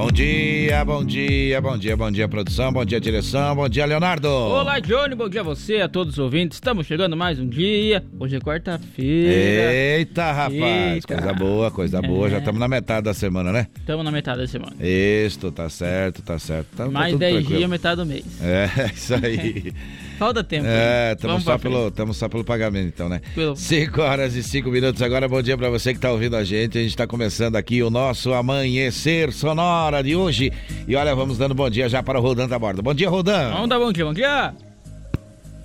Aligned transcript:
Bom 0.00 0.10
dia, 0.10 0.82
bom 0.82 1.04
dia, 1.04 1.60
bom 1.60 1.76
dia, 1.76 1.94
bom 1.94 2.10
dia, 2.10 2.26
produção, 2.26 2.72
bom 2.72 2.86
dia, 2.86 2.98
direção, 2.98 3.54
bom 3.54 3.68
dia, 3.68 3.84
Leonardo. 3.84 4.28
Olá, 4.30 4.78
Johnny, 4.80 5.14
bom 5.14 5.28
dia 5.28 5.42
a 5.42 5.44
você, 5.44 5.82
a 5.82 5.90
todos 5.90 6.14
os 6.14 6.18
ouvintes. 6.18 6.56
Estamos 6.56 6.86
chegando 6.86 7.14
mais 7.14 7.38
um 7.38 7.46
dia. 7.46 8.02
Hoje 8.18 8.36
é 8.36 8.40
quarta-feira. 8.40 9.74
Eita, 9.74 10.32
rapaz, 10.32 10.54
Eita. 10.54 11.06
coisa 11.06 11.34
boa, 11.34 11.70
coisa 11.70 12.00
boa. 12.00 12.28
É. 12.28 12.30
Já 12.30 12.38
estamos 12.38 12.58
na 12.58 12.66
metade 12.66 13.04
da 13.04 13.12
semana, 13.12 13.52
né? 13.52 13.66
Estamos 13.76 14.02
na 14.02 14.10
metade 14.10 14.40
da 14.40 14.46
semana. 14.46 14.74
Isso, 14.80 15.52
tá 15.52 15.68
certo, 15.68 16.22
tá 16.22 16.38
certo. 16.38 16.68
Tá, 16.74 16.84
tá 16.86 16.90
mais 16.90 17.12
tudo 17.12 17.20
10 17.20 17.34
tranquilo. 17.34 17.58
dias, 17.58 17.70
metade 17.70 17.96
do 17.96 18.06
mês. 18.06 18.24
É, 18.40 18.70
isso 18.96 19.14
aí. 19.14 19.74
Falta 20.20 20.44
tempo. 20.44 20.66
É, 20.68 21.14
estamos 21.14 21.42
só, 21.42 21.56
pelo, 21.56 21.90
só 22.12 22.28
pelo 22.28 22.44
pagamento, 22.44 22.88
então, 22.88 23.08
né? 23.08 23.22
Pelo- 23.34 23.56
5 23.56 24.02
horas 24.02 24.36
e 24.36 24.42
5 24.42 24.68
minutos 24.70 25.00
agora. 25.00 25.26
Bom 25.26 25.40
dia 25.40 25.56
pra 25.56 25.70
você 25.70 25.94
que 25.94 25.98
tá 25.98 26.12
ouvindo 26.12 26.36
a 26.36 26.44
gente. 26.44 26.76
A 26.76 26.82
gente 26.82 26.94
tá 26.94 27.06
começando 27.06 27.56
aqui 27.56 27.82
o 27.82 27.88
nosso 27.88 28.34
Amanhecer 28.34 29.32
Sonora 29.32 30.02
de 30.02 30.14
hoje. 30.14 30.52
E 30.86 30.94
olha, 30.94 31.14
vamos 31.14 31.38
dando 31.38 31.54
bom 31.54 31.70
dia 31.70 31.88
já 31.88 32.02
para 32.02 32.18
o 32.18 32.22
Rodan 32.22 32.46
da 32.46 32.58
Borda. 32.58 32.82
Bom 32.82 32.92
dia, 32.92 33.08
Rodan. 33.08 33.50
Vamos 33.50 33.70
dar 33.70 33.78
bom 33.78 33.90
dia, 33.90 34.04
bom 34.04 34.12
dia. 34.12 34.52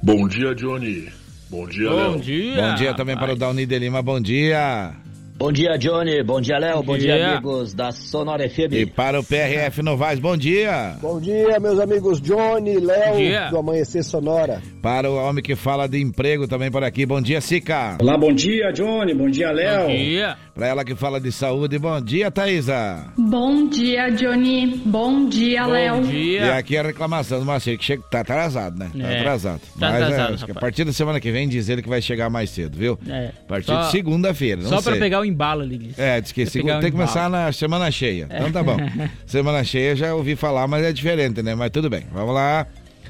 Bom 0.01 0.25
dia, 0.25 0.55
Johnny. 0.55 1.09
Bom 1.49 1.67
dia, 1.67 1.89
Bom 1.89 1.95
Léo. 2.11 2.19
dia. 2.21 2.55
Bom 2.61 2.75
dia 2.75 2.93
também 2.93 3.17
para 3.17 3.33
o. 3.33 3.35
Dauni 3.35 3.65
de 3.65 3.77
Lima. 3.77 4.01
Bom 4.01 4.21
dia. 4.21 4.93
Bom 5.37 5.51
dia, 5.51 5.75
Johnny. 5.77 6.23
Bom 6.23 6.39
dia, 6.39 6.57
Léo. 6.57 6.81
Bom, 6.81 6.97
dia. 6.97 7.13
dia. 7.17 7.31
amigos 7.33 7.73
da 7.73 7.91
Sonora 7.91 8.45
E 8.45 8.49
FM. 8.49 8.93
para 8.95 9.19
o 9.19 9.23
PRF 9.23 9.81
Novaes, 9.81 10.17
bom 10.17 10.37
dia. 10.37 10.95
Bom 11.01 11.19
dia, 11.19 11.59
meus 11.59 11.77
amigos 11.77 12.21
Johnny, 12.21 12.79
Bom 12.79 12.85
Léo, 12.85 13.49
do 13.51 13.57
Amanhecer 13.57 14.01
Sonora. 14.05 14.61
Para 14.81 15.11
o 15.11 15.15
homem 15.17 15.43
que 15.43 15.53
fala 15.53 15.89
de 15.89 15.99
emprego 16.01 16.47
também 16.47 16.71
por 16.71 16.85
aqui. 16.85 17.05
Bom 17.05 17.19
dia, 17.21 17.41
Sica. 17.41 17.97
Olá, 17.99 18.17
bom 18.17 18.31
dia, 18.31 18.71
Johnny. 18.71 19.13
Bom 19.13 19.29
dia, 19.29 19.51
Léo. 19.51 19.87
Bom 19.89 19.95
dia. 19.97 20.37
Para 20.55 20.67
ela 20.67 20.85
que 20.85 20.95
fala 20.95 21.19
de 21.19 21.33
saúde. 21.33 21.77
Bom 21.77 21.99
dia, 21.99 22.31
Thaisa. 22.31 23.07
Bom 23.17 23.67
dia, 23.67 24.09
Johnny. 24.11 24.81
Bom 24.85 25.27
dia, 25.27 25.65
Bom 25.65 25.69
Léo. 25.71 26.05
E 26.05 26.11
dia. 26.39 26.55
aqui 26.55 26.77
a 26.77 26.81
reclamação 26.83 27.39
do 27.41 27.45
Marcelo, 27.45 27.77
que 27.77 27.83
chega, 27.83 28.01
tá 28.09 28.21
atrasado, 28.21 28.79
né? 28.79 28.89
Tá 28.97 29.05
É, 29.11 29.19
atrasado. 29.19 29.59
tá 29.59 29.91
Mas 29.91 29.91
é, 29.99 30.03
atrasado, 30.05 30.33
acho 30.35 30.45
que 30.45 30.51
a 30.51 30.55
partir 30.55 30.85
da 30.85 30.93
semana 30.93 31.19
que 31.19 31.29
vem 31.29 31.45
diz 31.49 31.67
ele 31.67 31.81
que 31.81 31.89
vai 31.89 32.01
chegar 32.01 32.29
mais 32.29 32.51
cedo, 32.51 32.77
viu? 32.77 32.97
É. 33.09 33.31
A 33.43 33.47
partir 33.49 33.65
Só- 33.65 33.81
de 33.81 33.91
segunda-feira, 33.91 34.61
não 34.61 34.69
Só 34.69 34.79
sei. 34.79 34.93
pra 34.93 35.01
pegar 35.01 35.19
o 35.19 35.24
embalo, 35.25 35.63
ele 35.63 35.77
disse. 35.77 36.01
É, 36.01 36.19
diz 36.21 36.31
que 36.31 36.43
o 36.43 36.51
tem 36.51 36.63
que 36.63 36.91
começar 36.91 37.27
embalo. 37.27 37.45
na 37.45 37.51
semana 37.51 37.91
cheia. 37.91 38.27
Então 38.31 38.51
tá 38.51 38.63
bom. 38.63 38.77
semana 39.25 39.63
cheia 39.63 39.95
já 39.95 40.13
ouvi 40.13 40.35
falar, 40.35 40.67
mas 40.67 40.83
é 40.83 40.93
diferente, 40.93 41.41
né? 41.41 41.55
Mas 41.55 41.69
tudo 41.71 41.89
bem. 41.89 42.03
Vamos 42.11 42.33
lá. 42.33 42.67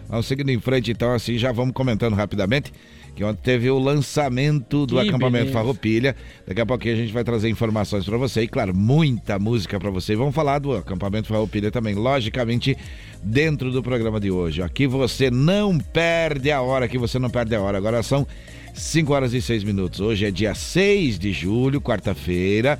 Vamos 0.07 0.27
seguindo 0.27 0.49
em 0.51 0.59
frente, 0.59 0.91
então, 0.91 1.11
assim, 1.13 1.37
já 1.37 1.51
vamos 1.51 1.73
comentando 1.73 2.13
rapidamente. 2.13 2.71
Que 3.15 3.23
ontem 3.23 3.39
teve 3.41 3.69
o 3.71 3.79
lançamento 3.79 4.85
do 4.85 4.95
Que 4.95 5.07
acampamento 5.07 5.45
beleza. 5.45 5.53
Farroupilha. 5.53 6.15
Daqui 6.45 6.59
a 6.59 6.65
pouquinho 6.65 6.95
a 6.95 6.97
gente 6.97 7.13
vai 7.13 7.23
trazer 7.23 7.49
informações 7.49 8.03
pra 8.03 8.17
você. 8.17 8.41
E, 8.41 8.47
claro, 8.47 8.75
muita 8.75 9.39
música 9.39 9.79
pra 9.79 9.89
você. 9.89 10.13
E 10.13 10.15
vamos 10.17 10.35
falar 10.35 10.59
do 10.59 10.73
acampamento 10.73 11.29
Farroupilha 11.29 11.71
também, 11.71 11.95
logicamente, 11.95 12.77
dentro 13.23 13.71
do 13.71 13.81
programa 13.81 14.19
de 14.19 14.29
hoje. 14.29 14.61
Aqui 14.61 14.85
você 14.85 15.31
não 15.31 15.77
perde 15.77 16.51
a 16.51 16.61
hora, 16.61 16.85
aqui 16.85 16.97
você 16.97 17.17
não 17.17 17.29
perde 17.29 17.55
a 17.55 17.61
hora. 17.61 17.77
Agora 17.77 18.03
são 18.03 18.27
5 18.75 19.13
horas 19.13 19.33
e 19.33 19.41
6 19.41 19.63
minutos. 19.63 19.99
Hoje 19.99 20.25
é 20.25 20.31
dia 20.31 20.53
6 20.53 21.17
de 21.17 21.31
julho, 21.31 21.81
quarta-feira. 21.81 22.77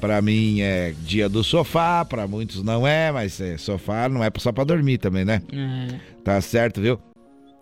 Pra 0.00 0.22
mim 0.22 0.60
é 0.60 0.94
dia 1.02 1.28
do 1.28 1.44
sofá, 1.44 2.04
pra 2.04 2.26
muitos 2.26 2.62
não 2.62 2.86
é, 2.86 3.12
mas 3.12 3.38
é, 3.40 3.58
sofá 3.58 4.08
não 4.08 4.24
é 4.24 4.30
só 4.38 4.50
pra 4.50 4.64
dormir 4.64 4.96
também, 4.98 5.24
né? 5.24 5.42
É, 5.52 5.94
Tá 6.24 6.40
certo, 6.40 6.80
viu? 6.80 6.98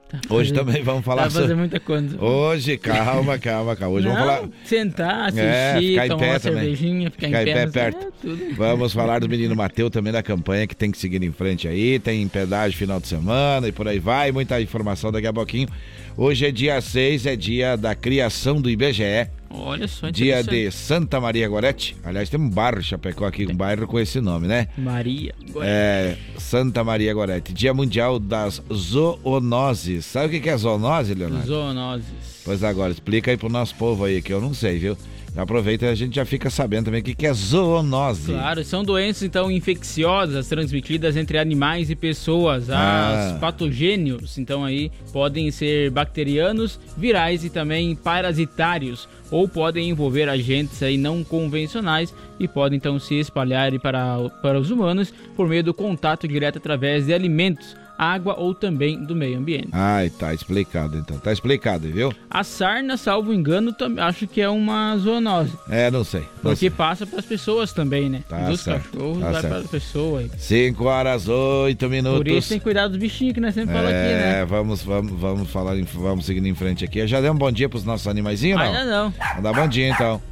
Tá 0.09 0.35
Hoje 0.35 0.53
também 0.53 0.83
vamos 0.83 1.01
Tá 1.05 1.11
falar 1.11 1.23
fazendo 1.25 1.41
sobre. 1.43 1.55
muita 1.57 1.81
coisa. 1.81 2.23
Hoje, 2.23 2.77
calma, 2.79 3.39
calma, 3.39 3.77
calma. 3.77 3.95
Hoje 3.97 4.07
Não, 4.09 4.15
vamos 4.15 4.29
falar. 4.29 4.49
Sentar, 4.65 5.21
assistir, 5.29 5.45
É, 5.45 5.77
ficar 5.79 6.07
em 6.07 6.09
tomar 6.09 6.21
pé 6.21 6.31
uma 6.31 6.41
também. 6.41 6.61
cervejinha, 6.61 7.11
ficar, 7.11 7.27
Ficar 7.29 7.43
em 7.43 7.45
pé. 7.55 7.67
perto. 7.67 8.07
É. 8.25 8.55
Vamos 8.55 8.93
falar 8.93 9.21
do 9.21 9.29
menino 9.29 9.55
Mateu 9.55 9.91
também 9.91 10.13
da 10.13 10.23
campanha 10.23 10.67
que 10.67 10.75
tem 10.75 10.91
que 10.91 10.99
seguir 10.99 11.23
em 11.23 11.33
frente 11.33 11.69
aí. 11.69 11.99
Tem 11.99 12.27
pedágio 12.29 12.77
final 12.79 12.99
de 13.01 13.09
semana 13.09 13.69
e 13.69 13.73
por 13.73 13.87
aí 13.87 13.99
vai. 13.99 14.33
Muita 14.33 14.61
informação 14.61 15.13
daqui 15.13 15.27
a 15.27 15.33
pouquinho. 15.33 15.69
Hoje 16.17 16.47
é 16.47 16.51
dia 16.51 16.81
6, 16.81 17.27
é 17.27 17.37
dia 17.37 17.77
da 17.77 17.95
criação 17.95 18.61
do 18.61 18.69
IBGE. 18.69 19.29
Olha 19.51 19.89
só, 19.89 20.11
Dia 20.11 20.43
de 20.43 20.71
Santa 20.71 21.21
Maria 21.21 21.49
Gorete. 21.49 21.97
Aliás, 22.05 22.29
tem 22.29 22.39
um 22.39 22.51
bairro 22.51 22.83
Chapecó 22.83 23.27
aqui, 23.27 23.47
um 23.47 23.55
bairro 23.57 23.87
com 23.87 23.99
esse 23.99 24.21
nome, 24.21 24.47
né? 24.47 24.69
Maria. 24.77 25.35
É, 25.63 26.17
Santa 26.37 26.85
Maria 26.85 27.13
Gorete. 27.15 27.53
Dia 27.53 27.73
Mundial 27.73 28.19
das 28.19 28.63
Zoonoses. 28.73 30.05
Sabe 30.05 30.37
o 30.37 30.41
que 30.41 30.49
é 30.49 30.57
zoonose, 30.57 31.15
Leonardo? 31.15 31.47
Zoonoses. 31.47 32.43
Pois 32.45 32.63
agora, 32.63 32.93
explica 32.93 33.31
aí 33.31 33.37
pro 33.37 33.49
nosso 33.49 33.75
povo 33.75 34.05
aí, 34.05 34.21
que 34.21 34.33
eu 34.33 34.41
não 34.41 34.53
sei, 34.53 34.79
viu? 34.79 34.97
Aproveita 35.39 35.87
e 35.87 35.89
a 35.89 35.95
gente 35.95 36.17
já 36.17 36.25
fica 36.25 36.51
sabendo 36.51 36.87
também 36.87 37.01
o 37.01 37.05
que 37.05 37.15
que 37.15 37.25
é 37.25 37.33
zoonose. 37.33 38.33
Claro, 38.33 38.65
são 38.65 38.83
doenças 38.83 39.23
então 39.23 39.49
infecciosas 39.49 40.49
transmitidas 40.49 41.17
entre 41.17 41.39
animais 41.39 41.91
e 41.91 41.95
pessoas. 41.95 42.69
Ah. 42.69 43.35
As 43.35 43.39
patogênios, 43.39 44.37
então 44.37 44.65
aí 44.65 44.91
podem 45.13 45.49
ser 45.53 45.93
bacterianos, 45.93 46.81
virais 46.97 47.45
e 47.45 47.51
também 47.51 47.95
parasitários, 47.95 49.09
ou 49.31 49.49
podem 49.49 49.91
envolver 49.91 50.29
agentes 50.29 50.83
aí 50.83 50.97
não 50.97 51.23
convencionais 51.23 52.13
e 52.41 52.49
podem 52.49 52.77
então 52.77 52.99
se 52.99 53.15
espalhar 53.15 53.71
para, 53.79 54.29
para 54.43 54.59
os 54.59 54.73
humanos 54.73 55.15
por 55.37 55.47
meio 55.49 55.63
do 55.63 55.73
contato 55.73 56.27
direto 56.27 56.59
através 56.59 57.07
de 57.07 57.15
alimentos, 57.15 57.77
água 57.99 58.35
ou 58.39 58.55
também 58.55 59.03
do 59.05 59.17
meio 59.17 59.37
ambiente. 59.39 59.69
Ai, 59.73 60.09
tá 60.09 60.33
explicado 60.33 60.97
então. 60.97 61.19
Tá 61.19 61.33
explicado, 61.33 61.89
viu? 61.91 62.15
A 62.31 62.45
sarna, 62.45 62.97
salvo 62.97 63.35
engano, 63.35 63.75
acho 63.99 64.27
que 64.29 64.41
é 64.41 64.49
uma 64.49 64.97
zoonose. 64.97 65.53
É, 65.69 65.91
não 65.91 66.05
sei. 66.05 66.21
Não 66.21 66.53
Porque 66.53 66.57
sei. 66.57 66.71
passa 66.71 67.05
para 67.07 67.19
as 67.19 67.25
pessoas 67.27 67.73
também, 67.73 68.09
né? 68.09 68.23
Tá 68.29 68.49
Dos 68.49 68.61
certo, 68.61 68.91
cachorros 68.93 69.21
tá 69.21 69.31
vai 69.33 69.43
para 69.43 69.59
a 69.59 69.63
pessoa. 69.65 70.21
aí. 70.21 70.31
5 70.39 70.85
horas, 70.85 71.27
8 71.29 71.89
minutos. 71.91 72.19
Por 72.19 72.29
isso 72.29 72.49
tem 72.51 72.59
que 72.59 72.65
cuidar 72.65 72.87
dos 72.87 72.97
bichinhos 72.97 73.35
que 73.35 73.41
nós 73.41 73.53
sempre 73.55 73.73
falamos 73.75 73.91
aqui, 73.93 73.99
É, 74.13 74.19
né? 74.39 74.45
vamos, 74.45 74.83
vamos, 74.83 75.21
vamos 75.21 75.51
falar, 75.51 75.75
vamos 75.95 76.25
seguindo 76.25 76.47
em 76.47 76.55
frente 76.55 76.85
aqui. 76.85 77.05
Já 77.09 77.21
deu 77.21 77.33
um 77.33 77.37
bom 77.37 77.51
dia 77.51 77.69
pros 77.69 77.83
nossos 77.85 78.07
animaizinhos, 78.07 78.59
não? 78.61 78.67
Ainda 78.67 78.85
não. 78.85 79.11
Vamos 79.11 79.43
dar 79.43 79.53
bom 79.53 79.67
dia 79.67 79.89
então. 79.89 80.23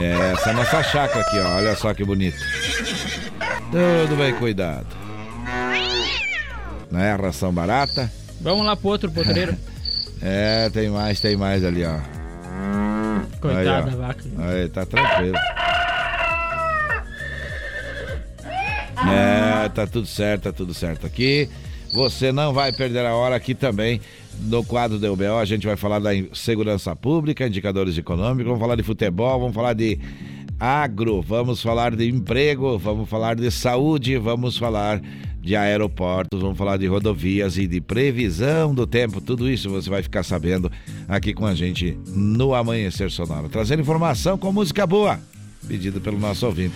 É, 0.00 0.32
essa 0.32 0.50
é 0.50 0.52
a 0.52 0.56
nossa 0.56 0.82
chácara 0.82 1.20
aqui, 1.20 1.38
ó. 1.38 1.56
Olha 1.56 1.74
só 1.76 1.94
que 1.94 2.04
bonito. 2.04 2.36
Tudo 3.74 4.16
bem 4.16 4.32
cuidado. 4.34 4.86
Não 6.88 7.00
é 7.00 7.12
ração 7.16 7.52
barata? 7.52 8.08
Vamos 8.40 8.64
lá 8.64 8.76
pro 8.76 8.90
outro 8.90 9.10
potreiro. 9.10 9.56
É, 10.26 10.70
tem 10.70 10.88
mais, 10.88 11.20
tem 11.20 11.36
mais 11.36 11.62
ali, 11.62 11.84
ó. 11.84 11.98
Coitada 13.40 13.90
da 13.90 13.96
vaca. 13.96 14.24
Aí, 14.38 14.68
tá 14.70 14.86
tranquilo. 14.86 15.36
É, 19.06 19.68
tá 19.68 19.86
tudo 19.86 20.06
certo, 20.06 20.44
tá 20.44 20.52
tudo 20.52 20.72
certo 20.72 21.06
aqui. 21.06 21.46
Você 21.92 22.32
não 22.32 22.54
vai 22.54 22.72
perder 22.72 23.04
a 23.04 23.14
hora 23.14 23.36
aqui 23.36 23.54
também. 23.54 24.00
No 24.40 24.64
quadro 24.64 24.98
do 24.98 25.12
UBO, 25.12 25.36
a 25.38 25.44
gente 25.44 25.66
vai 25.66 25.76
falar 25.76 25.98
da 25.98 26.10
segurança 26.32 26.96
pública, 26.96 27.46
indicadores 27.46 27.98
econômicos, 27.98 28.46
vamos 28.46 28.60
falar 28.60 28.76
de 28.76 28.82
futebol, 28.82 29.38
vamos 29.38 29.54
falar 29.54 29.74
de 29.74 30.00
agro, 30.64 31.20
vamos 31.20 31.60
falar 31.60 31.94
de 31.94 32.08
emprego, 32.08 32.78
vamos 32.78 33.06
falar 33.06 33.36
de 33.36 33.50
saúde, 33.50 34.16
vamos 34.16 34.56
falar 34.56 34.98
de 35.38 35.54
aeroportos, 35.54 36.40
vamos 36.40 36.56
falar 36.56 36.78
de 36.78 36.86
rodovias 36.86 37.58
e 37.58 37.66
de 37.66 37.82
previsão 37.82 38.74
do 38.74 38.86
tempo. 38.86 39.20
Tudo 39.20 39.50
isso 39.50 39.68
você 39.68 39.90
vai 39.90 40.02
ficar 40.02 40.22
sabendo 40.22 40.72
aqui 41.06 41.34
com 41.34 41.44
a 41.44 41.54
gente 41.54 41.98
no 42.06 42.54
Amanhecer 42.54 43.10
Sonoro. 43.10 43.50
Trazendo 43.50 43.82
informação 43.82 44.38
com 44.38 44.50
música 44.50 44.86
boa, 44.86 45.20
pedida 45.68 46.00
pelo 46.00 46.18
nosso 46.18 46.46
ouvinte, 46.46 46.74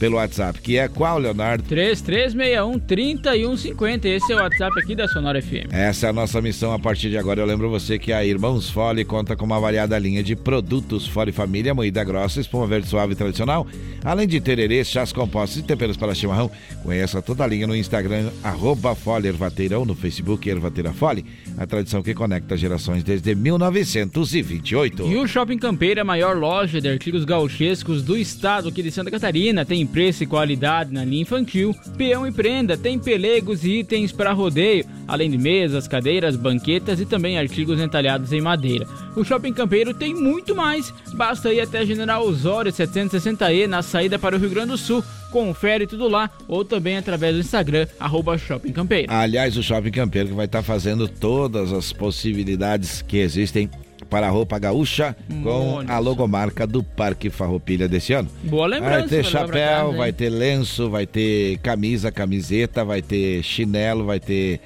pelo 0.00 0.16
WhatsApp, 0.16 0.60
que 0.62 0.78
é 0.78 0.88
qual, 0.88 1.18
Leonardo? 1.18 1.62
3361-3150. 1.64 4.06
Esse 4.06 4.32
é 4.32 4.36
o 4.36 4.38
WhatsApp 4.38 4.80
aqui 4.80 4.94
da 4.94 5.06
Sonora 5.06 5.42
FM. 5.42 5.68
Essa 5.70 6.06
é 6.06 6.10
a 6.10 6.12
nossa 6.12 6.40
missão 6.40 6.72
a 6.72 6.78
partir 6.78 7.10
de 7.10 7.18
agora. 7.18 7.42
Eu 7.42 7.46
lembro 7.46 7.68
você 7.68 7.98
que 7.98 8.10
a 8.10 8.24
Irmãos 8.24 8.70
Fole 8.70 9.04
conta 9.04 9.36
com 9.36 9.44
uma 9.44 9.60
variada 9.60 9.98
linha 9.98 10.22
de 10.22 10.34
produtos 10.34 11.06
Fole 11.06 11.32
Família, 11.32 11.74
moída 11.74 12.02
grossa, 12.02 12.40
espuma 12.40 12.66
verde 12.66 12.88
suave 12.88 13.12
e 13.12 13.16
tradicional, 13.16 13.66
além 14.02 14.26
de 14.26 14.40
tererês, 14.40 14.88
chás 14.88 15.12
compostos 15.12 15.58
e 15.58 15.62
temperos 15.62 15.98
para 15.98 16.14
chimarrão. 16.14 16.50
Conheça 16.82 17.20
toda 17.20 17.44
a 17.44 17.46
linha 17.46 17.66
no 17.66 17.76
Instagram, 17.76 18.30
arroba 18.42 18.94
Fole 18.94 19.28
Ervateira 19.28 19.78
ou 19.78 19.84
no 19.84 19.94
Facebook 19.94 20.48
Ervateira 20.48 20.94
Fole, 20.94 21.26
a 21.58 21.66
tradição 21.66 22.02
que 22.02 22.14
conecta 22.14 22.56
gerações 22.56 23.04
desde 23.04 23.34
1928. 23.34 25.06
E 25.06 25.18
o 25.18 25.28
Shopping 25.28 25.58
Campeiro 25.58 26.00
é 26.00 26.02
a 26.02 26.06
maior 26.06 26.38
loja 26.38 26.80
de 26.80 26.88
artigos 26.88 27.26
gauchescos 27.26 28.02
do 28.02 28.16
estado 28.16 28.70
aqui 28.70 28.82
de 28.82 28.90
Santa 28.90 29.10
Catarina. 29.10 29.62
Tem 29.62 29.89
preço 29.92 30.22
e 30.22 30.26
qualidade 30.26 30.92
na 30.92 31.04
linha 31.04 31.22
infantil, 31.22 31.74
peão 31.96 32.26
e 32.26 32.32
prenda, 32.32 32.76
tem 32.76 32.98
pelegos 32.98 33.64
e 33.64 33.80
itens 33.80 34.12
para 34.12 34.32
rodeio, 34.32 34.84
além 35.06 35.30
de 35.30 35.38
mesas, 35.38 35.88
cadeiras, 35.88 36.36
banquetas 36.36 37.00
e 37.00 37.06
também 37.06 37.38
artigos 37.38 37.80
entalhados 37.80 38.32
em 38.32 38.40
madeira. 38.40 38.86
O 39.16 39.24
Shopping 39.24 39.52
Campeiro 39.52 39.92
tem 39.92 40.14
muito 40.14 40.54
mais. 40.54 40.92
Basta 41.14 41.52
ir 41.52 41.60
até 41.60 41.84
General 41.84 42.24
Osório 42.24 42.72
760E 42.72 43.66
na 43.66 43.82
saída 43.82 44.18
para 44.18 44.36
o 44.36 44.38
Rio 44.38 44.50
Grande 44.50 44.70
do 44.70 44.78
Sul. 44.78 45.02
Confere 45.30 45.86
tudo 45.86 46.08
lá 46.08 46.30
ou 46.48 46.64
também 46.64 46.96
através 46.96 47.34
do 47.34 47.40
Instagram, 47.40 47.86
arroba 47.98 48.36
Shopping 48.38 48.72
Campeiro. 48.72 49.12
Aliás, 49.12 49.56
o 49.56 49.62
Shopping 49.62 49.92
Campeiro 49.92 50.28
que 50.28 50.34
vai 50.34 50.46
estar 50.46 50.62
fazendo 50.62 51.06
todas 51.06 51.72
as 51.72 51.92
possibilidades 51.92 53.02
que 53.02 53.18
existem 53.18 53.70
para 54.10 54.26
a 54.26 54.30
roupa 54.30 54.58
gaúcha 54.58 55.16
com 55.42 55.82
a 55.86 55.98
logomarca 55.98 56.66
do 56.66 56.82
Parque 56.82 57.30
Farroupilha 57.30 57.88
desse 57.88 58.12
ano. 58.12 58.28
Boa 58.42 58.66
lembrança. 58.66 58.98
Vai 58.98 59.08
ter 59.08 59.22
pra 59.22 59.30
chapéu, 59.30 59.68
casa, 59.86 59.96
vai 59.96 60.08
hein? 60.08 60.14
ter 60.14 60.28
lenço, 60.28 60.90
vai 60.90 61.06
ter 61.06 61.58
camisa, 61.58 62.10
camiseta, 62.10 62.84
vai 62.84 63.00
ter 63.00 63.42
chinelo, 63.42 64.04
vai 64.04 64.18
ter. 64.18 64.60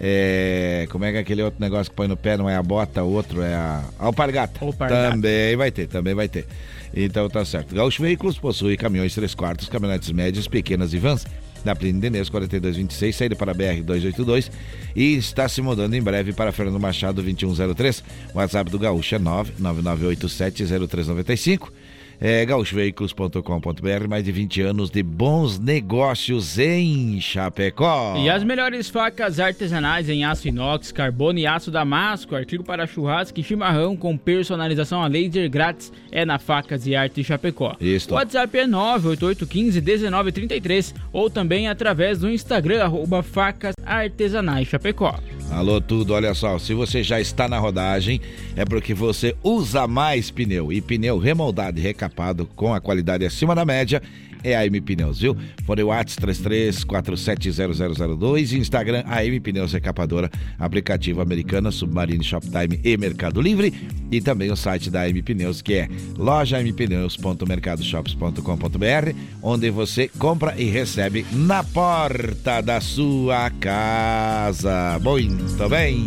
é, 0.00 0.86
como 0.90 1.04
é 1.04 1.12
que 1.12 1.18
é 1.18 1.20
aquele 1.20 1.42
outro 1.42 1.60
negócio 1.60 1.90
que 1.90 1.96
põe 1.96 2.08
no 2.08 2.16
pé? 2.16 2.36
Não 2.36 2.48
é 2.48 2.56
a 2.56 2.62
bota, 2.62 3.02
o 3.04 3.12
outro 3.12 3.42
é 3.42 3.54
a, 3.54 3.84
a 3.98 4.06
alpargata. 4.06 4.64
Alpargata. 4.64 5.10
Também 5.10 5.54
vai 5.56 5.70
ter, 5.70 5.86
também 5.86 6.14
vai 6.14 6.28
ter. 6.28 6.46
Então 6.94 7.28
tá 7.28 7.44
certo. 7.44 7.74
Gaúcho 7.74 8.02
Veículos 8.02 8.38
possui 8.38 8.76
caminhões 8.76 9.14
3 9.14 9.34
quartos, 9.34 9.68
caminhonetes 9.68 10.10
médias, 10.10 10.48
pequenas 10.48 10.94
e 10.94 10.98
vans. 10.98 11.26
Na 11.66 11.74
Plínio 11.74 12.00
Denês 12.00 12.28
4226, 12.28 13.16
saída 13.16 13.34
para 13.34 13.52
BR 13.52 13.82
282 13.82 14.52
e 14.94 15.16
está 15.16 15.48
se 15.48 15.60
mudando 15.60 15.94
em 15.94 16.00
breve 16.00 16.32
para 16.32 16.52
Fernando 16.52 16.78
Machado 16.78 17.20
2103. 17.20 18.04
O 18.32 18.38
WhatsApp 18.38 18.70
do 18.70 18.78
Gaúcho 18.78 19.16
é 19.16 19.18
999870395. 19.18 21.72
É 22.20 22.44
gaúchoveículos.com.br, 22.44 24.08
mais 24.08 24.24
de 24.24 24.32
20 24.32 24.62
anos 24.62 24.90
de 24.90 25.00
bons 25.02 25.58
negócios 25.58 26.58
em 26.58 27.20
Chapecó. 27.20 28.16
E 28.16 28.30
as 28.30 28.42
melhores 28.42 28.88
facas 28.88 29.38
artesanais 29.38 30.08
em 30.08 30.24
aço 30.24 30.48
inox, 30.48 30.90
carbono 30.90 31.38
e 31.38 31.46
aço 31.46 31.70
damasco, 31.70 32.34
artigo 32.34 32.64
para 32.64 32.86
churrasco 32.86 33.38
e 33.38 33.42
chimarrão 33.42 33.94
com 33.96 34.16
personalização 34.16 35.02
a 35.02 35.06
laser 35.06 35.50
grátis 35.50 35.92
é 36.10 36.24
na 36.24 36.38
Facas 36.38 36.86
e 36.86 36.96
Arte 36.96 37.22
Chapecó. 37.22 37.76
Isso. 37.80 38.10
O 38.10 38.14
WhatsApp 38.14 38.58
é 38.58 38.66
988151933 38.66 40.94
ou 41.12 41.28
também 41.28 41.68
através 41.68 42.18
do 42.18 42.30
Instagram 42.30 42.82
arroba 42.82 43.22
Facas 43.22 43.74
Artesanais 43.84 44.68
Chapecó. 44.68 45.20
Alô, 45.50 45.80
tudo, 45.80 46.12
olha 46.12 46.34
só, 46.34 46.58
se 46.58 46.74
você 46.74 47.02
já 47.02 47.20
está 47.20 47.48
na 47.48 47.58
rodagem, 47.58 48.20
é 48.56 48.64
porque 48.64 48.92
você 48.92 49.34
usa 49.42 49.86
mais 49.86 50.30
pneu. 50.30 50.72
E 50.72 50.80
pneu 50.80 51.18
remoldado 51.18 51.78
e 51.78 51.82
recapado 52.06 52.46
com 52.54 52.72
a 52.72 52.80
qualidade 52.80 53.24
acima 53.24 53.52
da 53.54 53.64
média 53.64 54.00
é 54.44 54.54
a 54.54 54.60
AM 54.60 54.80
Pneus, 54.80 55.20
viu? 55.20 55.36
Fone 55.64 55.82
WhatsApp 55.82 56.32
33470002, 56.32 58.52
Instagram 58.52 59.02
AM 59.06 59.40
Pneus 59.40 59.72
Recapadora, 59.72 60.30
aplicativo 60.58 61.20
americana, 61.20 61.72
Submarine 61.72 62.22
Shoptime 62.22 62.78
e 62.84 62.96
Mercado 62.96 63.40
Livre 63.40 63.74
e 64.10 64.20
também 64.20 64.52
o 64.52 64.56
site 64.56 64.90
da 64.90 65.02
AM 65.02 65.20
Pneus 65.22 65.62
que 65.62 65.74
é 65.74 65.88
lojampneus.mercadoshops.com.br, 66.16 69.16
onde 69.42 69.68
você 69.70 70.08
compra 70.16 70.54
e 70.56 70.66
recebe 70.66 71.26
na 71.32 71.64
porta 71.64 72.60
da 72.60 72.80
sua 72.80 73.50
casa. 73.50 75.00
Muito 75.02 75.68
bem. 75.68 76.06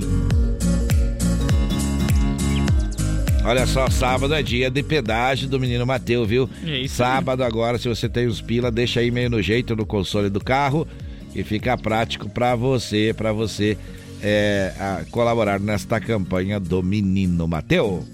Olha 3.44 3.66
só, 3.66 3.90
sábado 3.90 4.34
é 4.34 4.44
dia 4.44 4.70
de 4.70 4.84
pedágio 4.84 5.48
do 5.48 5.60
menino 5.60 5.86
Mateu, 5.86 6.26
viu? 6.26 6.50
É 6.66 6.80
isso 6.80 6.96
sábado 6.96 7.44
agora, 7.44 7.78
se 7.78 7.88
você 7.88 8.08
tem 8.08 8.28
os 8.28 8.42
pila, 8.42 8.70
deixa 8.70 9.00
aí 9.00 9.10
meio 9.10 9.30
no 9.30 9.42
jeito 9.42 9.76
no 9.76 9.86
console 9.86 10.30
do 10.30 10.40
carro 10.40 10.88
e 11.34 11.44
fica 11.44 11.78
prático 11.78 12.30
pra 12.30 12.56
você, 12.56 13.14
pra 13.16 13.32
você 13.32 13.78
é, 14.22 15.04
colaborar 15.10 15.60
nesta 15.60 16.00
campanha 16.00 16.60
do 16.60 16.84
menino 16.84 17.48
Mateu. 17.48 18.06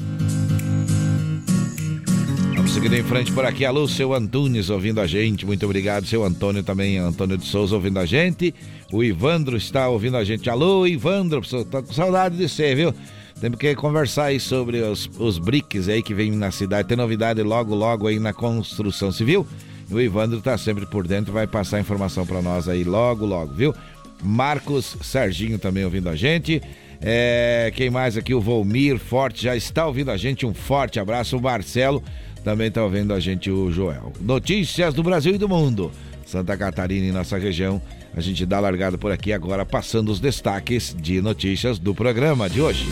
Vamos 2.55 2.71
seguindo 2.71 2.95
em 2.95 3.03
frente 3.03 3.31
por 3.31 3.45
aqui. 3.45 3.65
Alô, 3.65 3.87
seu 3.87 4.13
Antunes 4.13 4.69
ouvindo 4.69 5.01
a 5.01 5.07
gente. 5.07 5.45
Muito 5.45 5.65
obrigado, 5.65 6.05
seu 6.05 6.23
Antônio 6.23 6.63
também, 6.63 6.97
Antônio 6.97 7.37
de 7.37 7.45
Souza 7.45 7.75
ouvindo 7.75 7.99
a 7.99 8.05
gente. 8.05 8.55
O 8.91 9.03
Ivandro 9.03 9.57
está 9.57 9.89
ouvindo 9.89 10.17
a 10.17 10.23
gente. 10.23 10.49
Alô, 10.49 10.87
Ivandro, 10.87 11.41
tô 11.41 11.83
com 11.83 11.93
saudade 11.93 12.37
de 12.37 12.47
você, 12.47 12.73
viu? 12.73 12.93
Temos 13.39 13.59
que 13.59 13.75
conversar 13.75 14.25
aí 14.25 14.39
sobre 14.39 14.81
os, 14.81 15.09
os 15.19 15.37
BRICS 15.37 15.89
aí 15.89 16.01
que 16.01 16.13
vem 16.13 16.31
na 16.31 16.51
cidade. 16.51 16.87
Tem 16.87 16.97
novidade 16.97 17.41
logo, 17.41 17.75
logo 17.75 18.07
aí 18.07 18.17
na 18.17 18.33
construção 18.33 19.11
civil. 19.11 19.45
O 19.91 19.99
Ivandro 19.99 20.41
tá 20.41 20.57
sempre 20.57 20.85
por 20.85 21.05
dentro, 21.07 21.31
vai 21.31 21.45
passar 21.45 21.79
informação 21.79 22.25
para 22.25 22.41
nós 22.41 22.67
aí 22.67 22.83
logo, 22.83 23.25
logo, 23.25 23.53
viu? 23.53 23.73
Marcos 24.23 24.97
Serginho 25.01 25.59
também 25.59 25.83
ouvindo 25.83 26.09
a 26.09 26.15
gente. 26.15 26.61
É, 27.01 27.71
quem 27.75 27.89
mais 27.89 28.17
aqui? 28.17 28.33
O 28.33 28.41
Volmir 28.41 28.97
Forte 28.97 29.43
já 29.43 29.55
está 29.55 29.85
ouvindo 29.85 30.11
a 30.11 30.17
gente. 30.17 30.45
Um 30.45 30.53
forte 30.53 30.99
abraço. 30.99 31.37
O 31.37 31.41
Marcelo 31.41 32.03
também 32.43 32.67
está 32.67 32.83
ouvindo 32.83 33.13
a 33.13 33.19
gente. 33.19 33.51
O 33.51 33.71
Joel. 33.71 34.13
Notícias 34.21 34.93
do 34.93 35.03
Brasil 35.03 35.35
e 35.35 35.37
do 35.37 35.49
mundo. 35.49 35.91
Santa 36.25 36.57
Catarina 36.57 37.05
e 37.05 37.11
nossa 37.11 37.37
região. 37.37 37.81
A 38.15 38.21
gente 38.21 38.45
dá 38.45 38.59
largada 38.59 38.97
por 38.97 39.11
aqui 39.11 39.33
agora, 39.33 39.65
passando 39.65 40.09
os 40.09 40.21
destaques 40.21 40.95
de 40.97 41.21
notícias 41.21 41.77
do 41.77 41.93
programa 41.93 42.49
de 42.49 42.61
hoje. 42.61 42.87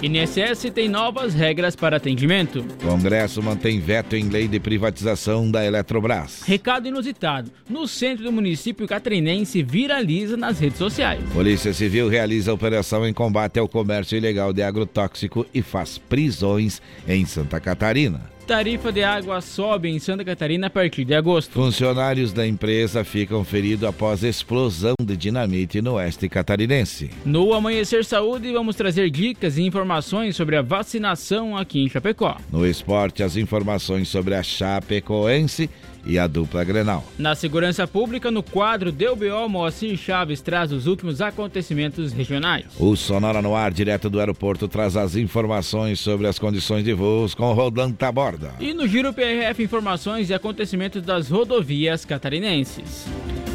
INSS 0.00 0.70
tem 0.72 0.88
novas 0.88 1.34
regras 1.34 1.74
para 1.74 1.96
atendimento. 1.96 2.64
Congresso 2.80 3.42
mantém 3.42 3.80
veto 3.80 4.14
em 4.14 4.28
lei 4.28 4.46
de 4.46 4.60
privatização 4.60 5.50
da 5.50 5.64
Eletrobras. 5.64 6.42
Recado 6.42 6.86
inusitado. 6.86 7.50
No 7.68 7.88
centro 7.88 8.22
do 8.22 8.30
município 8.30 8.86
catarinense 8.86 9.60
viraliza 9.60 10.36
nas 10.36 10.60
redes 10.60 10.78
sociais. 10.78 11.20
Polícia 11.32 11.74
Civil 11.74 12.08
realiza 12.08 12.54
operação 12.54 13.04
em 13.04 13.12
combate 13.12 13.58
ao 13.58 13.66
comércio 13.66 14.16
ilegal 14.16 14.52
de 14.52 14.62
agrotóxico 14.62 15.44
e 15.52 15.62
faz 15.62 15.98
prisões 15.98 16.80
em 17.08 17.26
Santa 17.26 17.58
Catarina. 17.58 18.37
Tarifa 18.48 18.90
de 18.90 19.04
água 19.04 19.42
sobe 19.42 19.90
em 19.90 19.98
Santa 19.98 20.24
Catarina 20.24 20.68
a 20.68 20.70
partir 20.70 21.04
de 21.04 21.14
agosto. 21.14 21.52
Funcionários 21.52 22.32
da 22.32 22.46
empresa 22.46 23.04
ficam 23.04 23.44
feridos 23.44 23.86
após 23.86 24.24
explosão 24.24 24.94
de 24.98 25.18
dinamite 25.18 25.82
no 25.82 25.96
oeste 25.96 26.30
catarinense. 26.30 27.10
No 27.26 27.52
Amanhecer 27.52 28.06
Saúde, 28.06 28.50
vamos 28.50 28.74
trazer 28.74 29.10
dicas 29.10 29.58
e 29.58 29.62
informações 29.64 30.34
sobre 30.34 30.56
a 30.56 30.62
vacinação 30.62 31.58
aqui 31.58 31.82
em 31.82 31.90
Chapecó. 31.90 32.38
No 32.50 32.66
esporte, 32.66 33.22
as 33.22 33.36
informações 33.36 34.08
sobre 34.08 34.34
a 34.34 34.42
Chapecoense 34.42 35.68
e 36.08 36.18
a 36.18 36.26
dupla 36.26 36.64
Grenal. 36.64 37.04
Na 37.18 37.34
segurança 37.34 37.86
pública, 37.86 38.30
no 38.30 38.42
quadro 38.42 38.90
DBO, 38.90 39.48
Moacir 39.48 39.96
Chaves 39.96 40.40
traz 40.40 40.72
os 40.72 40.86
últimos 40.86 41.20
acontecimentos 41.20 42.12
regionais. 42.12 42.64
O 42.78 42.96
Sonora 42.96 43.42
no 43.42 43.54
ar, 43.54 43.70
direto 43.70 44.08
do 44.08 44.18
aeroporto, 44.18 44.66
traz 44.66 44.96
as 44.96 45.14
informações 45.14 46.00
sobre 46.00 46.26
as 46.26 46.38
condições 46.38 46.82
de 46.82 46.94
voos 46.94 47.34
com 47.34 47.52
Rodan 47.52 47.92
Taborda. 47.92 48.54
E 48.58 48.72
no 48.72 48.88
Giro 48.88 49.12
PRF, 49.12 49.62
informações 49.62 50.30
e 50.30 50.34
acontecimentos 50.34 51.02
das 51.02 51.28
rodovias 51.28 52.06
catarinenses. 52.06 53.06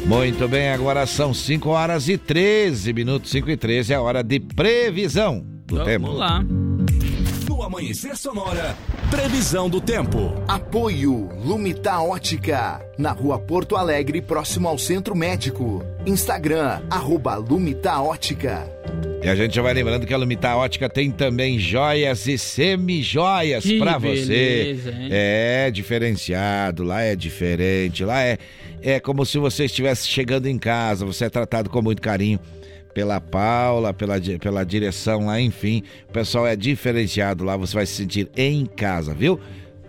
Muito 0.06 0.46
bem, 0.46 0.68
agora 0.70 1.06
são 1.06 1.34
5 1.34 1.68
horas 1.70 2.08
e 2.08 2.16
13 2.16 2.92
minutos, 2.92 3.30
5 3.30 3.50
e 3.50 3.56
13 3.56 3.92
é 3.94 3.96
a 3.96 4.02
hora 4.02 4.22
de 4.22 4.38
previsão 4.38 5.44
do 5.66 5.76
Vamos 5.76 5.90
tempo. 5.90 6.12
lá. 6.12 6.44
No 7.48 7.62
Amanhecer 7.62 8.16
Sonora, 8.16 8.76
previsão 9.10 9.68
do 9.68 9.80
tempo. 9.80 10.32
Apoio 10.48 11.28
Lumita 11.44 12.00
Ótica, 12.00 12.80
na 12.96 13.12
rua 13.12 13.38
Porto 13.38 13.76
Alegre, 13.76 14.22
próximo 14.22 14.68
ao 14.68 14.78
Centro 14.78 15.14
Médico. 15.14 15.84
Instagram, 16.06 16.80
arroba 16.88 17.36
Lumita 17.36 18.00
Ótica. 18.00 18.66
E 19.22 19.28
a 19.28 19.34
gente 19.34 19.54
já 19.54 19.62
vai 19.62 19.74
lembrando 19.74 20.06
que 20.06 20.14
a 20.14 20.16
Lumita 20.16 20.54
Ótica 20.56 20.88
tem 20.88 21.10
também 21.10 21.58
joias 21.58 22.26
e 22.26 22.38
semi-joias 22.38 23.64
pra 23.78 23.98
você. 23.98 24.26
beleza, 24.26 24.90
hein? 24.90 25.08
É 25.10 25.70
diferenciado, 25.70 26.82
lá 26.82 27.02
é 27.02 27.14
diferente, 27.14 28.04
lá 28.04 28.22
é, 28.22 28.38
é 28.82 29.00
como 29.00 29.24
se 29.26 29.38
você 29.38 29.64
estivesse 29.64 30.08
chegando 30.08 30.46
em 30.46 30.58
casa, 30.58 31.04
você 31.04 31.26
é 31.26 31.30
tratado 31.30 31.68
com 31.68 31.82
muito 31.82 32.00
carinho 32.00 32.38
pela 32.94 33.20
Paula, 33.20 33.92
pela, 33.92 34.14
pela 34.40 34.64
direção 34.64 35.26
lá, 35.26 35.40
enfim. 35.40 35.82
O 36.08 36.12
pessoal 36.12 36.46
é 36.46 36.54
diferenciado 36.56 37.44
lá, 37.44 37.56
você 37.56 37.74
vai 37.74 37.84
se 37.86 37.94
sentir 37.94 38.28
em 38.36 38.64
casa, 38.64 39.12
viu? 39.12 39.38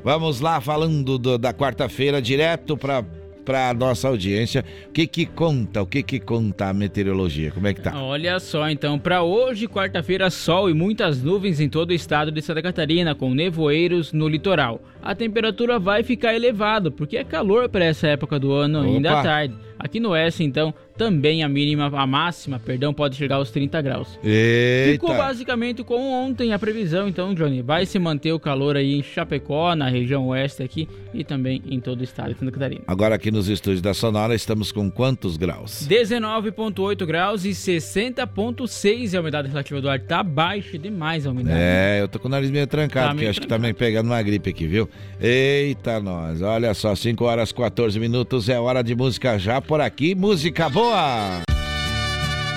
Vamos 0.03 0.41
lá, 0.41 0.59
falando 0.59 1.17
do- 1.17 1.37
da 1.37 1.53
quarta-feira, 1.53 2.21
direto 2.21 2.75
pra, 2.77 3.03
pra 3.43 3.73
nossa 3.73 4.07
audiência. 4.07 4.63
O 4.87 4.91
que 4.91 5.07
que 5.07 5.25
conta, 5.25 5.81
o 5.81 5.85
que 5.85 6.03
que 6.03 6.19
conta 6.19 6.67
a 6.69 6.73
meteorologia? 6.73 7.51
Como 7.51 7.65
é 7.67 7.73
que 7.73 7.81
tá? 7.81 7.95
Olha 7.99 8.39
só, 8.39 8.69
então, 8.69 8.99
para 8.99 9.23
hoje, 9.23 9.67
quarta-feira, 9.67 10.29
sol 10.29 10.69
e 10.69 10.73
muitas 10.73 11.21
nuvens 11.23 11.59
em 11.59 11.69
todo 11.69 11.89
o 11.89 11.93
estado 11.93 12.31
de 12.31 12.41
Santa 12.41 12.61
Catarina, 12.61 13.15
com 13.15 13.33
nevoeiros 13.33 14.13
no 14.13 14.27
litoral. 14.27 14.79
A 15.05 15.13
temperatura 15.13 15.77
vai 15.77 16.01
ficar 16.01 16.33
elevada, 16.33 16.89
porque 16.89 17.15
é 17.15 17.23
calor 17.23 17.69
para 17.69 17.85
essa 17.85 18.07
época 18.07 18.39
do 18.39 18.51
ano 18.51 18.81
ainda 18.81 19.19
à 19.19 19.23
tarde. 19.23 19.53
Aqui 19.77 19.99
no 19.99 20.09
oeste, 20.11 20.41
então, 20.41 20.73
também 20.97 21.43
a 21.43 21.49
mínima, 21.49 21.91
a 21.93 22.07
máxima, 22.07 22.57
perdão, 22.57 22.93
pode 22.93 23.15
chegar 23.17 23.35
aos 23.35 23.51
30 23.51 23.81
graus. 23.81 24.17
Eita. 24.23 24.93
Ficou 24.93 25.15
basicamente 25.15 25.83
com 25.83 26.11
ontem 26.11 26.53
a 26.53 26.57
previsão, 26.57 27.07
então, 27.09 27.35
Johnny, 27.35 27.61
vai 27.61 27.85
se 27.85 27.99
manter 27.99 28.31
o 28.31 28.39
calor 28.39 28.77
aí 28.77 28.95
em 28.95 29.03
Chapecó, 29.03 29.75
na 29.75 29.89
região 29.89 30.27
oeste 30.29 30.63
aqui 30.63 30.87
e 31.13 31.23
também 31.25 31.61
em 31.69 31.79
todo 31.79 31.99
o 31.99 32.03
estado 32.03 32.33
de 32.33 32.39
Santa 32.39 32.51
Catarina. 32.53 32.81
Agora 32.87 33.13
aqui 33.15 33.29
nos 33.29 33.47
estúdios 33.49 33.81
da 33.81 33.93
Sonora 33.93 34.33
estamos 34.33 34.71
com 34.71 34.89
quantos 34.89 35.35
graus? 35.37 35.85
19.8 35.87 37.05
graus 37.05 37.43
e 37.45 37.49
60.6 37.49 39.13
a 39.15 39.19
umidade 39.21 39.49
relativa 39.49 39.81
do 39.81 39.89
ar. 39.89 39.99
Tá 39.99 40.23
baixa 40.23 40.77
demais 40.79 41.27
a 41.27 41.31
umidade. 41.31 41.57
É, 41.59 41.99
eu 42.01 42.07
tô 42.07 42.17
com 42.17 42.27
o 42.27 42.31
nariz 42.31 42.49
meio 42.49 42.65
trancado, 42.65 43.07
Tá 43.09 43.13
porque 43.13 43.27
acho 43.27 43.41
que 43.41 43.47
trancado. 43.47 43.61
tá 43.61 43.61
meio 43.61 43.75
pegando 43.75 44.07
uma 44.07 44.21
gripe 44.21 44.49
aqui, 44.49 44.65
viu? 44.65 44.89
Eita, 45.19 45.99
nós. 45.99 46.41
Olha 46.41 46.73
só, 46.73 46.95
5 46.95 47.23
horas 47.23 47.51
14 47.51 47.99
minutos 47.99 48.49
é 48.49 48.59
hora 48.59 48.83
de 48.83 48.95
música 48.95 49.39
já 49.39 49.61
por 49.61 49.79
aqui. 49.79 50.13
Música 50.13 50.69
boa! 50.69 51.41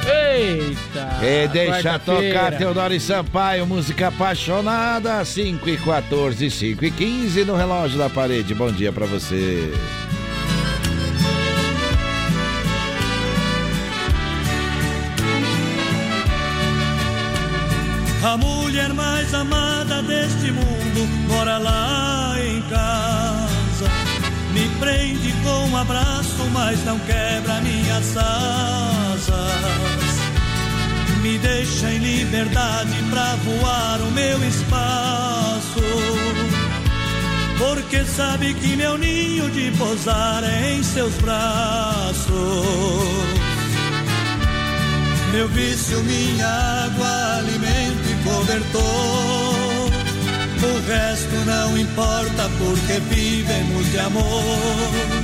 Eita! 0.06 1.18
E 1.22 1.48
deixa 1.48 1.98
tocar 1.98 2.56
Teodoro 2.56 2.94
e 2.94 3.00
Sampaio, 3.00 3.66
música 3.66 4.08
apaixonada, 4.08 5.24
5 5.24 5.68
e 5.68 5.76
14, 5.76 6.50
5 6.50 6.84
e 6.84 6.90
15 6.90 7.44
no 7.44 7.56
relógio 7.56 7.98
da 7.98 8.08
parede. 8.08 8.54
Bom 8.54 8.72
dia 8.72 8.92
pra 8.92 9.06
você. 9.06 9.70
A 18.22 18.36
mulher 18.36 18.92
mais 18.94 19.32
amada 19.32 20.02
deste 20.02 20.50
mundo 20.50 21.06
mora 21.28 21.58
lá 21.58 21.97
um 25.78 25.80
abraço, 25.80 26.44
mas 26.52 26.84
não 26.84 26.98
quebra 27.00 27.60
minhas 27.60 28.16
asas. 28.16 29.32
Me 31.22 31.38
deixa 31.38 31.92
em 31.92 31.98
liberdade 31.98 32.96
pra 33.10 33.36
voar 33.36 34.00
o 34.00 34.10
meu 34.10 34.42
espaço. 34.44 35.80
Porque 37.58 38.04
sabe 38.04 38.54
que 38.54 38.76
meu 38.76 38.98
ninho 38.98 39.48
de 39.50 39.70
pousar 39.72 40.42
é 40.42 40.74
em 40.74 40.82
seus 40.82 41.14
braços. 41.16 42.28
Meu 45.32 45.48
vício, 45.48 46.02
minha 46.02 46.46
água, 46.46 47.38
alimento 47.38 48.08
e 48.10 48.14
cobertor. 48.24 49.88
O 50.60 50.90
resto 50.90 51.36
não 51.46 51.78
importa 51.78 52.50
porque 52.58 52.98
vivemos 53.14 53.90
de 53.92 53.98
amor. 54.00 55.17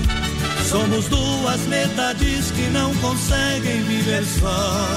Somos 0.75 1.07
duas 1.07 1.61
metades 1.69 2.51
que 2.51 2.63
não 2.71 2.93
conseguem 2.97 3.81
viver 3.85 4.25
só. 4.25 4.89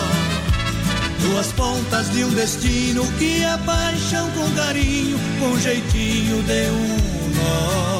Duas 1.21 1.51
pontas 1.51 2.11
de 2.11 2.23
um 2.23 2.29
destino 2.31 3.05
que 3.19 3.43
a 3.43 3.59
paixão 3.59 4.27
com 4.31 4.49
carinho, 4.55 5.19
com 5.39 5.55
jeitinho 5.59 6.41
de 6.41 6.71
um 6.71 6.97
nó. 7.35 7.96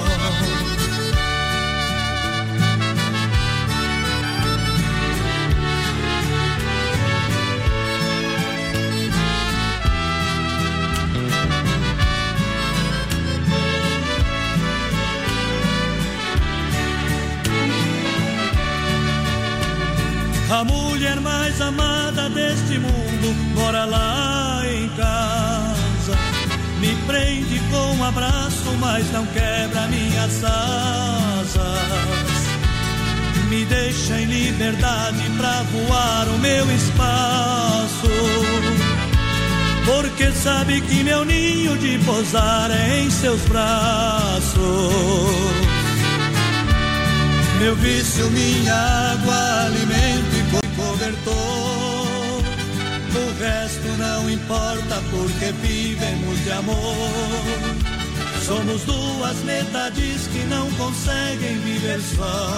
Mais 21.57 21.61
amada 21.61 22.29
deste 22.29 22.77
mundo 22.77 23.35
mora 23.55 23.85
lá 23.85 24.61
em 24.65 24.87
casa. 24.89 26.17
Me 26.79 26.95
prende 27.07 27.59
com 27.71 27.95
um 27.95 28.03
abraço, 28.03 28.71
mas 28.79 29.11
não 29.11 29.25
quebra 29.27 29.87
minhas 29.87 30.43
asas. 30.43 31.57
Me 33.49 33.65
deixa 33.65 34.19
em 34.19 34.25
liberdade 34.25 35.23
pra 35.37 35.63
voar 35.63 36.27
o 36.27 36.37
meu 36.37 36.71
espaço. 36.71 38.07
Porque 39.85 40.31
sabe 40.33 40.81
que 40.81 41.03
meu 41.03 41.25
ninho 41.25 41.77
de 41.77 41.97
pousar 41.99 42.69
é 42.71 42.99
em 42.99 43.09
seus 43.09 43.41
braços. 43.43 44.57
Meu 47.59 47.75
vício, 47.77 48.29
minha 48.29 48.75
água, 48.75 49.65
alimento 49.65 50.16
cobertor. 51.07 52.43
O 53.15 53.39
resto 53.39 53.87
não 53.97 54.29
importa 54.29 55.01
porque 55.09 55.51
vivemos 55.61 56.43
de 56.43 56.51
amor. 56.51 56.75
Somos 58.45 58.83
duas 58.83 59.37
metades 59.43 60.27
que 60.27 60.43
não 60.45 60.69
conseguem 60.73 61.57
viver 61.59 61.99
só. 62.01 62.53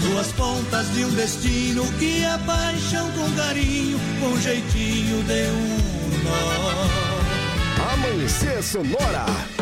Duas 0.00 0.32
pontas 0.32 0.92
de 0.92 1.04
um 1.04 1.10
destino 1.10 1.84
que 1.98 2.24
a 2.24 2.38
paixão 2.38 3.10
com 3.12 3.30
carinho, 3.32 3.98
com 4.20 4.38
jeitinho 4.40 5.22
de 5.24 5.44
um 5.50 6.24
nó. 6.24 7.92
Amanhecer 7.94 8.62
Sonora. 8.62 9.53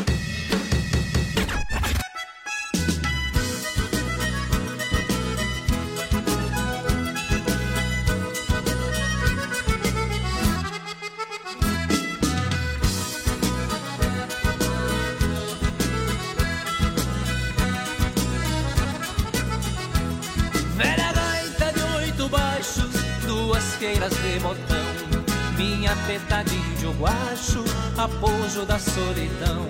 Minha 26.03 26.19
peta 26.19 26.43
de 26.43 26.57
índio 26.57 26.93
guacho, 26.93 27.65
apojo 27.97 28.65
da 28.67 28.79
solidão. 28.79 29.69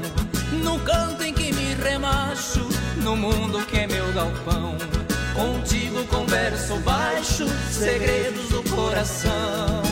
No 0.62 0.78
canto 0.80 1.22
em 1.22 1.32
que 1.32 1.52
me 1.52 1.74
remacho, 1.74 2.66
no 2.96 3.16
mundo 3.16 3.64
que 3.66 3.78
é 3.78 3.86
meu 3.86 4.12
galpão. 4.12 4.76
Contigo 5.34 6.04
converso 6.06 6.76
baixo, 6.80 7.46
segredos 7.70 8.48
do 8.48 8.62
coração. 8.70 9.91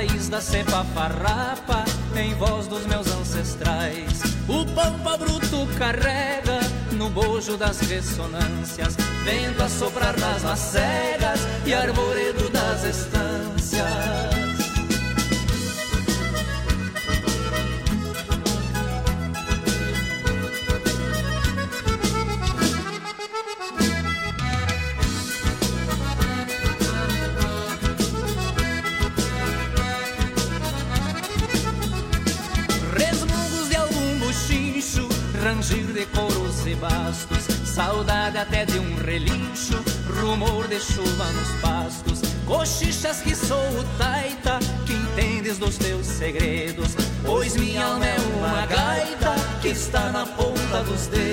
Raiz 0.00 0.30
da 0.30 0.40
cepa 0.40 0.82
farrapa 0.94 1.84
em 2.16 2.32
voz 2.36 2.66
dos 2.66 2.86
meus 2.86 3.06
ancestrais. 3.06 4.22
O 4.48 4.64
pampa 4.74 5.18
bruto 5.18 5.68
carrega 5.78 6.58
no 6.92 7.10
bojo 7.10 7.58
das 7.58 7.80
ressonâncias. 7.80 8.96
Vento 9.24 9.62
a 9.62 9.68
soprar 9.68 10.18
nas 10.18 10.42
macegas 10.42 11.40
e 11.66 11.74
arvoredo 11.74 12.48
das 12.48 12.82
estâncias. 12.82 14.29
Chuva 40.80 41.26
nos 41.32 41.60
pastos, 41.60 42.20
cochichas 42.46 43.20
que 43.20 43.34
sou 43.34 43.58
o 43.78 43.84
taita, 43.98 44.58
que 44.86 44.94
entendes 44.94 45.58
dos 45.58 45.76
teus 45.76 46.06
segredos, 46.06 46.96
pois 47.24 47.54
minha 47.56 47.84
alma 47.84 48.06
é 48.06 48.16
uma 48.38 48.66
gaita 48.66 49.34
que 49.60 49.68
está 49.68 50.10
na 50.10 50.24
ponta 50.24 50.82
dos 50.84 51.06
dedos. 51.08 51.29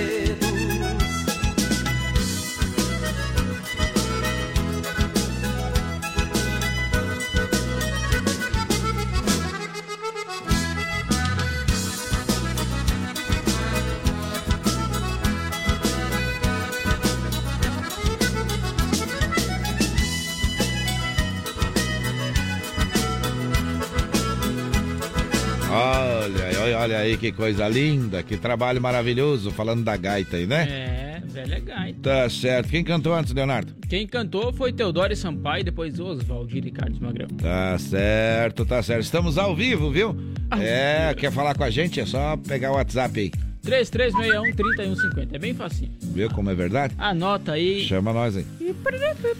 Que 27.17 27.31
coisa 27.31 27.67
linda, 27.67 28.23
que 28.23 28.37
trabalho 28.37 28.81
maravilhoso, 28.81 29.51
falando 29.51 29.83
da 29.83 29.97
gaita 29.97 30.37
aí, 30.37 30.45
né? 30.45 30.67
É, 30.69 31.21
velha 31.25 31.59
gaita. 31.59 31.99
Tá 32.01 32.29
certo. 32.29 32.69
Quem 32.69 32.83
cantou 32.83 33.13
antes, 33.13 33.33
Leonardo? 33.33 33.73
Quem 33.89 34.07
cantou 34.07 34.53
foi 34.53 34.71
Teodoro 34.71 35.15
Sampaio 35.15 35.61
e 35.61 35.63
depois 35.65 35.99
Oswaldir 35.99 36.65
e 36.65 36.71
Carlos 36.71 36.99
Magrão. 36.99 37.27
Tá 37.27 37.77
certo, 37.77 38.65
tá 38.65 38.81
certo. 38.81 39.03
Estamos 39.03 39.37
ao 39.37 39.55
vivo, 39.55 39.91
viu? 39.91 40.15
é, 40.59 41.13
quer 41.13 41.31
falar 41.31 41.55
com 41.55 41.63
a 41.63 41.69
gente? 41.69 41.99
É 41.99 42.05
só 42.05 42.37
pegar 42.37 42.71
o 42.71 42.75
WhatsApp 42.75 43.19
aí. 43.19 43.46
3361-3150. 43.67 45.27
É 45.33 45.39
bem 45.39 45.53
facinho. 45.53 45.91
Viu 46.01 46.29
como 46.29 46.49
é 46.49 46.55
verdade? 46.55 46.95
Anota 46.97 47.51
aí. 47.53 47.85
Chama 47.85 48.13
nós 48.13 48.37
aí. 48.37 48.45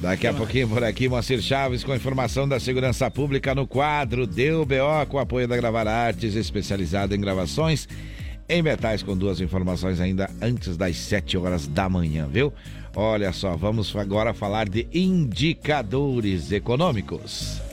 Daqui 0.02 0.28
a 0.28 0.34
pouquinho 0.34 0.68
por 0.68 0.84
aqui, 0.84 1.08
Moacir 1.08 1.42
Chaves 1.42 1.84
com 1.84 1.96
informação 1.96 2.48
da 2.48 2.60
segurança 2.60 3.10
pública 3.10 3.56
no 3.56 3.66
quadro 3.66 4.28
Deu 4.28 4.66
BO 4.66 5.06
com 5.08 5.18
apoio 5.18 5.48
da 5.48 5.56
Gravar 5.56 5.88
Artes, 5.88 6.36
especializada 6.36 7.16
em 7.16 7.22
gravações 7.22 7.88
em 8.50 8.62
metais, 8.62 9.04
com 9.04 9.16
duas 9.16 9.42
informações 9.42 10.00
ainda 10.00 10.30
antes 10.42 10.78
das 10.78 10.96
7 10.96 11.38
horas 11.38 11.68
da 11.68 11.90
manhã, 11.90 12.28
viu? 12.32 12.54
Olha 12.96 13.34
só, 13.34 13.56
vamos 13.58 13.94
agora 13.96 14.34
falar 14.34 14.70
de 14.70 14.88
indicadores 14.94 16.52
econômicos. 16.52 17.67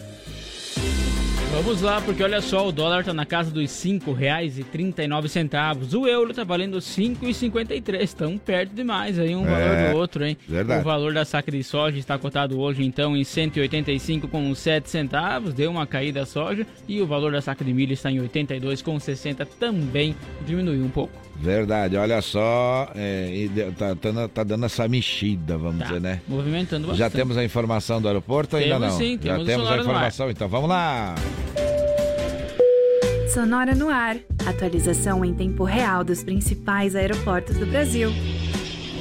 Vamos 1.54 1.80
lá, 1.82 2.00
porque 2.00 2.20
olha 2.22 2.40
só, 2.42 2.66
o 2.66 2.72
dólar 2.72 3.04
tá 3.04 3.14
na 3.14 3.24
casa 3.24 3.50
dos 3.50 3.70
cinco 3.70 4.12
reais 4.12 4.58
e 4.58 4.64
trinta 4.64 5.04
e 5.04 5.08
nove 5.08 5.28
centavos. 5.28 5.94
O 5.94 6.06
euro 6.06 6.34
tá 6.34 6.42
valendo 6.42 6.80
cinco 6.80 7.26
e 7.28 7.32
cinquenta 7.32 7.74
e 7.74 7.80
três, 7.80 8.12
tão 8.12 8.36
perto 8.36 8.74
demais 8.74 9.18
aí 9.20 9.36
um 9.36 9.44
valor 9.44 9.60
É, 9.60 9.92
do 9.92 9.96
outro, 9.96 10.24
hein? 10.26 10.36
verdade. 10.48 10.80
O 10.80 10.84
valor 10.84 11.14
da 11.14 11.24
saca 11.24 11.50
de 11.52 11.62
soja 11.62 11.96
está 11.96 12.18
cotado 12.18 12.58
hoje 12.60 12.84
então 12.84 13.16
em 13.16 13.22
185 13.22 14.26
com 14.28 14.52
sete 14.54 14.90
centavos, 14.90 15.54
deu 15.54 15.70
uma 15.70 15.86
caída 15.86 16.22
a 16.22 16.26
soja 16.26 16.66
e 16.88 17.00
o 17.00 17.06
valor 17.06 17.30
da 17.32 17.40
saca 17.40 17.64
de 17.64 17.72
milho 17.72 17.92
está 17.92 18.10
em 18.10 18.20
82 18.20 18.82
com 18.82 18.98
60, 18.98 19.46
também 19.46 20.14
diminuiu 20.44 20.84
um 20.84 20.90
pouco. 20.90 21.12
Verdade, 21.36 21.96
olha 21.96 22.22
só, 22.22 22.90
é, 22.94 23.28
e 23.34 23.50
tá, 23.76 23.94
tá, 23.96 24.28
tá 24.28 24.44
dando 24.44 24.64
essa 24.66 24.86
mexida, 24.88 25.58
vamos 25.58 25.80
Tá 25.80 25.86
dizer, 25.86 26.00
né? 26.00 26.20
movimentando 26.28 26.86
Já 26.94 27.04
bastante. 27.06 27.12
temos 27.12 27.36
a 27.36 27.44
informação 27.44 28.00
do 28.00 28.08
aeroporto 28.08 28.56
ainda 28.56 28.76
Temos 28.78 28.88
não? 28.92 28.98
sim, 28.98 29.18
Já 29.20 29.32
temos 29.34 29.42
o 29.42 29.46
temos 29.46 29.70
a 29.70 29.76
informação, 29.78 30.30
então 30.30 30.48
vamos 30.48 30.68
lá. 30.70 31.14
Sonora 33.32 33.74
no 33.74 33.88
ar. 33.88 34.16
Atualização 34.46 35.24
em 35.24 35.34
tempo 35.34 35.64
real 35.64 36.04
dos 36.04 36.22
principais 36.22 36.94
aeroportos 36.94 37.56
do 37.56 37.66
Brasil. 37.66 38.10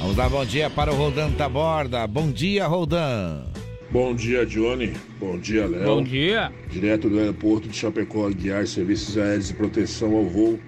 Vamos 0.00 0.16
dar 0.16 0.28
bom 0.28 0.44
dia 0.44 0.68
para 0.68 0.92
o 0.92 0.96
Roldan 0.96 1.30
Taborda. 1.32 2.06
Bom 2.06 2.30
dia, 2.30 2.66
Roldan. 2.66 3.44
Bom 3.90 4.12
dia, 4.14 4.44
Johnny. 4.44 4.92
Bom 5.20 5.38
dia, 5.38 5.66
Léo. 5.66 5.84
Bom 5.84 6.02
dia. 6.02 6.50
Direto 6.70 7.08
do 7.08 7.18
aeroporto 7.18 7.68
de 7.68 7.76
Chapecó, 7.76 8.28
guiar 8.28 8.66
serviços 8.66 9.16
aéreos 9.16 9.48
de 9.48 9.54
proteção 9.54 10.14
ao 10.16 10.24
voo. 10.24 10.58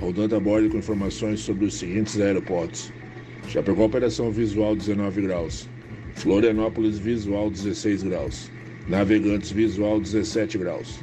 Rodando 0.00 0.36
a 0.36 0.40
bordo 0.40 0.68
com 0.70 0.78
informações 0.78 1.40
sobre 1.40 1.64
os 1.64 1.74
seguintes 1.74 2.20
aeroportos. 2.20 2.92
Chapecó, 3.48 3.84
operação 3.84 4.30
visual 4.30 4.76
19 4.76 5.22
graus. 5.22 5.68
Florianópolis, 6.14 6.98
visual 6.98 7.50
16 7.50 8.04
graus. 8.04 8.50
Navegantes, 8.88 9.50
visual 9.50 10.00
17 10.00 10.56
graus. 10.56 11.00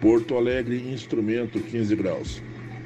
Porto 0.00 0.36
Alegre, 0.36 0.76
instrumento 0.92 1.58
15 1.58 1.96
graus. 1.96 2.42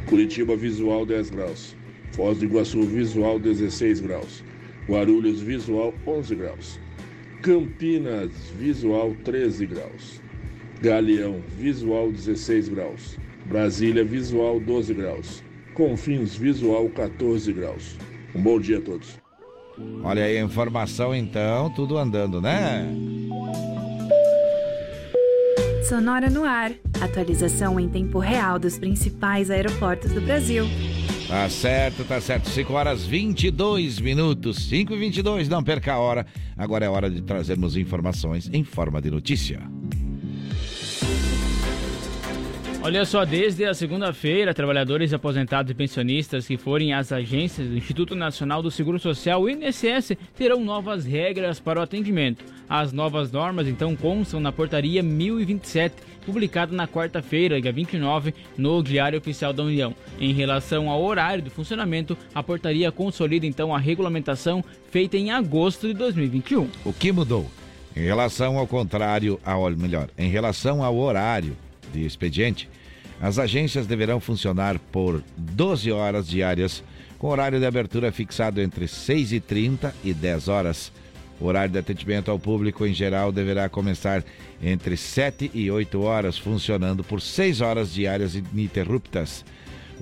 Curitiba, 0.07 0.57
visual 0.57 1.05
10 1.05 1.31
graus. 1.31 1.76
Foz 2.12 2.38
do 2.38 2.47
Iguaçu, 2.47 2.83
visual 2.83 3.38
16 3.38 4.00
graus. 4.00 4.43
Guarulhos, 4.88 5.43
visual 5.43 5.93
11 6.07 6.35
graus. 6.37 6.81
Campinas, 7.43 8.31
visual 8.59 9.14
13 9.25 9.67
graus. 9.67 10.23
Galeão, 10.81 11.43
visual 11.59 12.11
16 12.11 12.71
graus. 12.71 13.19
Brasília, 13.45 14.05
visual 14.05 14.59
12 14.59 14.95
graus. 14.95 15.50
Confins, 15.80 16.37
visual 16.37 16.90
14 16.90 17.50
graus. 17.54 17.96
Um 18.34 18.42
bom 18.42 18.60
dia 18.60 18.76
a 18.76 18.80
todos. 18.82 19.18
Olha 20.04 20.25
aí 20.25 20.37
a 20.37 20.42
informação 20.42 21.14
então, 21.14 21.70
tudo 21.70 21.96
andando, 21.96 22.38
né? 22.38 22.87
Sonora 25.88 26.28
no 26.28 26.44
ar. 26.44 26.72
Atualização 27.00 27.81
em 27.81 27.88
tempo 27.88 28.18
real 28.18 28.59
dos 28.59 28.78
principais 28.78 29.50
aeroportos 29.50 30.12
do 30.12 30.20
Brasil. 30.20 30.66
Tá 31.26 31.48
certo, 31.48 32.05
tá 32.05 32.20
certo. 32.20 32.50
5 32.50 32.70
horas 32.74 33.07
22 33.07 34.00
minutos. 34.00 34.68
5 34.68 34.92
e 34.92 34.98
22, 34.98 35.48
não 35.48 35.64
perca 35.64 35.94
a 35.94 35.98
hora. 35.98 36.26
Agora 36.59 36.85
é 36.85 36.90
hora 36.90 37.09
de 37.09 37.22
trazermos 37.22 37.74
informações 37.74 38.50
em 38.52 38.62
forma 38.62 39.00
de 39.00 39.11
notícia. 39.11 39.62
Olha 42.83 43.05
só, 43.05 43.27
desde 43.27 43.66
a 43.66 43.75
segunda-feira, 43.75 44.55
trabalhadores 44.55 45.12
aposentados 45.12 45.71
e 45.71 45.75
pensionistas 45.75 46.47
que 46.47 46.57
forem 46.57 46.95
às 46.95 47.12
agências 47.12 47.69
do 47.69 47.77
Instituto 47.77 48.16
Nacional 48.16 48.62
do 48.62 48.71
Seguro 48.71 48.99
Social, 48.99 49.43
o 49.43 49.51
INSS, 49.51 50.16
terão 50.35 50.64
novas 50.64 51.05
regras 51.05 51.61
para 51.61 51.79
o 51.79 51.83
atendimento. 51.83 52.43
As 52.66 52.90
novas 52.90 53.31
normas, 53.31 53.69
então, 53.69 53.95
constam 53.95 54.40
na 54.40 54.51
Portaria 54.51 55.03
1027, 55.03 55.95
publicada 56.25 56.75
na 56.75 56.88
quarta-feira, 56.88 57.61
dia 57.61 57.71
29, 57.71 58.35
no 58.57 58.83
Diário 58.83 59.19
Oficial 59.19 59.53
da 59.53 59.62
União. 59.62 59.95
Em 60.19 60.33
relação 60.33 60.88
ao 60.88 61.05
horário 61.05 61.45
do 61.45 61.51
funcionamento, 61.51 62.16
a 62.35 62.43
portaria 62.43 62.90
consolida, 62.90 63.45
então, 63.45 63.75
a 63.75 63.79
regulamentação 63.79 64.64
feita 64.90 65.19
em 65.19 65.31
agosto 65.31 65.87
de 65.87 65.93
2021. 65.93 66.66
O 66.87 66.95
que 66.95 67.12
mudou? 67.12 67.47
Em 67.95 68.01
relação 68.01 68.57
ao 68.57 68.66
contrário, 68.66 69.38
ao 69.45 69.71
melhor, 69.71 70.09
em 70.16 70.31
relação 70.31 70.83
ao 70.83 70.97
horário 70.97 71.55
de 71.92 72.05
expediente, 72.05 72.68
as 73.20 73.38
agências 73.38 73.87
deverão 73.87 74.18
funcionar 74.18 74.79
por 74.79 75.22
12 75.37 75.92
horas 75.92 76.26
diárias, 76.26 76.83
com 77.18 77.29
horário 77.29 77.61
de 77.61 77.66
abertura 77.66 78.11
fixado 78.11 78.61
entre 78.62 78.87
6h30 78.87 79.92
e 80.03 80.14
10 80.14 80.48
horas. 80.48 80.90
O 81.38 81.46
horário 81.46 81.72
de 81.72 81.79
atendimento 81.79 82.31
ao 82.31 82.38
público 82.38 82.87
em 82.87 82.94
geral 82.94 83.31
deverá 83.31 83.68
começar 83.68 84.24
entre 84.62 84.96
7 84.96 85.50
e 85.53 85.70
8 85.70 86.00
horas, 86.00 86.38
funcionando 86.38 87.05
por 87.05 87.20
6 87.20 87.61
horas 87.61 87.92
diárias 87.92 88.35
ininterruptas. 88.35 89.44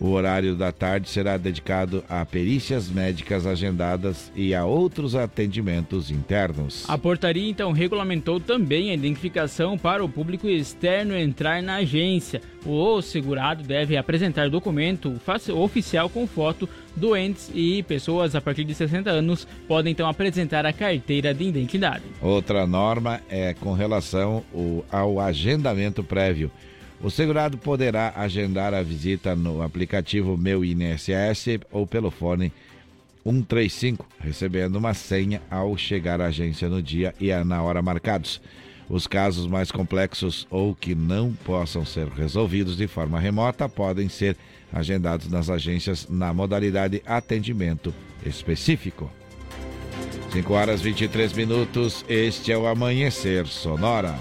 O 0.00 0.11
horário 0.11 0.54
da 0.54 0.70
tarde 0.70 1.08
será 1.08 1.37
dedicado 1.37 2.04
a 2.08 2.24
perícias 2.24 2.88
médicas 2.88 3.46
agendadas 3.46 4.30
e 4.37 4.54
a 4.54 4.64
outros 4.64 5.16
atendimentos 5.16 6.08
internos. 6.11 6.84
A 6.88 6.96
portaria 6.96 7.50
então 7.50 7.72
regulamentou 7.72 8.38
também 8.38 8.90
a 8.90 8.94
identificação 8.94 9.76
para 9.76 10.04
o 10.04 10.08
público 10.08 10.48
externo 10.48 11.16
entrar 11.16 11.61
na 11.62 11.76
agência. 11.76 12.40
O 12.64 13.02
segurado 13.02 13.64
deve 13.64 13.96
apresentar 13.96 14.48
documento 14.48 15.20
oficial 15.54 16.08
com 16.08 16.26
foto. 16.26 16.68
Doentes 16.94 17.50
e 17.54 17.82
pessoas 17.82 18.34
a 18.34 18.40
partir 18.40 18.64
de 18.64 18.74
60 18.74 19.11
anos 19.11 19.46
podem 19.66 19.92
então 19.92 20.08
apresentar 20.08 20.64
a 20.66 20.72
carteira 20.72 21.34
de 21.34 21.44
identidade. 21.44 22.04
Outra 22.20 22.66
norma 22.66 23.20
é 23.28 23.54
com 23.54 23.72
relação 23.72 24.44
ao 24.90 25.20
agendamento 25.20 26.04
prévio. 26.04 26.50
O 27.00 27.11
segurado 27.11 27.56
poderá 27.56 28.12
agendar 28.16 28.74
a 28.74 28.82
visita 28.82 29.37
no 29.37 29.62
aplicativo 29.62 30.37
Meu 30.37 30.64
INSS 30.64 31.61
ou 31.70 31.87
pelo 31.87 32.11
fone 32.11 32.52
135, 33.24 34.06
recebendo 34.18 34.76
uma 34.76 34.94
senha 34.94 35.40
ao 35.48 35.76
chegar 35.76 36.20
à 36.20 36.26
agência 36.26 36.68
no 36.68 36.82
dia 36.82 37.14
e 37.20 37.32
na 37.44 37.62
hora 37.62 37.80
marcados. 37.80 38.40
Os 38.88 39.06
casos 39.06 39.46
mais 39.46 39.70
complexos 39.70 40.46
ou 40.50 40.74
que 40.74 40.94
não 40.94 41.32
possam 41.44 41.84
ser 41.84 42.08
resolvidos 42.08 42.76
de 42.76 42.87
forma 42.87 43.20
remota 43.20 43.68
podem 43.68 44.08
ser 44.08 44.37
agendados 44.72 45.28
nas 45.28 45.50
agências 45.50 46.08
na 46.08 46.32
modalidade 46.32 47.02
atendimento 47.06 47.94
específico. 48.24 49.11
5 50.32 50.52
horas 50.52 50.80
23 50.80 51.32
minutos, 51.34 52.04
este 52.08 52.50
é 52.50 52.58
o 52.58 52.66
Amanhecer 52.66 53.46
Sonora. 53.46 54.18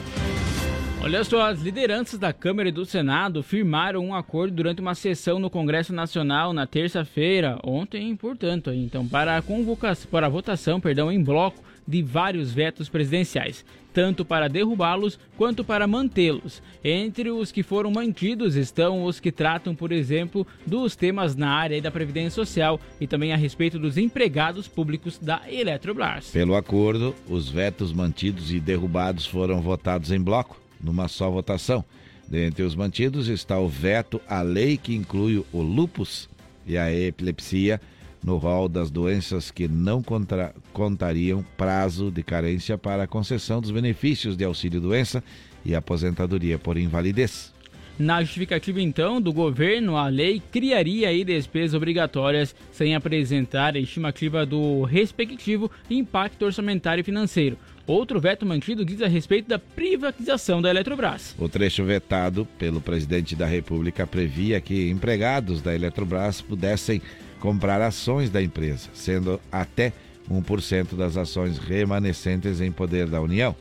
Olha 1.00 1.24
só, 1.24 1.48
as 1.48 1.62
lideranças 1.62 2.20
da 2.20 2.34
Câmara 2.34 2.70
e 2.70 2.72
do 2.72 2.86
Senado 2.86 3.44
firmaram 3.44 4.04
um 4.04 4.16
acordo 4.16 4.56
durante 4.56 4.82
uma 4.82 4.96
sessão 4.96 5.40
no 5.40 5.50
Congresso 5.50 5.94
Nacional 5.94 6.52
na 6.52 6.66
terça-feira, 6.66 7.60
ontem, 7.64 8.14
portanto, 8.16 8.72
então, 8.74 9.08
para 9.08 9.38
a 9.38 9.42
convocação, 9.42 10.10
para 10.10 10.26
a 10.26 10.30
votação, 10.30 10.82
perdão, 10.82 11.12
em 11.12 11.24
bloco 11.24 11.64
de 11.88 12.02
vários 12.02 12.52
vetos 12.52 12.90
presidenciais, 12.90 13.64
tanto 13.94 14.26
para 14.26 14.50
derrubá-los 14.50 15.18
quanto 15.38 15.64
para 15.64 15.88
mantê-los. 15.88 16.62
Entre 16.84 17.32
os 17.32 17.52
que 17.52 17.64
foram 17.64 17.90
mantidos 17.90 18.56
estão 18.56 19.06
os 19.06 19.20
que 19.20 19.32
tratam, 19.32 19.74
por 19.74 19.94
exemplo, 19.94 20.46
dos 20.66 20.96
temas 20.96 21.36
na 21.36 21.50
área 21.50 21.82
da 21.82 21.92
previdência 21.92 22.32
social 22.32 22.82
e 23.00 23.08
também 23.08 23.32
a 23.32 23.38
respeito 23.38 23.80
dos 23.80 23.98
empregados 23.98 24.68
públicos 24.68 25.18
da 25.18 25.42
Eletrobras. 25.48 26.32
Pelo 26.32 26.56
acordo, 26.56 27.16
os 27.30 27.50
vetos 27.50 27.94
mantidos 27.94 28.52
e 28.52 28.60
derrubados 28.60 29.26
foram 29.26 29.62
votados 29.62 30.12
em 30.12 30.20
bloco, 30.20 30.67
numa 30.82 31.08
só 31.08 31.30
votação. 31.30 31.84
Dentre 32.28 32.64
os 32.64 32.76
mantidos 32.76 33.28
está 33.28 33.58
o 33.58 33.70
veto 33.70 34.20
à 34.28 34.42
lei 34.42 34.78
que 34.78 34.96
inclui 34.96 35.44
o 35.52 35.62
lupus 35.62 36.30
e 36.66 36.78
a 36.78 36.94
epilepsia 36.94 37.80
no 38.24 38.38
rol 38.38 38.68
das 38.68 38.92
doenças 38.92 39.50
que 39.52 39.68
não 39.68 40.04
contra- 40.04 40.54
contariam 40.74 41.46
prazo 41.56 42.12
de 42.12 42.24
carência 42.24 42.78
para 42.78 43.04
a 43.04 43.08
concessão 43.08 43.62
dos 43.62 43.72
benefícios 43.72 44.36
de 44.36 44.44
auxílio-doença 44.44 45.24
e 45.64 45.74
aposentadoria 45.74 46.58
por 46.58 46.78
invalidez. 46.78 47.54
Na 47.98 48.22
justificativa, 48.22 48.80
então, 48.80 49.20
do 49.20 49.34
governo, 49.34 49.98
a 49.98 50.08
lei 50.08 50.40
criaria 50.52 51.10
aí 51.10 51.24
despesas 51.24 51.74
obrigatórias 51.74 52.56
sem 52.72 52.94
apresentar 52.94 53.76
a 53.76 53.80
estimativa 53.80 54.46
do 54.46 54.84
respectivo 54.84 55.72
impacto 55.90 56.46
orçamentário 56.46 57.02
e 57.02 57.04
financeiro. 57.04 57.58
Outro 57.88 58.20
veto 58.20 58.46
mantido 58.46 58.84
diz 58.84 59.02
a 59.02 59.08
respeito 59.08 59.48
da 59.48 59.58
privatização 59.58 60.62
da 60.62 60.70
Eletrobras. 60.70 61.34
O 61.40 61.48
trecho 61.48 61.86
vetado 61.86 62.46
pelo 62.60 62.82
presidente 62.82 63.34
da 63.34 63.46
República 63.46 64.06
previa 64.06 64.60
que 64.60 64.90
empregados 64.90 65.62
da 65.62 65.74
Eletrobras 65.74 66.42
pudessem 66.42 67.02
comprar 67.40 67.82
ações 67.82 68.30
da 68.30 68.44
empresa, 68.44 68.90
sendo 68.94 69.40
até 69.50 69.94
1% 70.30 70.96
das 70.98 71.16
ações 71.16 71.58
remanescentes 71.58 72.60
em 72.60 72.74
poder 72.74 73.08
da 73.08 73.22
União. 73.22 73.56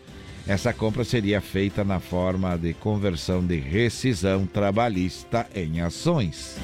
Essa 0.44 0.72
compra 0.72 1.04
seria 1.04 1.40
feita 1.40 1.84
na 1.84 2.00
forma 2.00 2.56
de 2.56 2.74
conversão 2.74 3.46
de 3.46 3.56
rescisão 3.60 4.44
trabalhista 4.44 5.46
em 5.54 5.80
ações. 5.80 6.58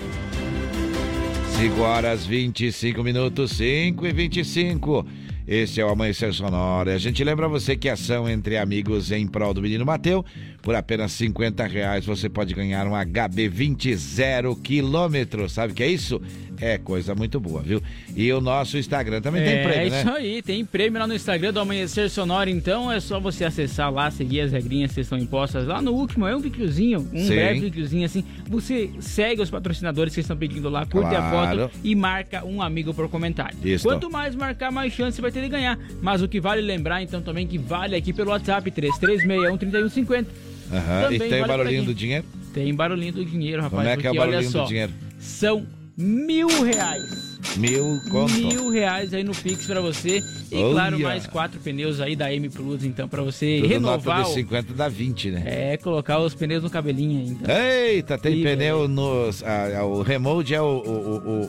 5 1.58 1.80
horas 1.80 2.26
25 2.26 3.04
minutos, 3.04 3.52
5 3.52 4.04
e 4.04 4.12
25. 4.12 5.06
Este 5.46 5.80
é 5.80 5.84
o 5.84 5.88
Amanhecer 5.88 6.32
Sonora. 6.32 6.94
A 6.94 6.98
gente 6.98 7.22
lembra 7.24 7.48
você 7.48 7.76
que 7.76 7.88
ação 7.88 8.28
entre 8.28 8.56
amigos 8.56 9.10
em 9.10 9.26
prol 9.26 9.52
do 9.52 9.60
menino 9.60 9.84
Mateu. 9.84 10.24
Por 10.62 10.76
apenas 10.76 11.10
50 11.12 11.66
reais 11.66 12.06
você 12.06 12.28
pode 12.28 12.54
ganhar 12.54 12.86
um 12.86 12.92
HB20 12.92 13.94
zero 13.96 14.54
quilômetro. 14.54 15.48
Sabe 15.48 15.72
o 15.72 15.76
que 15.76 15.82
é 15.82 15.88
isso? 15.88 16.22
É 16.60 16.78
coisa 16.78 17.12
muito 17.12 17.40
boa, 17.40 17.60
viu? 17.60 17.82
E 18.14 18.32
o 18.32 18.40
nosso 18.40 18.78
Instagram 18.78 19.20
também 19.20 19.42
é, 19.42 19.44
tem 19.44 19.64
prêmio, 19.64 19.90
né? 19.90 19.96
É 19.96 20.00
isso 20.00 20.10
aí, 20.10 20.42
tem 20.42 20.64
prêmio 20.64 21.00
lá 21.00 21.08
no 21.08 21.14
Instagram 21.14 21.52
do 21.52 21.58
Amanhecer 21.58 22.08
Sonora, 22.08 22.48
então 22.48 22.92
é 22.92 23.00
só 23.00 23.18
você 23.18 23.44
acessar 23.44 23.92
lá, 23.92 24.08
seguir 24.12 24.42
as 24.42 24.52
regrinhas 24.52 24.92
que 24.92 25.00
estão 25.00 25.18
impostas 25.18 25.66
lá 25.66 25.82
no 25.82 25.92
último, 25.92 26.24
é 26.24 26.36
um 26.36 26.38
videozinho, 26.38 27.00
um 27.12 27.26
Sim. 27.26 27.34
breve 27.34 27.60
videozinho 27.60 28.04
assim, 28.04 28.22
você 28.48 28.90
segue 29.00 29.42
os 29.42 29.50
patrocinadores 29.50 30.14
que 30.14 30.20
estão 30.20 30.36
pedindo 30.36 30.68
lá, 30.68 30.86
curte 30.86 31.10
claro. 31.10 31.64
a 31.64 31.66
foto 31.66 31.80
e 31.82 31.96
marca 31.96 32.44
um 32.44 32.62
amigo 32.62 32.94
por 32.94 33.08
comentário. 33.08 33.58
Isso. 33.64 33.82
Quanto 33.82 34.08
mais 34.08 34.36
marcar, 34.36 34.70
mais 34.70 34.92
chance 34.92 35.20
vai 35.20 35.32
ter 35.32 35.42
de 35.42 35.48
ganhar, 35.48 35.76
mas 36.00 36.22
o 36.22 36.28
que 36.28 36.40
vale 36.40 36.62
lembrar 36.62 37.02
então 37.02 37.20
também 37.20 37.44
que 37.44 37.58
vale 37.58 37.96
aqui 37.96 38.12
pelo 38.12 38.30
WhatsApp 38.30 38.70
3361 38.70 39.58
3150. 39.58 40.51
Uhum. 40.72 41.12
E 41.12 41.18
tem 41.18 41.28
vale 41.28 41.46
barulhinho 41.46 41.84
do 41.84 41.94
dinheiro? 41.94 42.24
Tem 42.54 42.74
barulhinho 42.74 43.12
do 43.12 43.24
dinheiro, 43.24 43.62
rapaz. 43.62 43.82
Como 43.82 43.88
é 43.88 43.96
que 43.96 44.06
é 44.06 44.10
o 44.10 44.14
barulhinho 44.14 44.50
do 44.50 44.66
dinheiro? 44.66 44.92
São 45.18 45.66
mil 45.96 46.48
reais. 46.62 47.32
Mil 47.56 48.00
conto. 48.10 48.32
Mil 48.32 48.70
reais 48.70 49.12
aí 49.12 49.22
no 49.22 49.34
Pix 49.34 49.66
pra 49.66 49.80
você. 49.80 50.22
E 50.50 50.56
Olha. 50.56 50.72
claro, 50.72 51.00
mais 51.00 51.26
quatro 51.26 51.60
pneus 51.60 52.00
aí 52.00 52.16
da 52.16 52.32
M 52.32 52.48
Plus, 52.48 52.84
então, 52.84 53.08
pra 53.08 53.22
você 53.22 53.58
Tudo 53.60 53.68
renovar. 53.68 54.18
Nota 54.18 54.30
de 54.30 54.34
50 54.36 54.74
dá 54.74 54.88
20, 54.88 55.30
né? 55.32 55.42
É, 55.44 55.76
colocar 55.76 56.18
os 56.20 56.34
pneus 56.34 56.62
no 56.62 56.70
cabelinho 56.70 57.20
ainda. 57.20 57.52
Eita, 57.52 58.16
tem 58.16 58.38
e, 58.38 58.42
pneu 58.42 58.88
no. 58.88 59.28
A, 59.44 59.84
o 59.84 60.02
Remote 60.02 60.54
é 60.54 60.62
o, 60.62 60.64
o, 60.64 60.70
o, 60.70 61.42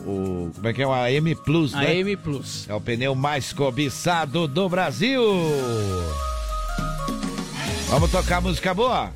o, 0.46 0.50
Como 0.54 0.68
é 0.68 0.72
que 0.72 0.82
é? 0.82 0.84
A 0.84 1.10
M 1.10 1.34
Plus, 1.36 1.74
a 1.74 1.80
né? 1.80 1.86
A 1.86 1.94
M 1.94 2.16
Plus. 2.16 2.68
É 2.68 2.74
o 2.74 2.80
pneu 2.80 3.14
mais 3.14 3.52
cobiçado 3.52 4.46
do 4.46 4.68
Brasil. 4.68 5.22
Vamos 7.94 8.10
tocar 8.10 8.40
música 8.40 8.74
boa? 8.74 9.12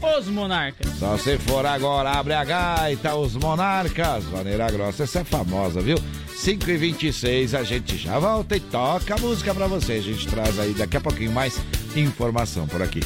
Os 0.00 0.28
Monarcas. 0.28 0.86
Só 1.00 1.18
se 1.18 1.36
for 1.38 1.66
agora, 1.66 2.12
abre 2.12 2.32
a 2.32 2.44
gaita, 2.44 3.16
os 3.16 3.34
Monarcas. 3.34 4.22
Vaneira 4.22 4.70
Grossa, 4.70 5.02
essa 5.02 5.18
é 5.18 5.24
famosa, 5.24 5.80
viu? 5.80 5.98
5 6.36 6.70
e 6.70 6.76
26 6.76 7.56
a 7.56 7.64
gente 7.64 7.96
já 7.96 8.20
volta 8.20 8.54
e 8.54 8.60
toca 8.60 9.16
a 9.16 9.18
música 9.18 9.52
pra 9.52 9.66
você. 9.66 9.94
A 9.94 10.00
gente 10.00 10.28
traz 10.28 10.60
aí 10.60 10.72
daqui 10.74 10.96
a 10.96 11.00
pouquinho 11.00 11.32
mais 11.32 11.60
informação 11.96 12.68
por 12.68 12.80
aqui. 12.80 13.00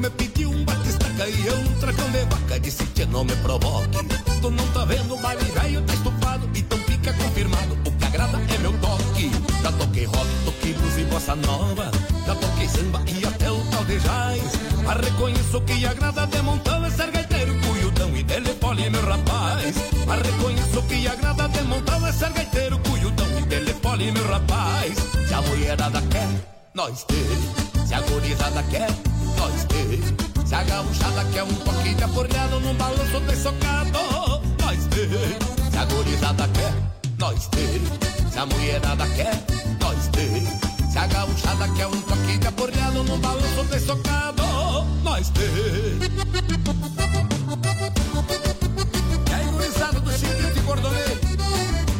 Me 0.00 0.08
pediu 0.10 0.50
um 0.50 0.64
batistaca 0.64 1.28
e 1.28 1.46
eu 1.46 1.54
um 1.54 1.74
tracão 1.78 2.10
de 2.10 2.24
vaca. 2.24 2.58
Disse 2.58 2.84
que 2.86 3.04
não 3.04 3.22
me 3.22 3.36
provoque. 3.36 3.98
Tu 4.40 4.50
não 4.50 4.66
tá 4.68 4.84
vendo 4.86 5.16
baile 5.18 5.44
velho, 5.44 5.82
tá 5.82 5.94
estufado. 5.94 6.48
Então 6.54 6.78
fica 6.78 7.12
confirmado. 7.12 7.78
O 7.84 7.92
que 7.92 8.04
agrada 8.06 8.38
é 8.38 8.58
meu 8.58 8.72
toque. 8.78 9.30
Já 9.62 9.72
toquei 9.72 10.04
rock, 10.06 10.28
toquei 10.46 10.72
blues 10.72 10.98
e 10.98 11.04
bossa 11.04 11.36
nova. 11.36 11.90
Já 12.26 12.34
toquei 12.34 12.68
samba 12.68 13.02
e 13.06 13.26
até 13.26 13.50
o 13.50 13.60
caldejais. 13.66 14.52
A 14.88 14.94
reconheço 14.94 15.60
que 15.60 15.86
agrada 15.86 16.26
de 16.26 16.42
montão 16.42 16.84
é 16.84 16.90
ser 16.90 17.10
gaiteiro, 17.10 17.54
cuiudão 17.60 18.16
e 18.16 18.24
telefone, 18.24 18.90
meu 18.90 19.04
rapaz. 19.04 19.76
A 20.08 20.14
reconheço 20.16 20.82
que 20.82 21.08
agrada 21.08 21.48
de 21.48 21.62
montão 21.64 22.06
é 22.06 22.12
ser 22.12 22.32
gaiteiro, 22.32 22.78
cuiudão 22.78 23.38
e 23.38 23.46
telefone, 23.46 24.12
meu 24.12 24.26
rapaz. 24.26 24.96
Se 25.28 25.34
a 25.34 25.42
mulherada 25.42 26.00
quer, 26.10 26.28
nós 26.72 27.04
tem. 27.04 27.86
Se 27.86 27.94
a 27.94 28.00
gorizada 28.00 28.62
quer, 28.64 28.88
nós 29.40 29.64
tem. 29.64 30.46
Se 30.46 30.54
a 30.54 30.62
gauchada 30.64 31.24
quer 31.32 31.42
um 31.44 31.54
toque 31.54 31.94
de 31.94 32.04
aporreado 32.04 32.60
num 32.60 32.74
balanço 32.74 33.20
de 33.20 33.36
socado, 33.36 33.98
nós 34.60 34.86
tem. 34.86 35.70
Se 35.70 35.78
a 35.78 35.84
gorizada 35.86 36.48
quer, 36.48 36.74
nós 37.18 37.48
tem. 37.48 38.30
Se 38.30 38.38
a 38.38 38.46
mulherada 38.46 39.06
quer, 39.08 39.34
nós 39.80 40.08
tem. 40.08 40.46
Se 40.90 40.98
a 40.98 41.06
gauchada 41.06 41.68
quer 41.74 41.86
um 41.86 42.00
toque 42.02 42.38
de 42.38 42.46
aporreado 42.46 43.02
num 43.04 43.18
balanço 43.18 43.64
de 43.64 43.80
socado, 43.80 44.42
nós 45.02 45.30
tem. 45.30 45.44
E 49.28 49.34
aí, 49.34 49.46
gurizada 49.46 50.00
do 50.00 50.12
Chiquito 50.12 50.58
e 50.58 50.60
Bordonê, 50.60 51.04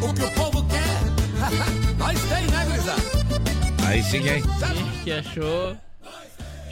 o 0.03 0.13
que 0.13 0.25
o 0.25 0.31
povo 0.33 0.63
quer, 0.65 1.01
nós 1.97 2.21
tem, 2.21 2.47
né, 2.49 2.65
gurizada? 2.67 3.03
Aí 3.87 4.03
sim, 4.03 4.29
hein? 4.29 4.43
que 5.05 5.13
achou. 5.13 5.90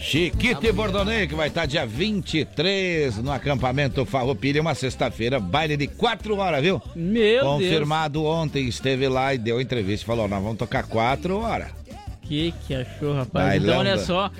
Chiquito 0.08 0.64
e 0.64 0.72
Bordonê, 0.72 1.26
que 1.26 1.34
vai 1.34 1.48
estar 1.48 1.66
dia 1.66 1.84
23 1.84 3.18
no 3.18 3.30
acampamento 3.30 4.06
Farroupilha, 4.06 4.58
uma 4.62 4.74
sexta-feira, 4.74 5.38
baile 5.38 5.76
de 5.76 5.86
4 5.86 6.34
horas, 6.38 6.62
viu? 6.62 6.80
Meu 6.96 7.44
Confirmado 7.44 8.24
ontem, 8.24 8.66
esteve 8.66 9.06
lá 9.06 9.34
e 9.34 9.38
deu 9.38 9.60
entrevista 9.60 10.04
e 10.04 10.06
falou: 10.06 10.26
nós 10.26 10.42
vamos 10.42 10.56
tocar 10.56 10.84
4 10.84 11.38
horas. 11.38 11.68
Que 12.22 12.54
que 12.66 12.74
achou, 12.74 13.12
rapaz? 13.14 13.48
Bailão 13.48 13.66
então, 13.68 13.78
olha 13.80 13.98
só. 13.98 14.30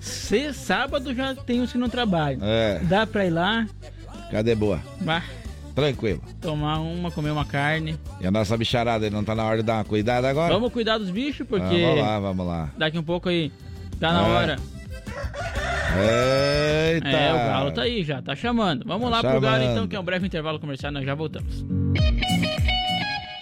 Se 0.00 0.52
sábado 0.52 1.14
já 1.14 1.32
tem 1.32 1.60
uns 1.60 1.70
que 1.70 1.78
não 1.78 1.88
trabalham. 1.88 2.40
É. 2.42 2.80
Dá 2.82 3.06
pra 3.06 3.24
ir 3.24 3.30
lá, 3.30 3.66
Cadê 4.32 4.56
boa? 4.56 4.80
bah, 5.00 5.22
Tranquilo. 5.76 6.20
tomar 6.40 6.80
uma, 6.80 7.12
comer 7.12 7.30
uma 7.30 7.44
carne. 7.44 7.96
E 8.20 8.26
a 8.26 8.32
nossa 8.32 8.56
bicharada, 8.56 9.08
não 9.10 9.22
tá 9.22 9.32
na 9.36 9.44
hora 9.44 9.58
de 9.58 9.62
dar 9.62 9.74
uma 9.74 9.84
cuidada 9.84 10.28
agora? 10.28 10.52
Vamos 10.52 10.72
cuidar 10.72 10.98
dos 10.98 11.10
bichos, 11.10 11.46
porque 11.46 11.82
Vamos 11.82 12.00
lá, 12.00 12.18
vamos 12.18 12.44
lá. 12.46 12.70
daqui 12.76 12.98
um 12.98 13.02
pouco 13.04 13.28
aí 13.28 13.52
tá 14.00 14.12
na 14.12 14.26
É. 14.26 14.30
hora. 14.32 14.56
Eita! 16.94 17.08
É, 17.08 17.32
o 17.32 17.36
galo 17.36 17.72
tá 17.72 17.82
aí 17.82 18.02
já, 18.02 18.22
tá 18.22 18.34
chamando. 18.36 18.84
Vamos 18.86 19.10
lá 19.10 19.22
Tá 19.22 19.30
pro 19.30 19.40
galo 19.40 19.56
chamando. 19.56 19.72
então, 19.72 19.88
que 19.88 19.96
é 19.96 20.00
um 20.00 20.04
breve 20.04 20.26
intervalo 20.26 20.58
comercial, 20.58 20.92
nós 20.92 21.04
já 21.04 21.14
voltamos. 21.14 21.64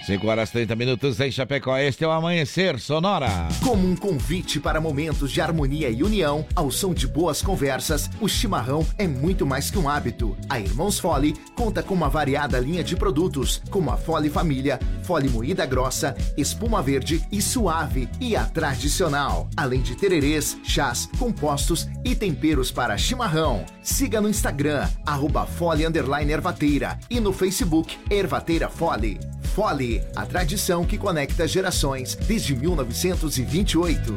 5 0.07 0.25
horas 0.29 0.51
30 0.51 0.77
minutos 0.77 1.19
em 1.19 1.33
Chapecó. 1.33 1.77
Este 1.77 2.05
é 2.05 2.07
o 2.07 2.13
Amanhecer 2.13 2.79
Sonora. 2.79 3.49
Como 3.61 3.85
um 3.85 3.97
convite 3.97 4.61
para 4.61 4.81
momentos 4.81 5.33
de 5.33 5.41
harmonia 5.41 5.91
e 5.91 6.01
união, 6.01 6.47
ao 6.55 6.71
som 6.71 6.95
de 6.95 7.09
boas 7.09 7.43
conversas, 7.43 8.09
o 8.21 8.29
chimarrão 8.29 8.87
é 8.97 9.09
muito 9.09 9.45
mais 9.45 9.69
que 9.69 9.77
um 9.77 9.89
hábito. 9.89 10.37
A 10.49 10.61
Irmãos 10.61 11.01
Fole 11.01 11.35
conta 11.57 11.83
com 11.83 11.93
uma 11.93 12.09
variada 12.09 12.61
linha 12.61 12.85
de 12.85 12.95
produtos, 12.95 13.61
como 13.69 13.91
a 13.91 13.97
Fole 13.97 14.31
Família, 14.31 14.79
Fole 15.03 15.29
Moída 15.29 15.67
Grossa, 15.67 16.17
Espuma 16.37 16.81
Verde 16.81 17.27
e 17.33 17.43
Suave 17.43 18.09
e 18.21 18.37
a 18.37 18.45
Tradicional. 18.45 19.51
Além 19.57 19.83
de 19.83 19.97
tererês, 19.97 20.57
chás, 20.63 21.09
compostos 21.19 21.89
e 22.05 22.15
temperos 22.15 22.71
para 22.71 22.97
chimarrão. 22.97 23.67
Siga 23.83 24.21
no 24.21 24.29
Instagram, 24.29 24.89
arroba 25.05 25.47
Fole 25.47 25.83
Ervateira 26.31 26.97
e 27.11 27.19
no 27.19 27.33
Facebook 27.33 27.99
Ervateira 28.09 28.69
Fole. 28.69 29.19
Fole, 29.57 29.96
a 30.15 30.25
tradição 30.27 30.85
que 30.85 30.99
conecta 30.99 31.47
gerações 31.47 32.15
desde 32.15 32.55
1928. 32.55 34.17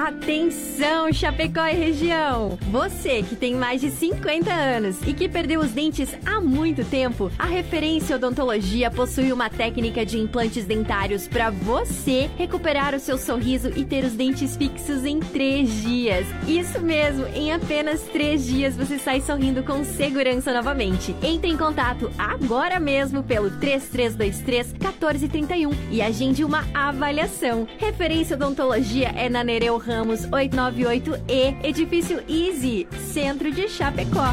Atenção, 0.00 1.12
Chapecó 1.12 1.66
e 1.66 1.74
região! 1.74 2.58
Você 2.70 3.22
que 3.22 3.36
tem 3.36 3.54
mais 3.54 3.82
de 3.82 3.90
50 3.90 4.50
anos 4.50 4.96
e 5.06 5.12
que 5.12 5.28
perdeu 5.28 5.60
os 5.60 5.72
dentes 5.72 6.16
há 6.24 6.40
muito 6.40 6.82
tempo, 6.86 7.30
a 7.38 7.44
Referência 7.44 8.16
Odontologia 8.16 8.90
possui 8.90 9.30
uma 9.30 9.50
técnica 9.50 10.06
de 10.06 10.16
implantes 10.16 10.64
dentários 10.64 11.28
para 11.28 11.50
você 11.50 12.30
recuperar 12.38 12.94
o 12.94 12.98
seu 12.98 13.18
sorriso 13.18 13.68
e 13.76 13.84
ter 13.84 14.02
os 14.02 14.14
dentes 14.14 14.56
fixos 14.56 15.04
em 15.04 15.20
três 15.20 15.82
dias. 15.82 16.26
Isso 16.48 16.80
mesmo, 16.80 17.26
em 17.34 17.52
apenas 17.52 18.00
três 18.04 18.46
dias 18.46 18.74
você 18.74 18.98
sai 18.98 19.20
sorrindo 19.20 19.62
com 19.62 19.84
segurança 19.84 20.50
novamente. 20.50 21.14
Entre 21.22 21.50
em 21.50 21.58
contato 21.58 22.10
agora 22.16 22.80
mesmo 22.80 23.22
pelo 23.22 23.50
3323 23.50 24.72
1431 24.72 25.70
e 25.90 26.00
agende 26.00 26.42
uma 26.42 26.64
avaliação. 26.72 27.68
Referência 27.76 28.34
Odontologia 28.34 29.08
é 29.14 29.28
na 29.28 29.44
Nereu 29.44 29.76
Ramos 29.90 30.24
898E, 30.26 31.64
Edifício 31.64 32.22
Easy, 32.28 32.86
Centro 33.12 33.50
de 33.50 33.68
Chapecó. 33.68 34.32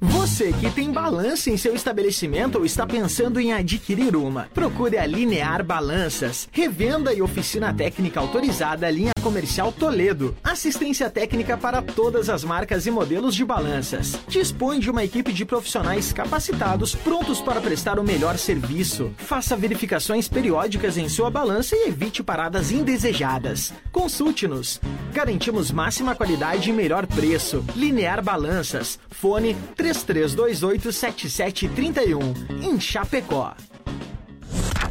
Você 0.00 0.50
que 0.54 0.70
tem 0.70 0.90
balança 0.90 1.50
em 1.50 1.58
seu 1.58 1.74
estabelecimento 1.74 2.56
ou 2.56 2.64
está 2.64 2.86
pensando 2.86 3.38
em 3.38 3.52
adquirir 3.52 4.16
uma, 4.16 4.48
procure 4.54 4.96
a 4.96 5.04
Linear 5.04 5.62
Balanças, 5.62 6.48
revenda 6.50 7.12
e 7.12 7.20
oficina 7.20 7.74
técnica 7.74 8.18
autorizada 8.20 8.90
linha 8.90 9.13
comercial 9.24 9.72
Toledo. 9.72 10.36
Assistência 10.44 11.08
técnica 11.08 11.56
para 11.56 11.80
todas 11.80 12.28
as 12.28 12.44
marcas 12.44 12.86
e 12.86 12.90
modelos 12.90 13.34
de 13.34 13.42
balanças. 13.42 14.18
Dispõe 14.28 14.78
de 14.78 14.90
uma 14.90 15.02
equipe 15.02 15.32
de 15.32 15.46
profissionais 15.46 16.12
capacitados 16.12 16.94
prontos 16.94 17.40
para 17.40 17.58
prestar 17.58 17.98
o 17.98 18.04
melhor 18.04 18.36
serviço. 18.36 19.10
Faça 19.16 19.56
verificações 19.56 20.28
periódicas 20.28 20.98
em 20.98 21.08
sua 21.08 21.30
balança 21.30 21.74
e 21.74 21.88
evite 21.88 22.22
paradas 22.22 22.70
indesejadas. 22.70 23.72
Consulte-nos. 23.90 24.78
Garantimos 25.14 25.70
máxima 25.70 26.14
qualidade 26.14 26.68
e 26.68 26.72
melhor 26.72 27.06
preço. 27.06 27.64
Linear 27.74 28.22
Balanças. 28.22 28.98
Fone 29.10 29.56
33287731 29.74 32.62
em 32.62 32.78
Chapecó. 32.78 33.54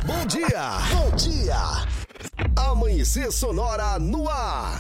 Bom 0.06 0.26
dia! 0.26 0.80
Bom 0.92 1.16
dia! 1.16 1.93
Amanhecer 2.56 3.32
Sonora 3.32 3.98
no 4.00 4.28
ar. 4.30 4.78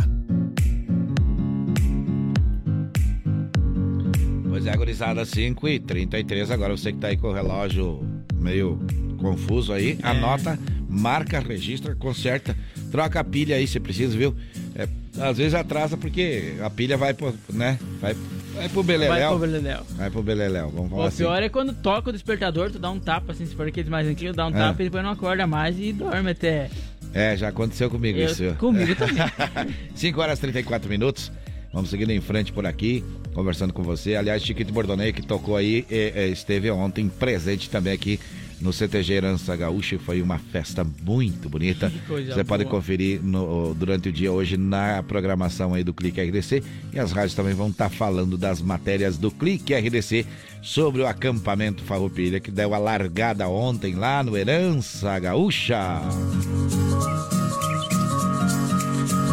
Pois 4.49 4.65
é, 4.67 4.75
gurizada, 4.77 5.25
5 5.25 5.67
e 5.67 5.79
33 5.79 6.51
Agora 6.51 6.75
você 6.77 6.91
que 6.93 6.99
tá 6.99 7.07
aí 7.07 7.17
com 7.17 7.27
o 7.29 7.33
relógio 7.33 8.01
meio 8.35 8.79
confuso 9.17 9.71
aí, 9.73 9.97
anota, 10.03 10.59
marca, 10.89 11.39
registra, 11.39 11.95
conserta, 11.95 12.55
troca 12.91 13.21
a 13.21 13.23
pilha 13.23 13.55
aí 13.55 13.65
se 13.65 13.79
precisa, 13.79 14.17
viu? 14.17 14.35
É, 14.75 14.85
às 15.21 15.37
vezes 15.37 15.53
atrasa 15.53 15.95
porque 15.95 16.55
a 16.61 16.69
pilha 16.69 16.97
vai 16.97 17.13
pro, 17.13 17.33
né? 17.51 17.79
Vai, 18.01 18.13
vai 18.53 18.67
pro 18.67 18.83
beleléu. 18.83 19.09
Vai 19.17 19.29
pro 19.29 19.39
beleléu. 19.39 19.83
Vai 19.95 20.09
pro 20.11 20.21
beleléu, 20.23 20.69
vamos 20.69 20.89
falar 20.91 21.03
O 21.03 21.07
assim. 21.07 21.17
pior 21.19 21.41
é 21.41 21.47
quando 21.47 21.73
toca 21.73 22.09
o 22.09 22.13
despertador, 22.13 22.69
tu 22.69 22.77
dá 22.79 22.91
um 22.91 22.99
tapa, 22.99 23.31
assim, 23.31 23.45
se 23.45 23.55
for 23.55 23.65
aqueles 23.65 23.89
mais 23.89 24.05
antigos, 24.07 24.35
dá 24.35 24.45
um 24.45 24.49
É. 24.49 24.53
tapa 24.53 24.81
e 24.81 24.85
depois 24.85 25.03
não 25.03 25.11
acorda 25.11 25.47
mais 25.47 25.79
e 25.79 25.93
dorme 25.93 26.31
até. 26.31 26.69
É, 27.13 27.37
já 27.37 27.49
aconteceu 27.49 27.89
comigo 27.89 28.17
Eu- 28.19 28.25
isso. 28.25 28.55
comigo 28.57 28.95
também. 28.95 29.15
5 29.95 30.19
horas 30.21 30.39
e 30.39 30.41
34 30.41 30.89
minutos. 30.89 31.31
Vamos 31.71 31.89
seguindo 31.89 32.11
em 32.11 32.21
frente 32.21 32.51
por 32.51 32.65
aqui, 32.67 33.03
conversando 33.33 33.73
com 33.73 33.81
você. 33.81 34.15
Aliás, 34.15 34.43
Chiquito 34.43 34.71
Bordonei, 34.71 35.11
que 35.11 35.23
tocou 35.23 35.55
aí, 35.57 35.85
esteve 36.31 36.69
ontem 36.69 37.09
presente 37.09 37.67
também 37.69 37.93
aqui 37.93 38.19
no 38.63 38.73
CTG 38.73 39.13
Herança 39.13 39.55
Gaúcha. 39.55 39.99
Foi 39.99 40.21
uma 40.21 40.39
festa 40.39 40.83
muito 41.03 41.49
bonita. 41.49 41.91
Você 42.07 42.43
pode 42.43 42.63
boa. 42.63 42.75
conferir 42.77 43.21
no- 43.21 43.73
durante 43.75 44.09
o 44.09 44.11
dia 44.11 44.31
hoje 44.31 44.57
na 44.57 45.03
programação 45.03 45.73
aí 45.73 45.83
do 45.83 45.93
Clique 45.93 46.19
RDC. 46.21 46.63
E 46.93 46.97
as 46.99 47.11
rádios 47.11 47.35
também 47.35 47.53
vão 47.53 47.67
estar 47.69 47.89
falando 47.89 48.37
das 48.37 48.61
matérias 48.61 49.17
do 49.17 49.29
Clique 49.29 49.73
RDC 49.75 50.25
sobre 50.61 51.01
o 51.01 51.07
acampamento 51.07 51.83
Farroupilha, 51.83 52.39
que 52.39 52.49
deu 52.49 52.73
a 52.73 52.77
largada 52.77 53.47
ontem 53.49 53.93
lá 53.95 54.23
no 54.23 54.37
Herança 54.37 55.19
Gaúcha. 55.19 56.01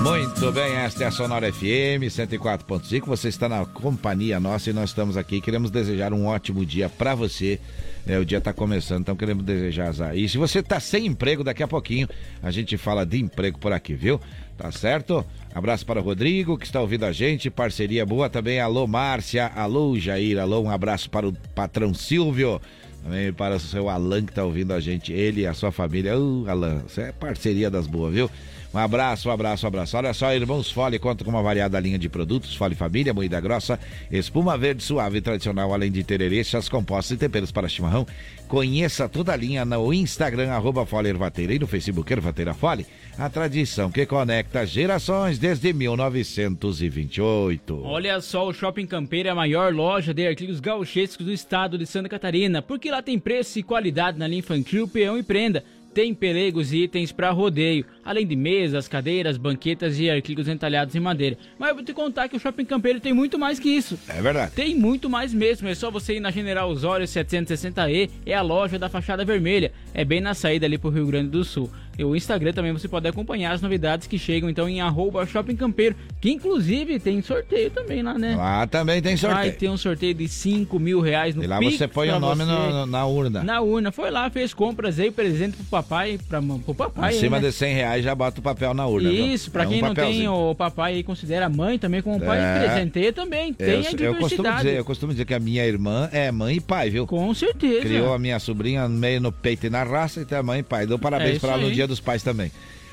Muito 0.03 0.51
bem, 0.53 0.73
esta 0.77 1.05
é 1.05 1.07
a 1.07 1.11
Sonora 1.11 1.53
FM 1.53 2.09
104.5. 2.09 3.07
Você 3.07 3.29
está 3.29 3.49
na 3.49 3.65
companhia 3.67 4.41
nossa 4.41 4.71
e 4.71 4.73
nós 4.73 4.91
estamos 4.91 5.17
aqui. 5.17 5.41
Queremos 5.41 5.71
desejar 5.71 6.13
um 6.13 6.27
ótimo 6.27 6.65
dia 6.65 6.89
para 6.89 7.15
você. 7.15 7.61
É, 8.07 8.19
o 8.19 8.25
dia 8.25 8.39
está 8.39 8.53
começando, 8.53 9.03
então 9.03 9.17
queremos 9.17 9.45
desejar 9.45 9.93
aí. 10.03 10.29
Se 10.29 10.39
você 10.39 10.61
está 10.61 10.81
sem 10.81 11.07
emprego, 11.07 11.45
daqui 11.45 11.63
a 11.63 11.69
pouquinho 11.69 12.09
a 12.43 12.51
gente 12.51 12.77
fala 12.77 13.05
de 13.05 13.21
emprego 13.21 13.59
por 13.59 13.73
aqui, 13.73 13.95
viu? 13.95 14.21
Tá 14.57 14.71
certo? 14.71 15.25
Abraço 15.55 15.87
para 15.87 16.01
o 16.01 16.03
Rodrigo, 16.03 16.59
que 16.59 16.67
está 16.67 16.81
ouvindo 16.81 17.05
a 17.05 17.13
gente. 17.13 17.49
Parceria 17.51 18.05
boa 18.05 18.29
também. 18.29 18.61
Alô, 18.61 18.87
Márcia. 18.87 19.47
Alô, 19.47 19.99
Jair. 19.99 20.39
Alô, 20.39 20.61
um 20.61 20.71
abraço 20.71 21.09
para 21.09 21.27
o 21.27 21.33
patrão 21.55 21.95
Silvio. 21.95 22.61
Também 23.03 23.33
para 23.33 23.57
o 23.57 23.61
seu 23.61 23.89
Alan 23.89 24.25
que 24.25 24.33
está 24.33 24.45
ouvindo 24.45 24.73
a 24.73 24.81
gente. 24.81 25.13
Ele 25.13 25.43
e 25.43 25.47
a 25.47 25.55
sua 25.55 25.73
família. 25.73 26.19
Uh, 26.19 26.45
Alan, 26.49 26.83
isso 26.87 27.01
é 27.01 27.11
parceria 27.13 27.71
das 27.71 27.87
boas, 27.87 28.13
viu? 28.13 28.31
Um 28.73 28.79
abraço, 28.79 29.29
um 29.29 29.33
abraço, 29.33 29.67
um 29.67 29.69
abraço. 29.69 29.97
Olha 29.97 30.15
só, 30.15 30.33
Irmãos 30.33 30.71
Fole 30.71 30.97
conta 31.01 31.25
com 31.25 31.31
uma 31.31 31.43
variada 31.43 31.81
linha 31.81 31.99
de 31.99 32.09
produtos, 32.09 32.55
Fole 32.55 32.77
Família, 32.77 33.13
moída 33.13 33.41
grossa, 33.41 33.81
espuma 34.13 34.57
verde 34.57 34.85
suave 34.85 35.19
e 35.19 35.21
tradicional, 35.21 35.75
além 35.75 35.91
de 35.91 36.05
tererê, 36.05 36.45
chás 36.45 36.69
compostos 36.69 37.17
e 37.17 37.17
temperos 37.17 37.51
para 37.51 37.69
chimarrão. 37.69 38.07
Conheça 38.47 39.09
toda 39.09 39.33
a 39.33 39.37
linha 39.37 39.65
no 39.65 39.93
Instagram, 39.93 40.51
arroba 40.51 40.87
Fole 40.87 41.09
Ervateira 41.09 41.53
e 41.53 41.59
no 41.59 41.67
Facebook 41.67 42.13
Ervateira 42.13 42.55
Fole, 42.55 42.87
a 43.19 43.29
tradição 43.29 43.91
que 43.91 44.07
conecta 44.07 44.65
gerações 44.65 45.37
desde 45.37 45.73
1928. 45.73 47.83
Olha 47.85 48.21
só, 48.21 48.47
o 48.47 48.53
Shopping 48.53 48.87
Campeiro 48.87 49.29
é 49.29 49.33
a 49.33 49.35
maior 49.35 49.75
loja 49.75 50.15
de 50.15 50.25
artigos 50.25 50.61
gauchescos 50.61 51.27
do 51.27 51.33
estado 51.33 51.77
de 51.77 51.87
Santa 51.87 52.09
Catarina, 52.09 52.63
porque 52.63 52.89
lá 52.89 53.03
tem 53.03 53.19
preço 53.19 53.59
e 53.59 53.65
qualidade 53.65 54.17
na 54.17 54.29
linha 54.29 54.39
infantil, 54.39 54.87
peão 54.87 55.19
e 55.19 55.25
prenda. 55.25 55.65
Tem 55.93 56.15
pelegos 56.15 56.73
e 56.73 56.85
itens 56.85 57.11
para 57.11 57.31
rodeio, 57.31 57.85
além 58.05 58.25
de 58.25 58.37
mesas, 58.37 58.87
cadeiras, 58.87 59.37
banquetas 59.37 59.99
e 59.99 60.09
artigos 60.09 60.47
entalhados 60.47 60.95
em 60.95 61.01
madeira. 61.01 61.37
Mas 61.59 61.71
eu 61.71 61.75
vou 61.75 61.85
te 61.85 61.93
contar 61.93 62.29
que 62.29 62.37
o 62.37 62.41
Shopping 62.41 62.65
Campeiro 62.65 63.01
tem 63.01 63.13
muito 63.13 63.39
mais 63.39 63.59
que 63.59 63.69
isso. 63.69 63.99
É 64.09 64.23
verdade. 64.23 64.53
Tem 64.53 64.75
muito 64.75 65.11
mais 65.11 65.35
mesmo. 65.35 65.69
É 65.69 65.75
só 65.75 65.91
você 65.91 66.17
ir 66.17 66.21
na 66.21 66.31
General 66.31 66.71
Osório 66.71 67.07
760E, 67.07 68.09
é 68.25 68.35
a 68.35 68.43
loja 68.43 68.79
da 68.79 68.89
fachada 68.89 69.25
vermelha. 69.25 69.73
É 69.93 70.05
bem 70.05 70.21
na 70.21 70.33
saída 70.33 70.65
ali 70.65 70.79
pro 70.79 70.91
Rio 70.91 71.07
Grande 71.07 71.31
do 71.31 71.43
Sul. 71.43 71.69
E 72.01 72.05
o 72.05 72.17
Instagram 72.17 72.55
também 72.55 72.73
você 72.73 72.89
pode 72.89 73.07
acompanhar 73.07 73.53
as 73.53 73.61
novidades 73.61 74.07
que 74.07 74.19
chegam 74.19 74.49
então 74.49 74.67
em 74.67 74.81
arroba 74.81 75.27
Shopping 75.27 75.55
Campeiro, 75.55 75.95
que 76.19 76.31
inclusive 76.31 76.99
tem 76.99 77.21
sorteio 77.21 77.71
também 77.71 78.03
lá, 78.03 78.15
né? 78.19 78.35
Lá 78.37 78.67
também 78.67 79.03
tem 79.03 79.19
sorteio. 79.19 79.43
Vai 79.43 79.51
ter 79.53 79.69
um 79.69 79.77
sorteio 79.77 80.15
de 80.15 80.27
5 80.27 80.79
mil 80.79 81.03
reais 81.03 81.35
no 81.35 81.45
E 81.45 81.47
lá 81.47 81.59
Pix 81.59 81.77
você 81.77 81.87
põe 81.87 82.09
pra 82.09 82.17
o 82.17 82.21
nome 82.21 82.43
no- 82.47 82.87
na 82.87 83.05
urna. 83.05 83.45
Na 83.45 83.61
urna. 83.61 83.93
Foi 83.93 84.11
lá, 84.11 84.31
fez 84.31 84.55
compras 84.55 84.99
aí, 84.99 85.11
presente 85.11 85.59
pro 85.59 85.67
papai, 85.67 86.19
pra, 86.27 86.41
pro 86.41 86.75
papai. 86.75 87.11
Acima 87.15 87.37
aí, 87.37 87.43
né? 87.43 87.49
de 87.51 87.55
100 87.55 87.75
reais 87.75 88.03
já 88.03 88.15
bota 88.15 88.41
o 88.41 88.43
papel 88.43 88.73
na 88.73 88.87
urna. 88.87 89.11
Isso, 89.13 89.51
pra 89.51 89.65
É 89.65 89.67
um 89.67 89.71
quem 89.71 89.83
não 89.83 89.95
tem 89.95 90.27
o 90.27 90.55
papai 90.55 90.95
aí, 90.95 91.03
considera 91.03 91.51
mãe 91.51 91.79
também 91.79 92.01
como 92.01 92.19
pai, 92.19 92.39
É. 92.41 92.61
presenteia 92.67 93.13
também. 93.13 93.53
Tem 93.53 93.69
eu, 93.69 93.75
a 93.75 93.77
eu 93.77 93.85
costumo 93.85 93.99
diversidade. 94.15 94.57
dizer, 94.63 94.79
eu 94.79 94.85
costumo 94.87 95.13
dizer 95.13 95.27
que 95.27 95.35
a 95.35 95.39
minha 95.39 95.67
irmã 95.67 96.09
é 96.13 96.33
mãe 96.33 96.57
e 96.57 96.61
pai, 96.63 96.89
viu? 96.89 97.07
Com 97.07 97.35
certeza. 97.35 97.83
Criou 97.83 98.15
a 98.15 98.19
minha 98.19 98.39
sobrinha 98.39 98.89
meio 98.89 99.21
no 99.21 99.31
peito 99.31 99.67
e 99.67 99.71
na 99.71 99.83
raça, 99.83 100.23
então 100.23 100.39
é 100.39 100.43
mãe 100.43 100.61
e 100.61 100.63
pai. 100.63 100.87
Dou 100.87 100.97
É 100.97 101.01
parabéns 101.01 101.33
isso 101.33 101.41
para 101.43 101.53
ela 101.53 101.63
no. 101.63 101.71
Dia 101.71 101.90
dos 101.91 102.01
Pais 102.01 102.23
também. 102.23 102.51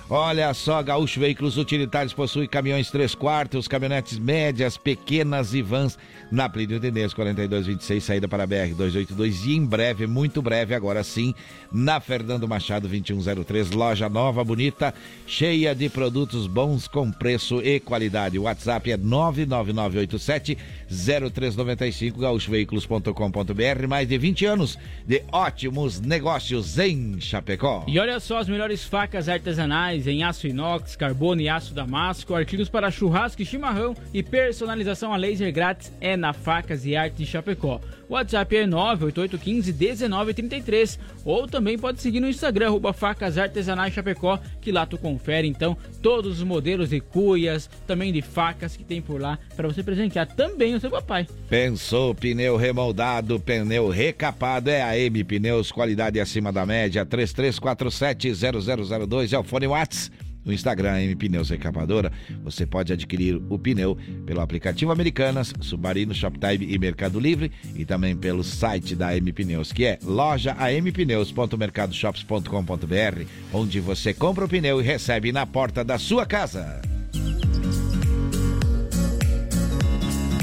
Olha 0.09 0.53
só, 0.53 0.81
Gaúcho 0.81 1.19
Veículos 1.19 1.57
Utilitários 1.57 2.13
possui 2.13 2.47
caminhões 2.47 2.89
3 2.89 3.13
quartos, 3.13 3.67
caminhonetes 3.67 4.17
médias, 4.17 4.77
pequenas 4.77 5.53
e 5.53 5.61
vans 5.61 5.99
na 6.31 6.47
Plínio 6.47 6.79
Tenez 6.79 7.13
4226, 7.13 8.01
saída 8.01 8.25
para 8.25 8.43
a 8.43 8.47
BR 8.47 8.73
282 8.73 9.45
e 9.45 9.55
em 9.55 9.65
breve, 9.65 10.07
muito 10.07 10.41
breve, 10.41 10.73
agora 10.73 11.03
sim, 11.03 11.33
na 11.71 11.99
Fernando 11.99 12.47
Machado 12.47 12.87
2103, 12.87 13.71
loja 13.71 14.07
nova, 14.07 14.45
bonita, 14.45 14.93
cheia 15.25 15.75
de 15.75 15.89
produtos 15.89 16.47
bons 16.47 16.87
com 16.87 17.11
preço 17.11 17.61
e 17.61 17.77
qualidade. 17.79 18.39
O 18.39 18.43
WhatsApp 18.43 18.89
é 18.89 18.95
99987 18.95 20.57
0395 20.89 22.17
gaúchoveículos.com.br, 22.17 23.87
mais 23.89 24.07
de 24.07 24.17
20 24.17 24.45
anos 24.45 24.79
de 25.05 25.21
ótimos 25.33 25.99
negócios 25.99 26.79
em 26.79 27.19
Chapecó. 27.19 27.83
E 27.87 27.99
olha 27.99 28.21
só 28.21 28.37
as 28.37 28.47
melhores 28.47 28.85
facas 28.85 29.27
artesanais 29.27 29.96
em 30.05 30.23
aço 30.23 30.45
inox, 30.47 30.95
carbono 30.95 31.41
e 31.41 31.49
aço 31.49 31.73
damasco, 31.73 32.35
artigos 32.35 32.69
para 32.69 32.91
churrasco 32.91 33.41
e 33.41 33.45
chimarrão 33.45 33.95
e 34.13 34.21
personalização 34.21 35.13
a 35.13 35.17
laser 35.17 35.51
grátis 35.51 35.91
é 35.99 36.15
na 36.15 36.33
Facas 36.33 36.85
e 36.85 36.95
Arte 36.95 37.15
de 37.15 37.25
Chapecó. 37.25 37.79
O 38.09 38.13
WhatsApp 38.13 38.55
é 38.55 38.65
988151933 38.65 40.97
ou 41.25 41.45
também 41.45 41.77
pode 41.77 42.01
seguir 42.01 42.21
no 42.21 42.29
Instagram 42.29 42.67
arroba 42.67 42.93
Facas 42.93 43.37
Artesanais 43.37 43.93
Chapecó, 43.93 44.39
que 44.61 44.71
lá 44.71 44.85
tu 44.85 44.97
confere 44.97 45.45
então 45.47 45.75
todos 46.01 46.37
os 46.37 46.43
modelos 46.43 46.89
de 46.89 47.01
cuias, 47.01 47.69
também 47.85 48.13
de 48.13 48.21
facas 48.21 48.77
que 48.77 48.83
tem 48.83 49.01
por 49.01 49.19
lá 49.19 49.37
para 49.55 49.67
você 49.67 49.83
presentear 49.83 50.25
também 50.25 50.73
o 50.73 50.79
seu 50.79 50.89
papai. 50.89 51.27
Pensou 51.49 52.15
pneu 52.15 52.55
remoldado, 52.55 53.37
pneu 53.39 53.89
recapado, 53.89 54.69
é 54.69 54.81
a 54.81 54.97
M 54.97 55.21
Pneus, 55.23 55.71
qualidade 55.71 56.19
acima 56.19 56.51
da 56.53 56.65
média, 56.65 57.05
33470002 57.05 59.33
é 59.33 59.39
o 59.39 59.43
fone 59.43 59.67
Whats. 59.67 60.09
No 60.47 60.53
Instagram, 60.53 61.01
M 61.01 61.13
Pneus 61.13 61.49
Recapadora, 61.49 62.09
você 62.41 62.65
pode 62.65 62.93
adquirir 62.93 63.35
o 63.49 63.59
pneu 63.59 63.97
pelo 64.25 64.39
aplicativo 64.39 64.93
Americanas, 64.93 65.53
Submarino, 65.59 66.13
Shoptime 66.13 66.73
e 66.73 66.79
Mercado 66.79 67.19
Livre 67.19 67.51
e 67.75 67.83
também 67.83 68.15
pelo 68.15 68.45
site 68.45 68.95
da 68.95 69.13
M 69.13 69.33
Pneus, 69.33 69.73
que 69.73 69.83
é 69.83 69.99
loja 70.01 70.53
ampneus.mercadoshops.com.br, 70.53 73.25
onde 73.51 73.81
você 73.81 74.13
compra 74.13 74.45
o 74.45 74.47
pneu 74.47 74.79
e 74.79 74.85
recebe 74.85 75.33
na 75.33 75.45
porta 75.45 75.83
da 75.83 75.97
sua 75.97 76.25
casa. 76.25 76.81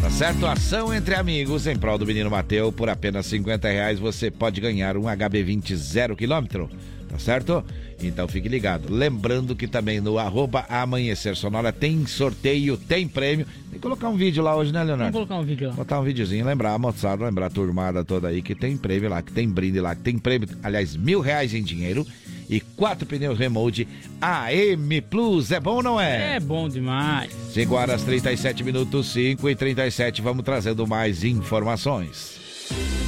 Tá 0.02 0.10
certo? 0.10 0.46
Ação 0.46 0.92
entre 0.92 1.14
amigos 1.14 1.66
em 1.66 1.78
prol 1.78 1.96
do 1.96 2.04
menino 2.04 2.30
Mateu. 2.30 2.70
Por 2.70 2.90
apenas 2.90 3.24
50 3.24 3.66
reais 3.68 3.98
você 3.98 4.30
pode 4.30 4.60
ganhar 4.60 4.98
um 4.98 5.04
HB20 5.04 5.74
zero 5.74 6.14
quilômetro. 6.14 6.68
Tá 7.14 7.18
certo? 7.20 7.64
Então 8.02 8.26
fique 8.26 8.48
ligado. 8.48 8.92
Lembrando 8.92 9.54
que 9.54 9.68
também 9.68 10.00
no 10.00 10.18
arroba 10.18 10.66
Amanhecer 10.68 11.36
Sonora 11.36 11.72
tem 11.72 12.04
sorteio, 12.06 12.76
tem 12.76 13.06
prêmio. 13.06 13.46
Tem 13.70 13.74
que 13.74 13.78
colocar 13.78 14.08
um 14.08 14.16
vídeo 14.16 14.42
lá 14.42 14.56
hoje, 14.56 14.72
né, 14.72 14.82
Leonardo? 14.82 15.12
Vamos 15.12 15.28
colocar 15.28 15.40
um 15.40 15.46
vídeo 15.46 15.68
lá. 15.68 15.74
Botar 15.74 16.00
um 16.00 16.02
videozinho, 16.02 16.44
lembrar 16.44 16.74
a 16.74 16.78
moçada, 16.78 17.24
lembrar 17.24 17.46
a 17.46 17.50
turmada 17.50 18.04
toda 18.04 18.26
aí 18.26 18.42
que 18.42 18.52
tem 18.52 18.76
prêmio 18.76 19.08
lá, 19.08 19.22
que 19.22 19.30
tem 19.30 19.48
brinde 19.48 19.78
lá, 19.78 19.94
que 19.94 20.02
tem 20.02 20.18
prêmio, 20.18 20.48
aliás, 20.60 20.96
mil 20.96 21.20
reais 21.20 21.54
em 21.54 21.62
dinheiro 21.62 22.04
e 22.50 22.58
quatro 22.60 23.06
pneus 23.06 23.38
remote 23.38 23.86
AM 24.20 25.00
Plus. 25.02 25.52
É 25.52 25.60
bom 25.60 25.76
ou 25.76 25.82
não 25.84 26.00
é? 26.00 26.34
É 26.34 26.40
bom 26.40 26.68
demais. 26.68 27.32
5 27.52 27.74
horas 27.76 28.02
37 28.02 28.64
minutos, 28.64 29.12
5 29.12 29.48
e 29.48 29.54
37. 29.54 30.20
Vamos 30.20 30.44
trazendo 30.44 30.84
mais 30.84 31.22
informações. 31.22 33.03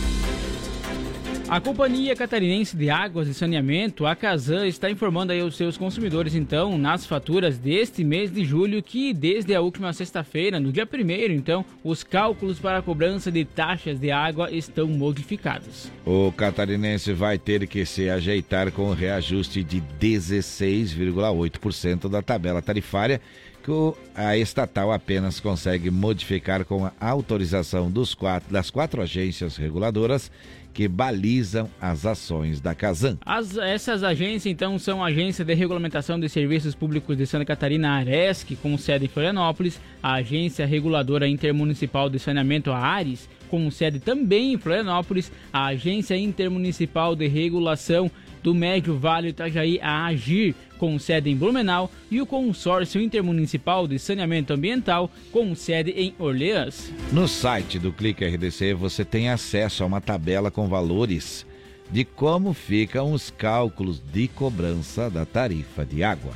A 1.49 1.61
Companhia 1.61 2.17
Catarinense 2.17 2.77
de 2.77 2.91
Águas 2.91 3.29
e 3.29 3.35
Saneamento, 3.35 4.05
a 4.05 4.17
Casan, 4.17 4.67
está 4.67 4.91
informando 4.91 5.33
aí 5.33 5.41
os 5.43 5.57
seus 5.57 5.79
consumidores, 5.79 6.35
então, 6.35 6.77
nas 6.77 7.07
faturas 7.07 7.57
deste 7.57 8.03
mês 8.03 8.33
de 8.33 8.45
julho, 8.45 8.83
que 8.83 9.15
desde 9.15 9.55
a 9.55 9.61
última 9.61 9.93
sexta-feira, 9.93 10.59
no 10.59 10.73
dia 10.73 10.89
1 10.93 10.97
então, 11.33 11.65
os 11.85 12.03
cálculos 12.03 12.59
para 12.59 12.79
a 12.79 12.83
cobrança 12.83 13.31
de 13.31 13.45
taxas 13.45 14.01
de 14.01 14.11
água 14.11 14.51
estão 14.51 14.89
modificados. 14.89 15.89
O 16.05 16.33
catarinense 16.33 17.13
vai 17.13 17.39
ter 17.39 17.65
que 17.69 17.87
se 17.87 18.11
ajeitar 18.11 18.73
com 18.73 18.91
o 18.91 18.93
reajuste 18.93 19.63
de 19.63 19.81
16,8% 20.01 22.09
da 22.09 22.23
tabela 22.23 22.61
tarifária 22.61 23.21
que 23.67 23.99
a 24.15 24.37
estatal 24.37 24.93
apenas 24.93 25.41
consegue 25.41 25.91
modificar 25.91 26.65
com 26.65 26.87
a 26.87 26.93
autorização 27.01 27.93
quatro, 28.17 28.53
das 28.53 28.71
quatro 28.71 29.03
agências 29.03 29.57
reguladoras 29.57 30.31
que 30.77 30.87
balizam 30.87 31.71
as 31.81 32.05
ações 32.05 32.61
da 32.61 32.75
Casan. 32.75 33.17
As- 33.25 33.57
essas 33.57 34.05
agências, 34.05 34.45
então, 34.45 34.79
são 34.79 35.03
a 35.03 35.07
Agência 35.09 35.43
de 35.43 35.55
Regulamentação 35.55 36.21
de 36.21 36.29
Serviços 36.29 36.75
Públicos 36.75 37.17
de 37.17 37.27
Santa 37.27 37.47
Catarina, 37.47 37.93
ARESC, 37.93 38.55
com 38.57 38.77
sede 38.77 39.07
em 39.07 39.09
Florianópolis, 39.09 39.81
a 40.03 40.17
Agência 40.17 40.67
Reguladora 40.67 41.27
Intermunicipal 41.27 42.11
de 42.11 42.19
Saneamento, 42.19 42.71
a 42.71 42.77
ARES, 42.79 43.27
com 43.49 43.71
sede 43.71 44.01
também 44.01 44.53
em 44.53 44.59
Florianópolis, 44.59 45.33
a 45.51 45.65
Agência 45.69 46.15
Intermunicipal 46.15 47.17
de 47.17 47.27
Regulação 47.27 48.11
do 48.47 48.55
Médio 48.55 48.97
Vale 48.97 49.31
Itajaí, 49.31 49.81
a 49.83 50.07
AGIR, 50.07 50.55
com 50.79 50.97
sede 51.01 51.29
em 51.29 51.35
Blumenau, 51.35 51.91
e 52.09 52.21
o 52.21 52.27
Consórcio 52.27 53.01
Intermunicipal 53.01 53.89
de 53.89 53.99
Saneamento 53.99 54.53
Ambiental, 54.53 55.11
com 55.33 55.53
sede 55.53 55.91
em 55.91 56.15
Orleans. 56.17 56.93
No 57.11 57.27
site 57.27 57.77
do 57.77 57.93
Clique 57.93 58.25
RDC 58.25 58.73
você 58.73 59.05
tem 59.05 59.31
acesso 59.31 59.83
a 59.83 59.87
uma 59.87 60.01
tabela 60.01 60.49
com 60.49 60.69
valores 60.69 61.45
de 61.91 62.05
como 62.05 62.53
ficam 62.53 63.11
os 63.11 63.31
cálculos 63.31 64.01
de 64.13 64.29
cobrança 64.29 65.11
da 65.11 65.27
tarifa 65.27 65.85
de 65.85 66.05
água. 66.05 66.31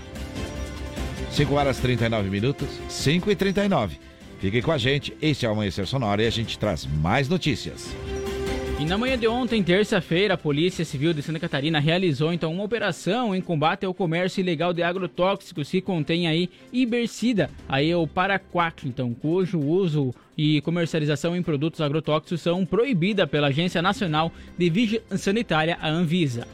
5 1.31 1.55
horas 1.55 1.79
39 1.79 2.29
minutos, 2.29 2.69
5 2.89 3.31
e 3.31 3.37
39. 3.37 3.99
Fique 4.41 4.61
com 4.61 4.73
a 4.73 4.79
gente, 4.79 5.17
este 5.23 5.47
é 5.47 5.49
o 5.49 5.53
Amanhecer 5.53 5.87
Sonora 5.87 6.25
e 6.25 6.27
a 6.27 6.31
gente 6.31 6.59
traz 6.59 6.85
mais 6.87 7.29
notícias. 7.29 7.95
E 8.81 8.85
na 8.87 8.97
manhã 8.97 9.19
de 9.19 9.29
ontem, 9.29 9.63
terça-feira, 9.63 10.33
a 10.33 10.39
Polícia 10.39 10.87
Civil 10.87 11.13
de 11.13 11.21
Santa 11.21 11.39
Catarina 11.39 11.79
realizou 11.79 12.33
então 12.33 12.51
uma 12.51 12.65
operação 12.65 13.35
em 13.35 13.41
combate 13.43 13.85
ao 13.85 13.93
comércio 13.93 14.41
ilegal 14.41 14.73
de 14.73 14.83
agrotóxicos 14.83 15.69
que 15.69 15.83
contém 15.83 16.27
aí 16.27 16.49
ibercida, 16.73 17.51
aí 17.69 17.91
é 17.91 17.97
o 17.97 18.07
paraquat, 18.07 18.89
então, 18.89 19.13
cujo 19.13 19.61
uso 19.61 20.15
e 20.35 20.63
comercialização 20.63 21.37
em 21.37 21.43
produtos 21.43 21.83
agrotóxicos 21.83 22.41
são 22.41 22.65
proibida 22.65 23.27
pela 23.27 23.49
Agência 23.49 23.83
Nacional 23.83 24.33
de 24.57 24.71
Vigilância 24.71 25.19
Sanitária, 25.19 25.77
a 25.79 25.91
Anvisa. 25.91 26.49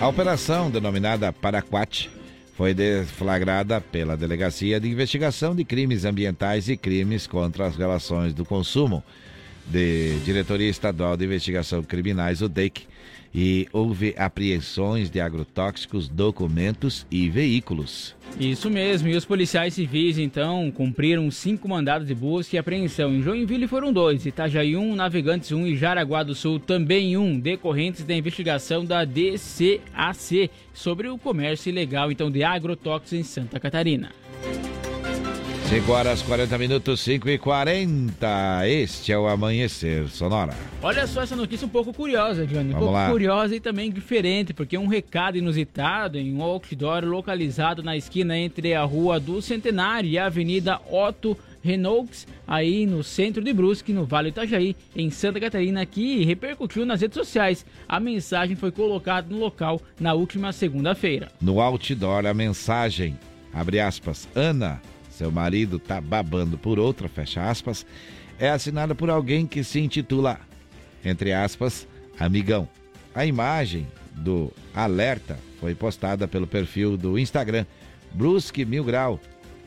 A 0.00 0.06
operação, 0.06 0.70
denominada 0.70 1.32
Paraquat, 1.32 2.08
foi 2.54 2.72
deflagrada 2.72 3.80
pela 3.80 4.16
Delegacia 4.16 4.78
de 4.78 4.88
Investigação 4.88 5.56
de 5.56 5.64
Crimes 5.64 6.04
Ambientais 6.04 6.68
e 6.68 6.76
Crimes 6.76 7.26
contra 7.26 7.66
as 7.66 7.74
Relações 7.74 8.32
do 8.32 8.44
Consumo, 8.44 9.02
de 9.66 10.18
Diretoria 10.24 10.68
Estadual 10.68 11.16
de 11.16 11.24
Investigação 11.24 11.82
Criminais, 11.82 12.42
o 12.42 12.48
DEIC, 12.48 12.86
e 13.34 13.66
houve 13.72 14.14
apreensões 14.18 15.10
de 15.10 15.20
agrotóxicos, 15.20 16.08
documentos 16.08 17.06
e 17.10 17.30
veículos. 17.30 18.14
Isso 18.38 18.70
mesmo, 18.70 19.08
e 19.08 19.16
os 19.16 19.24
policiais 19.24 19.74
civis 19.74 20.18
então 20.18 20.70
cumpriram 20.70 21.30
cinco 21.30 21.68
mandados 21.68 22.06
de 22.06 22.14
busca 22.14 22.56
e 22.56 22.58
apreensão. 22.58 23.14
Em 23.14 23.22
Joinville 23.22 23.66
foram 23.66 23.92
dois, 23.92 24.26
Itajaí 24.26 24.76
um, 24.76 24.94
Navegantes 24.94 25.52
um 25.52 25.66
e 25.66 25.76
Jaraguá 25.76 26.22
do 26.22 26.34
Sul 26.34 26.58
também 26.58 27.16
um, 27.16 27.38
decorrentes 27.38 28.04
da 28.04 28.14
investigação 28.14 28.84
da 28.84 29.04
DCAC 29.04 30.50
sobre 30.74 31.08
o 31.08 31.18
comércio 31.18 31.70
ilegal 31.70 32.12
então 32.12 32.30
de 32.30 32.42
agrotóxicos 32.42 33.12
em 33.12 33.22
Santa 33.22 33.58
Catarina. 33.58 34.10
5 35.72 35.90
horas 35.90 36.20
40 36.20 36.58
minutos, 36.58 37.00
5 37.00 37.30
e 37.30 37.38
40. 37.38 38.68
Este 38.68 39.10
é 39.10 39.18
o 39.18 39.26
Amanhecer 39.26 40.06
Sonora. 40.06 40.54
Olha 40.82 41.06
só 41.06 41.22
essa 41.22 41.34
notícia 41.34 41.66
um 41.66 41.70
pouco 41.70 41.94
curiosa, 41.94 42.46
Johnny. 42.46 42.68
Um 42.68 42.72
Vamos 42.72 42.78
pouco 42.78 42.92
lá. 42.92 43.10
curiosa 43.10 43.56
e 43.56 43.60
também 43.60 43.90
diferente, 43.90 44.52
porque 44.52 44.76
um 44.76 44.86
recado 44.86 45.38
inusitado 45.38 46.18
em 46.18 46.34
um 46.34 46.42
outdoor 46.42 47.06
localizado 47.06 47.82
na 47.82 47.96
esquina 47.96 48.36
entre 48.36 48.74
a 48.74 48.82
Rua 48.82 49.18
do 49.18 49.40
Centenário 49.40 50.10
e 50.10 50.18
a 50.18 50.26
Avenida 50.26 50.78
Otto 50.90 51.38
Renaults, 51.62 52.26
aí 52.46 52.84
no 52.84 53.02
centro 53.02 53.42
de 53.42 53.54
Brusque, 53.54 53.94
no 53.94 54.04
Vale 54.04 54.30
do 54.30 54.34
Itajaí, 54.34 54.76
em 54.94 55.08
Santa 55.08 55.40
Catarina, 55.40 55.86
que 55.86 56.22
repercutiu 56.22 56.84
nas 56.84 57.00
redes 57.00 57.16
sociais. 57.16 57.64
A 57.88 57.98
mensagem 57.98 58.56
foi 58.56 58.70
colocada 58.70 59.26
no 59.30 59.38
local 59.38 59.80
na 59.98 60.12
última 60.12 60.52
segunda-feira. 60.52 61.32
No 61.40 61.62
outdoor, 61.62 62.26
a 62.26 62.34
mensagem, 62.34 63.18
abre 63.54 63.80
aspas, 63.80 64.28
Ana, 64.34 64.82
seu 65.12 65.30
marido 65.30 65.78
tá 65.78 66.00
babando 66.00 66.58
por 66.58 66.78
outra, 66.78 67.08
fecha 67.08 67.48
aspas, 67.48 67.86
é 68.38 68.50
assinada 68.50 68.94
por 68.94 69.10
alguém 69.10 69.46
que 69.46 69.62
se 69.62 69.78
intitula, 69.78 70.40
entre 71.04 71.32
aspas, 71.32 71.86
amigão. 72.18 72.68
A 73.14 73.26
imagem 73.26 73.86
do 74.14 74.50
alerta 74.74 75.38
foi 75.60 75.74
postada 75.74 76.26
pelo 76.26 76.46
perfil 76.46 76.96
do 76.96 77.18
Instagram 77.18 77.66
Brusque 78.12 78.64
Mil 78.64 78.84
Grau. 78.84 79.20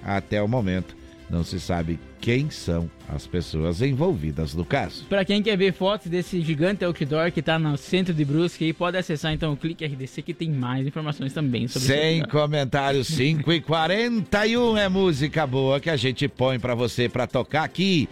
Até 0.03 0.41
o 0.41 0.47
momento, 0.47 0.95
não 1.29 1.43
se 1.43 1.59
sabe 1.59 1.99
quem 2.19 2.49
são 2.49 2.89
as 3.07 3.27
pessoas 3.27 3.81
envolvidas 3.81 4.53
no 4.53 4.65
caso. 4.65 5.05
Para 5.05 5.25
quem 5.25 5.41
quer 5.41 5.57
ver 5.57 5.73
fotos 5.73 6.07
desse 6.07 6.41
gigante 6.41 6.83
outdoor 6.83 7.31
que 7.31 7.39
está 7.39 7.59
no 7.59 7.77
centro 7.77 8.13
de 8.13 8.25
Brusque, 8.25 8.73
pode 8.73 8.97
acessar 8.97 9.33
então 9.33 9.53
o 9.53 9.57
Clique 9.57 9.85
RDC 9.85 10.21
que 10.21 10.33
tem 10.33 10.49
mais 10.49 10.85
informações 10.87 11.33
também 11.33 11.67
sobre 11.67 11.87
Sem 11.87 12.23
comentários, 12.23 13.07
5 13.07 13.51
e 13.51 13.61
41 13.61 14.77
é 14.77 14.89
música 14.89 15.45
boa 15.45 15.79
que 15.79 15.89
a 15.89 15.97
gente 15.97 16.27
põe 16.27 16.59
pra 16.59 16.75
você 16.75 17.07
pra 17.09 17.27
tocar 17.27 17.63
aqui. 17.63 18.07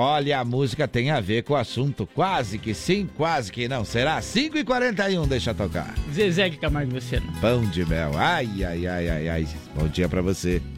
Olha, 0.00 0.38
a 0.38 0.44
música 0.44 0.86
tem 0.86 1.10
a 1.10 1.18
ver 1.18 1.42
com 1.42 1.54
o 1.54 1.56
assunto, 1.56 2.06
quase 2.06 2.56
que 2.56 2.72
sim, 2.72 3.08
quase 3.16 3.50
que 3.50 3.66
não. 3.66 3.84
Será 3.84 4.22
5 4.22 4.56
e 4.56 4.64
41 4.64 5.26
deixa 5.26 5.52
tocar. 5.52 5.92
Zezé 6.12 6.48
Camargo 6.50 6.94
Luciano. 6.94 7.26
Pão 7.40 7.64
de 7.64 7.84
mel, 7.84 8.12
ai, 8.14 8.48
ai, 8.64 8.86
ai, 8.86 9.08
ai, 9.08 9.28
ai. 9.28 9.48
Bom 9.74 9.88
dia 9.88 10.08
pra 10.08 10.22
você. 10.22 10.38
Você 10.38 10.77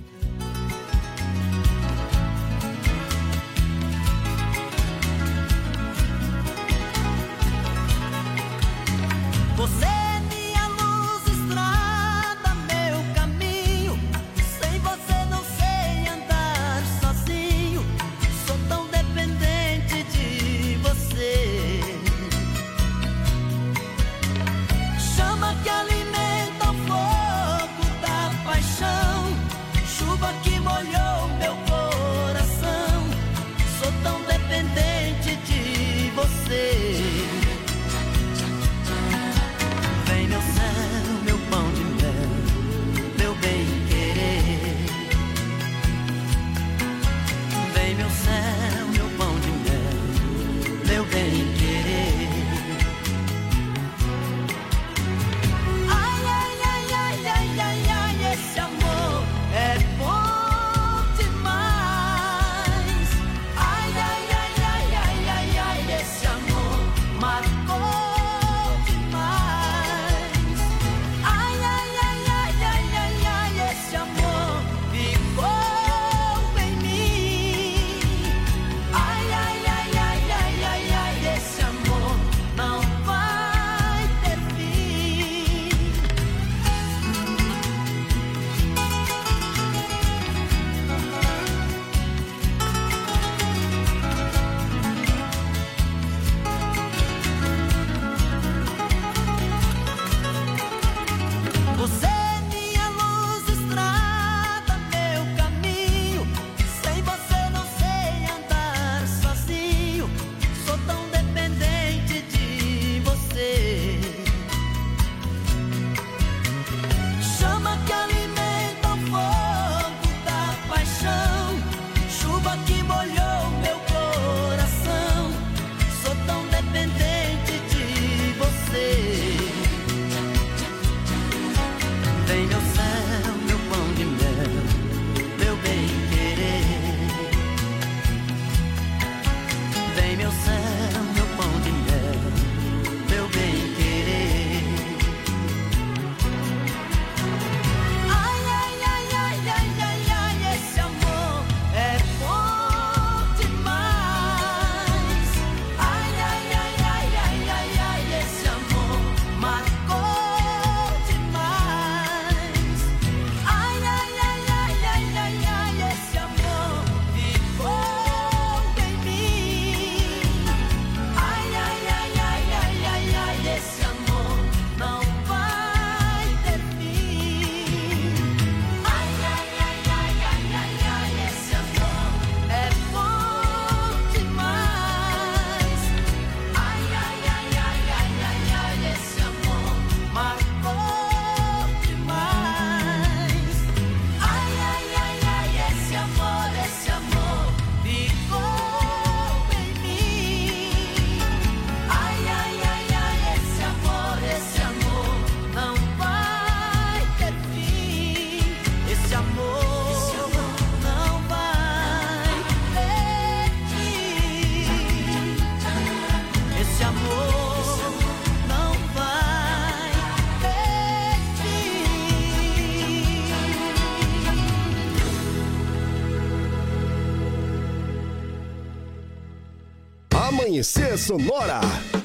Sonora. 230.97 232.00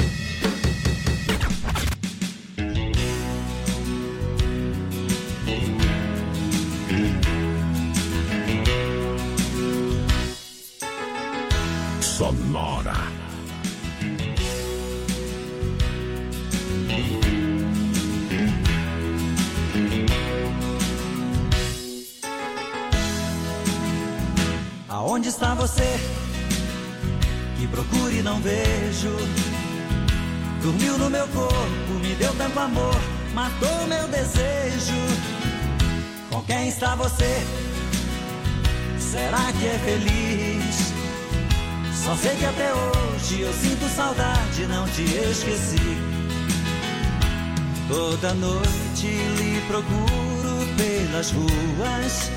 Noite 48.35 49.07
lhe 49.07 49.61
procuro 49.67 50.67
pelas 50.77 51.31
ruas, 51.31 52.31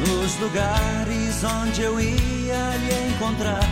nos 0.00 0.38
lugares 0.40 1.44
onde 1.44 1.82
eu 1.82 2.00
ia 2.00 2.76
lhe 2.76 3.08
encontrar. 3.08 3.68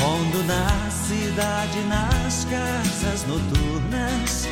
Rondo 0.00 0.44
na 0.44 0.90
cidade, 0.90 1.80
nas 1.88 2.44
casas 2.44 3.26
noturnas. 3.26 4.48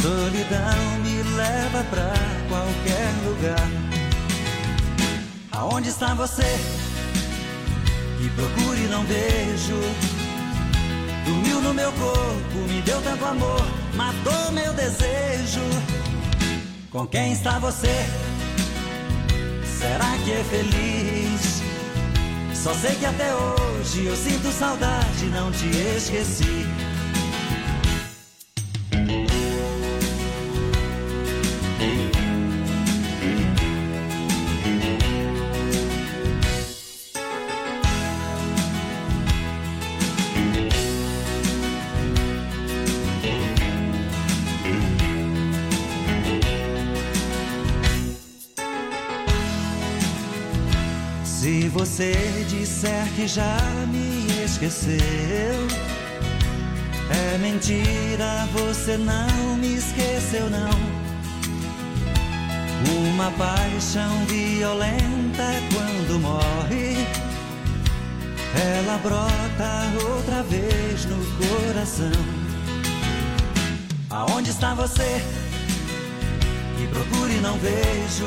Solidão 0.00 0.98
me 1.02 1.22
leva 1.36 1.84
pra 1.90 2.12
qualquer 2.48 3.12
lugar. 3.24 3.68
Aonde 5.52 5.88
está 5.88 6.14
você? 6.14 6.58
Que 8.18 8.28
procuro 8.30 8.76
e 8.76 8.88
não 8.88 9.04
vejo. 9.04 10.19
Dormiu 11.24 11.60
no 11.60 11.74
meu 11.74 11.92
corpo, 11.92 12.58
me 12.68 12.80
deu 12.82 13.00
tanto 13.02 13.24
amor, 13.24 13.66
matou 13.94 14.52
meu 14.52 14.72
desejo. 14.74 15.60
Com 16.90 17.06
quem 17.06 17.32
está 17.32 17.58
você? 17.58 18.06
Será 19.64 20.16
que 20.24 20.32
é 20.32 20.44
feliz? 20.44 21.62
Só 22.54 22.74
sei 22.74 22.94
que 22.96 23.06
até 23.06 23.34
hoje 23.34 24.04
eu 24.04 24.16
sinto 24.16 24.50
saudade, 24.52 25.26
não 25.26 25.50
te 25.50 25.68
esqueci. 25.96 26.66
Disser 52.80 53.06
que 53.14 53.28
já 53.28 53.58
me 53.88 54.42
esqueceu, 54.42 54.96
é 57.10 57.38
mentira, 57.38 58.48
você 58.52 58.96
não 58.96 59.56
me 59.56 59.74
esqueceu, 59.74 60.48
não. 60.48 60.70
Uma 62.96 63.30
paixão 63.32 64.24
violenta 64.26 65.44
quando 65.74 66.20
morre, 66.20 66.96
ela 68.54 68.98
brota 68.98 70.08
outra 70.08 70.42
vez 70.44 71.04
no 71.04 71.18
coração. 71.36 72.10
Aonde 74.08 74.50
está 74.50 74.74
você? 74.74 75.22
Que 76.78 76.86
procure 76.86 77.34
não 77.42 77.58
vejo. 77.58 78.26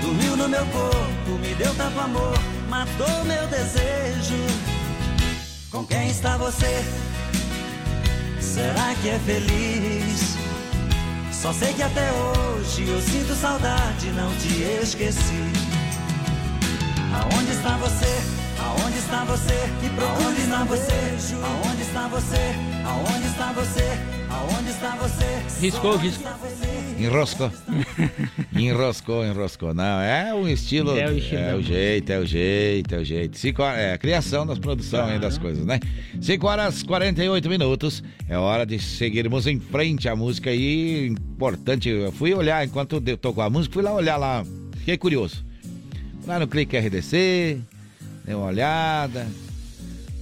Dormiu 0.00 0.36
no 0.36 0.48
meu 0.48 0.64
corpo, 0.66 1.30
me 1.40 1.54
deu 1.54 1.74
tanto 1.74 2.00
amor, 2.00 2.38
matou 2.72 3.24
meu 3.24 3.46
desejo. 3.48 4.42
Com 5.70 5.84
quem 5.84 6.08
está 6.08 6.38
você? 6.38 6.82
Será 8.40 8.94
que 9.02 9.10
é 9.10 9.18
feliz? 9.26 10.36
Só 11.30 11.52
sei 11.52 11.74
que 11.74 11.82
até 11.82 12.10
hoje 12.12 12.88
eu 12.88 13.00
sinto 13.02 13.34
saudade, 13.34 14.06
não 14.12 14.34
te 14.36 14.62
esqueci. 14.82 15.42
Aonde 17.20 17.52
está 17.52 17.76
você? 17.76 18.12
Aonde 18.64 18.98
está 18.98 19.24
você? 19.24 19.58
Que 19.80 19.90
procure? 19.90 20.24
Aonde 20.24 20.40
está 20.40 20.64
você? 20.64 21.00
Aonde 21.44 21.82
está 21.82 22.08
você? 22.08 22.44
Aonde 22.86 23.26
está 23.26 23.52
você? 23.52 24.11
Riscou, 25.60 25.96
riscou. 25.96 26.32
Enroscou. 26.98 27.50
enroscou, 28.54 29.24
enroscou. 29.26 29.74
Não, 29.74 30.00
é 30.00 30.34
um 30.34 30.48
estilo. 30.48 30.96
É 30.98 31.08
o 31.08 31.16
estilo. 31.16 31.40
É 31.40 31.54
o 31.54 31.62
jeito, 31.62 32.10
é 32.12 32.18
o 32.18 32.26
jeito, 32.26 32.94
é 32.94 32.98
o 32.98 33.04
jeito. 33.04 33.38
Cinco, 33.38 33.62
horas- 33.62 33.80
é 33.80 33.92
a 33.94 33.98
criação 33.98 34.46
das 34.46 34.58
produções 34.58 35.04
aí 35.10 35.18
das 35.18 35.38
coisas, 35.38 35.64
né? 35.64 35.78
5 36.20 36.46
horas 36.46 36.80
e 36.80 36.84
48 36.84 37.48
minutos. 37.48 38.02
É 38.28 38.36
hora 38.36 38.64
de 38.66 38.78
seguirmos 38.78 39.46
em 39.46 39.58
frente 39.60 40.08
à 40.08 40.16
música 40.16 40.50
aí. 40.50 41.06
Importante. 41.08 41.88
Eu 41.88 42.12
fui 42.12 42.32
olhar 42.34 42.64
enquanto 42.64 43.02
eu 43.06 43.16
tocou 43.16 43.42
a 43.42 43.50
música, 43.50 43.72
fui 43.74 43.82
lá 43.82 43.92
olhar 43.92 44.16
lá. 44.16 44.44
Fiquei 44.78 44.96
curioso. 44.96 45.44
Lá 46.26 46.38
no 46.38 46.46
Clique 46.46 46.76
RDC, 46.76 47.58
dei 48.24 48.34
uma 48.34 48.46
olhada. 48.46 49.26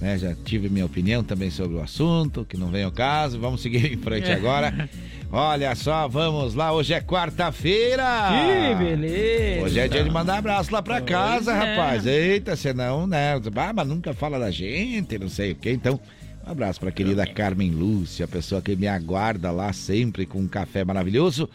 Né? 0.01 0.17
Já 0.17 0.35
tive 0.43 0.67
minha 0.67 0.85
opinião 0.85 1.23
também 1.23 1.51
sobre 1.51 1.77
o 1.77 1.81
assunto, 1.81 2.43
que 2.43 2.57
não 2.57 2.69
vem 2.71 2.83
ao 2.83 2.91
caso. 2.91 3.39
Vamos 3.39 3.61
seguir 3.61 3.93
em 3.93 3.97
frente 3.97 4.31
agora. 4.31 4.89
Olha 5.31 5.73
só, 5.75 6.07
vamos 6.07 6.55
lá. 6.55 6.73
Hoje 6.73 6.93
é 6.93 6.99
quarta-feira. 6.99 8.03
Que 8.31 8.75
beleza. 8.83 9.63
Hoje 9.63 9.79
é 9.79 9.87
dia 9.87 10.03
de 10.03 10.09
mandar 10.09 10.39
abraço 10.39 10.73
lá 10.73 10.81
pra 10.81 10.97
Pois 10.99 11.09
casa, 11.09 11.51
é. 11.53 11.55
rapaz. 11.55 12.05
Eita, 12.05 12.55
senão, 12.55 13.07
né? 13.07 13.35
Ah, 13.55 13.73
mas 13.73 13.87
nunca 13.87 14.13
fala 14.13 14.39
da 14.39 14.51
gente, 14.51 15.17
não 15.17 15.29
sei 15.29 15.51
o 15.51 15.55
quê. 15.55 15.71
Então, 15.71 15.99
um 16.45 16.51
abraço 16.51 16.79
pra 16.79 16.91
querida 16.91 17.25
Carmen 17.25 17.71
Lúcia, 17.71 18.25
a 18.25 18.27
pessoa 18.27 18.61
que 18.61 18.75
me 18.75 18.87
aguarda 18.87 19.51
lá 19.51 19.71
sempre 19.71 20.25
com 20.25 20.39
um 20.39 20.47
café 20.47 20.83
maravilhoso. 20.83 21.47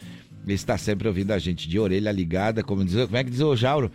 Está 0.47 0.78
sempre 0.78 1.09
ouvindo 1.09 1.32
a 1.32 1.38
gente 1.40 1.68
de 1.68 1.76
orelha 1.76 2.12
ligada, 2.12 2.62
como 2.62 2.84
diz, 2.84 2.94
como 3.05 3.16
é 3.16 3.24
que 3.24 3.30
diz 3.30 3.40
o 3.40 3.57
Jauro? 3.57 3.90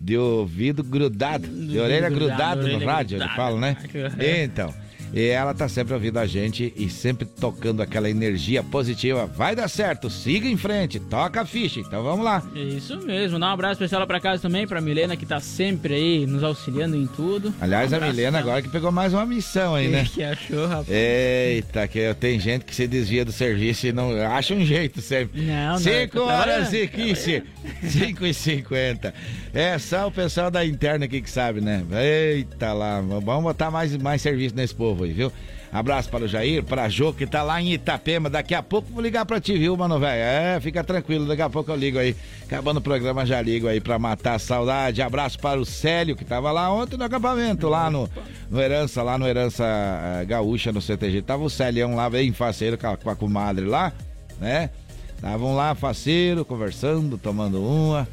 De 0.00 0.18
ouvido 0.18 0.82
grudado, 0.82 1.46
de 1.46 1.78
orelha 1.78 2.10
grudado, 2.10 2.66
no 2.66 2.84
rádio, 2.84 3.18
ele 3.18 3.28
fala, 3.30 3.58
né? 3.58 3.76
Então, 4.44 4.74
e 5.14 5.28
ela 5.28 5.54
tá 5.54 5.68
sempre 5.68 5.94
ouvindo 5.94 6.18
a 6.18 6.26
gente 6.26 6.72
e 6.76 6.90
sempre 6.90 7.24
tocando 7.24 7.80
aquela 7.80 8.10
energia 8.10 8.64
positiva. 8.64 9.26
Vai 9.26 9.54
dar 9.54 9.68
certo, 9.68 10.10
siga 10.10 10.48
em 10.48 10.56
frente, 10.56 10.98
toca 10.98 11.42
a 11.42 11.46
ficha. 11.46 11.78
Então 11.78 12.02
vamos 12.02 12.24
lá. 12.24 12.42
É 12.54 12.58
Isso 12.58 12.98
mesmo, 13.06 13.38
dá 13.38 13.46
um 13.46 13.52
abraço 13.52 13.74
especial 13.74 14.04
pra 14.08 14.18
casa 14.18 14.42
também, 14.42 14.66
pra 14.66 14.80
Milena 14.80 15.16
que 15.16 15.24
tá 15.24 15.38
sempre 15.38 15.94
aí 15.94 16.26
nos 16.26 16.42
auxiliando 16.42 16.96
em 16.96 17.06
tudo. 17.06 17.54
Aliás, 17.60 17.92
Um 17.92 17.96
a 17.96 18.00
Milena 18.00 18.40
agora 18.40 18.60
que 18.60 18.68
pegou 18.68 18.90
mais 18.90 19.14
uma 19.14 19.24
missão 19.24 19.76
aí, 19.76 19.86
né? 19.86 20.04
que 20.12 20.24
achou, 20.24 20.66
rapaz? 20.66 20.88
Eita, 20.90 21.86
que 21.86 22.12
tem 22.14 22.40
gente 22.40 22.64
que 22.64 22.74
se 22.74 22.88
desvia 22.88 23.24
do 23.24 23.30
serviço 23.30 23.86
e 23.86 23.92
não 23.92 24.10
acha 24.26 24.52
um 24.52 24.64
jeito 24.64 25.00
sempre. 25.00 25.42
Não, 25.42 25.72
não, 25.72 25.78
5 25.78 26.18
tá 26.18 26.22
horas 26.24 26.72
e 26.72 26.88
15, 26.88 27.42
5 27.84 28.26
e 28.26 28.34
50. 28.34 29.14
É 29.52 29.78
só 29.78 30.08
o 30.08 30.10
pessoal 30.10 30.50
da 30.50 30.64
interna 30.64 31.04
aqui 31.04 31.20
que 31.20 31.30
sabe, 31.30 31.60
né? 31.60 31.84
Eita 31.92 32.72
lá, 32.72 33.00
vamos 33.00 33.44
botar 33.44 33.70
mais, 33.70 33.96
mais 33.96 34.20
serviço 34.20 34.56
nesse 34.56 34.74
povo 34.74 35.03
viu? 35.12 35.32
Abraço 35.74 36.08
para 36.08 36.24
o 36.24 36.28
Jair, 36.28 36.62
para 36.62 36.84
a 36.84 36.88
Jô, 36.88 37.12
que 37.12 37.26
tá 37.26 37.42
lá 37.42 37.60
em 37.60 37.72
Itapema. 37.72 38.30
Daqui 38.30 38.54
a 38.54 38.62
pouco 38.62 38.92
vou 38.92 39.02
ligar 39.02 39.26
pra 39.26 39.40
ti, 39.40 39.58
viu, 39.58 39.76
mano, 39.76 39.98
velho? 39.98 40.22
É, 40.22 40.60
fica 40.60 40.84
tranquilo, 40.84 41.26
daqui 41.26 41.42
a 41.42 41.50
pouco 41.50 41.68
eu 41.72 41.74
ligo 41.74 41.98
aí. 41.98 42.14
Acabando 42.44 42.76
o 42.76 42.80
programa, 42.80 43.26
já 43.26 43.42
ligo 43.42 43.66
aí 43.66 43.80
pra 43.80 43.98
matar 43.98 44.34
a 44.34 44.38
saudade. 44.38 45.02
Abraço 45.02 45.36
para 45.36 45.58
o 45.58 45.64
Célio, 45.64 46.14
que 46.14 46.24
tava 46.24 46.52
lá 46.52 46.72
ontem 46.72 46.96
no 46.96 47.02
acampamento, 47.02 47.68
lá 47.68 47.90
no, 47.90 48.08
no 48.48 48.60
Herança, 48.60 49.02
lá 49.02 49.18
no 49.18 49.26
Herança 49.26 49.64
eh, 49.64 50.24
Gaúcha, 50.26 50.70
no 50.70 50.80
CTG. 50.80 51.22
Tava 51.22 51.42
o 51.42 51.50
Célião 51.50 51.96
lá, 51.96 52.08
bem 52.08 52.32
faceiro, 52.32 52.78
com 52.78 52.86
a, 52.86 52.96
com 52.96 53.10
a 53.10 53.16
comadre 53.16 53.64
lá, 53.64 53.92
né? 54.40 54.70
Estavam 55.16 55.56
lá, 55.56 55.74
faceiro, 55.74 56.44
conversando, 56.44 57.18
tomando 57.18 57.60
uma. 57.60 58.06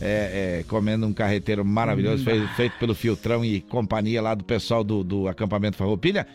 É, 0.00 0.60
é, 0.60 0.64
comendo 0.68 1.06
um 1.06 1.12
carreteiro 1.12 1.64
maravilhoso, 1.64 2.22
Hum. 2.22 2.24
feito, 2.24 2.48
feito 2.54 2.78
pelo 2.78 2.94
Filtrão 2.94 3.44
e 3.44 3.60
companhia 3.60 4.20
lá 4.20 4.34
do 4.34 4.44
pessoal 4.44 4.82
do, 4.82 5.04
do 5.04 5.28
acampamento 5.28 5.76
Farroupilha. 5.76 6.26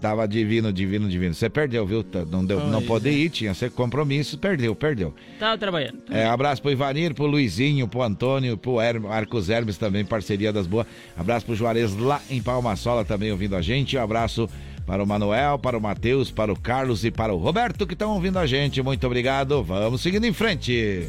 Tava 0.00 0.28
divino, 0.28 0.72
divino, 0.72 1.08
divino. 1.08 1.34
Você 1.34 1.50
perdeu, 1.50 1.84
viu? 1.84 2.04
Não, 2.30 2.44
deu, 2.44 2.60
não 2.68 2.80
pôde 2.80 3.08
é. 3.08 3.12
ir, 3.12 3.30
tinha 3.30 3.52
ser 3.52 3.72
compromisso, 3.72 4.38
perdeu, 4.38 4.72
perdeu. 4.72 5.12
Tava 5.40 5.58
trabalhando. 5.58 5.98
É, 6.08 6.24
abraço 6.24 6.62
pro 6.62 6.70
Ivanir, 6.70 7.14
pro 7.14 7.26
Luizinho, 7.26 7.88
pro 7.88 8.02
Antônio, 8.02 8.56
pro 8.56 8.80
Her 8.80 9.04
Arcos 9.06 9.50
Hermes 9.50 9.76
também, 9.76 10.04
parceria 10.04 10.52
das 10.52 10.68
boas. 10.68 10.86
Abraço 11.16 11.46
pro 11.46 11.56
Juarez 11.56 11.96
lá 11.96 12.22
em 12.30 12.40
Palmasola 12.40 13.04
também 13.04 13.32
ouvindo 13.32 13.56
a 13.56 13.60
gente. 13.60 13.96
Um 13.96 14.02
abraço 14.02 14.48
para 14.86 15.02
o 15.02 15.06
Manuel, 15.06 15.58
para 15.58 15.76
o 15.76 15.80
Matheus, 15.80 16.30
para 16.30 16.52
o 16.52 16.58
Carlos 16.58 17.04
e 17.04 17.10
para 17.10 17.34
o 17.34 17.36
Roberto 17.36 17.84
que 17.84 17.94
estão 17.94 18.12
ouvindo 18.14 18.38
a 18.38 18.46
gente. 18.46 18.80
Muito 18.80 19.04
obrigado. 19.04 19.64
Vamos 19.64 20.00
seguindo 20.00 20.24
em 20.24 20.32
frente. 20.32 21.08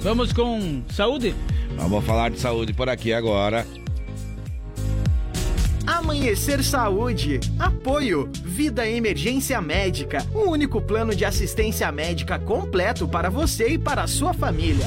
Vamos 0.00 0.32
com 0.32 0.82
saúde? 0.90 1.34
Vamos 1.76 2.04
falar 2.04 2.30
de 2.30 2.38
saúde 2.38 2.72
por 2.72 2.88
aqui 2.88 3.12
agora. 3.12 3.66
Amanhecer 5.86 6.62
Saúde. 6.62 7.40
Apoio. 7.58 8.30
Vida 8.44 8.88
Emergência 8.88 9.60
Médica. 9.60 10.24
O 10.34 10.50
único 10.50 10.80
plano 10.80 11.14
de 11.14 11.24
assistência 11.24 11.90
médica 11.90 12.38
completo 12.38 13.08
para 13.08 13.28
você 13.28 13.70
e 13.70 13.78
para 13.78 14.02
a 14.02 14.06
sua 14.06 14.32
família. 14.32 14.86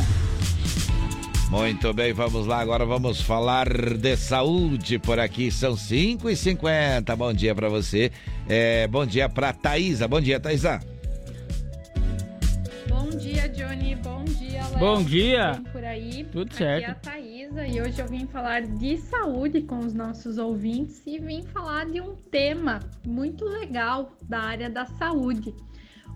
Muito 1.50 1.94
bem, 1.94 2.14
vamos 2.14 2.48
lá. 2.48 2.62
Agora 2.62 2.86
vamos 2.86 3.20
falar 3.20 3.68
de 3.98 4.16
saúde 4.16 4.98
por 4.98 5.20
aqui. 5.20 5.52
São 5.52 5.76
5 5.76 6.30
e 6.30 6.36
50 6.36 7.14
Bom 7.16 7.34
dia 7.34 7.54
para 7.54 7.68
você. 7.68 8.12
É, 8.48 8.88
bom 8.88 9.06
dia 9.06 9.28
para 9.28 9.52
Thaisa. 9.52 10.08
Bom 10.08 10.22
dia, 10.22 10.40
Thaisa. 10.40 10.80
Bom 13.12 13.18
dia, 13.18 13.50
Johnny. 13.50 13.96
Bom 13.96 14.24
dia, 14.24 14.66
Léo. 14.70 14.80
Bom 14.80 15.04
dia. 15.04 15.56
Tudo 15.56 15.70
por 15.72 15.84
aí? 15.84 16.24
Tudo 16.32 16.48
Aqui 16.48 16.56
certo. 16.56 16.88
é 16.88 16.92
a 16.92 16.96
Thaisa 16.96 17.68
e 17.68 17.82
hoje 17.82 18.02
eu 18.02 18.08
vim 18.08 18.26
falar 18.26 18.62
de 18.62 18.96
saúde 19.00 19.64
com 19.64 19.80
os 19.80 19.94
nossos 19.94 20.38
ouvintes 20.38 21.06
e 21.06 21.20
vim 21.20 21.44
falar 21.44 21.88
de 21.88 22.00
um 22.00 22.16
tema 22.16 22.80
muito 23.06 23.44
legal 23.44 24.16
da 24.30 24.40
área 24.40 24.70
da 24.70 24.86
saúde. 24.86 25.54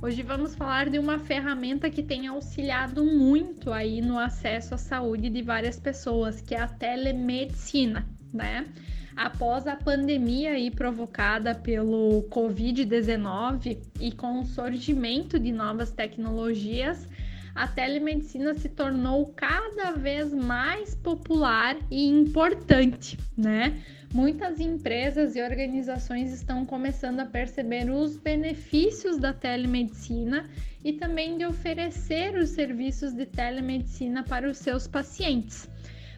Hoje 0.02 0.24
vamos 0.24 0.56
falar 0.56 0.89
de 0.89 0.98
uma 0.98 1.20
ferramenta 1.20 1.89
que 1.89 2.02
tem 2.02 2.28
auxiliado 2.28 3.04
muito 3.04 3.74
aí 3.74 4.00
no 4.00 4.18
acesso 4.18 4.74
à 4.74 4.78
saúde 4.78 5.30
de 5.30 5.41
várias 5.41 5.78
pessoas, 5.78 6.39
que 6.39 6.56
é 6.56 6.62
a 6.62 6.68
telemedicina, 6.70 8.08
né? 8.34 8.68
Após 9.16 9.66
a 9.66 9.78
pandemia 9.78 10.51
aí 10.51 10.70
provocada 10.70 11.55
pelo 11.55 12.24
Covid-19 12.30 13.78
e 13.99 14.11
com 14.11 14.41
o 14.41 14.45
surgimento 14.45 15.39
de 15.39 15.53
novas 15.53 15.89
tecnologias, 15.89 17.07
a 17.55 17.66
telemedicina 17.66 18.53
se 18.55 18.68
tornou 18.68 19.28
cada 19.28 19.93
vez 19.93 20.34
mais 20.34 20.93
popular 20.95 21.78
e 21.89 22.05
importante, 22.09 23.18
né? 23.38 23.82
Muitas 24.13 24.59
empresas 24.59 25.38
e 25.38 25.41
organizações 25.41 26.34
estão 26.34 26.66
começando 26.66 27.22
a 27.22 27.26
perceber 27.26 27.89
os 27.89 28.18
benefícios 28.18 29.18
da 29.18 29.34
telemedicina 29.34 30.49
e 30.84 30.91
também 30.91 31.38
de 31.38 31.45
oferecer 31.45 32.36
os 32.36 32.49
serviços 32.49 33.13
de 33.13 33.26
telemedicina 33.26 34.24
para 34.24 34.49
os 34.49 34.57
seus 34.57 34.88
pacientes. 34.88 35.70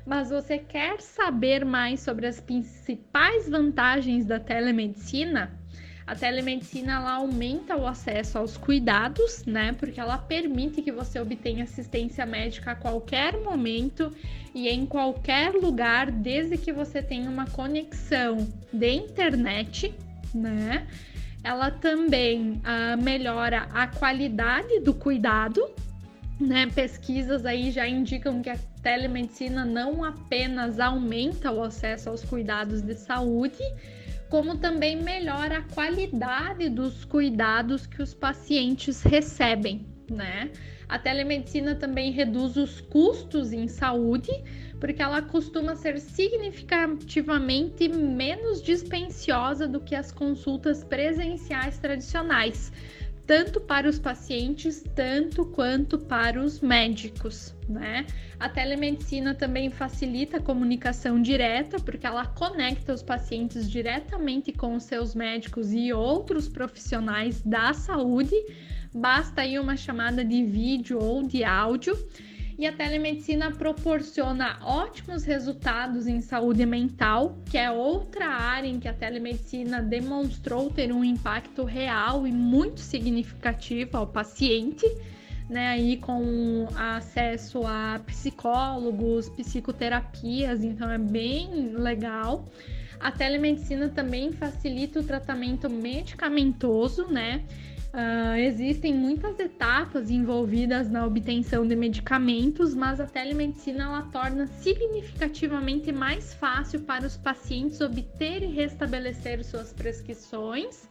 Mas 0.07 0.29
você 0.29 0.57
quer 0.57 1.01
saber 1.01 1.65
mais 1.65 1.99
sobre 1.99 2.27
as 2.27 2.39
principais 2.39 3.49
vantagens 3.49 4.25
da 4.25 4.39
telemedicina? 4.39 5.51
A 6.07 6.15
telemedicina 6.15 6.93
ela 6.93 7.11
aumenta 7.15 7.75
o 7.75 7.85
acesso 7.85 8.37
aos 8.37 8.55
cuidados, 8.55 9.43
né? 9.45 9.75
Porque 9.77 9.99
ela 9.99 10.17
permite 10.17 10.81
que 10.81 10.93
você 10.93 11.19
obtenha 11.19 11.65
assistência 11.65 12.25
médica 12.25 12.71
a 12.71 12.75
qualquer 12.75 13.37
momento 13.43 14.09
e 14.55 14.69
em 14.69 14.85
qualquer 14.85 15.53
lugar, 15.53 16.09
desde 16.09 16.57
que 16.57 16.71
você 16.71 17.03
tenha 17.03 17.29
uma 17.29 17.45
conexão 17.45 18.47
de 18.71 18.89
internet, 18.89 19.93
né? 20.33 20.87
Ela 21.43 21.69
também 21.69 22.61
ah, 22.63 22.95
melhora 22.95 23.67
a 23.73 23.87
qualidade 23.87 24.79
do 24.79 24.93
cuidado, 24.93 25.69
né? 26.39 26.65
Pesquisas 26.73 27.45
aí 27.45 27.71
já 27.71 27.85
indicam 27.85 28.41
que 28.41 28.49
a 28.49 28.57
telemedicina 28.87 29.65
não 29.65 30.01
apenas 30.01 30.79
aumenta 30.79 31.51
o 31.51 31.61
acesso 31.61 32.07
aos 32.09 32.23
cuidados 32.23 32.81
de 32.81 32.95
saúde, 32.95 33.61
como 34.29 34.59
também 34.59 34.95
melhora 34.95 35.57
a 35.57 35.61
qualidade 35.61 36.69
dos 36.69 37.03
cuidados 37.03 37.85
que 37.85 38.01
os 38.01 38.13
pacientes 38.13 39.03
recebem, 39.03 39.85
né? 40.09 40.51
A 40.87 40.97
telemedicina 40.97 41.75
também 41.75 42.13
reduz 42.13 42.55
os 42.55 42.79
custos 42.79 43.51
em 43.51 43.67
saúde, 43.67 44.31
porque 44.79 45.01
ela 45.01 45.21
costuma 45.21 45.75
ser 45.75 45.99
significativamente 45.99 47.89
menos 47.89 48.61
dispendiosa 48.61 49.67
do 49.67 49.81
que 49.81 49.95
as 49.95 50.13
consultas 50.13 50.81
presenciais 50.85 51.77
tradicionais, 51.77 52.71
tanto 53.27 53.59
para 53.59 53.89
os 53.89 53.99
pacientes, 53.99 54.81
tanto 54.95 55.45
quanto 55.45 55.99
para 55.99 56.41
os 56.41 56.61
médicos, 56.61 57.53
né? 57.67 58.05
A 58.39 58.47
telemedicina 58.47 59.35
também 59.35 59.69
facilita 59.69 60.37
a 60.37 60.41
comunicação 60.41 61.21
direta, 61.21 61.77
porque 61.77 62.07
ela 62.07 62.25
conecta 62.25 62.93
os 62.93 63.03
pacientes 63.03 63.69
diretamente 63.69 64.53
com 64.53 64.75
os 64.75 64.83
seus 64.83 65.13
médicos 65.13 65.73
e 65.73 65.91
outros 65.91 66.47
profissionais 66.47 67.41
da 67.41 67.73
saúde. 67.73 68.35
Basta 68.95 69.41
aí 69.41 69.59
uma 69.59 69.75
chamada 69.75 70.23
de 70.23 70.45
vídeo 70.45 70.97
ou 70.97 71.21
de 71.21 71.43
áudio. 71.43 71.97
E 72.57 72.65
a 72.65 72.73
telemedicina 72.73 73.51
proporciona 73.51 74.57
ótimos 74.63 75.23
resultados 75.23 76.07
em 76.07 76.21
saúde 76.21 76.65
mental, 76.65 77.37
que 77.45 77.55
é 77.55 77.69
outra 77.69 78.25
área 78.25 78.67
em 78.67 78.79
que 78.79 78.87
a 78.87 78.93
telemedicina 78.93 79.79
demonstrou 79.79 80.71
ter 80.71 80.91
um 80.91 81.03
impacto 81.03 81.63
real 81.63 82.25
e 82.25 82.31
muito 82.31 82.79
significativo 82.79 83.95
ao 83.97 84.07
paciente, 84.07 84.87
né? 85.47 85.67
Aí 85.67 85.97
com 85.97 86.67
acesso 86.75 87.61
a 87.63 88.01
psicólogos, 88.07 89.29
psicoterapias, 89.29 90.63
então 90.63 90.89
é 90.89 90.97
bem 90.97 91.73
legal. 91.75 92.49
A 92.99 93.11
telemedicina 93.11 93.87
também 93.89 94.31
facilita 94.31 94.99
o 94.99 95.03
tratamento 95.03 95.69
medicamentoso, 95.69 97.05
né? 97.05 97.43
Uh, 97.97 98.35
existem 98.37 98.93
muitas 98.93 99.39
etapas 99.39 100.11
envolvidas 100.11 100.87
na 100.87 101.03
obtenção 101.03 101.67
de 101.67 101.75
medicamentos, 101.75 102.75
mas 102.75 102.99
a 102.99 103.07
telemedicina 103.07 103.85
ela 103.85 104.03
torna 104.03 104.45
significativamente 104.45 105.91
mais 105.91 106.31
fácil 106.35 106.81
para 106.81 107.07
os 107.07 107.17
pacientes 107.17 107.81
obter 107.81 108.43
e 108.43 108.53
restabelecer 108.53 109.43
suas 109.43 109.73
prescrições. 109.73 110.87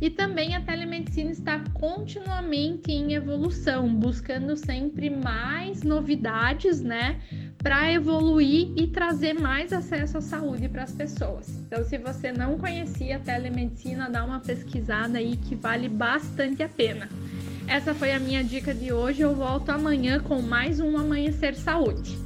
E 0.00 0.08
também 0.08 0.54
a 0.54 0.60
telemedicina 0.60 1.32
está 1.32 1.64
continuamente 1.74 2.92
em 2.92 3.14
evolução, 3.14 3.92
buscando 3.92 4.56
sempre 4.56 5.10
mais 5.10 5.82
novidades, 5.82 6.80
né, 6.80 7.20
para 7.62 7.92
evoluir 7.92 8.72
e 8.74 8.86
trazer 8.86 9.34
mais 9.34 9.72
acesso 9.72 10.18
à 10.18 10.20
saúde 10.20 10.68
para 10.68 10.84
as 10.84 10.92
pessoas. 10.92 11.48
Então, 11.66 11.84
se 11.84 11.98
você 11.98 12.32
não 12.32 12.58
conhecia 12.58 13.16
a 13.16 13.20
telemedicina, 13.20 14.08
dá 14.08 14.24
uma 14.24 14.40
pesquisada 14.40 15.18
aí 15.18 15.36
que 15.36 15.54
vale 15.54 15.88
bastante 15.88 16.62
a 16.62 16.68
pena. 16.68 17.08
Essa 17.66 17.94
foi 17.94 18.12
a 18.12 18.18
minha 18.18 18.42
dica 18.42 18.72
de 18.72 18.92
hoje. 18.92 19.20
Eu 19.20 19.34
volto 19.34 19.68
amanhã 19.70 20.18
com 20.20 20.40
mais 20.40 20.80
um 20.80 20.96
Amanhecer 20.96 21.54
Saúde. 21.54 22.18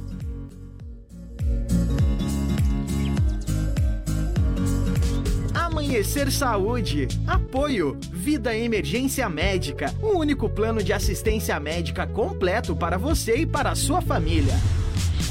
Amanhecer 5.53 6.31
Saúde. 6.31 7.07
Apoio. 7.27 7.97
Vida 8.11 8.55
Emergência 8.55 9.27
Médica. 9.27 9.93
O 10.01 10.17
único 10.17 10.49
plano 10.49 10.81
de 10.81 10.93
assistência 10.93 11.59
médica 11.59 12.07
completo 12.07 12.73
para 12.73 12.97
você 12.97 13.39
e 13.39 13.45
para 13.45 13.71
a 13.71 13.75
sua 13.75 14.01
família. 14.01 14.53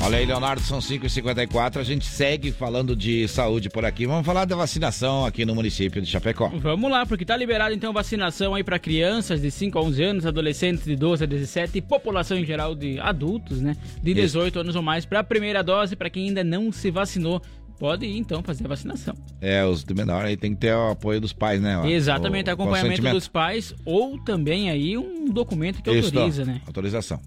Olha 0.01 0.19
aí, 0.19 0.27
Leonardo, 0.27 0.61
são 0.63 0.79
5h54. 0.81 1.79
A 1.79 1.83
gente 1.83 2.05
segue 2.05 2.53
falando 2.53 2.95
de 2.95 3.27
saúde 3.29 3.71
por 3.71 3.85
aqui. 3.85 4.07
Vamos 4.07 4.27
falar 4.27 4.45
da 4.45 4.55
vacinação 4.55 5.25
aqui 5.25 5.45
no 5.45 5.55
município 5.55 6.03
de 6.03 6.09
Chapecó. 6.09 6.49
Vamos 6.57 6.91
lá, 6.91 7.07
porque 7.07 7.25
tá 7.25 7.37
liberado 7.37 7.75
então 7.75 7.93
vacinação 7.93 8.55
aí 8.55 8.63
para 8.63 8.79
crianças 8.79 9.41
de 9.41 9.51
5 9.51 9.79
a 9.79 9.83
11 9.83 10.03
anos, 10.03 10.27
adolescentes 10.27 10.85
de 10.85 10.97
12 10.97 11.25
a 11.25 11.27
17 11.27 11.79
e 11.79 11.81
população 11.81 12.37
em 12.37 12.45
geral 12.45 12.75
de 12.75 12.99
adultos, 12.99 13.61
né, 13.61 13.77
de 14.03 14.13
18 14.13 14.59
anos 14.59 14.77
ou 14.77 14.83
mais 14.83 15.07
para 15.07 15.21
a 15.21 15.25
primeira 15.25 15.63
dose, 15.63 15.97
para 15.97 16.11
quem 16.11 16.29
ainda 16.29 16.45
não 16.45 16.71
se 16.71 16.91
vacinou. 16.91 17.41
Pode 17.79 18.07
ir 18.07 18.17
então 18.19 18.43
fazer 18.43 18.65
a 18.67 18.69
vacinação. 18.69 19.15
É, 19.41 19.65
os 19.65 19.85
de 19.85 19.95
menor 19.95 20.25
aí 20.25 20.37
tem 20.37 20.55
que 20.55 20.61
ter 20.61 20.75
o 20.75 20.91
apoio 20.91 21.21
dos 21.21 21.33
pais, 21.33 21.61
né? 21.61 21.81
Exatamente, 21.91 22.49
o 22.49 22.53
acompanhamento 22.53 23.03
dos 23.11 23.27
pais 23.27 23.75
ou 23.85 24.19
também 24.19 24.71
aí 24.71 24.97
um 24.97 25.27
documento 25.27 25.83
que 25.83 25.91
Isso, 25.91 26.09
autoriza, 26.09 26.45
né? 26.45 26.61
Autorização. 26.67 27.21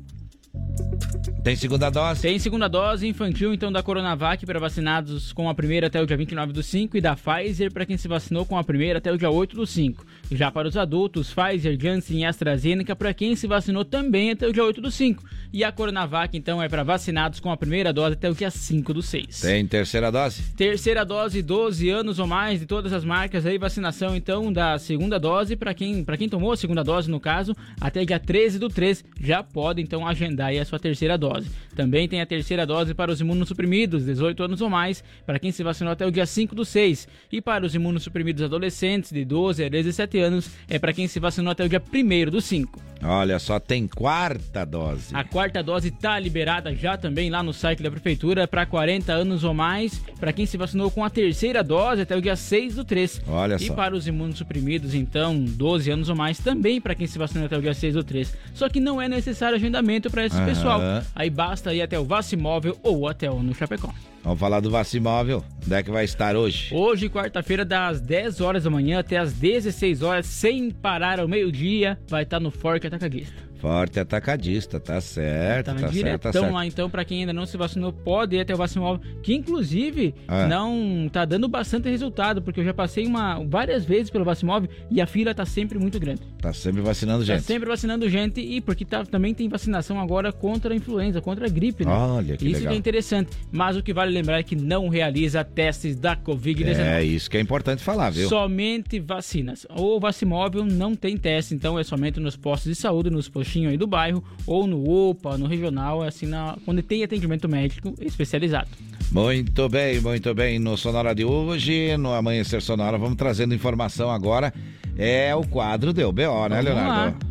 Tem 1.44 1.56
segunda 1.56 1.90
dose? 1.90 2.22
Tem 2.22 2.38
segunda 2.40 2.68
dose 2.68 3.08
infantil, 3.08 3.54
então, 3.54 3.72
da 3.72 3.82
Coronavac 3.82 4.46
para 4.46 4.60
vacinados 4.60 5.32
com 5.32 5.50
a 5.50 5.56
primeira 5.56 5.88
até 5.88 6.02
o 6.02 6.06
dia 6.06 6.18
29 6.18 6.52
do 6.52 6.62
5 6.62 6.98
e 6.98 7.02
da 7.02 7.16
Pfizer 7.16 7.72
para 7.72 7.86
quem 7.86 7.96
se 7.96 8.08
vacinou 8.08 8.46
com 8.46 8.58
a 8.58 8.64
primeira 8.64 8.98
até 8.98 9.12
o 9.12 9.18
dia 9.18 9.30
8 9.30 9.56
do 9.56 9.66
5. 9.66 10.06
Já 10.32 10.52
para 10.52 10.68
os 10.68 10.76
adultos, 10.76 11.34
Pfizer, 11.34 11.78
Janssen 11.80 12.20
e 12.20 12.26
AstraZeneca 12.26 12.96
para 12.96 13.14
quem 13.14 13.36
se 13.36 13.48
vacinou 13.48 13.86
também 13.86 14.32
até 14.32 14.48
o 14.48 14.52
dia 14.52 14.64
8 14.64 14.82
do 14.82 14.92
5. 14.92 15.24
E 15.54 15.64
a 15.64 15.72
Coronavac, 15.72 16.38
então, 16.38 16.62
é 16.62 16.68
para 16.68 16.84
vacinados 16.84 17.40
com 17.40 17.50
a 17.50 17.56
primeira 17.56 17.94
dose 17.94 18.14
até 18.14 18.30
o 18.30 18.36
dia 18.36 18.52
5 18.52 18.94
do 18.94 19.02
6. 19.02 19.42
Tem 19.42 19.66
terceira 19.66 20.12
dose? 20.12 20.44
Terceira 20.56 21.06
dose, 21.06 21.42
12 21.42 21.90
anos 21.90 22.20
ou 22.20 22.28
mais 22.28 22.60
de 22.60 22.66
todas 22.66 22.92
as 22.92 23.06
marcas 23.06 23.46
aí, 23.46 23.58
vacinação 23.58 24.16
então 24.16 24.52
da 24.52 24.78
segunda 24.78 25.18
dose 25.18 25.56
para 25.56 25.74
quem, 25.74 26.04
pra 26.04 26.18
quem 26.18 26.28
tomou 26.28 26.52
a 26.52 26.58
segunda 26.58 26.84
dose, 26.84 27.10
no 27.10 27.20
caso, 27.20 27.56
até 27.80 28.04
dia 28.04 28.20
13 28.20 28.60
do 28.60 28.68
3, 28.68 29.06
já 29.22 29.42
pode 29.42 29.82
então 29.82 30.06
agendar 30.06 30.48
aí 30.48 30.60
a 30.60 30.66
sua 30.66 30.80
terceira 30.80 31.18
dose. 31.18 31.50
Também 31.76 32.08
tem 32.08 32.20
a 32.20 32.26
terceira 32.26 32.66
dose 32.66 32.94
para 32.94 33.12
os 33.12 33.22
imunossuprimidos, 33.22 34.04
18 34.04 34.44
anos 34.44 34.62
ou 34.62 34.70
mais, 34.70 35.04
para 35.26 35.40
quem 35.40 35.52
se 35.52 35.64
vacinou 35.64 35.94
até 35.94 36.06
o 36.06 36.12
dia 36.12 36.26
5 36.26 36.54
do 36.54 36.66
6. 36.66 37.08
E 37.32 37.42
para 37.42 37.66
os 37.66 37.74
imunossuprimidos 37.74 38.44
adolescentes, 38.44 39.12
de 39.12 39.24
12 39.24 39.64
a 39.64 39.70
17 39.70 40.17
anos, 40.20 40.50
é 40.70 40.78
para 40.80 40.94
quem 40.94 41.08
se 41.08 41.20
vacinou 41.20 41.52
até 41.52 41.64
o 41.64 41.70
dia 41.70 41.82
1 41.82 42.32
do 42.32 42.42
5. 42.42 42.88
Olha 43.04 43.38
só, 43.38 43.60
tem 43.60 43.88
quarta 43.88 44.66
dose. 44.66 45.16
A 45.16 45.24
quarta 45.24 45.62
dose 45.62 45.90
está 45.90 46.18
liberada 46.20 46.74
já 46.74 46.98
também 46.98 47.30
lá 47.30 47.44
no 47.44 47.54
site 47.54 47.84
da 47.84 47.92
prefeitura 47.92 48.48
para 48.48 48.66
40 48.66 49.14
anos 49.14 49.44
ou 49.44 49.54
mais, 49.54 50.02
para 50.20 50.34
quem 50.34 50.46
se 50.48 50.58
vacinou 50.58 50.90
com 50.90 51.04
a 51.04 51.10
terceira 51.10 51.64
dose 51.64 52.02
até 52.02 52.16
o 52.16 52.22
dia 52.22 52.36
6 52.36 52.76
do 52.76 52.84
3. 52.84 53.22
Olha 53.28 53.56
e 53.56 53.68
só. 53.68 53.74
para 53.76 53.96
os 53.96 54.08
imunossuprimidos, 54.08 54.96
então, 54.96 55.40
12 55.40 55.92
anos 55.92 56.10
ou 56.10 56.16
mais, 56.16 56.40
também 56.40 56.82
para 56.82 56.96
quem 56.96 57.06
se 57.06 57.20
vacinou 57.20 57.46
até 57.46 57.58
o 57.58 57.62
dia 57.62 57.74
6 57.74 57.94
do 57.94 58.04
3. 58.04 58.36
Só 58.54 58.68
que 58.68 58.80
não 58.80 59.00
é 59.02 59.08
necessário 59.08 59.56
agendamento 59.56 60.10
para 60.10 60.26
esse 60.26 60.36
Aham. 60.36 60.46
pessoal. 60.46 60.82
Aí 61.16 61.30
basta 61.30 61.74
ir 61.74 61.82
até 61.84 62.00
o 62.00 62.04
Vacimóvel 62.04 62.78
ou 62.82 63.08
até 63.08 63.30
o 63.30 63.44
no 63.44 63.54
Chapecó. 63.54 63.94
Vamos 64.24 64.40
falar 64.40 64.60
do 64.60 64.70
Vacimóvel. 64.70 65.42
Onde 65.66 65.74
é 65.76 65.82
que 65.84 65.90
vai 65.92 66.04
estar 66.04 66.36
hoje? 66.36 66.74
Hoje, 66.74 67.08
quarta-feira, 67.08 67.64
das 67.64 68.02
10 68.02 68.42
horas 68.42 68.64
da 68.66 68.70
manhã 68.70 69.00
até 69.00 69.18
as 69.18 69.32
16 69.32 70.02
horas, 70.02 70.07
sem 70.24 70.72
parar 70.72 71.20
ao 71.20 71.28
meio-dia, 71.28 72.00
vai 72.08 72.24
estar 72.24 72.40
no 72.40 72.52
Forte 72.52 72.88
Atacadista. 72.88 73.47
Forte 73.60 74.00
atacadista, 74.00 74.80
tá 74.80 75.00
certo, 75.02 75.66
Tá, 75.68 75.74
tá, 75.74 75.92
certo, 75.92 76.22
tá 76.22 76.32
certo. 76.32 76.54
lá, 76.54 76.66
então, 76.66 76.90
pra 76.90 77.04
quem 77.04 77.22
ainda 77.22 77.34
não 77.34 77.46
se 77.46 77.58
vacinou, 77.58 77.92
pode 77.92 78.36
ir 78.36 78.40
até 78.42 78.54
o 78.54 78.58
Vacimóvel, 78.58 79.02
que 79.24 79.34
inclusive 79.34 80.14
Ah. 80.28 80.48
não 80.48 81.10
tá 81.12 81.26
dando 81.26 81.48
bastante 81.48 81.90
resultado, 81.90 82.42
porque 82.42 82.60
eu 82.60 82.64
já 82.66 82.74
passei 82.74 83.06
uma, 83.06 83.44
várias 83.44 83.84
vezes 83.86 84.10
pelo 84.10 84.24
Vacimóvel 84.26 84.70
e 84.92 85.02
a 85.02 85.08
fila 85.08 85.34
tá 85.34 85.46
sempre 85.46 85.80
muito 85.80 86.00
grande. 86.00 86.22
Tá 86.42 86.54
sempre 86.54 86.82
vacinando 86.82 87.26
Tá 87.26 87.34
gente. 87.36 87.44
sempre 87.46 87.68
vacinando 87.68 88.08
gente 88.10 88.40
e 88.40 88.62
porque 88.62 88.86
tá, 88.86 89.04
também 89.06 89.34
tem 89.34 89.50
vacinação 89.50 90.00
agora 90.00 90.32
contra 90.32 90.74
a 90.74 90.78
influenza, 90.78 91.20
contra 91.22 91.46
a 91.48 91.50
gripe, 91.50 91.86
né? 91.86 91.92
Olha, 91.92 92.38
que 92.38 92.46
Isso 92.46 92.58
legal. 92.58 92.72
que 92.72 92.76
é 92.76 92.78
interessante. 92.80 93.32
Mas 93.52 93.76
o 93.76 93.82
que 93.84 93.94
vale 93.94 94.12
lembrar 94.12 94.40
é 94.40 94.44
que 94.44 94.56
não 94.56 94.88
realiza 94.88 95.44
testes 95.44 95.96
da 95.96 96.16
Covid-19. 96.16 96.80
É 96.80 97.04
isso 97.04 97.30
que 97.30 97.38
é 97.38 97.42
importante 97.42 97.84
falar, 97.84 98.10
viu? 98.12 98.30
Somente 98.30 99.00
vacinas. 99.00 99.66
O 99.76 100.00
Vacimóvel 100.00 100.66
não 100.66 100.96
tem 100.96 101.18
teste, 101.18 101.54
então 101.56 101.78
é 101.80 101.84
somente 101.84 102.20
nos 102.20 102.36
postos 102.36 102.72
de 102.72 102.76
saúde, 102.76 103.10
nos 103.10 103.28
postinhos 103.48 103.72
aí 103.72 103.78
do 103.78 103.88
bairro, 103.88 104.24
ou 104.46 104.68
no 104.68 105.10
OPA, 105.10 105.38
no 105.38 105.48
regional, 105.48 106.04
assim, 106.04 106.26
na, 106.26 106.58
onde 106.68 106.82
tem 106.82 107.04
atendimento 107.04 107.48
médico 107.48 107.96
especializado. 108.02 108.68
Muito 109.12 109.70
bem, 109.70 110.02
muito 110.02 110.34
bem. 110.36 110.60
No 110.60 110.78
Sonora 110.78 111.16
de 111.16 111.24
hoje, 111.24 111.96
no 111.96 112.14
Amanhecer 112.14 112.62
Sonora, 112.62 112.98
vamos 112.98 113.16
trazendo 113.16 113.56
informação 113.56 114.12
agora. 114.12 114.54
É 114.98 115.34
o 115.34 115.48
quadro 115.48 115.94
do 115.94 116.12
BO, 116.12 116.50
né, 116.50 116.62
Vamos 116.62 116.66
Leonardo? 116.66 117.28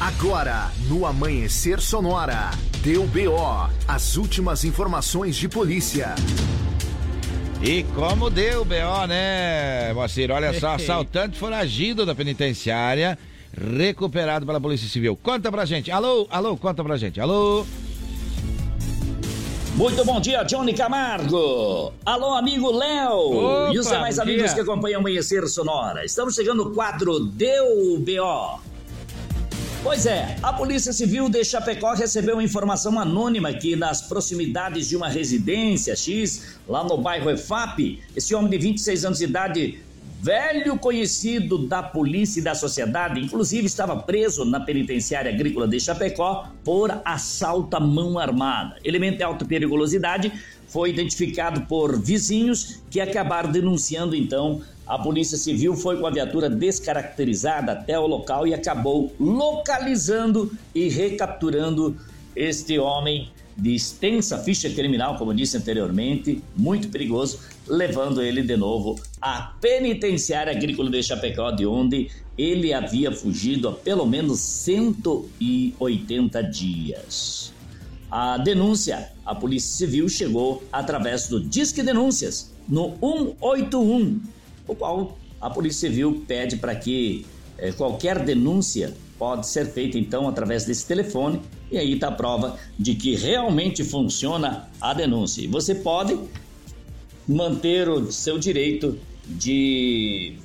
Agora, 0.00 0.70
no 0.88 1.06
Amanhecer 1.06 1.80
Sonora, 1.80 2.50
deu 2.82 3.06
BO, 3.06 3.70
as 3.86 4.16
últimas 4.16 4.64
informações 4.64 5.36
de 5.36 5.48
polícia. 5.48 6.14
E 7.62 7.82
como 7.94 8.30
deu 8.30 8.64
BO, 8.64 9.06
né, 9.08 9.92
Moacir? 9.92 10.30
Olha 10.30 10.58
só, 10.58 10.74
assaltante 10.76 11.38
foragido 11.38 12.06
da 12.06 12.14
penitenciária, 12.14 13.18
recuperado 13.56 14.44
pela 14.44 14.60
Polícia 14.60 14.88
Civil. 14.88 15.16
Conta 15.22 15.50
pra 15.50 15.64
gente. 15.64 15.90
Alô, 15.90 16.26
alô, 16.30 16.56
conta 16.56 16.82
pra 16.82 16.96
gente. 16.96 17.20
Alô? 17.20 17.64
Muito 19.76 20.04
bom 20.04 20.20
dia, 20.20 20.44
Johnny 20.44 20.72
Camargo. 20.72 21.92
Alô, 22.06 22.34
amigo 22.34 22.70
Léo. 22.70 23.72
E 23.72 23.78
os 23.78 23.88
demais 23.88 24.20
amigos 24.20 24.44
dia. 24.44 24.54
que 24.54 24.60
acompanham 24.60 24.98
o 24.98 25.00
Amanhecer 25.00 25.48
Sonora. 25.48 26.04
Estamos 26.04 26.36
chegando 26.36 26.64
no 26.64 26.70
quadro 26.72 27.18
Deu 27.18 27.98
BO. 27.98 28.60
Pois 29.82 30.06
é, 30.06 30.36
a 30.42 30.52
Polícia 30.52 30.92
Civil 30.92 31.28
de 31.28 31.44
Chapecó 31.44 31.92
recebeu 31.92 32.36
uma 32.36 32.42
informação 32.42 32.98
anônima 32.98 33.52
que 33.52 33.76
nas 33.76 34.00
proximidades 34.00 34.88
de 34.88 34.96
uma 34.96 35.08
residência 35.08 35.94
X, 35.94 36.56
lá 36.66 36.82
no 36.82 36.96
bairro 36.96 37.28
EFAP, 37.28 38.00
esse 38.16 38.34
homem 38.34 38.50
de 38.50 38.58
26 38.58 39.04
anos 39.04 39.18
de 39.18 39.24
idade, 39.24 39.78
velho 40.24 40.78
conhecido 40.78 41.58
da 41.68 41.82
polícia 41.82 42.40
e 42.40 42.42
da 42.42 42.54
sociedade, 42.54 43.20
inclusive 43.20 43.66
estava 43.66 43.94
preso 43.94 44.42
na 44.46 44.58
penitenciária 44.58 45.30
agrícola 45.30 45.68
de 45.68 45.78
Chapecó 45.78 46.48
por 46.64 46.90
assalto 47.04 47.76
à 47.76 47.80
mão 47.80 48.18
armada. 48.18 48.76
Elemento 48.82 49.18
de 49.18 49.22
alta 49.22 49.44
periculosidade 49.44 50.32
foi 50.66 50.88
identificado 50.88 51.66
por 51.66 52.00
vizinhos 52.00 52.80
que 52.88 53.02
acabaram 53.02 53.52
denunciando 53.52 54.16
então 54.16 54.62
a 54.86 54.98
Polícia 54.98 55.36
Civil 55.36 55.76
foi 55.76 55.98
com 55.98 56.06
a 56.06 56.10
viatura 56.10 56.48
descaracterizada 56.48 57.72
até 57.72 57.98
o 57.98 58.06
local 58.06 58.46
e 58.46 58.54
acabou 58.54 59.14
localizando 59.20 60.50
e 60.74 60.88
recapturando 60.88 61.94
este 62.34 62.78
homem 62.78 63.28
de 63.56 63.74
extensa 63.74 64.38
ficha 64.38 64.68
criminal, 64.70 65.16
como 65.16 65.32
disse 65.32 65.56
anteriormente, 65.56 66.42
muito 66.56 66.88
perigoso, 66.88 67.38
levando 67.66 68.20
ele 68.20 68.42
de 68.42 68.56
novo 68.56 68.98
à 69.20 69.54
penitenciária 69.60 70.52
agrícola 70.52 70.90
de 70.90 71.02
Chapecó, 71.02 71.50
de 71.50 71.64
onde 71.64 72.10
ele 72.36 72.72
havia 72.72 73.12
fugido 73.12 73.68
há 73.68 73.72
pelo 73.72 74.06
menos 74.06 74.40
180 74.40 76.42
dias. 76.42 77.52
A 78.10 78.38
denúncia, 78.38 79.12
a 79.24 79.34
Polícia 79.34 79.76
Civil 79.76 80.08
chegou 80.08 80.62
através 80.72 81.28
do 81.28 81.40
Disque 81.40 81.82
Denúncias 81.82 82.52
no 82.68 82.96
181, 83.00 84.20
o 84.66 84.74
qual 84.74 85.18
a 85.40 85.50
Polícia 85.50 85.88
Civil 85.88 86.24
pede 86.26 86.56
para 86.56 86.74
que 86.74 87.26
eh, 87.58 87.72
qualquer 87.72 88.24
denúncia 88.24 88.94
pode 89.18 89.46
ser 89.46 89.66
feita 89.66 89.98
então 89.98 90.28
através 90.28 90.64
desse 90.64 90.86
telefone 90.86 91.40
e 91.70 91.78
aí 91.78 91.94
está 91.94 92.08
a 92.08 92.12
prova 92.12 92.58
de 92.78 92.94
que 92.94 93.14
realmente 93.16 93.82
funciona 93.84 94.68
a 94.80 94.92
denúncia. 94.94 95.42
E 95.42 95.46
você 95.46 95.74
pode 95.74 96.18
manter 97.26 97.88
o 97.88 98.12
seu 98.12 98.38
direito 98.38 98.98
de 99.26 100.36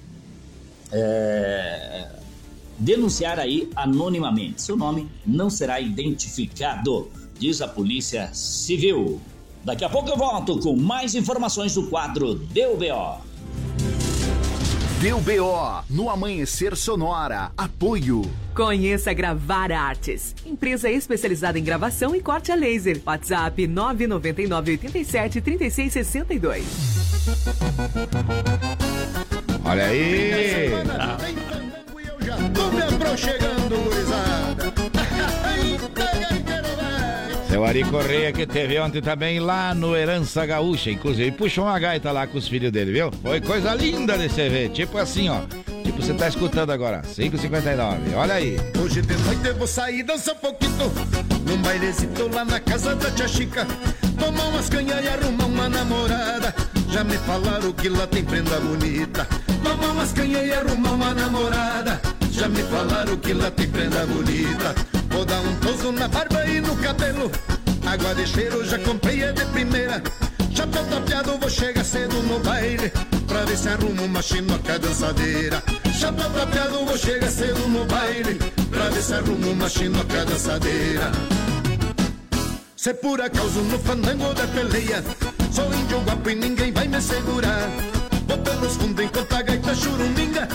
eh, 0.92 2.08
denunciar 2.78 3.40
aí 3.40 3.70
anonimamente. 3.76 4.62
Seu 4.62 4.78
nome 4.78 5.10
não 5.26 5.50
será 5.50 5.80
identificado, 5.80 7.10
diz 7.38 7.62
a 7.62 7.68
Polícia 7.68 8.30
Civil. 8.34 9.20
Daqui 9.64 9.84
a 9.84 9.90
pouco 9.90 10.10
eu 10.10 10.18
volto 10.18 10.58
com 10.60 10.76
mais 10.76 11.16
informações 11.16 11.76
do 11.76 11.88
quadro 11.88 12.36
Deu 12.36 12.78
BO. 12.78 13.22
Deu 15.02 15.18
BO, 15.22 15.84
no 15.90 16.10
Amanhecer 16.10 16.76
Sonora, 16.76 17.54
apoio. 17.58 18.22
Conheça 18.54 19.14
Gravar 19.14 19.72
Artes, 19.72 20.36
empresa 20.46 20.90
especializada 20.90 21.58
em 21.58 21.64
gravação 21.64 22.14
e 22.14 22.22
corte 22.22 22.52
a 22.52 22.56
laser. 22.56 23.02
WhatsApp 23.06 23.66
999 23.66 24.72
87 24.72 25.40
36 25.40 25.94
62. 25.94 26.66
Olha 29.64 29.86
aí. 29.86 30.72
Tô 32.54 32.70
me 32.70 32.82
aproxegando, 32.82 33.78
gurizada. 33.78 34.29
Seu 37.60 37.66
Ari 37.66 37.84
Correia 37.84 38.32
que 38.32 38.48
teve 38.48 38.80
ontem 38.80 39.02
também 39.02 39.38
lá 39.38 39.76
no 39.76 39.94
Herança 39.94 40.46
Gaúcha. 40.46 40.92
Inclusive 40.92 41.30
puxou 41.34 41.66
uma 41.66 41.78
gaita 41.78 42.10
lá 42.10 42.26
com 42.26 42.38
os 42.38 42.48
filhos 42.48 42.72
dele, 42.72 42.94
viu? 42.94 43.12
Foi 43.22 43.42
coisa 43.42 43.76
linda 43.76 44.18
de 44.18 44.30
você 44.30 44.48
ver. 44.48 44.70
Tipo 44.70 44.98
assim, 44.98 45.28
ó. 45.28 45.42
Tipo 45.84 46.02
você 46.02 46.14
tá 46.14 46.30
escutando 46.30 46.72
agora. 46.72 47.02
5,59. 47.02 48.16
Olha 48.16 48.36
aí. 48.36 48.56
Hoje 48.82 49.02
de 49.02 49.14
noite 49.14 49.46
eu 49.46 49.56
vou 49.56 49.68
sair 49.68 50.04
dançar 50.04 50.36
um 50.36 50.38
pouquinho 50.38 50.90
Num 51.46 51.58
bailezito 51.58 52.30
lá 52.34 52.46
na 52.46 52.62
casa 52.62 52.96
da 52.96 53.12
tia 53.12 53.28
Chica 53.28 53.68
Tomar 54.18 54.48
umas 54.48 54.70
canhas 54.70 55.04
e 55.04 55.08
arrumar 55.10 55.46
uma 55.48 55.68
namorada 55.68 56.56
Já 56.90 57.04
me 57.04 57.18
falaram 57.18 57.74
que 57.74 57.90
lá 57.90 58.08
tem 58.08 58.24
prenda 58.24 58.58
bonita 58.62 59.28
Tomar 59.62 59.92
umas 59.92 60.14
canhas 60.14 60.48
e 60.48 60.54
arrumar 60.54 60.92
uma 60.92 61.14
namorada 61.14 62.00
Já 62.32 62.48
me 62.48 62.64
falaram 62.64 63.18
que 63.18 63.34
lá 63.34 63.52
tem 63.52 63.68
prenda 63.68 64.06
bonita 64.06 64.99
Vou 65.20 65.26
dar 65.26 65.42
um 65.42 65.56
toso 65.56 65.92
na 65.92 66.08
barba 66.08 66.46
e 66.46 66.62
no 66.62 66.74
cabelo. 66.78 67.30
Água 67.86 68.16
de 68.16 68.26
cheiro 68.26 68.64
já 68.64 68.80
comprei 68.80 69.22
é 69.22 69.34
de 69.34 69.44
primeira. 69.48 70.02
Chapéu 70.56 70.82
tapeado 70.86 71.38
vou 71.38 71.50
chegar 71.50 71.84
cedo 71.84 72.24
no 72.24 72.40
baile 72.40 72.90
Pra 73.28 73.44
ver 73.44 73.58
se 73.58 73.68
arrumo 73.68 74.06
uma 74.06 74.22
chinoca 74.22 74.80
dançadeira. 74.80 75.62
Chapéu 75.94 76.30
tapeado 76.30 76.86
vou 76.86 76.98
chegar 76.98 77.30
cedo 77.30 77.68
no 77.68 77.84
baile 77.84 78.36
Pra 78.70 78.88
ver 78.88 79.02
se 79.02 79.14
arrumo 79.14 79.52
uma 79.52 79.68
chinoca 79.68 80.24
dançadeira. 80.24 81.12
Se 82.78 82.94
por 82.94 83.20
acaso 83.20 83.60
no 83.60 83.78
fandango 83.78 84.34
da 84.34 84.48
peleia 84.48 85.04
Sou 85.52 85.66
índio 85.74 86.00
guapo 86.00 86.30
e 86.30 86.36
ninguém 86.36 86.72
vai 86.72 86.88
me 86.88 87.02
segurar. 87.02 87.70
Vou 88.26 88.38
pelos 88.38 88.78
fundos 88.78 89.04
enquanto 89.04 89.34
a 89.34 89.42
gaita 89.42 89.76
churuminga 89.76 90.48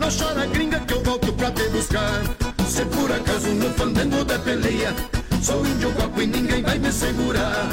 Não 0.00 0.08
chora 0.10 0.46
gringa 0.46 0.80
que 0.80 0.94
eu 0.94 1.02
volto 1.04 1.32
pra 1.34 1.50
te 1.50 1.68
buscar 1.68 2.22
Se 2.66 2.84
por 2.86 3.12
acaso 3.12 3.48
no 3.48 3.70
fandango 3.74 4.24
da 4.24 4.38
peleia 4.38 4.94
Sou 5.42 5.64
índio 5.66 5.90
guapo 5.92 6.22
e 6.22 6.26
ninguém 6.26 6.62
vai 6.62 6.78
me 6.78 6.90
segurar 6.90 7.68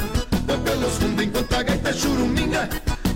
Vou 0.46 0.58
pelos 0.58 0.98
fundos 0.98 1.24
enquanto 1.24 1.52
a 1.54 1.62
gaita 1.62 1.92
churuminga 1.92 2.68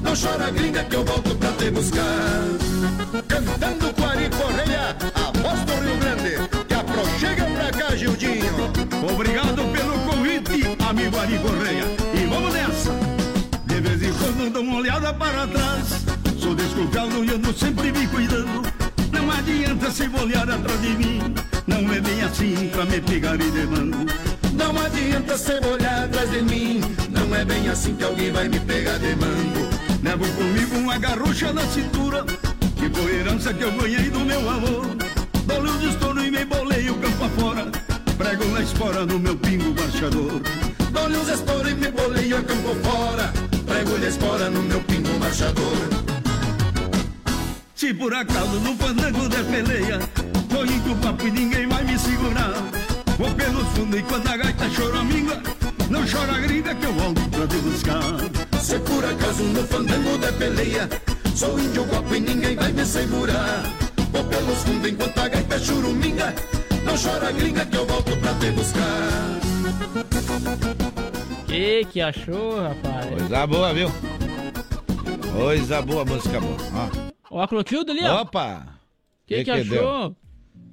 Não 0.03 0.15
chora 0.17 0.51
gringa 0.51 0.83
que 0.85 0.97
eu 0.97 1.05
volto 1.05 1.37
pra 1.37 1.53
te 1.53 1.71
buscar 1.71 2.43
Cantando 3.29 3.93
com 3.95 4.05
Ari 4.05 4.31
Correia 4.31 4.97
A 5.15 5.39
voz 5.39 5.61
do 5.61 5.73
Rio 5.85 5.99
Grande 5.99 6.65
Que 6.67 6.75
aproxega 6.75 7.45
pra 7.45 7.71
cá 7.71 7.95
Gildinho 7.95 8.73
Obrigado 9.13 9.63
pelo 9.73 9.99
convite, 10.09 10.77
amigo 10.89 11.19
Ari 11.19 11.39
Correia. 11.39 11.85
E 12.15 12.27
vamos 12.27 12.53
nessa. 12.55 12.93
De 13.67 13.81
vez 13.81 14.03
em 14.03 14.13
quando 14.13 14.53
dou 14.53 14.63
uma 14.63 14.77
olhada 14.77 15.13
para 15.13 15.47
trás. 15.47 16.05
Sou 16.39 16.55
desculpado 16.55 17.25
e 17.25 17.31
ando 17.31 17.53
sempre 17.53 17.91
me 17.93 18.07
cuidando. 18.07 18.72
Adianta 19.43 19.91
se 19.91 20.09
olhar 20.23 20.49
atrás 20.49 20.81
de 20.81 20.91
mim. 20.91 21.35
Não 21.67 21.93
é 21.93 22.01
bem 22.01 22.23
assim 22.23 22.71
pra 22.73 22.85
me 22.85 23.01
pegar 23.01 23.35
e 23.35 23.51
de 23.51 23.67
mano. 23.67 24.07
Não 24.53 24.81
adianta 24.81 25.37
cê 25.37 25.55
olhar 25.67 26.05
atrás 26.05 26.31
de 26.31 26.43
mim 26.43 26.81
Não 27.11 27.35
é 27.35 27.43
bem 27.43 27.69
assim 27.71 27.95
que 27.97 28.05
alguém 28.05 28.31
vai 28.31 28.47
me 28.49 28.61
pegar 28.61 28.99
de 28.99 29.17
mango 29.17 29.69
Levo 30.03 30.27
comigo 30.35 30.77
uma 30.77 30.99
garrucha 30.99 31.53
na 31.53 31.63
cintura. 31.63 32.25
Que 32.77 32.89
foi 32.91 33.17
herança 33.17 33.53
que 33.53 33.65
eu 33.65 33.73
ganhei 33.73 34.11
do 34.11 34.21
meu 34.21 34.49
avô. 34.49 34.83
Dou-lhe 35.47 35.89
estouro 35.89 36.25
e 36.25 36.31
me 36.31 36.45
bolei 36.45 36.91
o 36.91 36.95
campo 36.95 37.25
afora. 37.25 37.67
Prego 38.17 38.45
na 38.45 38.61
espora 38.61 39.07
no 39.07 39.19
meu 39.19 39.37
pingo 39.37 39.75
marchador. 39.75 40.41
Dou-lhe 40.93 41.33
esporos 41.33 41.73
e 41.73 41.75
me 41.75 41.91
boleio 41.91 42.37
a 42.37 42.43
campo 42.43 42.75
fora 42.85 43.33
Prego-lhe 43.67 44.07
a 44.07 44.09
espora 44.09 44.51
no 44.51 44.63
meu 44.63 44.81
pingo 44.83 45.19
marchador 45.19 45.92
Se 47.83 47.93
por 47.93 48.15
acaso 48.15 48.61
no 48.61 48.77
fandango 48.77 49.29
der 49.29 49.45
peleia 49.47 49.99
Tô 50.49 50.65
indo 50.65 50.95
papo 51.03 51.27
e 51.27 51.33
ninguém 51.33 51.67
vai 51.67 51.83
me 51.83 51.99
segurar 51.99 52.53
Vou 53.19 53.29
pelos 53.35 53.67
fundos 53.71 53.99
e 53.99 54.03
quando 54.05 54.29
a 54.29 54.37
gaita 54.37 54.71
choraminga 54.71 55.43
Não 55.91 56.07
chora 56.07 56.39
gringa 56.39 56.77
que 56.77 56.87
eu 56.87 56.93
volto 56.93 57.21
pra 57.31 57.45
te 57.45 57.57
buscar 57.57 58.61
Se 58.61 58.79
por 58.79 59.05
acaso 59.05 59.43
no 59.43 59.67
fandango 59.67 60.17
der 60.17 60.33
peleia 60.35 60.89
Sou 61.35 61.59
índio 61.59 61.83
guapo 61.87 62.15
e 62.15 62.21
ninguém 62.21 62.55
vai 62.55 62.71
me 62.71 62.87
segurar 62.87 63.65
Vou 64.13 64.23
pelos 64.27 64.59
fundos 64.59 64.89
enquanto 64.89 65.19
a 65.19 65.29
gaita 65.29 65.59
churuminga 65.59 66.35
Não 66.85 66.97
chora 66.97 67.33
gringa 67.33 67.67
que 67.67 67.77
eu 67.79 67.85
volto 67.85 68.17
pra 68.19 68.33
te 68.35 68.51
buscar 68.53 69.41
Que 71.49 71.85
que 71.87 72.01
achou, 72.01 72.63
rapaz? 72.63 73.07
Coisa 73.11 73.47
boa, 73.49 73.75
viu? 73.75 73.91
Coisa 75.35 75.83
boa, 75.83 76.05
música 76.05 76.41
boa. 76.41 76.57
Ó, 76.75 77.12
a 77.41 77.49
Clotilde 77.49 77.91
ali, 77.91 78.05
ó. 78.05 78.23
Opa! 78.23 78.67
Que 79.27 79.45
que 79.45 79.51
achou? 79.51 80.17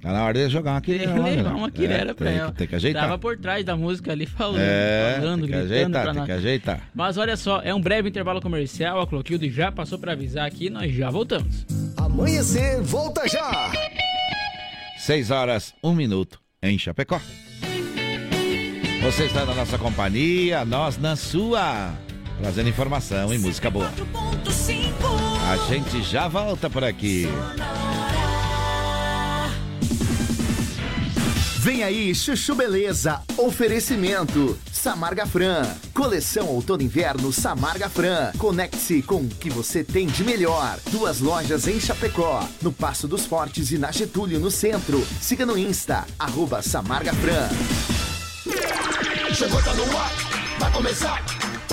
Tá 0.02 0.12
na 0.14 0.24
hora 0.24 0.32
de 0.32 0.48
jogar 0.48 0.72
uma 0.72 0.80
Tem 0.80 0.98
quirera 0.98 1.12
que 1.12 1.20
levar 1.20 1.54
uma 1.54 1.70
quirera 1.70 2.10
É, 2.10 2.14
pra 2.14 2.26
tem 2.30 2.38
ela. 2.38 2.50
que- 2.52 2.58
Tem 2.58 2.66
que 2.66 2.74
ajeitar. 2.74 3.02
Tava 3.02 3.18
por 3.18 3.36
trás 3.36 3.64
da 3.66 3.76
música 3.76 4.12
ali 4.12 4.24
falando, 4.24 4.60
É, 4.60 5.16
falando, 5.20 5.40
tem 5.42 5.50
que 5.50 5.56
gritando 5.58 5.72
ajeitar, 5.74 6.02
pra 6.02 6.10
tem 6.12 6.18
nós. 6.20 6.26
que 6.26 6.32
ajeitar. 6.32 6.80
Mas 6.94 7.18
olha 7.18 7.36
só, 7.36 7.60
é 7.62 7.74
um 7.74 7.80
breve 7.82 8.08
intervalo 8.08 8.40
comercial, 8.40 8.98
a 9.00 9.06
Clotilde 9.06 9.50
já 9.50 9.70
passou 9.70 9.98
pra 9.98 10.12
avisar 10.12 10.46
aqui, 10.46 10.70
nós 10.70 10.90
já 10.94 11.10
voltamos. 11.10 11.66
Amanhecer, 11.98 12.80
volta 12.80 13.28
já! 13.28 13.70
6 14.96 15.30
horas, 15.30 15.74
1 15.84 15.94
minuto 15.94 16.40
em 16.62 16.78
Chapecó. 16.78 17.20
Você 19.02 19.24
está 19.24 19.44
na 19.46 19.54
nossa 19.54 19.76
companhia, 19.78 20.64
nós 20.64 20.96
na 20.98 21.14
sua. 21.16 21.92
Trazendo 22.40 22.68
informação 22.70 23.32
e 23.34 23.38
música 23.38 23.70
boa. 23.70 23.90
A 25.50 25.56
gente 25.56 26.00
já 26.04 26.28
volta 26.28 26.70
por 26.70 26.84
aqui. 26.84 27.26
Vem 31.58 31.82
aí, 31.82 32.14
Chuchu 32.14 32.54
Beleza. 32.54 33.20
Oferecimento. 33.36 34.56
Samarga 34.70 35.26
Fran. 35.26 35.66
Coleção 35.92 36.46
Outono 36.46 36.82
e 36.82 36.84
Inverno 36.84 37.32
Samarga 37.32 37.88
Fran. 37.88 38.30
Conecte-se 38.38 39.02
com 39.02 39.22
o 39.22 39.28
que 39.28 39.50
você 39.50 39.82
tem 39.82 40.06
de 40.06 40.22
melhor. 40.22 40.78
Duas 40.92 41.18
lojas 41.18 41.66
em 41.66 41.80
Chapecó. 41.80 42.48
No 42.62 42.70
Passo 42.70 43.08
dos 43.08 43.26
Fortes 43.26 43.72
e 43.72 43.78
na 43.78 43.90
Getúlio, 43.90 44.38
no 44.38 44.52
centro. 44.52 45.04
Siga 45.20 45.44
no 45.44 45.58
Insta. 45.58 46.06
Arroba 46.16 46.62
Samarga 46.62 47.12
Fran. 47.14 47.48
Chegou, 49.34 49.60
tá 49.60 49.74
no 49.74 49.96
ar, 49.98 50.12
vai 50.60 50.72
começar 50.72 51.59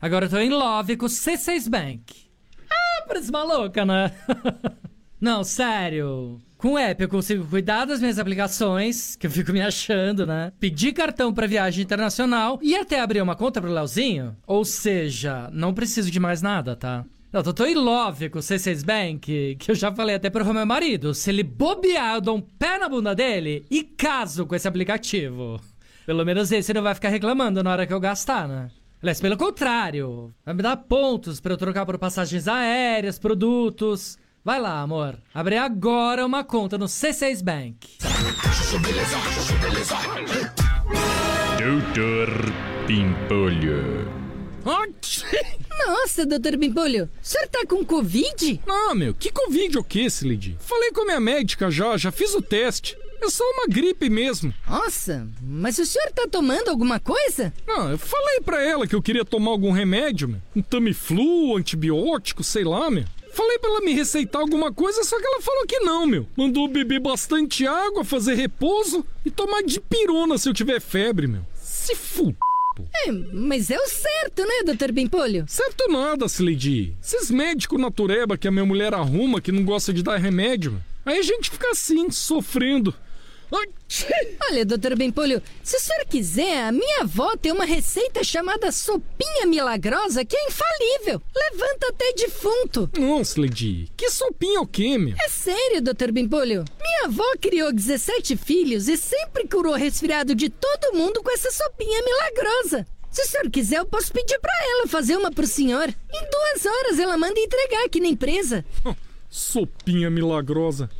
Agora 0.00 0.26
eu 0.26 0.30
tô 0.30 0.38
em 0.38 0.50
love 0.50 0.96
com 0.96 1.06
o 1.06 1.08
C6 1.08 1.68
Bank. 1.68 2.28
Ah, 2.70 3.04
parece 3.06 3.32
maluca, 3.32 3.84
né? 3.84 4.12
Não, 5.20 5.42
sério. 5.42 6.40
Com 6.56 6.74
o 6.74 6.78
app 6.78 7.02
eu 7.02 7.08
consigo 7.08 7.44
cuidar 7.44 7.84
das 7.84 8.00
minhas 8.00 8.18
aplicações, 8.18 9.16
que 9.16 9.26
eu 9.26 9.30
fico 9.30 9.52
me 9.52 9.60
achando, 9.60 10.24
né? 10.24 10.52
Pedir 10.60 10.92
cartão 10.92 11.34
pra 11.34 11.48
viagem 11.48 11.82
internacional 11.82 12.60
e 12.62 12.76
até 12.76 13.00
abrir 13.00 13.20
uma 13.20 13.34
conta 13.34 13.60
pro 13.60 13.72
Leozinho. 13.72 14.36
Ou 14.46 14.64
seja, 14.64 15.50
não 15.52 15.74
preciso 15.74 16.10
de 16.10 16.20
mais 16.20 16.42
nada, 16.42 16.76
tá? 16.76 17.04
Eu 17.32 17.42
tô, 17.42 17.52
tô 17.52 17.66
em 17.66 17.74
love 17.74 18.30
com 18.30 18.38
o 18.38 18.42
C6 18.42 18.84
Bank, 18.84 19.56
que 19.58 19.70
eu 19.70 19.74
já 19.74 19.92
falei 19.92 20.14
até 20.14 20.30
pro 20.30 20.54
meu 20.54 20.64
marido. 20.64 21.12
Se 21.12 21.30
ele 21.30 21.42
bobear, 21.42 22.14
eu 22.14 22.20
dou 22.20 22.36
um 22.36 22.40
pé 22.40 22.78
na 22.78 22.88
bunda 22.88 23.14
dele 23.14 23.66
e 23.68 23.82
caso 23.82 24.46
com 24.46 24.54
esse 24.54 24.68
aplicativo. 24.68 25.60
Pelo 26.06 26.24
menos 26.24 26.52
esse 26.52 26.72
não 26.72 26.82
vai 26.82 26.94
ficar 26.94 27.08
reclamando 27.08 27.62
na 27.62 27.72
hora 27.72 27.86
que 27.86 27.92
eu 27.92 28.00
gastar, 28.00 28.46
né? 28.46 28.70
Aliás, 29.00 29.20
pelo 29.20 29.36
contrário, 29.36 30.34
vai 30.44 30.54
me 30.54 30.62
dar 30.62 30.76
pontos 30.76 31.40
pra 31.40 31.52
eu 31.52 31.56
trocar 31.56 31.86
por 31.86 31.96
passagens 31.98 32.48
aéreas, 32.48 33.16
produtos. 33.16 34.18
Vai 34.44 34.60
lá, 34.60 34.80
amor. 34.80 35.16
Abre 35.32 35.56
agora 35.56 36.26
uma 36.26 36.42
conta 36.42 36.76
no 36.76 36.86
C6 36.86 37.42
Bank. 37.42 37.98
Doutor 41.58 42.28
Pimpolho. 42.86 44.08
Nossa, 45.86 46.26
doutor 46.26 46.56
Bimpolho, 46.56 47.04
o 47.04 47.08
senhor 47.22 47.46
tá 47.48 47.64
com 47.66 47.84
Covid? 47.84 48.60
Não, 48.66 48.94
meu, 48.94 49.14
que 49.14 49.30
Covid 49.30 49.78
o 49.78 49.84
que, 49.84 50.04
Slid? 50.06 50.56
Falei 50.58 50.90
com 50.90 51.02
a 51.02 51.04
minha 51.04 51.20
médica 51.20 51.70
já, 51.70 51.96
já 51.96 52.10
fiz 52.10 52.34
o 52.34 52.42
teste. 52.42 52.96
É 53.20 53.28
só 53.30 53.44
uma 53.44 53.66
gripe 53.68 54.08
mesmo. 54.08 54.54
Nossa, 54.66 55.28
mas 55.42 55.78
o 55.78 55.84
senhor 55.84 56.10
tá 56.12 56.26
tomando 56.30 56.68
alguma 56.68 56.98
coisa? 57.00 57.52
Não, 57.66 57.90
eu 57.90 57.98
falei 57.98 58.40
pra 58.40 58.62
ela 58.62 58.86
que 58.86 58.94
eu 58.94 59.02
queria 59.02 59.24
tomar 59.24 59.50
algum 59.50 59.70
remédio, 59.70 60.28
meu. 60.28 60.40
Um 60.56 60.62
Tamiflu, 60.62 61.56
antibiótico, 61.56 62.42
sei 62.42 62.64
lá, 62.64 62.90
meu. 62.90 63.04
Falei 63.32 63.58
pra 63.58 63.70
ela 63.70 63.80
me 63.82 63.92
receitar 63.92 64.40
alguma 64.40 64.72
coisa, 64.72 65.04
só 65.04 65.18
que 65.18 65.26
ela 65.26 65.42
falou 65.42 65.66
que 65.66 65.78
não, 65.80 66.06
meu. 66.06 66.26
Mandou 66.36 66.66
beber 66.68 67.00
bastante 67.00 67.66
água, 67.66 68.04
fazer 68.04 68.34
repouso 68.34 69.04
e 69.24 69.30
tomar 69.30 69.62
dipirona 69.62 70.38
se 70.38 70.48
eu 70.48 70.54
tiver 70.54 70.80
febre, 70.80 71.26
meu. 71.26 71.42
Se 71.54 71.94
fu... 71.94 72.34
É, 73.06 73.10
mas 73.10 73.70
é 73.70 73.78
o 73.78 73.88
certo, 73.88 74.42
né, 74.42 74.62
doutor 74.64 74.92
Bimpolho? 74.92 75.44
Certo 75.48 75.90
nada, 75.90 76.26
Slade. 76.26 76.94
Esses 77.02 77.28
médicos 77.28 77.80
natureba 77.80 78.38
que 78.38 78.46
a 78.46 78.52
minha 78.52 78.64
mulher 78.64 78.94
arruma 78.94 79.40
que 79.40 79.50
não 79.50 79.64
gosta 79.64 79.92
de 79.92 80.02
dar 80.02 80.16
remédio, 80.16 80.72
meu. 80.72 80.80
aí 81.04 81.18
a 81.18 81.22
gente 81.22 81.50
fica 81.50 81.70
assim, 81.70 82.08
sofrendo. 82.10 82.94
Olha, 83.50 84.64
doutor 84.64 84.96
Bimpolho, 84.96 85.42
se 85.62 85.76
o 85.76 85.80
senhor 85.80 86.04
quiser, 86.06 86.64
a 86.64 86.72
minha 86.72 87.00
avó 87.00 87.36
tem 87.36 87.50
uma 87.50 87.64
receita 87.64 88.22
chamada 88.22 88.70
sopinha 88.70 89.46
milagrosa 89.46 90.24
que 90.24 90.36
é 90.36 90.46
infalível. 90.46 91.22
Levanta 91.34 91.88
até 91.88 92.12
defunto. 92.12 92.90
Nossa, 92.98 93.40
Lady, 93.40 93.90
que 93.96 94.10
sopinha 94.10 94.60
o 94.60 94.66
quê, 94.66 94.98
meu? 94.98 95.14
É 95.18 95.28
sério, 95.28 95.82
doutor 95.82 96.12
Bimpolho. 96.12 96.64
Minha 96.80 97.06
avó 97.06 97.24
criou 97.40 97.72
17 97.72 98.36
filhos 98.36 98.88
e 98.88 98.96
sempre 98.96 99.48
curou 99.48 99.74
resfriado 99.74 100.34
de 100.34 100.50
todo 100.50 100.96
mundo 100.96 101.22
com 101.22 101.30
essa 101.30 101.50
sopinha 101.50 102.02
milagrosa. 102.02 102.86
Se 103.10 103.22
o 103.22 103.26
senhor 103.26 103.50
quiser, 103.50 103.78
eu 103.78 103.86
posso 103.86 104.12
pedir 104.12 104.38
pra 104.38 104.52
ela 104.72 104.86
fazer 104.86 105.16
uma 105.16 105.30
pro 105.30 105.46
senhor. 105.46 105.88
Em 105.88 106.30
duas 106.30 106.66
horas 106.66 106.98
ela 106.98 107.16
manda 107.16 107.40
entregar 107.40 107.84
aqui 107.84 108.00
na 108.00 108.08
empresa. 108.08 108.64
Sopinha 109.30 110.10
milagrosa. 110.10 110.90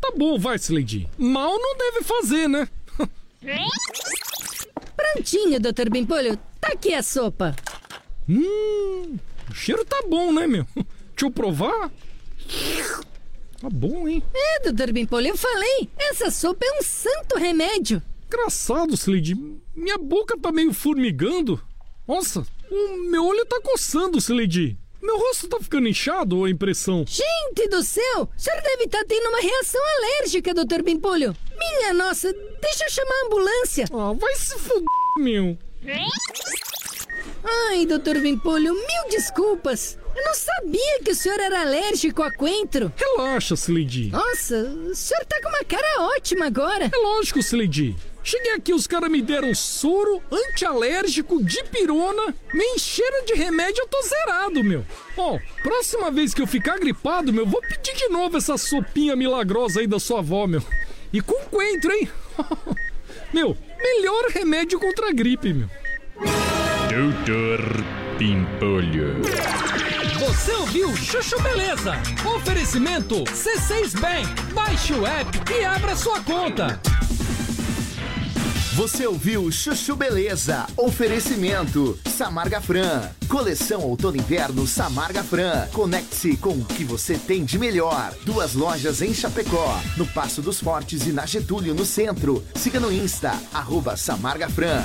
Tá 0.00 0.12
bom, 0.16 0.38
vai, 0.38 0.56
Slade. 0.56 1.08
Mal 1.18 1.58
não 1.58 1.76
deve 1.76 2.02
fazer, 2.02 2.48
né? 2.48 2.68
Prontinho, 4.96 5.60
doutor 5.60 5.90
Bimpolho. 5.90 6.38
Tá 6.60 6.68
aqui 6.68 6.94
a 6.94 7.02
sopa. 7.02 7.54
Hum, 8.28 9.16
o 9.50 9.54
cheiro 9.54 9.84
tá 9.84 10.02
bom, 10.08 10.32
né, 10.32 10.46
meu? 10.46 10.66
Deixa 10.74 11.24
eu 11.24 11.30
provar. 11.30 11.90
Tá 13.60 13.68
bom, 13.70 14.06
hein? 14.06 14.22
É, 14.34 14.60
doutor 14.60 14.92
Bimpolho, 14.92 15.28
eu 15.28 15.36
falei. 15.36 15.88
Essa 15.98 16.30
sopa 16.30 16.64
é 16.64 16.78
um 16.78 16.82
santo 16.82 17.36
remédio. 17.36 18.02
Engraçado, 18.26 18.94
Slade. 18.94 19.34
Minha 19.74 19.98
boca 19.98 20.38
tá 20.38 20.52
meio 20.52 20.72
formigando. 20.72 21.60
Nossa, 22.06 22.46
o 22.70 23.10
meu 23.10 23.24
olho 23.24 23.44
tá 23.46 23.60
coçando, 23.62 24.18
Slade. 24.18 24.78
Meu 25.00 25.16
rosto 25.18 25.48
tá 25.48 25.58
ficando 25.60 25.88
inchado 25.88 26.38
ou 26.38 26.46
é 26.46 26.50
impressão? 26.50 27.04
Gente 27.06 27.68
do 27.68 27.82
céu! 27.82 28.28
O 28.36 28.40
senhor 28.40 28.60
deve 28.62 28.84
estar 28.84 29.04
tendo 29.04 29.28
uma 29.28 29.40
reação 29.40 29.80
alérgica, 29.98 30.52
doutor 30.52 30.82
Bimpolho. 30.82 31.36
Minha 31.56 31.94
nossa, 31.94 32.32
deixa 32.60 32.84
eu 32.84 32.90
chamar 32.90 33.14
a 33.14 33.26
ambulância. 33.26 33.84
Ah, 33.92 34.12
vai 34.12 34.34
se 34.34 34.58
fuder, 34.58 34.84
meu. 35.18 35.56
Ai, 37.44 37.86
doutor 37.86 38.18
Bimpolho, 38.18 38.74
mil 38.74 39.08
desculpas. 39.10 39.96
Eu 40.16 40.24
não 40.24 40.34
sabia 40.34 41.00
que 41.04 41.12
o 41.12 41.14
senhor 41.14 41.38
era 41.38 41.60
alérgico 41.60 42.22
a 42.22 42.32
coentro. 42.32 42.92
Relaxa, 42.96 43.54
Slade. 43.54 44.10
Nossa, 44.10 44.56
o 44.90 44.94
senhor 44.94 45.24
tá 45.26 45.40
com 45.40 45.48
uma 45.48 45.64
cara 45.64 46.02
ótima 46.16 46.46
agora. 46.46 46.90
É 46.92 46.96
lógico, 46.96 47.38
Slade. 47.38 47.94
Cheguei 48.28 48.52
aqui, 48.52 48.74
os 48.74 48.86
caras 48.86 49.10
me 49.10 49.22
deram 49.22 49.54
soro, 49.54 50.20
antialérgico, 50.30 51.42
dipirona, 51.42 52.34
me 52.52 52.62
encheram 52.74 53.24
de 53.24 53.32
remédio, 53.32 53.80
eu 53.80 53.88
tô 53.88 54.02
zerado, 54.02 54.62
meu. 54.62 54.84
Ó, 55.16 55.38
próxima 55.62 56.10
vez 56.10 56.34
que 56.34 56.42
eu 56.42 56.46
ficar 56.46 56.78
gripado, 56.78 57.32
meu, 57.32 57.46
vou 57.46 57.62
pedir 57.62 57.96
de 57.96 58.08
novo 58.08 58.36
essa 58.36 58.58
sopinha 58.58 59.16
milagrosa 59.16 59.80
aí 59.80 59.86
da 59.86 59.98
sua 59.98 60.18
avó, 60.18 60.46
meu. 60.46 60.62
E 61.10 61.22
com 61.22 61.42
coentro, 61.46 61.90
hein? 61.90 62.06
meu, 63.32 63.56
melhor 63.78 64.26
remédio 64.28 64.78
contra 64.78 65.08
a 65.08 65.12
gripe, 65.12 65.54
meu. 65.54 65.70
Doutor 66.90 67.60
Pimpolho. 68.18 69.22
Você 70.18 70.52
ouviu 70.52 70.94
Chuchu 70.94 71.40
Beleza? 71.40 71.94
Oferecimento 72.36 73.24
C6 73.24 73.98
Bank. 73.98 74.52
Baixe 74.52 74.92
o 74.92 75.06
app 75.06 75.30
e 75.50 75.64
abra 75.64 75.96
sua 75.96 76.20
conta. 76.20 76.78
Você 78.78 79.08
ouviu 79.08 79.50
Chuchu 79.50 79.96
Beleza? 79.96 80.64
Oferecimento 80.76 81.98
Samarga 82.06 82.60
Fran. 82.60 83.10
Coleção 83.28 83.80
Outono 83.80 84.16
Inverno 84.16 84.68
Samarga 84.68 85.24
Fran. 85.24 85.66
Conecte-se 85.72 86.36
com 86.36 86.50
o 86.50 86.64
que 86.64 86.84
você 86.84 87.18
tem 87.18 87.44
de 87.44 87.58
melhor. 87.58 88.14
Duas 88.24 88.54
lojas 88.54 89.02
em 89.02 89.12
Chapecó, 89.12 89.80
no 89.96 90.06
Passo 90.06 90.40
dos 90.40 90.60
Fortes 90.60 91.08
e 91.08 91.12
na 91.12 91.26
Getúlio, 91.26 91.74
no 91.74 91.84
centro. 91.84 92.44
Siga 92.54 92.78
no 92.78 92.92
Insta, 92.92 93.32
arroba 93.52 93.96
Samarga 93.96 94.48
Fran. 94.48 94.84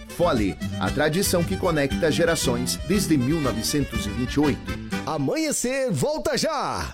Fole, 0.21 0.55
a 0.79 0.87
tradição 0.91 1.43
que 1.43 1.57
conecta 1.57 2.11
gerações 2.11 2.77
desde 2.87 3.17
1928. 3.17 4.59
Amanhecer, 5.03 5.91
volta 5.91 6.37
já! 6.37 6.91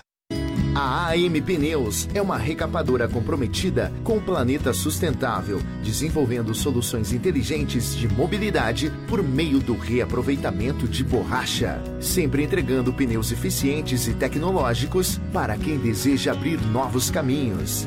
A 0.74 1.08
AM 1.08 1.42
Pneus 1.42 2.08
é 2.14 2.22
uma 2.22 2.38
recapadora 2.38 3.06
comprometida 3.06 3.92
com 4.02 4.16
o 4.16 4.22
planeta 4.22 4.72
sustentável, 4.72 5.60
desenvolvendo 5.82 6.54
soluções 6.54 7.12
inteligentes 7.12 7.94
de 7.94 8.08
mobilidade 8.08 8.90
por 9.06 9.22
meio 9.22 9.58
do 9.58 9.76
reaproveitamento 9.76 10.88
de 10.88 11.04
borracha, 11.04 11.82
sempre 12.00 12.44
entregando 12.44 12.94
pneus 12.94 13.30
eficientes 13.30 14.08
e 14.08 14.14
tecnológicos 14.14 15.20
para 15.34 15.54
quem 15.58 15.76
deseja 15.76 16.32
abrir 16.32 16.58
novos 16.62 17.10
caminhos. 17.10 17.86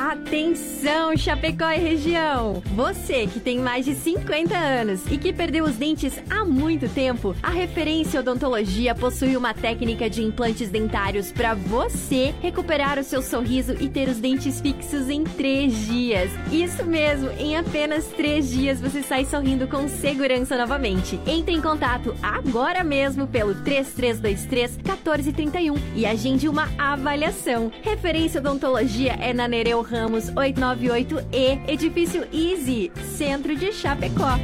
Atenção, 0.00 1.16
Chapecó 1.16 1.68
e 1.72 1.78
região! 1.78 2.62
Você 2.76 3.26
que 3.26 3.40
tem 3.40 3.58
mais 3.58 3.84
de 3.84 3.96
50 3.96 4.56
anos 4.56 5.00
e 5.10 5.18
que 5.18 5.32
perdeu 5.32 5.64
os 5.64 5.74
dentes 5.74 6.22
há 6.30 6.44
muito 6.44 6.88
tempo, 6.88 7.34
a 7.42 7.50
Referência 7.50 8.20
Odontologia 8.20 8.94
possui 8.94 9.36
uma 9.36 9.52
técnica 9.52 10.08
de 10.08 10.22
implantes 10.22 10.68
dentários 10.68 11.32
para 11.32 11.54
você 11.54 12.32
recuperar 12.40 12.96
o 12.96 13.02
seu 13.02 13.20
sorriso 13.20 13.74
e 13.80 13.88
ter 13.88 14.08
os 14.08 14.18
dentes 14.18 14.60
fixos 14.60 15.10
em 15.10 15.24
três 15.24 15.74
dias. 15.86 16.30
Isso 16.52 16.84
mesmo, 16.84 17.30
em 17.32 17.56
apenas 17.56 18.06
três 18.06 18.48
dias 18.48 18.80
você 18.80 19.02
sai 19.02 19.24
sorrindo 19.24 19.66
com 19.66 19.88
segurança 19.88 20.56
novamente. 20.56 21.18
Entre 21.26 21.52
em 21.52 21.60
contato 21.60 22.14
agora 22.22 22.84
mesmo 22.84 23.26
pelo 23.26 23.52
3323 23.64 24.76
1431 24.76 25.74
e 25.96 26.06
agende 26.06 26.48
uma 26.48 26.68
avaliação. 26.78 27.72
Referência 27.82 28.40
Odontologia 28.40 29.14
é 29.20 29.34
na 29.34 29.48
Nereu 29.48 29.87
Ramos 29.90 30.30
898E, 30.30 31.68
Edifício 31.68 32.26
Easy, 32.32 32.92
Centro 33.16 33.56
de 33.56 33.72
Chapecó. 33.72 34.38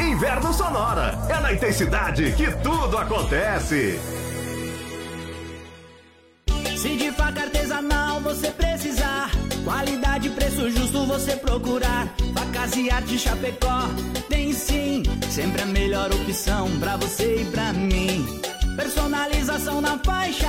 Inverno 0.00 0.52
Sonora. 0.52 1.18
É 1.28 1.40
na 1.40 1.52
intensidade 1.52 2.32
que 2.32 2.50
tudo 2.62 2.98
acontece. 2.98 3.98
Se 6.76 6.96
de 6.96 7.12
faca 7.12 7.42
artesanal 7.42 8.20
você 8.20 8.50
precisar, 8.50 9.30
Qualidade, 9.68 10.30
preço 10.30 10.70
justo 10.70 11.04
você 11.04 11.36
procurar. 11.36 12.08
Facas 12.34 12.74
e 12.74 12.90
arte 12.90 13.18
Chapecó. 13.18 13.82
Tem 14.28 14.50
sim, 14.50 15.02
sempre 15.30 15.60
a 15.60 15.66
melhor 15.66 16.10
opção 16.10 16.70
pra 16.80 16.96
você 16.96 17.42
e 17.42 17.44
pra 17.44 17.74
mim. 17.74 18.26
Personalização 18.76 19.82
na 19.82 19.98
faixa. 19.98 20.48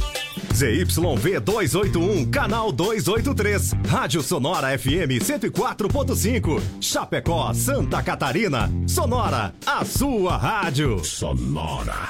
ZYV 0.61 1.39
281, 1.39 2.29
canal 2.29 2.71
283. 2.71 3.73
Rádio 3.87 4.21
Sonora 4.21 4.77
FM 4.77 5.17
104.5. 5.19 6.61
Chapecó, 6.79 7.51
Santa 7.51 8.03
Catarina. 8.03 8.69
Sonora, 8.85 9.55
a 9.65 9.83
sua 9.83 10.37
rádio. 10.37 11.03
Sonora. 11.03 12.09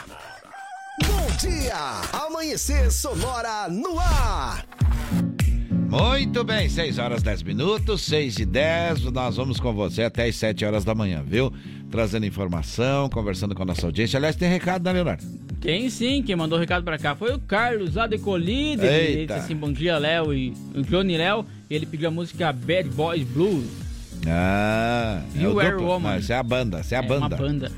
Bom 1.01 1.37
dia! 1.39 2.01
Amanhecer 2.11 2.91
Sonora 2.91 3.69
no 3.69 3.97
ar. 3.97 4.65
Muito 5.89 6.43
bem, 6.43 6.67
6 6.67 6.99
horas 6.99 7.23
10 7.23 7.43
minutos, 7.43 8.01
6 8.01 8.39
e 8.39 8.45
10. 8.45 9.03
Nós 9.13 9.37
vamos 9.37 9.61
com 9.61 9.73
você 9.73 10.03
até 10.03 10.27
as 10.27 10.35
7 10.35 10.65
horas 10.65 10.83
da 10.83 10.93
manhã, 10.93 11.23
viu? 11.25 11.53
Trazendo 11.89 12.25
informação, 12.25 13.07
conversando 13.07 13.55
com 13.55 13.63
a 13.63 13.67
nossa 13.67 13.85
audiência. 13.85 14.17
Aliás, 14.17 14.35
tem 14.35 14.49
recado, 14.49 14.83
né, 14.83 14.91
Leonardo? 14.91 15.23
Quem 15.61 15.89
sim, 15.91 16.23
quem 16.23 16.35
mandou 16.35 16.57
o 16.57 16.59
recado 16.59 16.83
pra 16.83 16.97
cá 16.97 17.15
foi 17.15 17.33
o 17.33 17.39
Carlos, 17.39 17.93
lá 17.93 18.07
de 18.07 18.17
Colíder. 18.17 18.91
Ele 18.91 19.27
disse 19.27 19.39
assim: 19.39 19.55
bom 19.55 19.71
dia, 19.71 19.97
Léo 19.99 20.33
e 20.33 20.53
o 20.75 20.81
Johnny 20.81 21.15
Léo. 21.17 21.45
Ele 21.69 21.85
pediu 21.85 22.07
a 22.07 22.11
música 22.11 22.51
Bad 22.51 22.89
Boys 22.89 23.23
Blues. 23.27 23.65
Ah, 24.27 25.21
é 25.35 25.41
You 25.43 25.53
o 25.53 25.59
Are 25.59 25.71
duplo. 25.71 25.87
Woman. 25.87 26.09
Não, 26.09 26.15
essa 26.17 26.33
é 26.33 26.37
a 26.37 26.43
banda, 26.43 26.79
essa 26.79 26.95
é 26.95 26.97
a 26.97 27.03
É 27.03 27.07
banda. 27.07 27.27
uma 27.27 27.37
banda. 27.37 27.71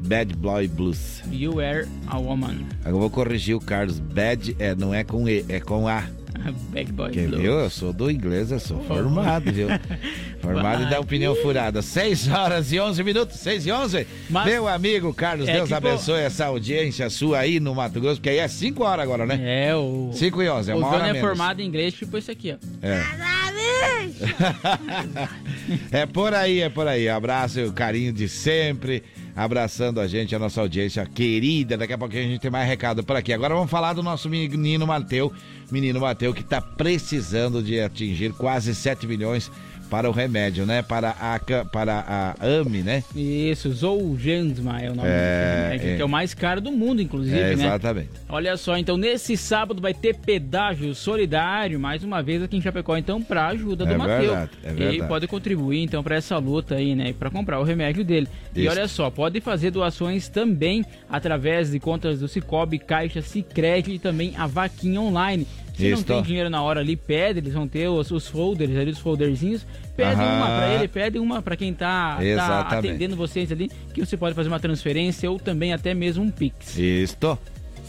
Bad 0.00 0.34
Boy 0.36 0.68
Blues. 0.68 1.22
You 1.30 1.60
Are 1.60 1.86
a 2.08 2.18
Woman. 2.18 2.56
Agora 2.80 2.94
eu 2.96 2.98
vou 3.00 3.10
corrigir 3.10 3.54
o 3.56 3.60
Carlos. 3.60 3.98
Bad 4.00 4.56
é, 4.58 4.74
não 4.74 4.92
é 4.92 5.02
com 5.04 5.28
E, 5.28 5.44
é 5.48 5.60
com 5.60 5.86
A. 5.88 6.04
Bad 6.72 6.92
Boys 6.92 7.12
Quem 7.12 7.26
Blues. 7.26 7.42
viu? 7.42 7.52
Eu 7.60 7.70
sou 7.70 7.92
do 7.92 8.10
inglês, 8.10 8.50
eu 8.50 8.58
sou 8.60 8.80
formado, 8.84 9.52
viu? 9.52 9.68
Formado 10.40 10.84
e 10.84 10.86
dá 10.90 11.00
opinião 11.00 11.34
furada. 11.36 11.82
6 11.82 12.28
horas 12.28 12.72
e 12.72 12.78
11 12.80 13.02
minutos, 13.02 13.38
6 13.40 13.66
e 13.66 13.72
11. 13.72 14.06
Mas- 14.30 14.46
Meu 14.46 14.66
amigo 14.68 15.12
Carlos, 15.12 15.48
É 15.48 15.52
Deus 15.54 15.64
que, 15.68 15.74
pô- 15.80 15.88
abençoe 15.88 16.20
essa 16.20 16.46
audiência 16.46 17.10
sua 17.10 17.40
aí 17.40 17.58
no 17.60 17.74
Mato 17.74 18.00
Grosso, 18.00 18.16
porque 18.16 18.30
aí 18.30 18.38
é 18.38 18.46
5 18.48 18.82
horas 18.84 19.02
agora, 19.02 19.26
né? 19.26 19.38
É, 19.68 19.74
o. 19.74 20.10
5 20.14 20.42
e 20.42 20.48
11, 20.48 20.70
é 20.70 20.74
o 20.74 20.78
uma 20.78 20.86
hora 20.88 20.98
Johnny 20.98 21.10
é 21.10 21.12
menos. 21.14 21.28
formado 21.28 21.60
em 21.60 21.66
inglês, 21.66 21.92
tipo 21.94 22.16
esse 22.16 22.30
aqui, 22.30 22.52
ó. 22.54 22.86
É. 22.86 23.02
é 25.90 26.06
por 26.06 26.32
aí, 26.34 26.60
é 26.60 26.68
por 26.68 26.86
aí. 26.86 27.08
Abraço 27.08 27.60
e 27.60 27.64
o 27.64 27.72
carinho 27.72 28.12
de 28.12 28.28
sempre. 28.28 29.02
Abraçando 29.38 30.00
a 30.00 30.08
gente, 30.08 30.34
a 30.34 30.38
nossa 30.38 30.60
audiência 30.60 31.06
querida. 31.06 31.76
Daqui 31.76 31.92
a 31.92 31.98
pouquinho 31.98 32.24
a 32.24 32.26
gente 32.26 32.40
tem 32.40 32.50
mais 32.50 32.66
recado 32.66 33.04
por 33.04 33.14
aqui. 33.14 33.32
Agora 33.32 33.54
vamos 33.54 33.70
falar 33.70 33.92
do 33.92 34.02
nosso 34.02 34.28
menino 34.28 34.84
Mateu. 34.84 35.32
Menino 35.70 36.00
Mateu 36.00 36.34
que 36.34 36.40
está 36.40 36.60
precisando 36.60 37.62
de 37.62 37.78
atingir 37.80 38.32
quase 38.32 38.74
7 38.74 39.06
milhões 39.06 39.48
para 39.90 40.08
o 40.08 40.12
remédio, 40.12 40.64
né? 40.66 40.82
Para 40.82 41.10
a, 41.10 41.40
para 41.64 41.94
a 42.06 42.34
AMI, 42.60 42.82
né? 42.82 43.02
Isso, 43.14 43.70
Zolgensma 43.72 44.80
é 44.80 44.90
o 44.90 44.94
nome 44.94 45.08
É, 45.08 45.62
remédio, 45.64 45.90
é. 45.90 45.96
que 45.96 46.02
é 46.02 46.04
o 46.04 46.08
mais 46.08 46.34
caro 46.34 46.60
do 46.60 46.70
mundo, 46.72 47.00
inclusive, 47.02 47.38
É, 47.38 47.56
né? 47.56 47.64
exatamente. 47.64 48.10
Olha 48.28 48.56
só, 48.56 48.76
então 48.76 48.96
nesse 48.96 49.36
sábado 49.36 49.80
vai 49.80 49.94
ter 49.94 50.14
pedágio 50.16 50.94
solidário, 50.94 51.78
mais 51.80 52.04
uma 52.04 52.22
vez 52.22 52.42
aqui 52.42 52.56
em 52.56 52.60
Chapecó, 52.62 52.96
então 52.96 53.22
pra 53.22 53.48
ajuda 53.48 53.84
do 53.86 53.92
É 53.92 53.96
Matheus. 53.96 54.20
verdade, 54.20 54.50
é 54.64 54.70
E 54.70 54.74
verdade. 54.74 55.08
pode 55.08 55.26
contribuir 55.26 55.82
então 55.82 56.02
pra 56.02 56.16
essa 56.16 56.36
luta 56.38 56.74
aí, 56.76 56.94
né, 56.94 57.14
Pra 57.18 57.30
comprar 57.30 57.58
o 57.58 57.64
remédio 57.64 58.04
dele. 58.04 58.28
E 58.54 58.62
Isso. 58.62 58.70
olha 58.70 58.88
só, 58.88 59.10
pode 59.10 59.40
fazer 59.40 59.70
doações 59.70 60.28
também 60.28 60.84
através 61.08 61.70
de 61.70 61.80
contas 61.80 62.20
do 62.20 62.28
Cicobi, 62.28 62.78
Caixa, 62.78 63.22
Sicredi 63.22 63.92
e 63.92 63.98
também 63.98 64.34
a 64.36 64.46
vaquinha 64.46 65.00
online. 65.00 65.46
Se 65.78 65.84
não 65.84 65.94
Isso. 65.94 66.04
tem 66.04 66.22
dinheiro 66.22 66.50
na 66.50 66.60
hora 66.60 66.80
ali, 66.80 66.96
pede, 66.96 67.38
eles 67.38 67.54
vão 67.54 67.68
ter 67.68 67.86
os, 67.86 68.10
os 68.10 68.26
folders 68.26 68.76
ali, 68.76 68.90
os 68.90 68.98
folderzinhos. 68.98 69.64
Pede 69.96 70.20
Aham. 70.20 70.36
uma 70.36 70.46
pra 70.46 70.74
ele, 70.74 70.88
pede 70.88 71.18
uma 71.20 71.40
pra 71.40 71.56
quem 71.56 71.72
tá, 71.72 72.18
tá 72.36 72.60
atendendo 72.62 73.14
vocês 73.14 73.52
ali, 73.52 73.70
que 73.94 74.04
você 74.04 74.16
pode 74.16 74.34
fazer 74.34 74.48
uma 74.48 74.58
transferência 74.58 75.30
ou 75.30 75.38
também 75.38 75.72
até 75.72 75.94
mesmo 75.94 76.24
um 76.24 76.30
Pix. 76.32 76.76
Isto. 76.76 77.38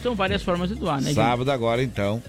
São 0.04 0.14
várias 0.14 0.44
formas 0.44 0.70
de 0.70 0.76
doar, 0.76 0.98
né? 0.98 1.08
gente? 1.08 1.16
Sábado 1.16 1.50
agora, 1.50 1.82
então. 1.82 2.22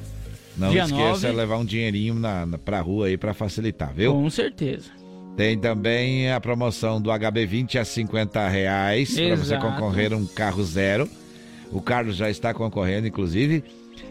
Não 0.56 0.70
Dia 0.70 0.84
esqueça 0.84 1.28
de 1.28 1.36
levar 1.36 1.58
um 1.58 1.64
dinheirinho 1.64 2.14
na, 2.14 2.46
na, 2.46 2.58
pra 2.58 2.80
rua 2.80 3.08
aí 3.08 3.18
pra 3.18 3.34
facilitar, 3.34 3.92
viu? 3.94 4.12
Com 4.12 4.30
certeza. 4.30 4.90
Tem 5.36 5.58
também 5.58 6.32
a 6.32 6.40
promoção 6.40 7.00
do 7.00 7.10
HB20 7.10 7.78
a 7.78 7.84
50 7.84 8.48
reais 8.48 9.14
para 9.14 9.36
você 9.36 9.56
concorrer 9.58 10.12
a 10.14 10.16
um 10.16 10.26
carro 10.26 10.64
zero. 10.64 11.08
O 11.70 11.82
Carlos 11.82 12.16
já 12.16 12.30
está 12.30 12.52
concorrendo, 12.52 13.06
inclusive. 13.06 13.62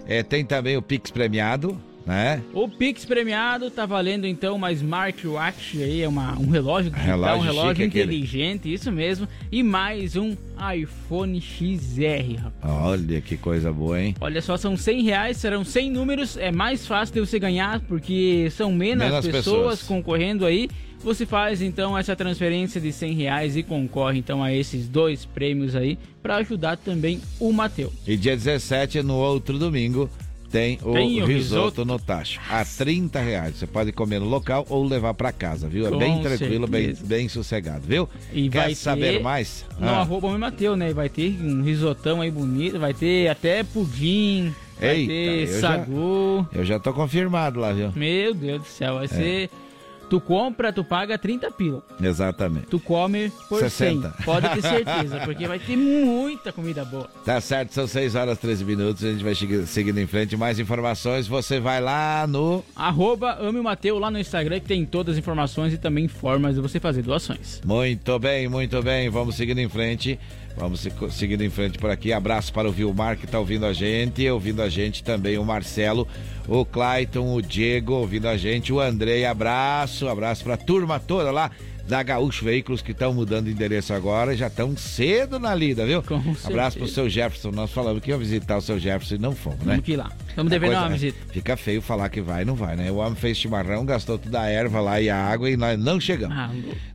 É, 0.09 0.23
tem 0.23 0.43
também 0.43 0.75
o 0.75 0.81
Pix 0.81 1.11
premiado, 1.11 1.79
né? 2.03 2.41
O 2.51 2.67
Pix 2.67 3.05
premiado 3.05 3.69
tá 3.69 3.85
valendo 3.85 4.25
então 4.25 4.55
uma 4.55 4.71
Smartwatch 4.71 5.83
aí, 5.83 6.01
é 6.01 6.07
uma, 6.07 6.35
um 6.39 6.49
relógio 6.49 6.89
digital, 6.89 7.19
Relógio 7.19 7.37
um 7.37 7.41
relógio 7.43 7.69
chique 7.75 7.83
aquele. 7.83 8.03
inteligente, 8.15 8.73
isso 8.73 8.91
mesmo, 8.91 9.27
e 9.51 9.61
mais 9.61 10.15
um 10.15 10.35
iPhone 10.75 11.39
XR, 11.39 12.41
rapaz. 12.41 12.73
Olha 12.83 13.21
que 13.21 13.37
coisa 13.37 13.71
boa, 13.71 14.01
hein? 14.01 14.15
Olha 14.19 14.41
só, 14.41 14.57
são 14.57 14.75
100 14.75 15.03
reais, 15.03 15.37
serão 15.37 15.63
100 15.63 15.91
números, 15.91 16.37
é 16.37 16.51
mais 16.51 16.87
fácil 16.87 17.13
de 17.13 17.19
você 17.19 17.37
ganhar 17.37 17.79
porque 17.81 18.49
são 18.51 18.71
menos, 18.71 19.05
Menos 19.05 19.25
pessoas, 19.27 19.43
pessoas. 19.43 19.83
concorrendo 19.83 20.43
aí. 20.43 20.67
Você 21.03 21.25
faz 21.25 21.61
então 21.61 21.97
essa 21.97 22.15
transferência 22.15 22.79
de 22.81 22.91
100 22.91 23.13
reais 23.13 23.55
e 23.55 23.63
concorre 23.63 24.19
então 24.19 24.43
a 24.43 24.53
esses 24.53 24.87
dois 24.87 25.25
prêmios 25.25 25.75
aí 25.75 25.97
para 26.21 26.35
ajudar 26.37 26.75
também 26.77 27.21
o 27.39 27.51
Matheus. 27.53 27.93
E 28.05 28.17
dia 28.17 28.35
17, 28.35 29.01
no 29.01 29.15
outro 29.15 29.57
domingo, 29.57 30.09
tem 30.51 30.77
o, 30.83 30.91
Tem 30.93 31.21
o 31.21 31.25
risoto, 31.25 31.61
risoto. 31.81 31.85
no 31.85 31.97
tacho. 31.99 32.39
A 32.49 32.65
30 32.65 33.19
reais. 33.21 33.55
Você 33.55 33.67
pode 33.67 33.91
comer 33.91 34.19
no 34.19 34.25
local 34.27 34.65
ou 34.67 34.83
levar 34.83 35.13
para 35.13 35.31
casa, 35.31 35.69
viu? 35.69 35.87
É 35.87 35.89
Com 35.91 35.97
bem 35.99 36.21
tranquilo, 36.21 36.67
bem, 36.67 36.85
certeza. 36.87 37.05
bem 37.07 37.29
sossegado, 37.29 37.83
viu? 37.87 38.09
E 38.33 38.49
Quer 38.49 38.57
vai 38.63 38.75
saber 38.75 39.17
ter 39.17 39.23
mais? 39.23 39.63
No 39.79 39.87
Ah. 39.87 39.99
arroba 40.01 40.35
Mateu, 40.37 40.75
né? 40.75 40.91
Vai 40.91 41.07
ter 41.07 41.37
um 41.41 41.61
risotão 41.63 42.19
aí 42.19 42.31
bonito, 42.31 42.77
vai 42.79 42.93
ter 42.93 43.27
até 43.29 43.63
pudim, 43.63 44.53
vai 44.79 44.97
Eita, 44.97 45.07
ter 45.07 45.39
eu 45.47 45.47
já- 45.47 45.59
sagu. 45.61 46.47
Eu 46.51 46.65
já 46.65 46.79
tô 46.79 46.93
confirmado 46.93 47.59
lá, 47.59 47.71
viu? 47.71 47.91
Meu 47.95 48.33
Deus 48.33 48.61
do 48.63 48.67
céu, 48.67 48.95
É. 48.95 48.97
vai 48.99 49.07
ser... 49.07 49.49
Tu 50.09 50.19
compra, 50.19 50.73
tu 50.73 50.83
paga 50.83 51.17
30 51.17 51.51
pila. 51.51 51.83
Exatamente. 52.01 52.65
Tu 52.67 52.79
come 52.79 53.31
por 53.47 53.59
60. 53.59 54.13
100. 54.17 54.25
Pode 54.25 54.49
ter 54.49 54.61
certeza, 54.67 55.19
porque 55.23 55.47
vai 55.47 55.59
ter 55.59 55.77
muita 55.77 56.51
comida 56.51 56.83
boa. 56.83 57.07
Tá 57.23 57.39
certo, 57.39 57.73
são 57.73 57.85
6 57.87 58.15
horas 58.15 58.37
e 58.37 58.41
13 58.41 58.65
minutos. 58.65 59.03
A 59.03 59.11
gente 59.11 59.23
vai 59.23 59.35
segui- 59.35 59.65
seguindo 59.67 59.99
em 59.99 60.07
frente. 60.07 60.35
Mais 60.35 60.59
informações, 60.59 61.27
você 61.27 61.59
vai 61.59 61.79
lá 61.79 62.25
no. 62.27 62.63
Arroba 62.75 63.37
Ame 63.39 63.59
o 63.59 63.63
Mateu 63.63 63.99
lá 63.99 64.09
no 64.09 64.19
Instagram 64.19 64.59
que 64.59 64.65
tem 64.67 64.85
todas 64.85 65.13
as 65.13 65.19
informações 65.19 65.73
e 65.73 65.77
também 65.77 66.07
formas 66.07 66.55
de 66.55 66.61
você 66.61 66.79
fazer 66.79 67.03
doações. 67.03 67.61
Muito 67.63 68.17
bem, 68.17 68.47
muito 68.47 68.81
bem. 68.81 69.09
Vamos 69.09 69.35
seguindo 69.35 69.59
em 69.59 69.69
frente. 69.69 70.19
Vamos 70.57 70.79
se- 70.81 70.91
seguindo 71.11 71.43
em 71.43 71.49
frente 71.49 71.77
por 71.77 71.89
aqui. 71.89 72.11
Abraço 72.11 72.51
para 72.51 72.67
o 72.67 72.71
Vilmar 72.71 73.15
que 73.17 73.27
tá 73.27 73.39
ouvindo 73.39 73.65
a 73.65 73.71
gente. 73.73 74.27
Ouvindo 74.29 74.61
a 74.61 74.67
gente 74.69 75.03
também 75.03 75.37
o 75.37 75.45
Marcelo, 75.45 76.07
o 76.49 76.65
Clayton, 76.65 77.33
o 77.35 77.41
Diego 77.41 77.93
ouvindo 77.93 78.27
a 78.27 78.35
gente. 78.37 78.73
O 78.73 78.79
Andrei, 78.79 79.25
abraço. 79.25 80.07
Abraço 80.07 80.43
para 80.43 80.55
a 80.55 80.57
turma 80.57 80.99
toda 80.99 81.31
lá 81.31 81.51
da 81.87 82.03
Gaúcho 82.03 82.45
Veículos 82.45 82.83
que 82.83 82.91
estão 82.91 83.11
mudando 83.11 83.45
de 83.45 83.51
endereço 83.51 83.91
agora. 83.95 84.37
Já 84.37 84.45
estão 84.45 84.77
cedo 84.77 85.39
na 85.39 85.55
lida, 85.55 85.87
viu? 85.87 86.03
Abraço 86.43 86.77
pro 86.77 86.87
seu 86.87 87.09
Jefferson. 87.09 87.49
Nós 87.49 87.71
falamos 87.71 87.99
que 88.03 88.11
ia 88.11 88.17
visitar 88.17 88.57
o 88.57 88.61
seu 88.61 88.77
Jefferson 88.77 89.15
e 89.15 89.17
não 89.17 89.33
fomos, 89.33 89.57
né? 89.61 89.71
Vamos 89.73 89.85
que 89.85 89.93
ir 89.93 89.95
lá. 89.95 90.11
Estamos 90.27 90.51
devendo 90.51 90.69
coisa- 90.69 90.81
uma 90.85 90.89
visita. 90.89 91.17
Fica 91.33 91.57
feio 91.57 91.81
falar 91.81 92.09
que 92.09 92.21
vai, 92.21 92.45
não 92.45 92.53
vai, 92.53 92.75
né? 92.75 92.91
O 92.91 92.97
homem 92.97 93.15
fez 93.15 93.37
chimarrão, 93.37 93.83
gastou 93.85 94.19
toda 94.19 94.39
a 94.39 94.47
erva 94.47 94.79
lá 94.79 95.01
e 95.01 95.09
a 95.09 95.17
água 95.17 95.49
e 95.49 95.57
nós 95.57 95.79
não 95.79 95.99
chegamos. 95.99 96.37
Ah. 96.37 96.51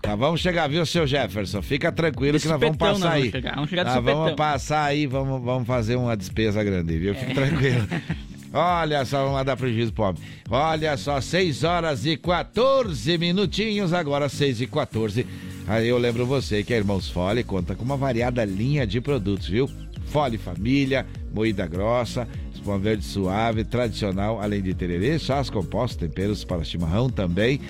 Nós 0.07 0.17
vamos 0.19 0.41
chegar, 0.41 0.69
viu, 0.69 0.87
seu 0.87 1.09
Jefferson? 1.09 1.61
Fica 1.61 1.91
tranquilo 1.91 2.39
que 2.39 2.47
nós 2.47 2.61
vamos 2.61 2.77
passar 2.77 2.99
nós 3.01 3.13
aí. 3.15 3.19
vamos 3.23 3.33
chegar, 3.33 3.55
vamos 3.57 3.71
chegar 3.71 3.85
nós 3.87 3.95
vamos 3.95 4.11
supetão. 4.13 4.37
passar 4.37 4.85
aí, 4.85 5.07
vamos, 5.09 5.43
vamos 5.43 5.67
fazer 5.67 5.97
uma 5.97 6.17
despesa 6.17 6.63
grande, 6.63 6.97
viu? 6.99 7.17
Fica 7.17 7.33
É. 7.33 7.35
tranquilo. 7.35 7.89
Olha 8.57 9.05
só, 9.05 9.19
vamos 9.19 9.35
lá 9.35 9.43
dar 9.43 9.57
prejuízo 9.57 9.93
pobre. 9.93 10.23
Olha 10.49 10.97
só, 10.97 11.21
6 11.21 11.65
horas 11.65 12.07
e 12.07 12.17
14 12.17 13.19
minutinhos, 13.19 13.93
agora 13.93 14.29
6 14.29 14.61
e 14.61 14.67
14. 14.69 15.27
Aí 15.67 15.89
eu 15.89 15.99
lembro 15.99 16.25
você 16.25 16.63
que 16.63 16.73
a 16.73 16.77
Irmãos 16.77 17.11
Fole 17.11 17.43
conta 17.43 17.75
com 17.75 17.85
uma 17.85 17.97
variada 17.97 18.45
linha 18.45 18.87
de 18.87 19.01
produtos, 19.01 19.49
viu? 19.49 19.69
Fole 20.07 20.39
Família, 20.39 21.05
moída 21.35 21.67
grossa, 21.67 22.29
espuma 22.55 22.79
verde 22.79 23.05
suave, 23.05 23.65
tradicional, 23.65 24.41
além 24.41 24.63
de 24.63 24.73
tererê, 24.73 25.19
chás 25.19 25.51
compostos, 25.51 25.97
temperos 25.97 26.45
para 26.45 26.63
chimarrão 26.63 27.11
também. 27.11 27.61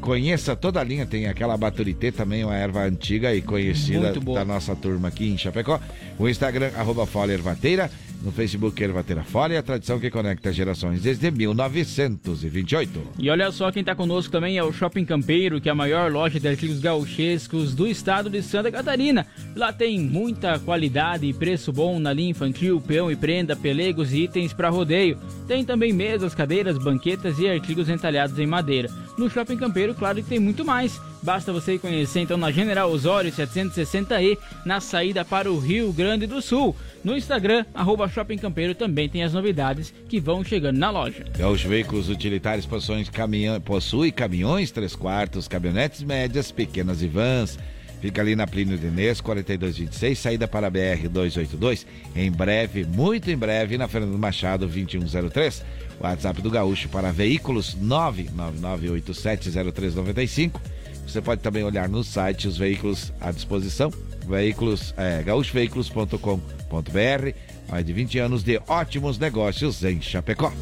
Conheça 0.00 0.56
toda 0.56 0.80
a 0.80 0.84
linha, 0.84 1.04
tem 1.04 1.26
aquela 1.26 1.56
Baturité 1.58 2.10
também, 2.10 2.42
uma 2.42 2.56
erva 2.56 2.84
antiga 2.84 3.34
e 3.34 3.42
conhecida 3.42 4.12
da 4.14 4.44
nossa 4.46 4.74
turma 4.74 5.08
aqui 5.08 5.30
em 5.30 5.36
Chapecó. 5.36 5.78
O 6.18 6.26
Instagram, 6.26 6.70
arroba 6.74 7.04
Folha 7.04 7.32
Ervateira. 7.32 7.90
No 8.24 8.30
Facebook, 8.30 8.80
Ervateira 8.80 9.24
Folha, 9.24 9.58
a 9.58 9.62
tradição 9.62 9.98
que 9.98 10.08
conecta 10.08 10.52
gerações 10.52 11.02
desde 11.02 11.28
1928. 11.28 13.02
E 13.18 13.28
olha 13.28 13.50
só 13.50 13.72
quem 13.72 13.82
tá 13.82 13.96
conosco 13.96 14.30
também 14.30 14.56
é 14.56 14.62
o 14.62 14.72
Shopping 14.72 15.04
Campeiro, 15.04 15.60
que 15.60 15.68
é 15.68 15.72
a 15.72 15.74
maior 15.74 16.10
loja 16.12 16.38
de 16.38 16.46
artigos 16.46 16.78
gauchescos 16.78 17.74
do 17.74 17.84
estado 17.84 18.30
de 18.30 18.40
Santa 18.40 18.70
Catarina. 18.70 19.26
Lá 19.56 19.72
tem 19.72 19.98
muita 19.98 20.58
qualidade 20.60 21.26
e 21.26 21.34
preço 21.34 21.72
bom 21.72 21.98
na 21.98 22.12
linha 22.12 22.30
infantil, 22.30 22.80
peão 22.80 23.10
e 23.10 23.16
prenda, 23.16 23.56
pelegos 23.56 24.12
e 24.12 24.22
itens 24.22 24.52
para 24.52 24.68
rodeio. 24.68 25.18
Tem 25.48 25.64
também 25.64 25.92
mesas, 25.92 26.32
cadeiras, 26.32 26.78
banquetas 26.78 27.40
e 27.40 27.48
artigos 27.48 27.88
entalhados 27.88 28.38
em 28.38 28.46
madeira. 28.46 28.88
No 29.18 29.28
Shopping 29.28 29.56
Campeiro, 29.56 29.94
claro 29.96 30.22
que 30.22 30.28
tem 30.28 30.38
muito 30.38 30.64
mais. 30.64 31.00
Basta 31.22 31.52
você 31.52 31.78
conhecer 31.78 32.20
então 32.20 32.36
na 32.36 32.50
General 32.50 32.90
Osório 32.90 33.30
760E, 33.30 34.36
na 34.66 34.80
saída 34.80 35.24
para 35.24 35.50
o 35.50 35.58
Rio 35.58 35.90
Grande 35.92 36.26
do 36.26 36.42
Sul. 36.42 36.74
No 37.04 37.16
Instagram, 37.16 37.64
arroba 37.72 38.08
Shopping 38.08 38.38
Campeiro, 38.38 38.74
também 38.74 39.08
tem 39.08 39.22
as 39.22 39.32
novidades 39.32 39.94
que 40.08 40.18
vão 40.18 40.42
chegando 40.42 40.78
na 40.78 40.90
loja. 40.90 41.24
Gaúcho 41.38 41.68
Veículos 41.68 42.08
Utilitários 42.08 42.66
possuem, 42.66 43.04
caminhão, 43.04 43.60
possui 43.60 44.10
caminhões 44.10 44.72
3 44.72 44.96
quartos, 44.96 45.46
caminhonetes 45.46 46.02
médias, 46.02 46.50
pequenas 46.50 47.02
e 47.02 47.08
vans. 47.08 47.56
Fica 48.00 48.20
ali 48.20 48.34
na 48.34 48.48
Plínio 48.48 48.76
Denês, 48.76 49.20
4226, 49.20 50.18
saída 50.18 50.48
para 50.48 50.66
a 50.66 50.70
BR 50.70 51.08
282. 51.08 51.86
Em 52.16 52.32
breve, 52.32 52.84
muito 52.84 53.30
em 53.30 53.36
breve, 53.36 53.78
na 53.78 53.86
Fernando 53.86 54.18
Machado 54.18 54.66
2103. 54.66 55.64
WhatsApp 56.00 56.42
do 56.42 56.50
Gaúcho 56.50 56.88
para 56.88 57.12
veículos 57.12 57.76
999870395. 57.76 60.60
Você 61.06 61.20
pode 61.20 61.40
também 61.40 61.64
olhar 61.64 61.88
no 61.88 62.02
site 62.02 62.48
os 62.48 62.56
veículos 62.56 63.12
à 63.20 63.30
disposição. 63.30 63.92
Veículos, 64.26 64.94
é, 64.96 65.22
gaúchoveículos.com.br. 65.22 67.36
Mais 67.68 67.84
de 67.84 67.92
20 67.92 68.18
anos 68.18 68.42
de 68.42 68.60
ótimos 68.68 69.18
negócios 69.18 69.84
em 69.84 70.00
Chapecó. 70.00 70.52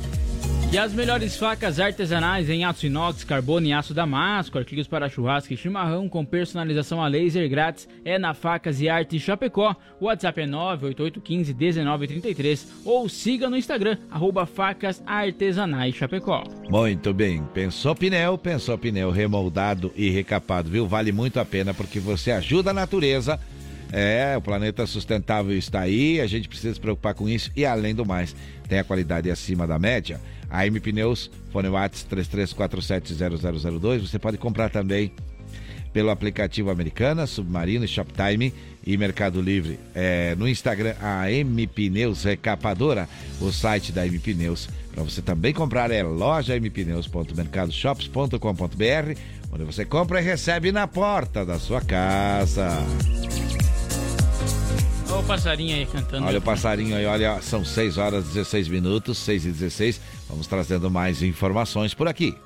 E 0.72 0.78
as 0.78 0.92
melhores 0.92 1.36
facas 1.36 1.80
artesanais 1.80 2.48
em 2.48 2.64
aço 2.64 2.86
inox, 2.86 3.24
carbono 3.24 3.66
e 3.66 3.72
aço 3.72 3.92
damasco, 3.92 4.56
artigos 4.56 4.86
para 4.86 5.08
churrasco 5.08 5.52
e 5.52 5.56
chimarrão 5.56 6.08
com 6.08 6.24
personalização 6.24 7.02
a 7.02 7.08
laser 7.08 7.50
grátis 7.50 7.88
é 8.04 8.20
na 8.20 8.34
Facas 8.34 8.80
e 8.80 8.88
Arte 8.88 9.18
Chapecó. 9.18 9.74
O 10.00 10.04
WhatsApp 10.04 10.42
é 10.42 10.46
988151933 10.46 12.66
ou 12.84 13.08
siga 13.08 13.50
no 13.50 13.56
Instagram, 13.56 13.98
arroba 14.08 14.46
Facas 14.46 15.02
Artesanais 15.04 15.96
Chapecó. 15.96 16.44
Muito 16.68 17.12
bem. 17.12 17.42
Pensou 17.52 17.96
pneu, 17.96 18.38
pensou 18.38 18.78
pneu 18.78 19.10
remoldado 19.10 19.92
e 19.96 20.08
recapado, 20.08 20.70
viu? 20.70 20.86
Vale 20.86 21.10
muito 21.10 21.40
a 21.40 21.44
pena 21.44 21.74
porque 21.74 21.98
você 21.98 22.30
ajuda 22.30 22.70
a 22.70 22.74
natureza. 22.74 23.40
É, 23.92 24.36
o 24.36 24.40
planeta 24.40 24.86
sustentável 24.86 25.58
está 25.58 25.80
aí, 25.80 26.20
a 26.20 26.28
gente 26.28 26.48
precisa 26.48 26.72
se 26.72 26.80
preocupar 26.80 27.12
com 27.12 27.28
isso 27.28 27.50
e 27.56 27.66
além 27.66 27.92
do 27.92 28.06
mais, 28.06 28.36
tem 28.68 28.78
a 28.78 28.84
qualidade 28.84 29.28
acima 29.28 29.66
da 29.66 29.80
média. 29.80 30.20
A 30.50 30.66
M 30.66 30.80
Pneus, 30.80 31.30
fone 31.52 31.68
Whats 31.68 32.04
33470002, 32.10 34.00
você 34.00 34.18
pode 34.18 34.36
comprar 34.36 34.68
também 34.68 35.12
pelo 35.92 36.10
aplicativo 36.10 36.70
Americana, 36.70 37.26
Submarino, 37.26 37.86
Shoptime 37.86 38.52
e 38.86 38.96
Mercado 38.96 39.40
Livre. 39.40 39.78
É, 39.94 40.34
no 40.36 40.48
Instagram, 40.48 40.94
a 41.00 41.30
M 41.30 41.66
Pneus 41.66 42.24
Recapadora, 42.24 43.08
o 43.40 43.52
site 43.52 43.92
da 43.92 44.06
M 44.06 44.18
Pneus. 44.18 44.68
Para 44.92 45.04
você 45.04 45.22
também 45.22 45.54
comprar 45.54 45.90
é 45.90 46.02
loja 46.02 46.58
mpneus.mercadoshops.com.br, 46.58 49.18
onde 49.52 49.64
você 49.64 49.84
compra 49.84 50.20
e 50.20 50.24
recebe 50.24 50.72
na 50.72 50.86
porta 50.86 51.44
da 51.46 51.58
sua 51.58 51.80
casa. 51.80 52.78
Olha 55.10 55.18
o 55.18 55.24
passarinho 55.24 55.76
aí 55.76 55.86
cantando. 55.86 56.26
Olha 56.26 56.38
o 56.38 56.42
passarinho 56.42 56.96
aí, 56.96 57.04
olha, 57.04 57.40
são 57.42 57.64
6 57.64 57.98
horas 57.98 58.24
16 58.26 58.68
minutos, 58.68 59.18
6 59.18 59.46
e 59.46 59.50
16. 59.50 60.00
Vamos 60.28 60.46
trazendo 60.46 60.88
mais 60.90 61.20
informações 61.22 61.92
por 61.92 62.06
aqui. 62.06 62.36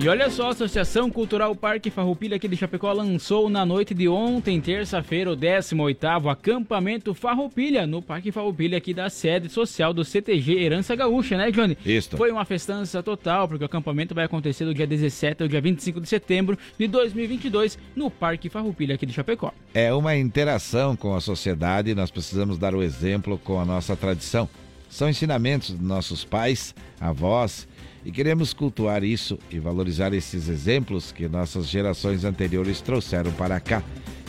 E 0.00 0.08
olha 0.08 0.30
só, 0.30 0.46
a 0.46 0.50
Associação 0.50 1.10
Cultural 1.10 1.56
Parque 1.56 1.90
Farroupilha 1.90 2.36
aqui 2.36 2.46
de 2.46 2.56
Chapecó 2.56 2.92
lançou 2.92 3.50
na 3.50 3.66
noite 3.66 3.92
de 3.92 4.08
ontem, 4.08 4.60
terça-feira, 4.60 5.32
o 5.32 5.36
18º 5.36 6.30
acampamento 6.30 7.12
Farroupilha, 7.12 7.84
no 7.84 8.00
Parque 8.00 8.30
Farroupilha 8.30 8.78
aqui 8.78 8.94
da 8.94 9.10
sede 9.10 9.48
social 9.48 9.92
do 9.92 10.04
CTG 10.04 10.62
Herança 10.62 10.94
Gaúcha, 10.94 11.36
né, 11.36 11.50
Johnny? 11.50 11.76
Isso. 11.84 12.16
Foi 12.16 12.30
uma 12.30 12.44
festança 12.44 13.02
total, 13.02 13.48
porque 13.48 13.64
o 13.64 13.66
acampamento 13.66 14.14
vai 14.14 14.24
acontecer 14.24 14.64
do 14.64 14.72
dia 14.72 14.86
17 14.86 15.42
ao 15.42 15.48
dia 15.48 15.60
25 15.60 16.00
de 16.00 16.08
setembro 16.08 16.56
de 16.78 16.86
2022 16.86 17.76
no 17.96 18.08
Parque 18.08 18.48
Farroupilha 18.48 18.94
aqui 18.94 19.04
de 19.04 19.12
Chapecó. 19.12 19.52
É 19.74 19.92
uma 19.92 20.14
interação 20.14 20.94
com 20.94 21.16
a 21.16 21.20
sociedade, 21.20 21.92
nós 21.92 22.12
precisamos 22.12 22.56
dar 22.56 22.72
o 22.72 22.84
exemplo 22.84 23.36
com 23.36 23.58
a 23.58 23.64
nossa 23.64 23.96
tradição. 23.96 24.48
São 24.88 25.08
ensinamentos 25.08 25.72
dos 25.72 25.86
nossos 25.86 26.24
pais, 26.24 26.74
avós, 27.00 27.67
e 28.04 28.12
queremos 28.12 28.52
cultuar 28.52 29.04
isso 29.04 29.38
e 29.50 29.58
valorizar 29.58 30.12
esses 30.12 30.48
exemplos 30.48 31.12
que 31.12 31.28
nossas 31.28 31.66
gerações 31.66 32.24
anteriores 32.24 32.80
trouxeram 32.80 33.32
para 33.32 33.58
cá. 33.60 33.82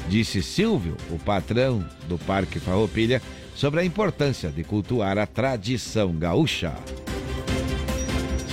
Disse 0.08 0.42
Silvio, 0.42 0.96
o 1.12 1.20
patrão 1.20 1.86
do 2.08 2.18
Parque 2.18 2.60
Farroupilha, 2.60 3.22
sobre 3.56 3.82
a 3.82 3.86
importância 3.86 4.50
de 4.50 4.64
cultuar 4.64 5.18
a 5.18 5.28
tradição 5.28 6.14
gaúcha. 6.14 6.74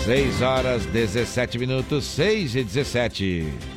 6 0.05 0.43
horas 0.43 0.87
17 0.87 1.59
minutos, 1.59 2.05
6 2.05 2.57
e 2.57 2.65
17. 2.65 3.76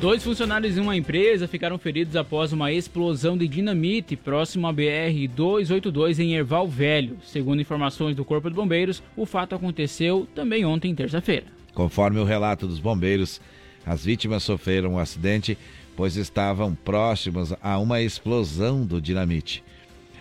Dois 0.00 0.22
funcionários 0.22 0.74
de 0.74 0.80
uma 0.80 0.94
empresa 0.94 1.48
ficaram 1.48 1.78
feridos 1.78 2.16
após 2.16 2.52
uma 2.52 2.70
explosão 2.70 3.36
de 3.36 3.48
dinamite 3.48 4.14
próximo 4.14 4.66
à 4.66 4.72
BR-282 4.72 6.18
em 6.18 6.34
Erval 6.34 6.68
Velho. 6.68 7.16
Segundo 7.24 7.62
informações 7.62 8.14
do 8.14 8.24
Corpo 8.24 8.50
de 8.50 8.54
Bombeiros, 8.54 9.02
o 9.16 9.24
fato 9.24 9.54
aconteceu 9.54 10.28
também 10.34 10.66
ontem, 10.66 10.94
terça-feira. 10.94 11.46
Conforme 11.72 12.20
o 12.20 12.24
relato 12.24 12.66
dos 12.66 12.78
bombeiros, 12.78 13.40
as 13.86 14.04
vítimas 14.04 14.42
sofreram 14.42 14.94
um 14.94 14.98
acidente 14.98 15.56
pois 15.96 16.16
estavam 16.16 16.74
próximos 16.74 17.54
a 17.62 17.78
uma 17.78 18.02
explosão 18.02 18.84
do 18.84 19.00
dinamite. 19.00 19.64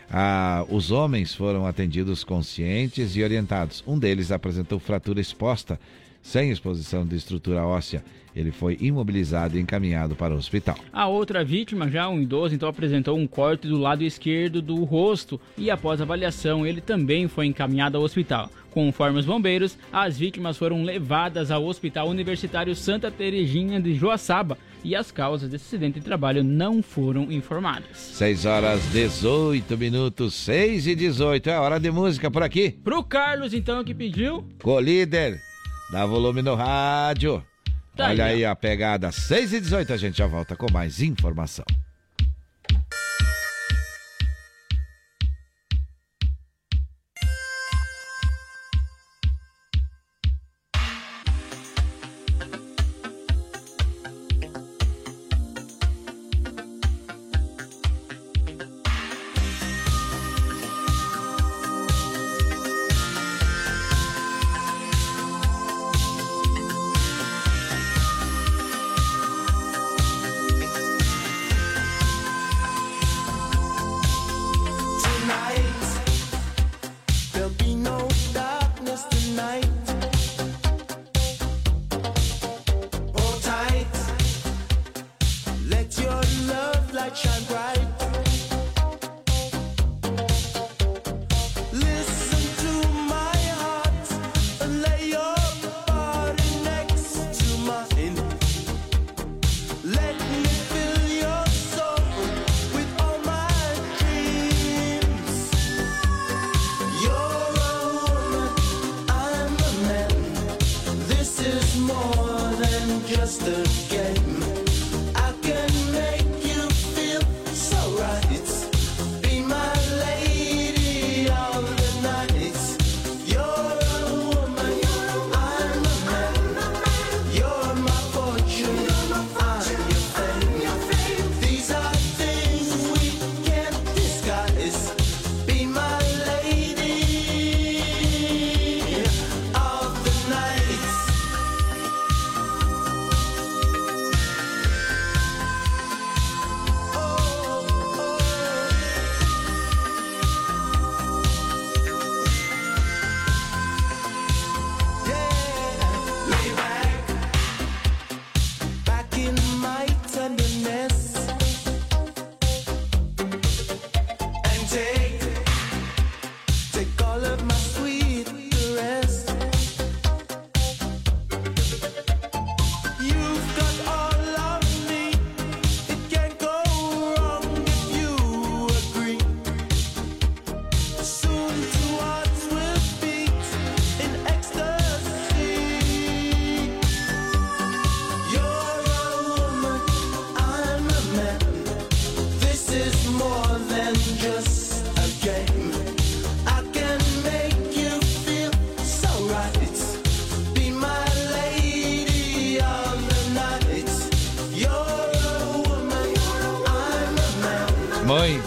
Ah, 0.09 0.65
os 0.69 0.89
homens 0.89 1.35
foram 1.35 1.65
atendidos 1.65 2.23
conscientes 2.23 3.15
e 3.15 3.23
orientados. 3.23 3.83
Um 3.85 3.99
deles 3.99 4.31
apresentou 4.31 4.79
fratura 4.79 5.19
exposta, 5.19 5.79
sem 6.25 6.49
exposição 6.49 7.05
de 7.05 7.15
estrutura 7.15 7.63
óssea. 7.63 8.03
Ele 8.35 8.51
foi 8.51 8.77
imobilizado 8.81 9.57
e 9.57 9.61
encaminhado 9.61 10.15
para 10.15 10.33
o 10.33 10.37
hospital. 10.37 10.75
A 10.91 11.07
outra 11.07 11.45
vítima, 11.45 11.89
já 11.89 12.09
um 12.09 12.19
idoso, 12.19 12.53
então 12.53 12.67
apresentou 12.67 13.15
um 13.15 13.27
corte 13.27 13.67
do 13.67 13.77
lado 13.77 14.03
esquerdo 14.03 14.61
do 14.61 14.83
rosto 14.83 15.39
e 15.55 15.69
após 15.69 16.01
avaliação 16.01 16.65
ele 16.65 16.81
também 16.81 17.27
foi 17.27 17.45
encaminhado 17.45 17.95
ao 17.95 18.03
hospital. 18.03 18.49
Conforme 18.71 19.19
os 19.19 19.25
bombeiros, 19.25 19.77
as 19.93 20.17
vítimas 20.17 20.57
foram 20.57 20.83
levadas 20.83 21.49
ao 21.49 21.63
Hospital 21.63 22.09
Universitário 22.09 22.75
Santa 22.75 23.09
Terezinha 23.09 23.79
de 23.79 23.93
Joaçaba 23.93 24.57
e 24.83 24.95
as 24.95 25.11
causas 25.11 25.49
desse 25.49 25.67
acidente 25.67 25.99
de 25.99 26.05
trabalho 26.05 26.43
não 26.43 26.83
foram 26.83 27.31
informadas. 27.31 27.95
6 27.95 28.45
horas 28.45 28.83
18 28.91 29.77
minutos, 29.77 30.33
6 30.33 30.87
e 30.87 30.95
18. 30.95 31.49
É 31.49 31.57
hora 31.57 31.79
de 31.79 31.89
música 31.89 32.29
por 32.29 32.43
aqui. 32.43 32.71
Pro 32.83 33.01
Carlos, 33.01 33.53
então, 33.53 33.81
que 33.81 33.93
pediu. 33.95 34.45
Colíder, 34.61 35.39
dá 35.89 36.05
volume 36.05 36.41
no 36.41 36.55
rádio. 36.55 37.43
Tá 37.95 38.09
Olha 38.09 38.25
aí, 38.25 38.35
aí 38.35 38.45
a 38.45 38.55
pegada 38.55 39.11
6 39.11 39.53
e 39.53 39.61
18, 39.61 39.93
a 39.93 39.97
gente 39.97 40.17
já 40.17 40.27
volta 40.27 40.55
com 40.55 40.71
mais 40.71 41.01
informação. 41.01 41.65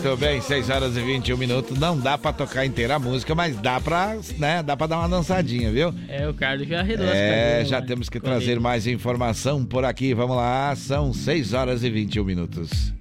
Muito 0.08 0.20
bem, 0.20 0.40
6 0.40 0.70
horas 0.70 0.96
e 0.96 1.00
21 1.02 1.36
minutos. 1.36 1.78
Não 1.78 1.94
dá 1.94 2.16
pra 2.16 2.32
tocar 2.32 2.64
inteira 2.64 2.94
a 2.94 2.98
música, 2.98 3.34
mas 3.34 3.54
dá 3.56 3.78
pra, 3.78 4.16
né, 4.38 4.62
dá 4.62 4.74
pra 4.74 4.86
dar 4.86 5.00
uma 5.00 5.08
dançadinha, 5.08 5.70
viu? 5.70 5.92
É, 6.08 6.26
o 6.26 6.32
Carlos 6.32 6.66
já 6.66 6.80
arredou 6.80 7.06
É, 7.06 7.62
já 7.66 7.78
lá, 7.78 7.84
temos 7.84 8.08
que 8.08 8.18
com 8.18 8.26
trazer 8.26 8.58
mais 8.58 8.86
informação 8.86 9.66
por 9.66 9.84
aqui. 9.84 10.14
Vamos 10.14 10.34
lá, 10.34 10.74
são 10.76 11.12
6 11.12 11.52
horas 11.52 11.84
e 11.84 11.90
21 11.90 12.24
minutos. 12.24 12.94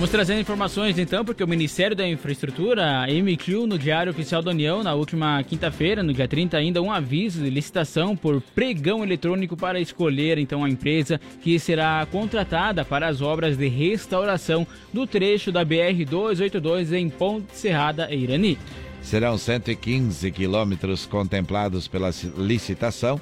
Vamos 0.00 0.12
trazendo 0.12 0.40
informações 0.40 0.98
então, 0.98 1.26
porque 1.26 1.44
o 1.44 1.46
Ministério 1.46 1.94
da 1.94 2.08
Infraestrutura 2.08 3.04
emitiu 3.10 3.66
no 3.66 3.78
Diário 3.78 4.10
Oficial 4.10 4.40
da 4.40 4.50
União, 4.50 4.82
na 4.82 4.94
última 4.94 5.44
quinta-feira, 5.44 6.02
no 6.02 6.14
dia 6.14 6.26
30, 6.26 6.56
ainda 6.56 6.80
um 6.80 6.90
aviso 6.90 7.42
de 7.42 7.50
licitação 7.50 8.16
por 8.16 8.40
pregão 8.40 9.04
eletrônico 9.04 9.58
para 9.58 9.78
escolher 9.78 10.38
então 10.38 10.64
a 10.64 10.70
empresa 10.70 11.20
que 11.42 11.58
será 11.58 12.06
contratada 12.10 12.82
para 12.82 13.08
as 13.08 13.20
obras 13.20 13.58
de 13.58 13.68
restauração 13.68 14.66
do 14.90 15.06
trecho 15.06 15.52
da 15.52 15.66
BR-282 15.66 16.94
em 16.94 17.10
Ponte 17.10 17.54
Serrada 17.54 18.10
Irani. 18.10 18.56
Serão 19.02 19.36
115 19.36 20.30
quilômetros 20.30 21.04
contemplados 21.04 21.86
pela 21.86 22.10
ci- 22.10 22.32
licitação, 22.38 23.20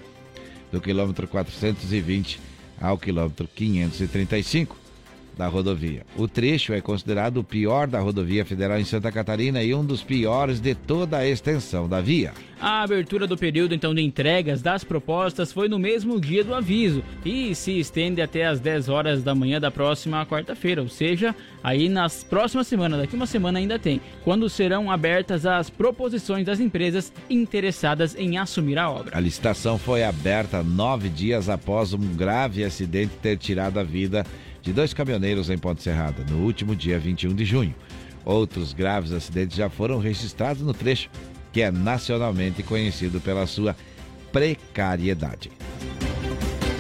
do 0.71 0.81
quilômetro 0.81 1.27
420 1.27 2.39
ao 2.81 2.97
quilômetro 2.97 3.49
535 3.53 4.87
da 5.39 5.47
rodovia. 5.47 6.05
O 6.16 6.27
trecho 6.27 6.73
é 6.73 6.81
considerado 6.81 7.36
o 7.36 7.44
pior 7.44 7.86
da 7.86 8.01
rodovia 8.01 8.44
federal 8.44 8.78
em 8.78 8.85
Santa 8.85 9.12
Catarina 9.12 9.62
e 9.62 9.73
um 9.73 9.85
dos 9.85 10.02
piores 10.02 10.60
de 10.60 10.74
toda 10.74 11.19
a 11.19 11.27
extensão 11.27 11.89
da 11.89 12.01
via. 12.01 12.32
A 12.60 12.82
abertura 12.82 13.24
do 13.24 13.36
período 13.36 13.73
então 13.73 13.94
de 13.94 14.02
entregas 14.02 14.60
das 14.60 14.82
propostas 14.82 15.52
foi 15.52 15.69
no 15.69 15.78
mesmo 15.78 16.20
dia 16.20 16.43
do 16.43 16.52
aviso 16.52 17.05
e 17.24 17.55
se 17.55 17.78
estende 17.78 18.20
até 18.20 18.47
as 18.47 18.59
10 18.59 18.89
horas 18.89 19.23
da 19.23 19.32
manhã 19.32 19.60
da 19.60 19.70
próxima 19.70 20.27
quarta-feira, 20.27 20.82
ou 20.82 20.89
seja, 20.89 21.36
aí 21.62 21.89
nas 21.89 22.24
próximas 22.24 22.66
semanas, 22.66 22.98
daqui 22.98 23.15
uma 23.15 23.27
semana 23.27 23.60
ainda 23.60 23.78
tem, 23.78 24.01
quando 24.24 24.51
serão 24.51 24.90
abertas 24.90 25.47
as 25.47 25.70
proposições 25.70 26.44
das 26.44 26.59
empresas 26.59 27.12
interessadas 27.31 28.16
em 28.16 28.39
assumir 28.39 28.77
a 28.77 28.90
obra. 28.90 29.16
A 29.16 29.20
licitação 29.20 29.78
foi 29.78 30.02
aberta 30.02 30.60
nove 30.60 31.09
dias 31.09 31.48
após 31.48 31.93
um 31.93 32.16
grave 32.16 32.65
acidente 32.65 33.15
ter 33.23 33.36
tirado 33.36 33.78
a 33.78 33.85
vida 33.85 34.27
de 34.69 34.74
dois 34.74 34.93
caminhoneiros 34.93 35.49
em 35.49 35.57
Ponte 35.57 35.82
Serrada, 35.82 36.23
no 36.31 36.45
último 36.45 36.77
dia 36.77 36.99
21 36.99 37.35
de 37.35 37.43
junho. 37.43 37.74
Outros 38.23 38.74
graves 38.74 39.12
acidentes 39.12 39.57
já 39.57 39.70
foram 39.70 39.99
registrados 39.99 40.61
no 40.62 40.74
trecho, 40.74 41.09
que 41.51 41.62
é 41.62 41.70
nacionalmente 41.70 42.62
conhecido 42.62 43.19
pela 43.19 43.47
sua 43.47 43.74
precariedade. 44.31 45.51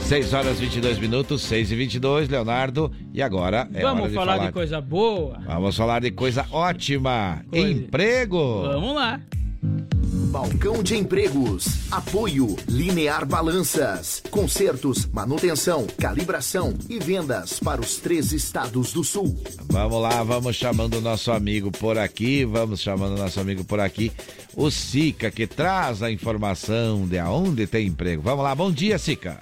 6 0.02 0.34
horas 0.34 0.60
22 0.60 0.98
minutos, 0.98 1.40
6 1.42 1.72
e 1.72 1.76
22, 1.76 2.28
Leonardo. 2.28 2.92
E 3.14 3.22
agora 3.22 3.66
é 3.72 3.80
Vamos 3.80 4.00
hora 4.02 4.08
de 4.10 4.14
falar, 4.14 4.32
falar 4.34 4.46
de 4.48 4.52
coisa 4.52 4.80
boa? 4.82 5.38
Vamos 5.46 5.74
falar 5.76 6.00
de 6.02 6.10
coisa 6.10 6.46
ótima. 6.50 7.42
Coisa- 7.50 7.68
Emprego. 7.70 8.62
Vamos 8.64 8.94
lá. 8.94 9.18
Balcão 9.62 10.82
de 10.82 10.96
empregos. 10.96 11.90
Apoio 11.90 12.56
Linear 12.68 13.26
Balanças. 13.26 14.22
Consertos, 14.30 15.06
manutenção, 15.06 15.86
calibração 15.98 16.74
e 16.88 16.98
vendas 16.98 17.58
para 17.58 17.80
os 17.80 17.96
três 17.96 18.32
estados 18.32 18.92
do 18.92 19.02
sul. 19.02 19.36
Vamos 19.68 20.00
lá, 20.00 20.22
vamos 20.22 20.54
chamando 20.54 20.98
o 20.98 21.00
nosso 21.00 21.32
amigo 21.32 21.72
por 21.72 21.98
aqui, 21.98 22.44
vamos 22.44 22.80
chamando 22.80 23.16
o 23.16 23.18
nosso 23.18 23.40
amigo 23.40 23.64
por 23.64 23.80
aqui, 23.80 24.12
o 24.54 24.70
Sica, 24.70 25.30
que 25.30 25.46
traz 25.46 26.02
a 26.02 26.10
informação 26.10 27.06
de 27.06 27.18
aonde 27.18 27.66
tem 27.66 27.86
emprego. 27.86 28.22
Vamos 28.22 28.44
lá, 28.44 28.54
bom 28.54 28.70
dia, 28.70 28.98
Sica. 28.98 29.40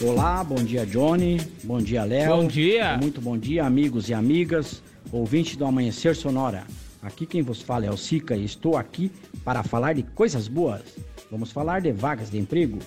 Olá, 0.00 0.42
bom 0.42 0.56
dia 0.56 0.84
Johnny, 0.84 1.40
bom 1.62 1.78
dia 1.78 2.04
Léo. 2.04 2.36
Bom 2.36 2.46
dia. 2.46 2.98
Muito 2.98 3.20
bom 3.20 3.38
dia, 3.38 3.64
amigos 3.64 4.08
e 4.08 4.14
amigas, 4.14 4.82
ouvintes 5.12 5.56
do 5.56 5.64
Amanhecer 5.64 6.14
Sonora. 6.16 6.64
Aqui 7.02 7.26
quem 7.26 7.42
vos 7.42 7.60
fala 7.60 7.84
é 7.84 7.90
o 7.90 7.96
Sica 7.96 8.36
e 8.36 8.44
estou 8.44 8.76
aqui 8.76 9.10
para 9.44 9.64
falar 9.64 9.92
de 9.92 10.04
coisas 10.04 10.46
boas. 10.46 10.82
Vamos 11.28 11.50
falar 11.50 11.80
de 11.80 11.90
vagas 11.90 12.30
de 12.30 12.38
emprego. 12.38 12.78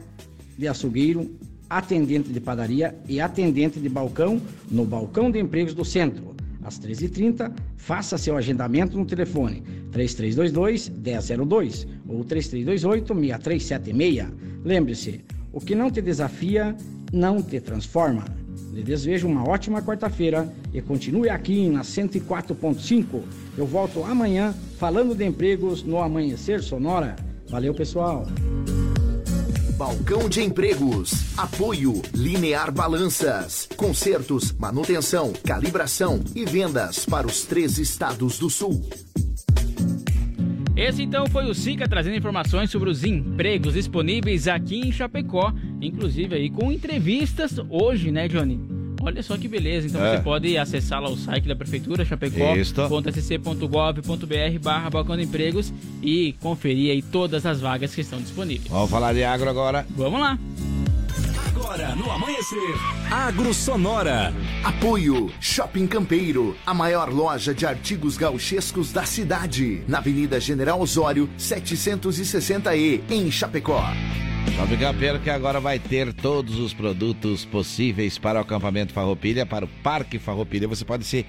de 0.55 0.67
açougueiro, 0.67 1.31
atendente 1.69 2.29
de 2.29 2.39
padaria 2.39 2.95
e 3.07 3.21
atendente 3.21 3.79
de 3.79 3.87
balcão 3.87 4.41
no 4.71 4.85
Balcão 4.85 5.29
de 5.29 5.39
Empregos 5.39 5.73
do 5.73 5.85
Centro. 5.85 6.35
Às 6.63 6.79
13h30, 6.79 7.51
faça 7.77 8.17
seu 8.17 8.35
agendamento 8.35 8.97
no 8.97 9.05
telefone 9.05 9.63
3322-1002 9.91 11.87
ou 12.07 12.25
3328-6376. 12.25 14.27
Lembre-se, 14.63 15.21
o 15.51 15.59
que 15.59 15.75
não 15.75 15.89
te 15.89 16.01
desafia, 16.01 16.75
não 17.11 17.41
te 17.41 17.59
transforma. 17.59 18.23
Lhe 18.73 18.83
desejo 18.83 19.27
uma 19.27 19.47
ótima 19.47 19.81
quarta-feira 19.81 20.51
e 20.73 20.81
continue 20.81 21.29
aqui 21.29 21.67
na 21.69 21.81
104.5. 21.81 23.21
Eu 23.57 23.65
volto 23.65 24.03
amanhã 24.03 24.53
falando 24.77 25.15
de 25.15 25.25
empregos 25.25 25.83
no 25.83 25.99
Amanhecer 25.99 26.61
Sonora. 26.61 27.15
Valeu, 27.49 27.73
pessoal! 27.73 28.27
Balcão 29.79 30.27
de 30.27 30.41
Empregos. 30.41 31.37
Apoio 31.37 32.01
Linear 32.13 32.69
Balanças. 32.69 33.65
Consertos, 33.77 34.51
manutenção, 34.51 35.31
calibração 35.31 36.21
e 36.35 36.43
vendas 36.43 37.05
para 37.05 37.25
os 37.25 37.45
três 37.45 37.77
estados 37.77 38.37
do 38.37 38.49
sul. 38.49 38.85
Esse 40.75 41.03
então 41.03 41.25
foi 41.27 41.49
o 41.49 41.53
Sica 41.53 41.87
trazendo 41.87 42.17
informações 42.17 42.69
sobre 42.69 42.89
os 42.89 43.05
empregos 43.05 43.73
disponíveis 43.73 44.49
aqui 44.49 44.81
em 44.81 44.91
Chapecó, 44.91 45.53
inclusive 45.79 46.35
aí 46.35 46.49
com 46.49 46.73
entrevistas 46.73 47.57
hoje, 47.69 48.11
né, 48.11 48.27
Johnny? 48.27 48.78
Olha 49.01 49.23
só 49.23 49.37
que 49.37 49.47
beleza, 49.47 49.87
então 49.87 50.03
É. 50.05 50.17
você 50.17 50.23
pode 50.23 50.57
acessar 50.57 51.01
lá 51.01 51.09
o 51.09 51.15
site 51.17 51.47
da 51.47 51.55
Prefeitura, 51.55 52.03
chapecó.sc.gov.br 52.03 54.59
barra 54.61 54.89
balcão 54.89 55.15
de 55.15 55.23
empregos 55.23 55.71
e 56.03 56.33
conferir 56.41 56.91
aí 56.91 57.01
todas 57.01 57.45
as 57.45 57.61
vagas 57.61 57.95
que 57.95 58.01
estão 58.01 58.19
disponíveis. 58.19 58.69
Vamos 58.69 58.89
falar 58.89 59.13
de 59.13 59.23
agro 59.23 59.49
agora. 59.49 59.85
Vamos 59.95 60.19
lá. 60.19 60.37
Agora 61.47 61.95
no 61.95 62.09
amanhecer. 62.11 62.75
Agro 63.11 63.53
Sonora. 63.53 64.33
Apoio 64.63 65.31
Shopping 65.39 65.87
Campeiro, 65.87 66.55
a 66.65 66.73
maior 66.73 67.09
loja 67.13 67.53
de 67.53 67.65
artigos 67.65 68.17
gauchescos 68.17 68.91
da 68.91 69.03
cidade, 69.05 69.81
na 69.87 69.99
Avenida 69.99 70.37
General 70.39 70.79
Osório, 70.81 71.29
760E, 71.37 73.01
em 73.09 73.31
Chapecó. 73.31 73.83
Shopping 74.55 74.77
Campeiro 74.77 75.19
que 75.19 75.29
agora 75.29 75.59
vai 75.59 75.79
ter 75.79 76.13
todos 76.13 76.59
os 76.59 76.73
produtos 76.73 77.45
possíveis 77.45 78.17
para 78.17 78.39
o 78.39 78.41
acampamento 78.41 78.93
Farroupilha, 78.93 79.45
para 79.45 79.65
o 79.65 79.67
Parque 79.83 80.19
Farroupilha. 80.19 80.67
Você 80.67 80.83
pode 80.83 81.05
se, 81.05 81.25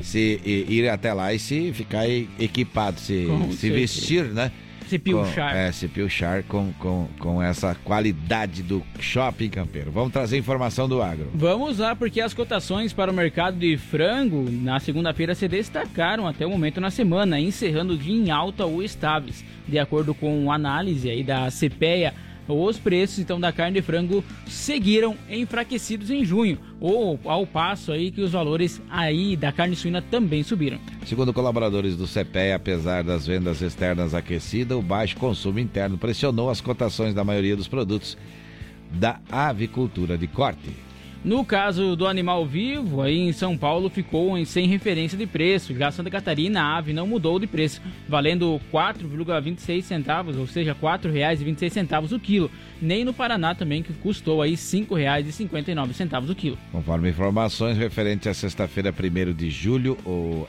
se 0.00 0.40
ir 0.44 0.88
até 0.88 1.12
lá 1.12 1.32
e 1.32 1.38
se 1.38 1.72
ficar 1.72 2.08
equipado, 2.08 3.00
se, 3.00 3.26
Com 3.26 3.50
se 3.52 3.58
certeza. 3.58 3.74
vestir, 3.74 4.24
né? 4.26 4.52
Pilchar. 4.98 5.52
Com, 5.52 5.58
é, 5.58 5.72
se 5.72 5.88
pilchar 5.88 6.42
com, 6.44 6.72
com, 6.78 7.08
com 7.18 7.42
essa 7.42 7.74
qualidade 7.74 8.62
do 8.62 8.82
Shopping 8.98 9.48
Campeiro. 9.48 9.90
Vamos 9.90 10.12
trazer 10.12 10.38
informação 10.38 10.88
do 10.88 11.02
agro. 11.02 11.30
Vamos 11.34 11.78
lá, 11.78 11.94
porque 11.94 12.20
as 12.20 12.34
cotações 12.34 12.92
para 12.92 13.10
o 13.10 13.14
mercado 13.14 13.58
de 13.58 13.76
frango 13.76 14.50
na 14.50 14.80
segunda-feira 14.80 15.34
se 15.34 15.48
destacaram 15.48 16.26
até 16.26 16.46
o 16.46 16.50
momento 16.50 16.80
na 16.80 16.90
semana, 16.90 17.40
encerrando 17.40 17.94
o 17.94 17.98
dia 17.98 18.14
em 18.14 18.30
alta 18.30 18.64
ou 18.64 18.82
estáveis. 18.82 19.44
De 19.66 19.78
acordo 19.78 20.14
com 20.14 20.50
análise 20.50 21.08
aí 21.08 21.22
da 21.22 21.48
CPEA, 21.50 22.14
os 22.48 22.78
preços 22.78 23.18
então 23.18 23.40
da 23.40 23.52
carne 23.52 23.80
de 23.80 23.86
frango 23.86 24.24
seguiram 24.46 25.16
enfraquecidos 25.30 26.10
em 26.10 26.24
junho, 26.24 26.58
ou 26.80 27.18
ao 27.24 27.46
passo 27.46 27.92
aí 27.92 28.10
que 28.10 28.20
os 28.20 28.32
valores 28.32 28.80
aí 28.90 29.36
da 29.36 29.52
carne 29.52 29.76
suína 29.76 30.02
também 30.02 30.42
subiram. 30.42 30.78
Segundo 31.06 31.32
colaboradores 31.32 31.96
do 31.96 32.06
CPE, 32.06 32.52
apesar 32.54 33.02
das 33.02 33.26
vendas 33.26 33.62
externas 33.62 34.14
aquecidas, 34.14 34.76
o 34.76 34.82
baixo 34.82 35.16
consumo 35.16 35.58
interno 35.58 35.96
pressionou 35.96 36.50
as 36.50 36.60
cotações 36.60 37.14
da 37.14 37.24
maioria 37.24 37.56
dos 37.56 37.68
produtos 37.68 38.16
da 38.92 39.20
avicultura 39.30 40.18
de 40.18 40.26
corte. 40.26 40.70
No 41.24 41.44
caso 41.44 41.94
do 41.94 42.08
animal 42.08 42.44
vivo, 42.44 43.00
aí 43.00 43.16
em 43.16 43.32
São 43.32 43.56
Paulo 43.56 43.88
ficou 43.88 44.36
em 44.36 44.44
sem 44.44 44.66
referência 44.66 45.16
de 45.16 45.24
preço. 45.24 45.72
Já 45.72 45.92
Santa 45.92 46.10
Catarina, 46.10 46.60
a 46.60 46.78
ave 46.78 46.92
não 46.92 47.06
mudou 47.06 47.38
de 47.38 47.46
preço, 47.46 47.80
valendo 48.08 48.60
4,26 48.72 49.82
centavos, 49.82 50.36
ou 50.36 50.48
seja, 50.48 50.72
R$ 50.72 50.80
4,26 50.80 51.70
centavos 51.70 52.10
o 52.10 52.18
quilo. 52.18 52.50
Nem 52.80 53.04
no 53.04 53.14
Paraná 53.14 53.54
também, 53.54 53.84
que 53.84 53.92
custou 53.92 54.42
aí 54.42 54.50
R$ 54.50 54.56
5,59 54.56 55.92
centavos 55.92 56.28
o 56.28 56.34
quilo. 56.34 56.58
Conforme 56.72 57.10
informações 57.10 57.78
referentes 57.78 58.26
à 58.26 58.34
sexta-feira, 58.34 58.92
1 58.92 59.32
de 59.32 59.48
julho, 59.48 59.96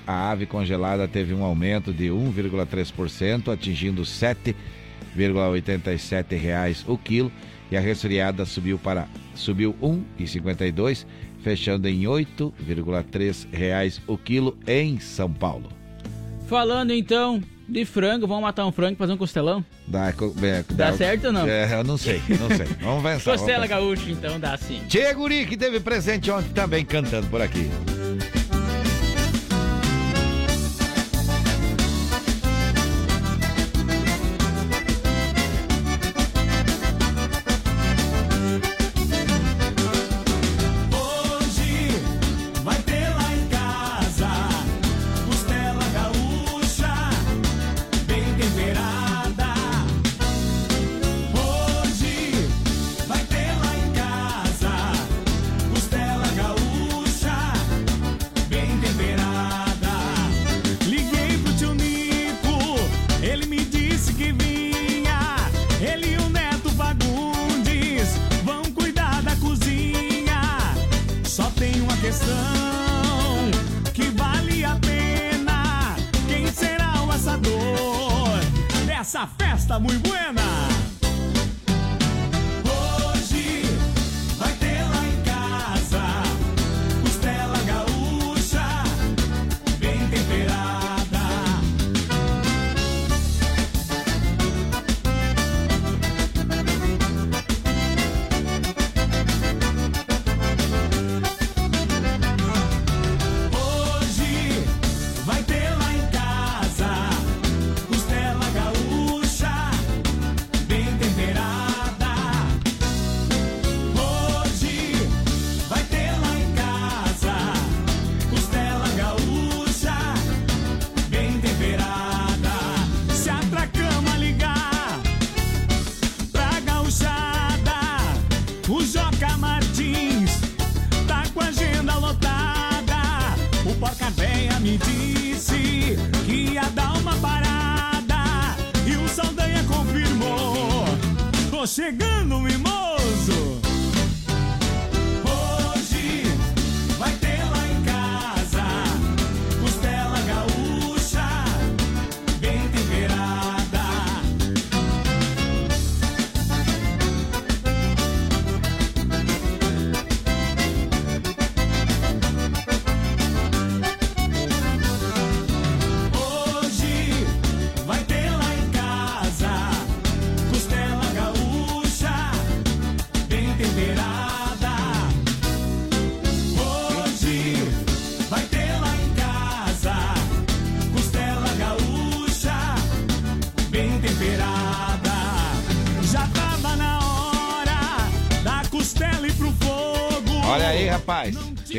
a 0.07 0.31
ave 0.31 0.47
congelada 0.47 1.07
teve 1.07 1.35
um 1.35 1.43
aumento 1.43 1.93
de 1.93 2.07
1,3%, 2.07 3.53
atingindo 3.53 4.01
7,87 4.01 6.35
reais 6.35 6.83
o 6.87 6.97
quilo, 6.97 7.31
e 7.71 7.77
a 7.77 7.79
resfriada 7.79 8.43
subiu 8.43 8.79
para 8.79 9.07
subiu 9.35 9.75
1,52, 9.81 11.05
fechando 11.41 11.87
em 11.87 12.01
8,3 12.03 13.47
reais 13.51 14.01
o 14.07 14.17
quilo 14.17 14.57
em 14.67 14.99
São 14.99 15.31
Paulo. 15.31 15.69
Falando 16.47 16.91
então 16.91 17.41
de 17.67 17.85
frango, 17.85 18.27
vamos 18.27 18.43
matar 18.43 18.65
um 18.65 18.71
frango 18.71 18.93
e 18.93 18.95
fazer 18.97 19.13
um 19.13 19.17
costelão? 19.17 19.65
Dá, 19.87 20.09
é, 20.09 20.63
Dá 20.73 20.93
certo 20.93 21.27
ou 21.27 21.33
não? 21.33 21.47
É, 21.47 21.79
eu 21.79 21.83
não 21.83 21.97
sei, 21.97 22.21
não 22.39 22.49
sei. 22.55 22.67
Vamos 22.81 23.03
pensar. 23.03 23.31
Costela 23.31 23.67
vamos 23.67 23.67
pensar. 23.67 23.67
gaúcha, 23.67 24.11
então 24.11 24.39
dá 24.39 24.57
sim. 24.57 24.81
Tia 24.87 25.13
Guri, 25.13 25.45
que 25.45 25.57
teve 25.57 25.79
presente 25.79 26.29
ontem 26.29 26.49
também 26.49 26.85
cantando 26.85 27.27
por 27.27 27.41
aqui. 27.41 27.69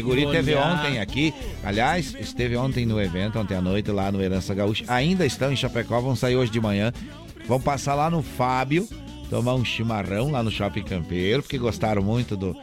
Figuri 0.04 0.26
Olhar. 0.26 0.38
teve 0.44 0.54
ontem 0.56 0.98
aqui. 1.00 1.34
Aliás, 1.62 2.14
esteve 2.18 2.56
ontem 2.56 2.84
no 2.86 3.00
evento, 3.00 3.38
ontem 3.38 3.56
à 3.56 3.60
noite, 3.60 3.90
lá 3.90 4.10
no 4.12 4.20
Herança 4.22 4.54
Gaúcha. 4.54 4.84
Ainda 4.88 5.24
estão 5.26 5.52
em 5.52 5.56
Chapecó, 5.56 6.00
vão 6.00 6.14
sair 6.16 6.36
hoje 6.36 6.50
de 6.52 6.60
manhã. 6.60 6.92
Vão 7.46 7.60
passar 7.60 7.94
lá 7.94 8.08
no 8.10 8.22
Fábio, 8.22 8.88
tomar 9.28 9.54
um 9.54 9.64
chimarrão 9.64 10.30
lá 10.30 10.42
no 10.42 10.50
Shopping 10.50 10.82
Campeiro, 10.82 11.42
porque 11.42 11.58
gostaram 11.58 12.02
muito 12.02 12.36
do, 12.36 12.56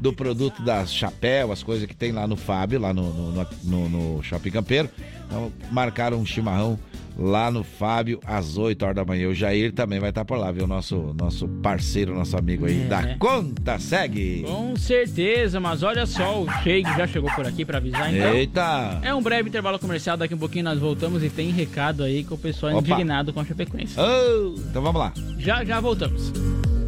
do 0.00 0.12
produto 0.12 0.62
das 0.62 0.92
chapéu, 0.94 1.50
as 1.50 1.62
coisas 1.62 1.86
que 1.88 1.94
tem 1.96 2.12
lá 2.12 2.26
no 2.26 2.36
Fábio, 2.36 2.78
lá 2.80 2.92
no, 2.94 3.12
no, 3.32 3.46
no- 3.64 3.88
no 3.88 4.22
Shopping 4.22 4.50
Campeiro. 4.50 4.88
Então, 5.26 5.52
marcaram 5.72 6.18
um 6.18 6.24
chimarrão 6.26 6.78
lá 7.18 7.50
no 7.50 7.64
Fábio 7.64 8.20
às 8.24 8.56
8 8.56 8.82
horas 8.84 8.96
da 8.96 9.04
manhã. 9.04 9.28
O 9.28 9.34
Jair 9.34 9.72
também 9.72 9.98
vai 9.98 10.10
estar 10.10 10.24
por 10.24 10.38
lá, 10.38 10.52
viu? 10.52 10.66
Nosso, 10.66 11.14
nosso 11.18 11.48
parceiro, 11.48 12.14
nosso 12.14 12.36
amigo 12.36 12.66
aí 12.66 12.82
É. 12.82 12.84
da 12.86 13.16
conta. 13.16 13.78
Segue! 13.78 14.44
Com 14.46 14.76
certeza, 14.76 15.58
mas 15.58 15.82
olha 15.82 16.06
só, 16.06 16.42
o 16.42 16.50
Sheik 16.62 16.88
já 16.96 17.06
chegou 17.06 17.30
por 17.34 17.46
aqui 17.46 17.64
pra 17.64 17.78
avisar, 17.78 18.14
então. 18.14 18.32
Eita! 18.34 19.00
É 19.02 19.12
um 19.14 19.22
breve 19.22 19.48
intervalo 19.48 19.78
comercial, 19.78 20.16
daqui 20.16 20.34
um 20.34 20.38
pouquinho 20.38 20.64
nós 20.64 20.78
voltamos 20.78 21.22
e 21.24 21.28
tem 21.30 21.50
recado 21.50 22.02
aí 22.02 22.22
com 22.24 22.34
o 22.36 22.38
pessoal 22.38 22.76
Opa. 22.76 22.86
indignado 22.88 23.32
com 23.32 23.40
a 23.40 23.44
Chapecoense. 23.44 23.94
Oh, 23.98 24.54
então 24.70 24.80
vamos 24.82 25.00
lá. 25.00 25.12
Já, 25.38 25.64
já 25.64 25.80
voltamos. 25.80 26.32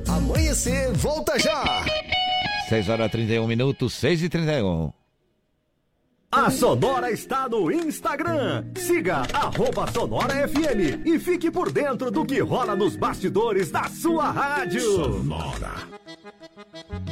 Amanhecer, 0.06 0.92
volta 0.92 1.38
já! 1.38 1.84
6 2.68 2.88
horas 2.88 3.06
e 3.08 3.10
31 3.10 3.46
minutos, 3.46 3.92
6 3.94 4.22
e 4.22 4.28
31. 4.28 4.92
A 6.32 6.48
Sonora 6.48 7.10
está 7.10 7.48
no 7.48 7.72
Instagram. 7.72 8.64
Siga 8.76 9.22
arroba 9.34 9.90
Sonora 9.90 10.46
FM 10.46 11.02
e 11.04 11.18
fique 11.18 11.50
por 11.50 11.72
dentro 11.72 12.08
do 12.08 12.24
que 12.24 12.38
rola 12.38 12.76
nos 12.76 12.94
bastidores 12.94 13.68
da 13.72 13.88
sua 13.88 14.30
rádio. 14.30 14.80
Sonora. 14.80 15.88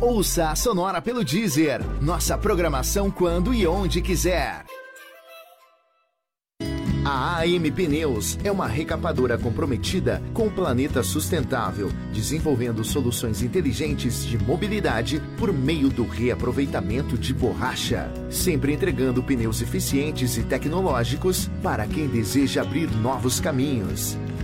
Ouça 0.00 0.50
a 0.50 0.54
Sonora 0.54 1.02
pelo 1.02 1.24
Deezer. 1.24 1.80
Nossa 2.00 2.38
programação 2.38 3.10
quando 3.10 3.52
e 3.52 3.66
onde 3.66 4.00
quiser. 4.00 4.64
A 7.04 7.38
AM 7.38 7.68
Pneus 7.72 8.38
é 8.44 8.52
uma 8.52 8.68
recapadora 8.68 9.36
comprometida 9.36 10.22
com 10.32 10.46
o 10.46 10.50
planeta 10.52 11.02
sustentável, 11.02 11.90
desenvolvendo 12.12 12.84
soluções 12.84 13.42
inteligentes 13.42 14.24
de 14.24 14.38
mobilidade 14.38 15.20
por 15.36 15.52
meio 15.52 15.88
do 15.88 16.06
reaproveitamento 16.06 17.18
de 17.18 17.34
borracha, 17.34 18.08
sempre 18.30 18.72
entregando 18.72 19.20
pneus 19.20 19.60
eficientes 19.60 20.36
e 20.36 20.44
tecnológicos 20.44 21.50
para 21.60 21.88
quem 21.88 22.06
deseja 22.06 22.62
abrir 22.62 22.88
novos 22.88 23.40
caminhos. 23.40 24.16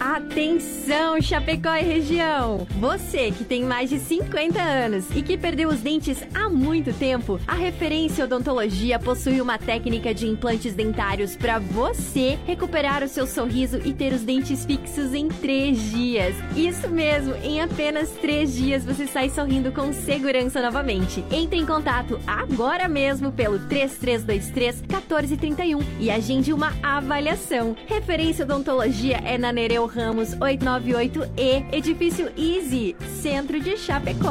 Atenção, 0.00 1.20
Chapecó 1.20 1.74
e 1.74 1.82
região! 1.82 2.66
Você 2.78 3.30
que 3.30 3.44
tem 3.44 3.62
mais 3.64 3.90
de 3.90 3.98
50 3.98 4.58
anos 4.58 5.04
e 5.14 5.20
que 5.20 5.36
perdeu 5.36 5.68
os 5.68 5.80
dentes 5.80 6.24
há 6.32 6.48
muito 6.48 6.90
tempo, 6.94 7.38
a 7.46 7.52
Referência 7.52 8.24
Odontologia 8.24 8.98
possui 8.98 9.42
uma 9.42 9.58
técnica 9.58 10.14
de 10.14 10.26
implantes 10.26 10.72
dentários 10.72 11.36
para 11.36 11.58
você 11.58 12.38
recuperar 12.46 13.04
o 13.04 13.08
seu 13.08 13.26
sorriso 13.26 13.78
e 13.84 13.92
ter 13.92 14.14
os 14.14 14.22
dentes 14.22 14.64
fixos 14.64 15.12
em 15.12 15.28
três 15.28 15.78
dias. 15.90 16.34
Isso 16.56 16.88
mesmo, 16.88 17.34
em 17.44 17.60
apenas 17.60 18.08
três 18.22 18.54
dias 18.54 18.82
você 18.82 19.06
sai 19.06 19.28
sorrindo 19.28 19.70
com 19.70 19.92
segurança 19.92 20.62
novamente. 20.62 21.22
Entre 21.30 21.58
em 21.58 21.66
contato 21.66 22.18
agora 22.26 22.88
mesmo 22.88 23.32
pelo 23.32 23.58
3323 23.68 24.80
1431 24.80 25.80
e 26.00 26.10
agende 26.10 26.54
uma 26.54 26.72
avaliação. 26.82 27.76
Referência 27.86 28.46
Odontologia 28.46 29.20
é 29.26 29.36
na 29.36 29.52
Nereu 29.52 29.89
Ramos 29.94 30.36
898E, 30.36 31.66
Edifício 31.72 32.30
Easy, 32.36 32.96
Centro 33.20 33.60
de 33.60 33.76
Chapecó. 33.76 34.30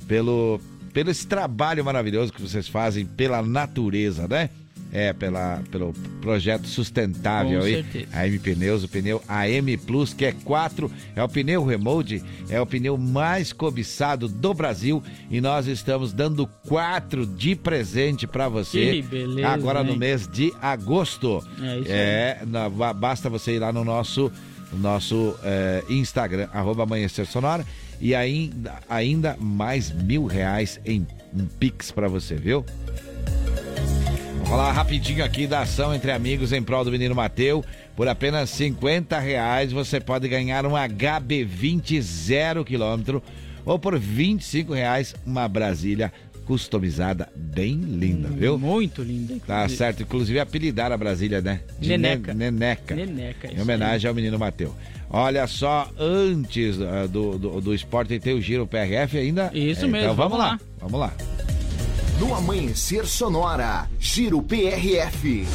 pelo, 0.08 0.60
pelo 0.92 1.10
esse 1.10 1.26
trabalho 1.26 1.84
maravilhoso 1.84 2.34
que 2.34 2.42
vocês 2.42 2.68
fazem 2.68 3.06
pela 3.06 3.42
natureza, 3.42 4.28
né? 4.28 4.50
É, 4.96 5.12
pela, 5.12 5.60
pelo 5.72 5.92
projeto 6.22 6.68
sustentável 6.68 7.62
Com 7.62 7.66
aí. 7.66 7.74
certeza. 7.74 8.06
A 8.14 8.28
M 8.28 8.38
Pneus, 8.38 8.84
o 8.84 8.88
pneu 8.88 9.24
AM 9.28 9.76
Plus, 9.78 10.14
que 10.14 10.24
é 10.24 10.32
4, 10.32 10.92
é 11.16 11.24
o 11.24 11.28
pneu 11.28 11.66
remote, 11.66 12.22
é 12.48 12.62
o 12.62 12.66
pneu 12.68 12.96
mais 12.96 13.52
cobiçado 13.52 14.28
do 14.28 14.54
Brasil 14.54 15.02
e 15.32 15.42
nós 15.42 15.66
estamos 15.66 16.14
dando 16.14 16.46
4 16.68 17.26
de 17.26 17.56
presente 17.56 18.28
para 18.28 18.48
você. 18.48 18.92
Que 18.94 19.02
beleza, 19.02 19.48
Agora 19.48 19.84
no 19.84 19.98
mês 19.98 20.28
de 20.28 20.54
agosto. 20.62 21.44
É 21.60 21.80
isso 21.80 21.92
É, 21.92 22.44
na- 22.46 22.70
ba- 22.70 22.94
basta 22.94 23.32
você 23.32 23.56
ir 23.56 23.60
lá 23.60 23.74
no 23.74 23.84
nosso, 23.84 24.32
no 24.72 24.78
nosso 24.78 25.36
é, 25.44 25.84
Instagram, 25.90 26.48
arroba 26.54 26.84
Amanhecer 26.84 27.26
Sonora, 27.26 27.66
e 28.00 28.14
ainda, 28.14 28.76
ainda 28.88 29.36
mais 29.40 29.92
mil 29.92 30.28
reais 30.28 30.80
em 30.86 31.08
um 31.34 31.48
Pix 31.48 31.90
para 31.90 32.08
você, 32.08 32.36
viu? 32.36 32.64
Falar 34.54 34.72
rapidinho 34.72 35.26
aqui 35.26 35.48
da 35.48 35.62
ação 35.62 35.96
entre 35.96 36.12
amigos 36.12 36.54
em 36.54 36.62
prol 36.62 36.86
do 36.86 36.92
menino 36.92 37.16
Mateu. 37.16 37.66
Por 37.96 38.08
apenas 38.08 38.52
50 38.52 39.18
reais 39.18 39.72
você 39.72 40.00
pode 40.00 40.28
ganhar 40.28 40.64
um 40.68 40.74
HB20 40.74 42.00
zero 42.00 42.64
quilômetro 42.64 43.24
ou 43.66 43.80
por 43.80 43.98
25 43.98 44.72
reais 44.72 45.16
uma 45.26 45.48
Brasília 45.48 46.14
customizada 46.46 47.28
bem 47.36 47.74
linda, 47.78 48.28
viu? 48.28 48.60
Muito 48.60 49.02
linda. 49.02 49.38
Tá 49.48 49.68
certo, 49.68 50.04
inclusive 50.04 50.40
apelidar 50.40 50.92
a 50.92 50.98
Brasília, 50.98 51.42
né? 51.42 51.62
De 51.80 51.90
Neneca. 51.90 52.32
Ne- 52.36 52.52
Neneca. 52.52 52.96
Neneca, 52.96 53.52
Em 53.52 53.60
homenagem 53.60 54.08
ao 54.08 54.14
menino 54.14 54.38
Mateu. 54.38 54.76
Olha 55.10 55.48
só, 55.48 55.90
antes 55.98 56.80
ah, 56.80 57.08
do, 57.08 57.40
do, 57.40 57.60
do 57.60 57.74
esporte 57.74 58.20
tem 58.20 58.36
o 58.36 58.42
Giro 58.42 58.68
PRF 58.68 59.18
ainda. 59.18 59.50
Isso 59.52 59.86
É, 59.86 59.88
mesmo, 59.88 60.12
Então 60.12 60.16
vamos 60.16 60.38
vamos 60.38 60.38
lá. 60.38 60.52
lá. 60.52 60.60
Vamos 60.80 61.00
lá. 61.00 61.14
No 62.24 62.34
Amanhecer 62.34 63.06
Sonora, 63.06 63.86
Giro 64.00 64.42
PRF. 64.42 65.46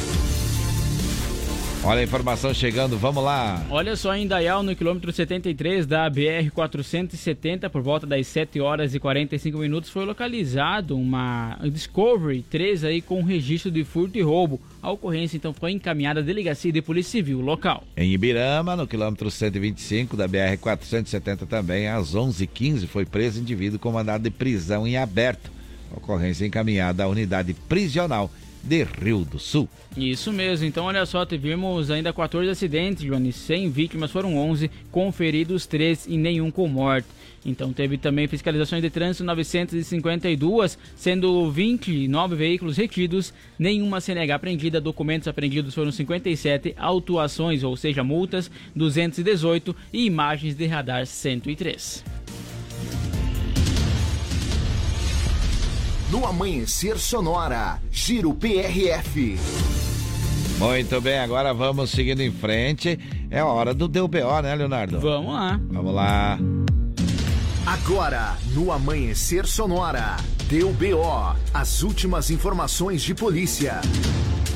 Olha 1.83 2.01
a 2.01 2.03
informação 2.03 2.53
chegando, 2.53 2.95
vamos 2.95 3.23
lá. 3.23 3.65
Olha 3.71 3.95
só, 3.95 4.15
em 4.15 4.27
Dayal, 4.27 4.61
no 4.61 4.75
quilômetro 4.75 5.11
73 5.11 5.87
da 5.87 6.07
BR-470, 6.11 7.67
por 7.71 7.81
volta 7.81 8.05
das 8.05 8.27
7 8.27 8.61
horas 8.61 8.93
e 8.93 8.99
45 8.99 9.57
minutos, 9.57 9.89
foi 9.89 10.05
localizado 10.05 10.95
uma 10.95 11.57
Discovery 11.71 12.43
3 12.43 12.83
aí 12.83 13.01
com 13.01 13.23
registro 13.23 13.71
de 13.71 13.83
furto 13.83 14.19
e 14.19 14.21
roubo. 14.21 14.61
A 14.79 14.91
ocorrência 14.91 15.37
então 15.37 15.51
foi 15.51 15.71
encaminhada 15.71 16.19
à 16.19 16.23
delegacia 16.23 16.71
de 16.71 16.83
polícia 16.83 17.13
civil 17.13 17.41
local. 17.41 17.83
Em 17.97 18.13
Ibirama, 18.13 18.75
no 18.75 18.85
quilômetro 18.85 19.31
125 19.31 20.15
da 20.15 20.29
BR-470 20.29 21.47
também, 21.47 21.87
às 21.87 22.13
11h15, 22.13 22.85
foi 22.85 23.07
preso 23.07 23.41
indivíduo 23.41 23.79
com 23.79 23.91
mandado 23.91 24.21
de 24.21 24.29
prisão 24.29 24.85
em 24.85 24.97
aberto. 24.97 25.57
Ocorrência 25.95 26.45
encaminhada 26.45 27.03
à 27.03 27.07
unidade 27.07 27.53
prisional 27.53 28.31
de 28.63 28.83
Rio 28.83 29.23
do 29.23 29.39
Sul. 29.39 29.69
Isso 29.95 30.31
mesmo, 30.31 30.65
então 30.65 30.85
olha 30.85 31.05
só, 31.05 31.25
tivemos 31.25 31.89
ainda 31.89 32.13
14 32.13 32.49
acidentes, 32.49 33.03
Johnny, 33.03 33.31
100 33.31 33.69
vítimas, 33.69 34.11
foram 34.11 34.37
11, 34.37 34.69
com 34.91 35.11
feridos 35.11 35.65
3 35.65 36.07
e 36.07 36.17
nenhum 36.17 36.51
com 36.51 36.67
morte. 36.67 37.07
Então 37.45 37.71
teve 37.71 37.97
também 37.97 38.27
fiscalizações 38.27 38.81
de 38.81 38.89
trânsito 38.89 39.23
952, 39.23 40.77
sendo 40.95 41.49
29 41.49 42.35
veículos 42.35 42.75
retidos, 42.75 43.33
nenhuma 43.57 44.01
CNH 44.01 44.35
apreendida, 44.35 44.81
documentos 44.81 45.27
apreendidos 45.27 45.73
foram 45.73 45.91
57, 45.91 46.75
autuações, 46.77 47.63
ou 47.63 47.77
seja, 47.77 48.03
multas 48.03 48.51
218 48.75 49.75
e 49.93 50.05
imagens 50.05 50.55
de 50.55 50.65
radar 50.65 51.05
103. 51.05 52.03
No 56.11 56.25
Amanhecer 56.25 56.97
Sonora, 56.97 57.79
Giro 57.91 58.33
PRF. 58.33 59.37
Muito 60.57 60.99
bem, 60.99 61.19
agora 61.19 61.53
vamos 61.53 61.91
seguindo 61.91 62.21
em 62.21 62.31
frente. 62.31 62.99
É 63.29 63.43
hora 63.43 63.73
do 63.73 63.87
DBO, 63.87 64.41
né, 64.41 64.55
Leonardo? 64.55 64.99
Vamos 64.99 65.31
lá. 65.33 65.59
Vamos 65.71 65.93
lá. 65.93 66.39
Agora, 67.65 68.35
no 68.53 68.71
Amanhecer 68.71 69.45
Sonora, 69.45 70.17
deu 70.49 70.71
BO, 70.73 71.35
as 71.53 71.83
últimas 71.83 72.29
informações 72.31 73.03
de 73.03 73.13
polícia. 73.13 73.79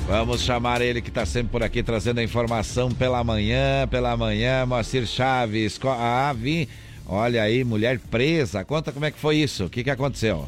Vamos 0.07 0.41
chamar 0.41 0.81
ele 0.81 1.01
que 1.01 1.09
está 1.09 1.25
sempre 1.25 1.51
por 1.51 1.63
aqui 1.63 1.81
trazendo 1.83 2.19
a 2.19 2.23
informação 2.23 2.91
pela 2.91 3.23
manhã, 3.23 3.87
pela 3.87 4.17
manhã, 4.17 4.65
Moacir 4.65 5.05
Chaves. 5.05 5.77
Co- 5.77 5.89
Ah, 5.89 6.33
vi. 6.35 6.67
Olha 7.05 7.43
aí, 7.43 7.63
mulher 7.63 7.99
presa. 7.99 8.65
Conta 8.65 8.91
como 8.91 9.05
é 9.05 9.11
que 9.11 9.19
foi 9.19 9.37
isso. 9.37 9.65
O 9.65 9.69
que, 9.69 9.83
que 9.83 9.89
aconteceu? 9.89 10.47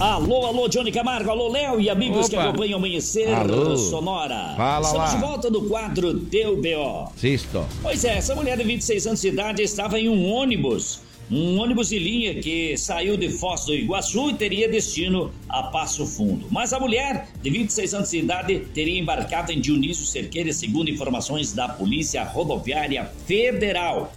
Alô, 0.00 0.46
alô, 0.46 0.68
Johnny 0.68 0.90
Camargo, 0.90 1.30
alô, 1.30 1.48
Léo 1.48 1.80
e 1.80 1.88
amigos 1.88 2.28
que 2.28 2.34
Opa. 2.36 2.48
acompanham 2.48 2.74
o 2.74 2.76
Amanhecer 2.78 3.32
Alô. 3.32 3.76
Sonora. 3.76 4.54
Fala 4.56 4.86
Estamos 4.86 5.10
lá. 5.12 5.14
de 5.14 5.20
volta 5.20 5.50
no 5.50 5.62
quadro 5.68 6.12
Deu 6.14 6.60
B.O. 6.60 7.06
Sisto. 7.16 7.64
Pois 7.82 8.04
é, 8.04 8.16
essa 8.18 8.34
mulher 8.34 8.56
de 8.58 8.64
26 8.64 9.06
anos 9.06 9.20
de 9.20 9.28
idade 9.28 9.62
estava 9.62 10.00
em 10.00 10.08
um 10.08 10.28
ônibus, 10.32 11.02
um 11.30 11.56
ônibus 11.60 11.90
de 11.90 12.00
linha 12.00 12.34
que 12.34 12.76
saiu 12.76 13.16
de 13.16 13.28
Foz 13.28 13.64
do 13.66 13.74
Iguaçu 13.74 14.30
e 14.30 14.34
teria 14.34 14.68
destino 14.68 15.30
a 15.48 15.62
Passo 15.64 16.04
Fundo. 16.04 16.46
Mas 16.50 16.72
a 16.72 16.80
mulher 16.80 17.28
de 17.40 17.48
26 17.50 17.94
anos 17.94 18.10
de 18.10 18.18
idade 18.18 18.58
teria 18.74 18.98
embarcado 18.98 19.52
em 19.52 19.60
Dionísio 19.60 20.04
Cerqueira, 20.04 20.52
segundo 20.52 20.90
informações 20.90 21.52
da 21.52 21.68
Polícia 21.68 22.24
Rodoviária 22.24 23.08
Federal, 23.24 24.12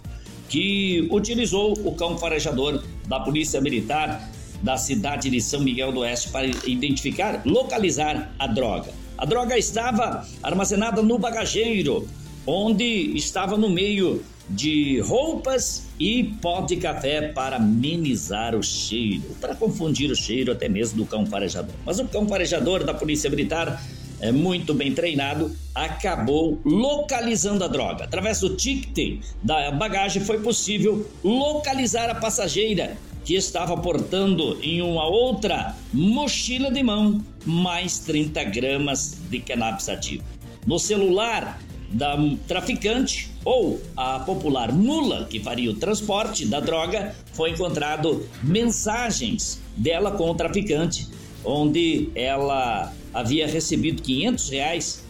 que 0.48 1.06
utilizou 1.12 1.74
o 1.84 1.94
cão 1.94 2.18
farejador 2.18 2.82
da 3.06 3.20
Polícia 3.20 3.60
Militar 3.60 4.32
da 4.62 4.76
cidade 4.76 5.30
de 5.30 5.40
São 5.40 5.60
Miguel 5.60 5.92
do 5.92 6.00
Oeste 6.00 6.30
para 6.30 6.46
identificar, 6.46 7.42
localizar 7.44 8.34
a 8.38 8.46
droga. 8.46 8.92
A 9.18 9.24
droga 9.24 9.56
estava 9.56 10.26
armazenada 10.42 11.02
no 11.02 11.18
bagageiro, 11.18 12.08
onde 12.46 12.84
estava 13.16 13.56
no 13.56 13.70
meio 13.70 14.22
de 14.48 15.00
roupas 15.00 15.88
e 15.98 16.24
pó 16.40 16.60
de 16.60 16.76
café 16.76 17.28
para 17.28 17.56
amenizar 17.56 18.54
o 18.54 18.62
cheiro, 18.62 19.34
para 19.40 19.54
confundir 19.54 20.10
o 20.10 20.14
cheiro 20.14 20.52
até 20.52 20.68
mesmo 20.68 20.98
do 20.98 21.06
cão 21.06 21.26
farejador. 21.26 21.74
Mas 21.84 21.98
o 21.98 22.06
cão 22.06 22.28
farejador 22.28 22.84
da 22.84 22.94
Polícia 22.94 23.28
Militar 23.28 23.82
é 24.20 24.32
muito 24.32 24.72
bem 24.72 24.92
treinado, 24.92 25.54
acabou 25.74 26.60
localizando 26.64 27.64
a 27.64 27.68
droga. 27.68 28.04
Através 28.04 28.40
do 28.40 28.56
ticket 28.56 29.20
da 29.42 29.70
bagagem 29.70 30.22
foi 30.22 30.40
possível 30.40 31.08
localizar 31.22 32.08
a 32.08 32.14
passageira 32.14 32.96
que 33.24 33.34
estava 33.34 33.76
portando 33.76 34.58
em 34.62 34.80
uma 34.80 35.06
outra 35.06 35.74
mochila 35.92 36.70
de 36.70 36.82
mão 36.82 37.20
mais 37.44 37.98
30 37.98 38.44
gramas 38.44 39.18
de 39.28 39.40
cannabis 39.40 39.88
ativo. 39.88 40.22
No 40.64 40.78
celular 40.78 41.58
da 41.90 42.16
traficante 42.46 43.30
ou 43.44 43.80
a 43.96 44.20
popular 44.20 44.72
mula 44.72 45.24
que 45.24 45.40
faria 45.40 45.70
o 45.70 45.74
transporte 45.74 46.46
da 46.46 46.60
droga, 46.60 47.14
foi 47.32 47.50
encontrado 47.50 48.26
mensagens 48.42 49.60
dela 49.76 50.10
com 50.12 50.30
o 50.30 50.34
traficante, 50.34 51.08
onde 51.44 52.10
ela 52.14 52.92
havia 53.16 53.46
recebido 53.46 54.02
500 54.02 54.50
reais 54.50 55.04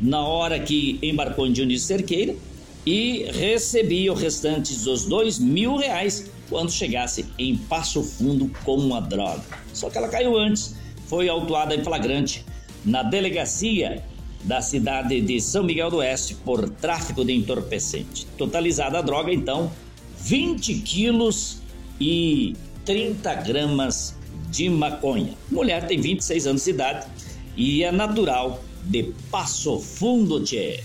na 0.00 0.24
hora 0.24 0.60
que 0.60 0.96
embarcou 1.02 1.44
em 1.44 1.52
Dionísio 1.52 1.88
Cerqueira 1.88 2.36
e 2.86 3.24
recebia 3.32 4.12
o 4.12 4.14
restante 4.14 4.72
dos 4.76 5.06
dois 5.06 5.40
mil 5.40 5.76
reais 5.76 6.30
quando 6.48 6.70
chegasse 6.70 7.26
em 7.36 7.56
Passo 7.56 8.00
Fundo 8.02 8.48
com 8.64 8.94
a 8.94 9.00
droga. 9.00 9.42
Só 9.74 9.90
que 9.90 9.98
ela 9.98 10.08
caiu 10.08 10.38
antes, 10.38 10.76
foi 11.08 11.28
autuada 11.28 11.74
em 11.74 11.82
flagrante 11.82 12.44
na 12.84 13.02
delegacia 13.02 14.04
da 14.44 14.62
cidade 14.62 15.20
de 15.20 15.40
São 15.40 15.64
Miguel 15.64 15.90
do 15.90 15.96
Oeste 15.96 16.36
por 16.36 16.70
tráfico 16.70 17.24
de 17.24 17.32
entorpecente. 17.32 18.24
Totalizada 18.38 19.00
a 19.00 19.02
droga, 19.02 19.32
então, 19.32 19.70
20 20.20 20.74
quilos 20.82 21.60
e 22.00 22.54
30 22.84 23.34
gramas 23.34 24.14
de 24.48 24.70
maconha. 24.70 25.34
Mulher 25.50 25.86
tem 25.88 26.00
26 26.00 26.46
anos 26.46 26.64
de 26.64 26.70
idade 26.70 27.06
e 27.58 27.82
é 27.82 27.90
natural 27.92 28.62
de 28.84 29.12
Passo 29.30 29.78
Fundo, 29.80 30.40
tchê. 30.42 30.80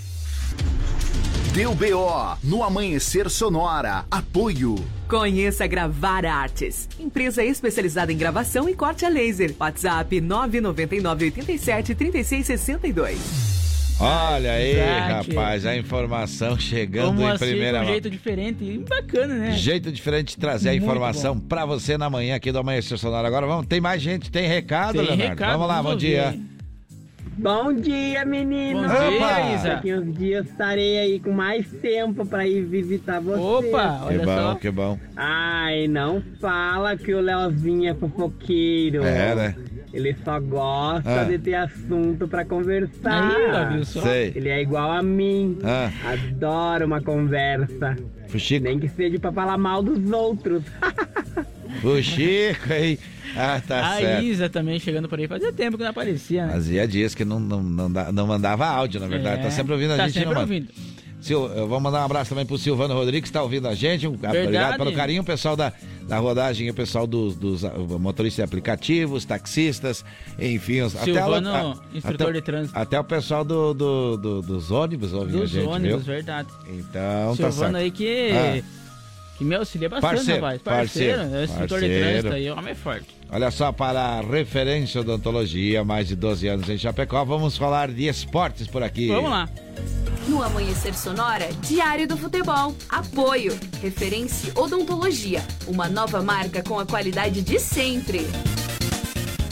Deu 1.53 1.75
BO 1.75 2.35
no 2.43 2.63
Amanhecer 2.63 3.29
Sonora. 3.29 4.05
Apoio. 4.09 4.75
Conheça 5.07 5.67
Gravar 5.67 6.25
Artes, 6.25 6.89
empresa 6.99 7.43
especializada 7.43 8.11
em 8.11 8.17
gravação 8.17 8.67
e 8.67 8.73
corte 8.73 9.05
a 9.05 9.09
laser. 9.09 9.53
WhatsApp 9.59 10.19
999 10.19 11.25
87 11.25 11.93
3662. 11.93 13.53
Olha 13.99 14.53
aí, 14.53 14.73
Verdade. 14.73 15.29
rapaz, 15.29 15.65
a 15.67 15.77
informação 15.77 16.57
chegando 16.59 17.09
Como 17.09 17.21
em 17.21 17.29
assim, 17.29 17.45
primeira 17.45 17.77
com 17.77 17.83
um 17.83 17.85
mão. 17.85 17.93
jeito 17.93 18.09
diferente 18.09 18.63
e 18.63 18.77
bacana, 18.79 19.35
né? 19.35 19.51
Jeito 19.51 19.91
diferente 19.91 20.29
de 20.29 20.37
trazer 20.37 20.69
a 20.69 20.71
Muito 20.71 20.83
informação 20.85 21.35
bom. 21.35 21.41
pra 21.47 21.63
você 21.63 21.95
na 21.95 22.09
manhã 22.09 22.35
aqui 22.35 22.51
do 22.51 22.57
Amanhecer 22.57 22.97
Sonora. 22.97 23.27
Agora 23.27 23.45
vamos, 23.45 23.67
tem 23.67 23.79
mais 23.79 24.01
gente, 24.01 24.31
tem 24.31 24.47
recado, 24.47 24.93
Tem 24.93 25.03
Leonardo? 25.03 25.29
recado, 25.29 25.51
vamos 25.51 25.67
lá, 25.67 25.75
vamos 25.75 25.85
bom 25.85 25.93
ouvir 25.93 26.07
dia. 26.07 26.39
Bom 27.37 27.73
dia, 27.73 28.23
meninos! 28.25 28.91
Bom 28.91 29.09
dia, 29.09 29.17
Opa! 29.17 29.41
Isa. 29.55 29.69
Daqui 29.69 29.93
uns 29.93 30.13
dias 30.17 30.45
estarei 30.47 30.99
aí 30.99 31.19
com 31.19 31.31
mais 31.31 31.67
tempo 31.81 32.25
pra 32.25 32.45
ir 32.47 32.63
visitar 32.63 33.19
vocês. 33.19 33.43
Opa, 33.73 34.05
Que 34.07 34.17
bom, 34.19 34.55
que 34.55 34.71
bom. 34.71 34.99
Ai, 35.15 35.87
não 35.87 36.21
fala 36.39 36.95
que 36.95 37.13
o 37.13 37.19
Leozinho 37.19 37.89
é 37.89 37.93
fofoqueiro. 37.95 39.03
É, 39.03 39.33
né? 39.35 39.55
Ele 39.91 40.15
só 40.23 40.39
gosta 40.39 41.21
Ah. 41.21 41.23
de 41.23 41.37
ter 41.37 41.55
assunto 41.55 42.27
pra 42.27 42.43
conversar. 42.45 43.31
Aí, 43.31 43.75
viu 43.75 43.85
só? 43.85 44.01
Sei. 44.01 44.31
Ele 44.35 44.49
é 44.49 44.61
igual 44.61 44.91
a 44.91 45.01
mim. 45.03 45.57
Ah. 45.63 45.89
Adoro 46.11 46.85
uma 46.85 47.01
conversa. 47.01 47.95
Fuxico. 48.27 48.63
Nem 48.63 48.79
que 48.79 48.89
seja 48.89 49.19
pra 49.19 49.31
falar 49.31 49.57
mal 49.57 49.81
dos 49.83 50.11
outros. 50.11 50.63
O 51.83 52.01
Chico 52.01 52.71
aí. 52.73 52.99
Ah, 53.35 53.61
tá 53.65 53.93
a 53.95 53.97
certo. 53.99 54.23
Isa 54.25 54.49
também 54.49 54.79
chegando 54.79 55.07
por 55.09 55.17
aí. 55.19 55.27
Fazia 55.27 55.51
tempo 55.51 55.77
que 55.77 55.83
não 55.83 55.89
aparecia, 55.89 56.45
né? 56.45 56.53
Fazia 56.53 56.87
dias 56.87 57.15
que 57.15 57.25
não, 57.25 57.39
não, 57.39 57.63
não, 57.63 57.89
não 57.89 58.27
mandava 58.27 58.65
áudio, 58.67 58.99
na 58.99 59.07
verdade. 59.07 59.39
É, 59.41 59.43
Tá 59.45 59.51
sempre 59.51 59.73
ouvindo 59.73 59.91
a 59.93 59.97
tá 59.97 60.03
gente, 60.07 60.13
sempre 60.13 60.25
não 60.35 60.41
manda? 60.41 60.53
ouvindo. 60.53 60.67
Sil, 61.23 61.39
eu 61.55 61.67
vou 61.69 61.79
mandar 61.79 62.01
um 62.01 62.05
abraço 62.05 62.29
também 62.31 62.45
pro 62.45 62.57
Silvano 62.57 62.93
Rodrigues, 62.93 63.29
que 63.29 63.33
tá 63.33 63.41
ouvindo 63.41 63.65
a 63.69 63.73
gente. 63.73 64.05
Um, 64.05 64.11
obrigado 64.13 64.75
pelo 64.77 64.91
carinho, 64.91 65.21
o 65.21 65.25
pessoal 65.25 65.55
da, 65.55 65.71
da 66.05 66.17
rodagem, 66.19 66.69
o 66.69 66.73
pessoal 66.73 67.07
dos, 67.07 67.37
dos 67.37 67.63
ah, 67.63 67.71
motoristas 67.97 68.43
de 68.43 68.45
aplicativos, 68.45 69.23
taxistas, 69.23 70.03
enfim. 70.37 70.81
Os, 70.81 70.91
Silvano, 70.91 71.49
até, 71.49 71.63
o- 71.65 71.97
instrutor 71.97 72.27
até, 72.27 72.33
de 72.33 72.41
trânsito. 72.41 72.77
Até 72.77 72.99
o 72.99 73.03
pessoal 73.05 73.45
do, 73.45 73.73
do- 73.73 74.17
do- 74.17 74.41
dos 74.41 74.69
ônibus 74.69 75.13
ouvindo 75.13 75.37
a 75.37 75.41
Dos 75.43 75.49
gente, 75.49 75.65
ônibus, 75.65 76.03
viu? 76.03 76.13
verdade. 76.13 76.49
Então, 76.67 77.29
tá 77.29 77.35
Silvano 77.35 77.55
certo. 77.55 77.75
aí 77.77 77.89
que, 77.91 78.29
Ah. 78.33 78.61
Que 79.43 79.49
me 79.49 79.55
auxilia 79.55 79.89
bastante, 79.89 80.15
Parceiro, 80.15 80.41
rapaz. 80.41 80.61
Parceiro, 80.61 81.17
parceiro, 81.17 81.35
é 81.35 81.43
instrutor 81.43 81.79
de 81.81 81.87
trânsito 81.87 82.33
aí, 82.33 82.49
homem 82.49 82.71
é 82.71 82.75
forte. 82.75 83.07
Olha 83.29 83.51
só, 83.51 83.71
para 83.71 83.99
a 83.99 84.21
referência 84.21 85.01
odontologia, 85.01 85.83
mais 85.83 86.07
de 86.07 86.15
12 86.15 86.47
anos 86.47 86.69
em 86.69 86.77
Chapecó, 86.77 87.23
vamos 87.25 87.57
falar 87.57 87.91
de 87.91 88.07
esportes 88.07 88.67
por 88.67 88.81
aqui. 88.81 89.07
Vamos 89.07 89.29
lá. 89.29 89.49
No 90.27 90.41
Amanhecer 90.41 90.95
Sonora, 90.95 91.49
Diário 91.61 92.07
do 92.07 92.15
Futebol. 92.15 92.73
Apoio. 92.87 93.59
Referência 93.81 94.53
Odontologia. 94.55 95.41
Uma 95.67 95.89
nova 95.89 96.21
marca 96.21 96.63
com 96.63 96.79
a 96.79 96.85
qualidade 96.85 97.41
de 97.41 97.59
sempre. 97.59 98.25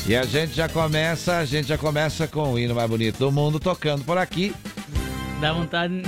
E 0.07 0.15
a 0.15 0.23
gente 0.23 0.53
já 0.53 0.69
começa, 0.69 1.37
a 1.37 1.45
gente 1.45 1.67
já 1.67 1.77
começa 1.77 2.25
com 2.25 2.53
o 2.53 2.59
hino 2.59 2.73
mais 2.73 2.89
bonito 2.89 3.19
do 3.19 3.31
mundo 3.31 3.59
tocando 3.59 4.05
por 4.05 4.17
aqui. 4.17 4.53
Dá 5.41 5.51
vontade. 5.51 6.03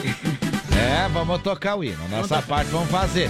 É, 0.78 1.10
vamos 1.10 1.42
tocar 1.42 1.76
o 1.76 1.84
hino. 1.84 2.08
Nossa 2.10 2.42
parte 2.42 2.70
vamos 2.72 2.90
fazer. 2.90 3.30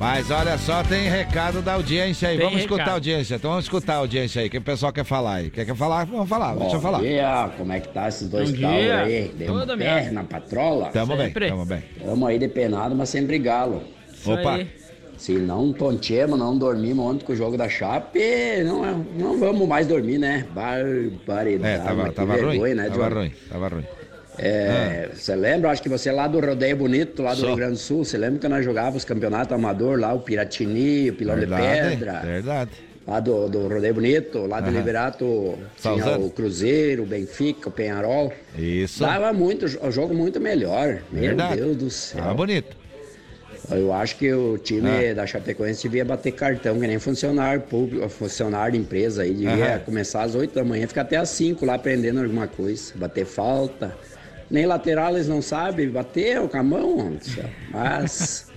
Mas 0.00 0.30
olha 0.30 0.56
só, 0.56 0.82
tem 0.82 1.10
recado 1.10 1.60
da 1.60 1.74
audiência 1.74 2.30
aí. 2.30 2.38
Tem 2.38 2.46
vamos 2.46 2.60
escutar 2.62 2.76
recado. 2.78 2.92
a 2.92 2.94
audiência. 2.94 3.34
Então 3.34 3.50
vamos 3.50 3.66
escutar 3.66 3.92
a 3.92 3.96
audiência 3.98 4.40
aí. 4.40 4.48
O 4.48 4.50
que 4.50 4.56
o 4.56 4.62
pessoal 4.62 4.90
quer 4.94 5.04
falar 5.04 5.34
aí? 5.34 5.50
Quer, 5.50 5.66
quer 5.66 5.76
falar? 5.76 6.06
Vamos 6.06 6.26
falar, 6.26 6.54
deixa 6.54 6.76
eu 6.76 6.80
Bom 6.80 6.80
falar. 6.80 7.00
dia, 7.00 7.50
como 7.58 7.70
é 7.70 7.80
que 7.80 7.88
tá 7.88 8.08
esses 8.08 8.26
dois 8.26 8.50
Bom 8.50 8.60
carros 8.62 8.80
dia. 8.80 9.00
aí? 9.02 9.34
Deu 9.36 9.46
Tudo 9.52 9.74
um 9.74 9.76
bem. 9.76 9.86
pé 9.86 10.10
na 10.10 10.24
patrola? 10.24 10.86
Tamo 10.86 11.14
bem, 11.16 11.26
Sempre. 11.26 11.48
tamo 11.50 11.66
bem. 11.66 11.82
Tamo 12.02 12.26
aí 12.26 12.38
depenado, 12.38 12.96
mas 12.96 13.10
sem 13.10 13.26
brigá-lo. 13.26 13.82
Isso 14.10 14.32
Opa. 14.32 14.54
aí. 14.54 14.68
Se 15.18 15.32
não 15.34 15.70
tontemos, 15.70 16.38
não 16.38 16.56
dormimos 16.56 17.04
ontem 17.04 17.26
com 17.26 17.34
o 17.34 17.36
jogo 17.36 17.58
da 17.58 17.68
Chape, 17.68 18.18
não, 18.64 19.04
não 19.18 19.38
vamos 19.38 19.68
mais 19.68 19.86
dormir, 19.86 20.16
né? 20.16 20.46
Barbaridade. 20.54 21.74
É, 21.74 21.78
tava, 21.78 22.10
tava 22.10 22.32
vergonha, 22.36 22.58
ruim. 22.58 22.74
né, 22.74 22.88
tava 22.88 23.08
ruim, 23.10 23.32
tava 23.50 23.68
ruim. 23.68 23.84
É, 24.38 25.08
Você 25.14 25.34
lembra? 25.34 25.70
Acho 25.70 25.82
que 25.82 25.88
você 25.88 26.08
é 26.08 26.12
lá 26.12 26.26
do 26.26 26.40
Rodeio 26.40 26.76
Bonito, 26.76 27.22
lá 27.22 27.32
do 27.34 27.40
Sou. 27.40 27.48
Rio 27.48 27.56
Grande 27.56 27.72
do 27.74 27.78
Sul. 27.78 28.04
Você 28.04 28.16
lembra 28.16 28.38
que 28.38 28.48
nós 28.48 28.64
jogávamos 28.64 29.04
campeonato 29.04 29.52
amador 29.54 29.98
lá, 29.98 30.12
o 30.14 30.20
Piratini, 30.20 31.10
o 31.10 31.14
Pilão 31.14 31.36
Verdade, 31.36 31.62
de 31.90 31.96
Pedra? 31.96 32.20
Verdade. 32.20 32.70
Lá 33.06 33.18
do, 33.18 33.48
do 33.48 33.66
Rodeio 33.68 33.94
Bonito, 33.94 34.46
lá 34.46 34.60
do 34.60 34.68
Aham. 34.68 34.78
Liberato, 34.78 35.58
tinha 35.80 36.18
o 36.18 36.30
Cruzeiro, 36.30 37.02
o 37.02 37.06
Benfica, 37.06 37.68
o 37.68 37.72
Penharol. 37.72 38.32
Isso. 38.56 39.00
Dava 39.00 39.32
muito, 39.32 39.66
o 39.66 39.90
jogo 39.90 40.14
muito 40.14 40.38
melhor. 40.40 40.98
Meu 41.10 41.22
Verdade. 41.22 41.56
Deus 41.56 41.76
do 41.76 41.90
céu. 41.90 42.20
Tava 42.22 42.34
bonito. 42.34 42.76
Eu 43.70 43.92
acho 43.92 44.16
que 44.16 44.32
o 44.32 44.58
time 44.58 45.10
Ah. 45.10 45.14
da 45.14 45.26
Chapecoense 45.26 45.82
devia 45.82 46.04
bater 46.04 46.32
cartão, 46.32 46.78
que 46.80 46.86
nem 46.86 46.98
funcionário 46.98 47.60
público, 47.62 48.08
funcionário 48.08 48.72
de 48.72 48.78
empresa 48.78 49.22
aí. 49.22 49.34
Devia 49.34 49.74
Aham. 49.74 49.78
começar 49.80 50.22
às 50.22 50.34
8 50.34 50.54
da 50.54 50.64
manhã, 50.64 50.86
ficar 50.86 51.02
até 51.02 51.16
às 51.16 51.28
5 51.30 51.64
lá 51.66 51.74
aprendendo 51.74 52.20
alguma 52.20 52.46
coisa. 52.46 52.92
Bater 52.94 53.24
falta. 53.26 53.94
Nem 54.50 54.66
lateral 54.66 55.14
eles 55.14 55.28
não 55.28 55.40
sabem 55.40 55.88
bater 55.88 56.40
com 56.48 56.56
a 56.56 56.62
mão. 56.62 57.16
Mas. 57.70 58.50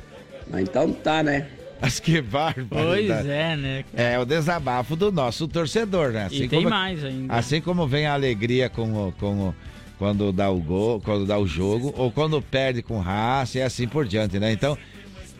mas 0.49 0.61
então 0.63 0.91
tá, 0.91 1.21
né? 1.21 1.47
Mas 1.81 1.99
que 1.99 2.21
barbaridade. 2.21 3.23
Pois 3.23 3.25
é, 3.27 3.55
né? 3.57 3.85
É 3.93 4.17
o 4.17 4.25
desabafo 4.25 4.95
do 4.95 5.11
nosso 5.11 5.47
torcedor, 5.47 6.11
né? 6.11 6.27
E 6.31 6.47
tem 6.47 6.63
mais 6.65 7.03
ainda. 7.03 7.33
Assim 7.33 7.59
como 7.61 7.85
vem 7.85 8.05
a 8.07 8.13
alegria 8.13 8.69
com 8.69 9.07
o, 9.07 9.11
com 9.19 9.49
o- 9.49 9.55
quando 9.99 10.31
dá 10.31 10.49
o 10.49 10.59
gol, 10.59 10.99
quando 11.01 11.25
dá 11.25 11.37
o 11.37 11.45
jogo, 11.45 11.93
ou 11.97 12.11
quando 12.11 12.41
perde 12.41 12.81
com 12.81 12.99
raça 12.99 13.59
e 13.59 13.61
assim 13.61 13.87
por 13.87 14.05
diante, 14.05 14.39
né? 14.39 14.51
Então, 14.51 14.77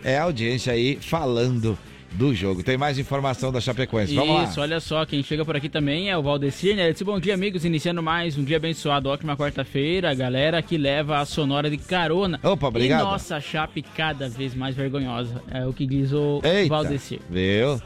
é 0.04 0.18
a 0.18 0.24
audiência 0.24 0.72
aí 0.74 0.98
falando 1.02 1.78
do 2.14 2.34
jogo. 2.34 2.64
Tem 2.64 2.78
mais 2.78 2.98
informação 3.00 3.52
da 3.52 3.60
Chapecoense. 3.60 4.16
Vamos 4.16 4.50
Isso, 4.50 4.60
lá. 4.60 4.64
olha 4.64 4.80
só, 4.80 5.06
quem 5.06 5.24
chega 5.24 5.44
por 5.44 5.56
aqui 5.56 5.70
também 5.70 6.10
é 6.10 6.18
o 6.18 6.22
Valdecir, 6.22 6.76
né? 6.76 6.84
Ele 6.84 6.94
disse, 6.94 7.04
bom 7.04 7.20
dia, 7.20 7.34
amigos, 7.34 7.66
iniciando 7.66 8.02
mais 8.02 8.38
um 8.38 8.44
dia 8.44 8.58
abençoado, 8.58 9.10
ótima 9.10 9.36
quarta-feira, 9.36 10.14
galera 10.14 10.62
que 10.62 10.78
leva 10.78 11.20
a 11.20 11.26
Sonora 11.26 11.70
de 11.70 11.78
carona. 11.78 12.40
Opa, 12.44 12.68
obrigado. 12.68 13.02
E 13.02 13.04
nossa 13.04 13.40
chape 13.40 13.82
cada 13.82 14.30
vez 14.30 14.54
mais 14.54 14.76
vergonhosa, 14.76 15.42
é 15.52 15.66
o 15.66 15.74
que 15.74 15.86
diz 15.86 16.12
o 16.12 16.42
Eita, 16.44 16.70
Valdecir. 16.70 17.20
viu? 17.30 17.82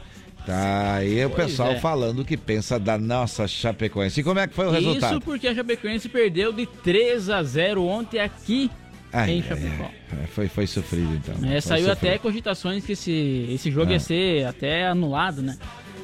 Tá 0.46 0.94
aí 0.94 1.22
o 1.26 1.30
pessoal 1.30 1.72
é. 1.72 1.78
falando 1.78 2.20
o 2.20 2.24
que 2.24 2.36
pensa 2.36 2.78
da 2.78 2.96
nossa 2.96 3.46
Chapecoense. 3.46 4.20
E 4.20 4.24
como 4.24 4.40
é 4.40 4.46
que 4.46 4.54
foi 4.54 4.66
o 4.66 4.70
resultado? 4.70 5.12
Isso 5.12 5.20
porque 5.20 5.46
a 5.46 5.54
Chapecoense 5.54 6.08
perdeu 6.08 6.54
de 6.54 6.64
3 6.64 7.28
a 7.28 7.42
0 7.42 7.84
ontem 7.84 8.18
aqui 8.18 8.70
Ai, 9.12 9.30
em 9.32 9.42
Chapecó. 9.42 9.84
ai. 10.12 10.26
Foi, 10.34 10.48
foi 10.48 10.66
sofrido 10.66 11.12
então. 11.14 11.34
É, 11.50 11.60
saiu 11.60 11.86
sofrido. 11.86 11.90
até 12.08 12.18
cogitações 12.18 12.84
que 12.84 12.92
esse, 12.92 13.48
esse 13.50 13.70
jogo 13.70 13.90
Ah. 13.90 13.94
ia 13.94 14.00
ser 14.00 14.44
até 14.46 14.86
anulado, 14.86 15.42
né? 15.42 15.56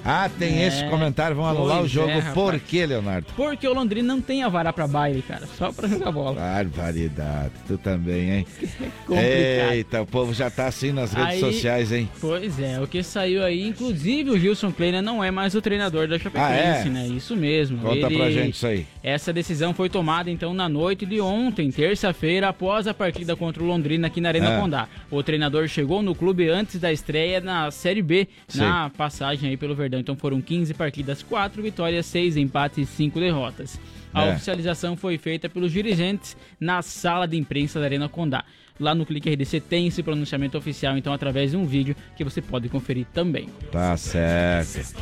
Ah, 0.04 0.28
tem 0.38 0.62
É, 0.62 0.66
esse 0.66 0.84
comentário, 0.88 1.34
vão 1.34 1.46
anular 1.46 1.82
o 1.82 1.88
jogo. 1.88 2.10
é. 2.10 2.20
Por 2.32 2.58
quê, 2.60 2.84
Leonardo? 2.84 3.26
Porque 3.34 3.66
o 3.66 3.72
Londrina 3.72 4.06
não 4.14 4.20
tem 4.20 4.42
a 4.42 4.48
vara 4.48 4.72
pra 4.72 4.86
baile, 4.86 5.22
cara, 5.22 5.46
só 5.46 5.72
pra 5.72 5.88
jogar 5.88 6.12
bola. 6.12 6.34
Barbaridade, 6.40 7.52
tu 7.66 7.78
também, 7.78 8.30
hein? 8.30 8.46
complicado. 9.06 9.72
Eita, 9.72 10.02
o 10.02 10.06
povo 10.06 10.34
já 10.34 10.50
tá 10.50 10.66
assim 10.66 10.92
nas 10.92 11.12
redes 11.12 11.34
Aí- 11.34 11.40
sociais, 11.40 11.92
hein? 11.92 12.08
Pois 12.20 12.58
é, 12.60 12.80
o 12.80 12.86
que 12.86 13.02
saiu 13.02 13.42
aí, 13.42 13.66
inclusive 13.66 14.30
o 14.30 14.38
Gilson 14.38 14.72
Kleiner 14.72 15.02
não 15.02 15.22
é 15.24 15.30
mais 15.30 15.54
o 15.54 15.60
treinador 15.62 16.06
da 16.06 16.18
Chapecoense, 16.18 16.52
Ah, 16.52 16.80
é? 16.80 16.84
né? 16.90 17.06
Isso 17.08 17.34
mesmo. 17.36 17.78
Conta 17.78 18.10
pra 18.10 18.30
gente 18.30 18.54
isso 18.54 18.66
aí. 18.66 18.86
Essa 19.02 19.32
decisão 19.32 19.72
foi 19.72 19.88
tomada 19.88 20.30
então 20.30 20.52
na 20.52 20.68
noite 20.68 21.06
de 21.06 21.20
ontem, 21.20 21.70
terça-feira, 21.70 22.48
após 22.48 22.86
a 22.86 22.94
partida 22.94 23.34
contra 23.36 23.62
o 23.62 23.66
Londrina 23.66 24.06
aqui 24.08 24.20
na 24.20 24.28
Arena 24.28 24.56
Ah. 24.56 24.60
Condá. 24.60 24.88
O 25.10 25.22
treinador 25.22 25.66
chegou 25.68 26.02
no 26.02 26.14
clube 26.14 26.48
antes 26.48 26.78
da 26.78 26.92
estreia 26.92 27.40
na 27.40 27.70
Série 27.70 28.02
B, 28.02 28.28
Sim. 28.48 28.60
na 28.60 28.90
passagem 28.90 29.50
aí 29.50 29.56
pelo 29.56 29.74
Verdão. 29.74 29.93
Então 30.00 30.16
foram 30.16 30.40
15 30.40 30.74
partidas, 30.74 31.22
4 31.22 31.62
vitórias, 31.62 32.06
6 32.06 32.36
empates 32.36 32.78
e 32.78 32.86
5 32.86 33.18
derrotas. 33.20 33.80
A 34.12 34.26
É. 34.26 34.32
oficialização 34.32 34.96
foi 34.96 35.18
feita 35.18 35.48
pelos 35.48 35.72
dirigentes 35.72 36.36
na 36.60 36.82
sala 36.82 37.26
de 37.26 37.36
imprensa 37.36 37.80
da 37.80 37.86
Arena 37.86 38.08
Condá. 38.08 38.44
Lá 38.78 38.94
no 38.94 39.06
Clique 39.06 39.30
RDC 39.30 39.60
tem 39.60 39.86
esse 39.86 40.02
pronunciamento 40.02 40.58
oficial, 40.58 40.98
então 40.98 41.12
através 41.12 41.52
de 41.52 41.56
um 41.56 41.64
vídeo 41.64 41.94
que 42.16 42.24
você 42.24 42.42
pode 42.42 42.68
conferir 42.68 43.06
também. 43.14 43.48
Tá 43.70 43.96
certo. 43.96 44.94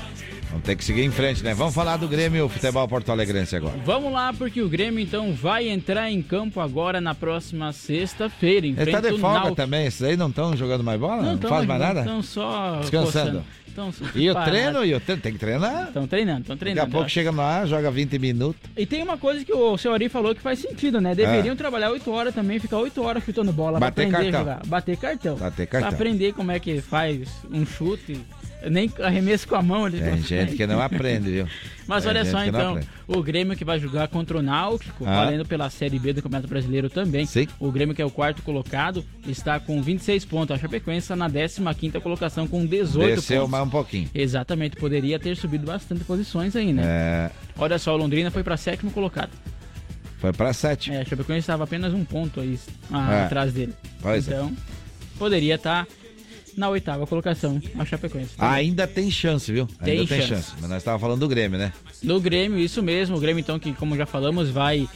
Vamos 0.50 0.66
ter 0.66 0.76
que 0.76 0.84
seguir 0.84 1.02
em 1.02 1.10
frente, 1.10 1.42
né? 1.42 1.54
Vamos 1.54 1.74
falar 1.74 1.96
do 1.96 2.06
Grêmio 2.06 2.46
Futebol 2.50 2.86
Porto 2.86 3.10
Alegrense 3.10 3.56
agora. 3.56 3.74
Vamos 3.86 4.12
lá, 4.12 4.34
porque 4.34 4.60
o 4.60 4.68
Grêmio 4.68 5.00
então 5.00 5.32
vai 5.32 5.70
entrar 5.70 6.10
em 6.10 6.20
campo 6.20 6.60
agora 6.60 7.00
na 7.00 7.14
próxima 7.14 7.72
sexta-feira. 7.72 8.66
Ele 8.66 8.90
tá 8.92 9.00
de 9.00 9.08
folga 9.18 9.28
Náutico. 9.38 9.56
também, 9.56 9.86
esses 9.86 10.02
aí 10.02 10.16
não 10.18 10.28
estão 10.28 10.54
jogando 10.54 10.84
mais 10.84 11.00
bola? 11.00 11.22
Não, 11.22 11.38
tão- 11.38 11.48
faz 11.48 11.64
mais 11.66 11.80
nada? 11.80 12.00
Estão 12.00 12.22
só 12.22 12.76
Descansando. 12.80 13.06
coçando. 13.38 13.44
Tão 13.74 13.90
E 14.14 14.28
o 14.30 14.34
treino, 14.44 14.84
e 14.84 14.94
o 14.94 15.00
treino, 15.00 15.22
tem 15.22 15.32
que 15.32 15.38
treinar. 15.38 15.84
Estão 15.88 16.06
treinando, 16.06 16.40
estão 16.42 16.54
Daqui 16.56 16.60
treinando. 16.66 16.88
a 16.88 16.90
pouco 16.92 17.08
chega 17.08 17.30
lá, 17.30 17.64
joga 17.64 17.90
20 17.90 18.18
minutos. 18.18 18.60
E 18.76 18.84
tem 18.84 19.02
uma 19.02 19.16
coisa 19.16 19.42
que 19.46 19.52
o 19.54 19.78
seu 19.78 19.94
Ari 19.94 20.10
falou 20.10 20.34
que 20.34 20.42
faz 20.42 20.58
sentido, 20.58 21.00
né? 21.00 21.14
Deveriam 21.14 21.56
trabalhar 21.56 21.90
8 21.90 22.10
horas 22.10 22.34
também, 22.34 22.58
ficar 22.58 22.76
8 22.76 23.02
horas 23.02 23.24
chutando 23.24 23.50
bola 23.50 23.61
Bater 23.70 23.78
pra 23.78 23.88
aprender 23.88 24.10
cartão. 24.32 24.40
a 24.40 24.54
jogar. 24.54 24.66
Bater 24.66 24.96
cartão. 24.96 25.36
Bater 25.36 25.66
Pra 25.66 25.80
cartão. 25.80 25.94
aprender 25.96 26.32
como 26.32 26.50
é 26.50 26.58
que 26.58 26.80
faz 26.80 27.28
um 27.50 27.64
chute. 27.64 28.20
Nem 28.70 28.88
arremesso 29.02 29.48
com 29.48 29.56
a 29.56 29.62
mão. 29.62 29.88
Eles 29.88 30.00
Tem 30.00 30.22
gente 30.22 30.54
que 30.54 30.64
não 30.68 30.80
aprende, 30.80 31.28
viu? 31.32 31.48
Mas 31.84 32.04
Tem 32.04 32.10
olha 32.10 32.24
só 32.24 32.44
então, 32.44 32.78
o 33.08 33.20
Grêmio 33.20 33.56
que 33.56 33.64
vai 33.64 33.76
jogar 33.80 34.06
contra 34.06 34.38
o 34.38 34.42
Náutico, 34.42 35.04
Ah. 35.04 35.24
valendo 35.24 35.44
pela 35.44 35.68
Série 35.68 35.98
B 35.98 36.12
do 36.12 36.22
Campeonato 36.22 36.46
Brasileiro 36.46 36.88
também. 36.88 37.26
O 37.58 37.72
Grêmio 37.72 37.92
que 37.92 38.00
é 38.00 38.04
o 38.04 38.10
quarto 38.10 38.40
colocado, 38.42 39.04
está 39.26 39.58
com 39.58 39.82
26 39.82 40.24
pontos. 40.24 40.54
A 40.54 40.58
Chapecoense 40.60 41.12
na 41.16 41.28
15ª 41.28 42.00
colocação 42.00 42.46
com 42.46 42.64
18 42.64 43.16
Desceu 43.16 43.38
pontos. 43.40 43.50
mais 43.50 43.66
um 43.66 43.70
pouquinho. 43.70 44.08
Exatamente, 44.14 44.76
poderia 44.76 45.18
ter 45.18 45.36
subido 45.36 45.66
bastante 45.66 46.04
posições 46.04 46.54
aí, 46.54 46.72
né? 46.72 46.82
É, 46.86 47.30
Olha 47.58 47.80
só, 47.80 47.92
o 47.92 47.96
Londrina 47.96 48.30
foi 48.30 48.44
para 48.44 48.56
sétimo 48.56 48.92
colocado. 48.92 49.30
Foi 50.22 50.32
pra 50.32 50.52
7. 50.52 50.92
É, 50.92 51.00
a 51.00 51.04
Chapecoense 51.04 51.40
estava 51.40 51.64
apenas 51.64 51.92
um 51.92 52.04
ponto 52.04 52.38
aí 52.40 52.56
ah, 52.92 53.12
É. 53.12 53.24
atrás 53.24 53.52
dele. 53.52 53.74
Pois 54.00 54.28
é. 54.28 54.34
então, 54.34 54.56
poderia 55.18 55.56
estar 55.56 55.84
na 56.56 56.68
oitava 56.68 57.06
colocação, 57.06 57.60
a 57.78 57.84
Chapecoense. 57.84 58.30
Ainda 58.38 58.86
tem 58.86 59.10
chance, 59.10 59.50
viu? 59.52 59.66
Tem 59.82 59.98
Ainda 60.00 60.06
tem 60.06 60.18
chance. 60.18 60.28
chance. 60.28 60.52
Mas 60.60 60.68
nós 60.70 60.78
estávamos 60.78 61.00
falando 61.02 61.20
do 61.20 61.28
Grêmio, 61.28 61.58
né? 61.58 61.72
No 62.02 62.20
Grêmio, 62.20 62.58
isso 62.58 62.82
mesmo. 62.82 63.16
O 63.16 63.20
Grêmio, 63.20 63.40
então, 63.40 63.58
que 63.58 63.72
como 63.72 63.96
já 63.96 64.06
falamos, 64.06 64.50
vai 64.50 64.88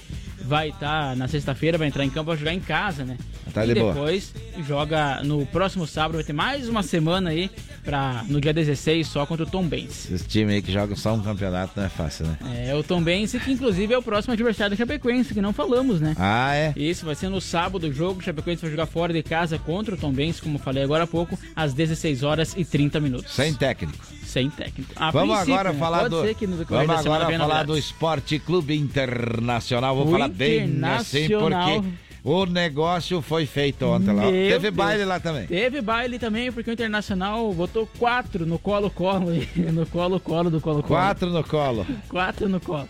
vai 0.47 0.69
estar 0.69 1.17
na 1.17 1.27
sexta-feira, 1.27 1.77
vai 1.77 1.89
entrar 1.89 2.05
em 2.05 2.11
campo, 2.11 2.27
vai 2.29 2.37
jogar 2.37 2.55
em 2.55 2.61
casa, 2.61 3.05
né? 3.05 3.19
Tá 3.53 3.65
e 3.65 3.69
de 3.69 3.81
boa. 3.81 3.93
depois 3.93 4.33
joga 4.67 5.23
no 5.25 5.45
próximo 5.47 5.87
sábado, 5.87 6.15
vai 6.15 6.25
ter 6.25 6.33
mais 6.33 6.69
uma 6.69 6.83
semana 6.83 7.31
aí, 7.31 7.51
pra, 7.85 8.25
no 8.29 8.41
dia 8.41 8.53
16, 8.53 9.07
só 9.07 9.27
contra 9.27 9.45
o 9.45 9.49
Tom 9.49 9.67
Benz. 9.67 10.11
Esse 10.11 10.27
time 10.27 10.55
aí 10.55 10.63
que 10.63 10.73
joga 10.73 10.95
só 10.95 11.15
um 11.15 11.23
campeonato 11.23 11.73
não 11.77 11.85
é 11.85 11.89
fácil, 11.89 12.27
né? 12.27 12.39
É, 12.69 12.75
o 12.75 12.83
Tom 12.83 13.03
Benz, 13.03 13.33
que 13.33 13.51
inclusive 13.53 13.93
é 13.93 13.99
o 13.99 14.03
próximo 14.03 14.35
adversário 14.35 14.71
da 14.71 14.77
Chapecoense, 14.77 15.35
que 15.35 15.41
não 15.41 15.53
falamos, 15.53 16.01
né? 16.01 16.15
Ah, 16.19 16.55
é? 16.55 16.73
Isso, 16.77 17.05
vai 17.05 17.15
ser 17.15 17.29
no 17.29 17.41
sábado 17.41 17.87
o 17.87 17.93
jogo. 17.93 18.21
O 18.21 18.23
Chapecoense 18.23 18.63
vai 18.63 18.71
jogar 18.71 18.87
fora 18.87 19.13
de 19.13 19.23
casa 19.23 19.59
contra 19.59 19.95
o 19.95 19.99
Tom 19.99 20.13
Benz, 20.13 20.41
como 20.41 20.57
eu 20.57 20.61
falei 20.61 20.83
agora 20.83 21.05
há 21.05 21.07
pouco, 21.07 21.39
às 21.55 21.73
16 21.75 22.23
horas 22.23 22.55
e 22.57 22.65
30 22.65 23.01
minutos. 23.01 23.33
Sem 23.33 23.55
técnico. 23.55 24.05
Sem 24.25 24.51
técnico. 24.51 24.93
A 24.97 25.11
vamos 25.11 25.37
agora 25.39 25.73
falar 25.73 26.09
do. 26.09 26.23
Vamos 26.69 26.91
agora 26.91 27.39
falar 27.39 27.65
do. 27.65 27.79
Esporte 27.79 28.39
Clube 28.39 28.77
Internacional. 28.77 29.95
Vou 29.97 30.07
O 30.09 30.11
falar 30.11 30.29
bem 30.29 30.79
assim, 30.85 31.29
porque 31.29 31.83
o 32.23 32.45
negócio 32.45 33.23
foi 33.23 33.47
feito 33.47 33.85
ontem 33.87 34.13
lá. 34.13 34.23
Meu 34.23 34.33
Teve 34.33 34.59
Deus. 34.59 34.75
baile 34.75 35.05
lá 35.05 35.21
também. 35.21 35.47
Teve 35.47 35.81
baile 35.81 36.19
também, 36.19 36.51
porque 36.51 36.71
o 36.71 36.73
Internacional 36.73 37.53
botou 37.55 37.89
quatro 37.99 38.45
no 38.45 38.59
colo-colo, 38.59 39.27
no 39.73 39.87
colo-colo 39.87 40.51
do 40.51 40.61
colo-colo. 40.61 40.83
Quatro 40.89 41.31
no 41.31 41.45
colo. 41.45 41.87
Quatro 42.09 42.49
no 42.49 42.61
colo. 42.61 42.89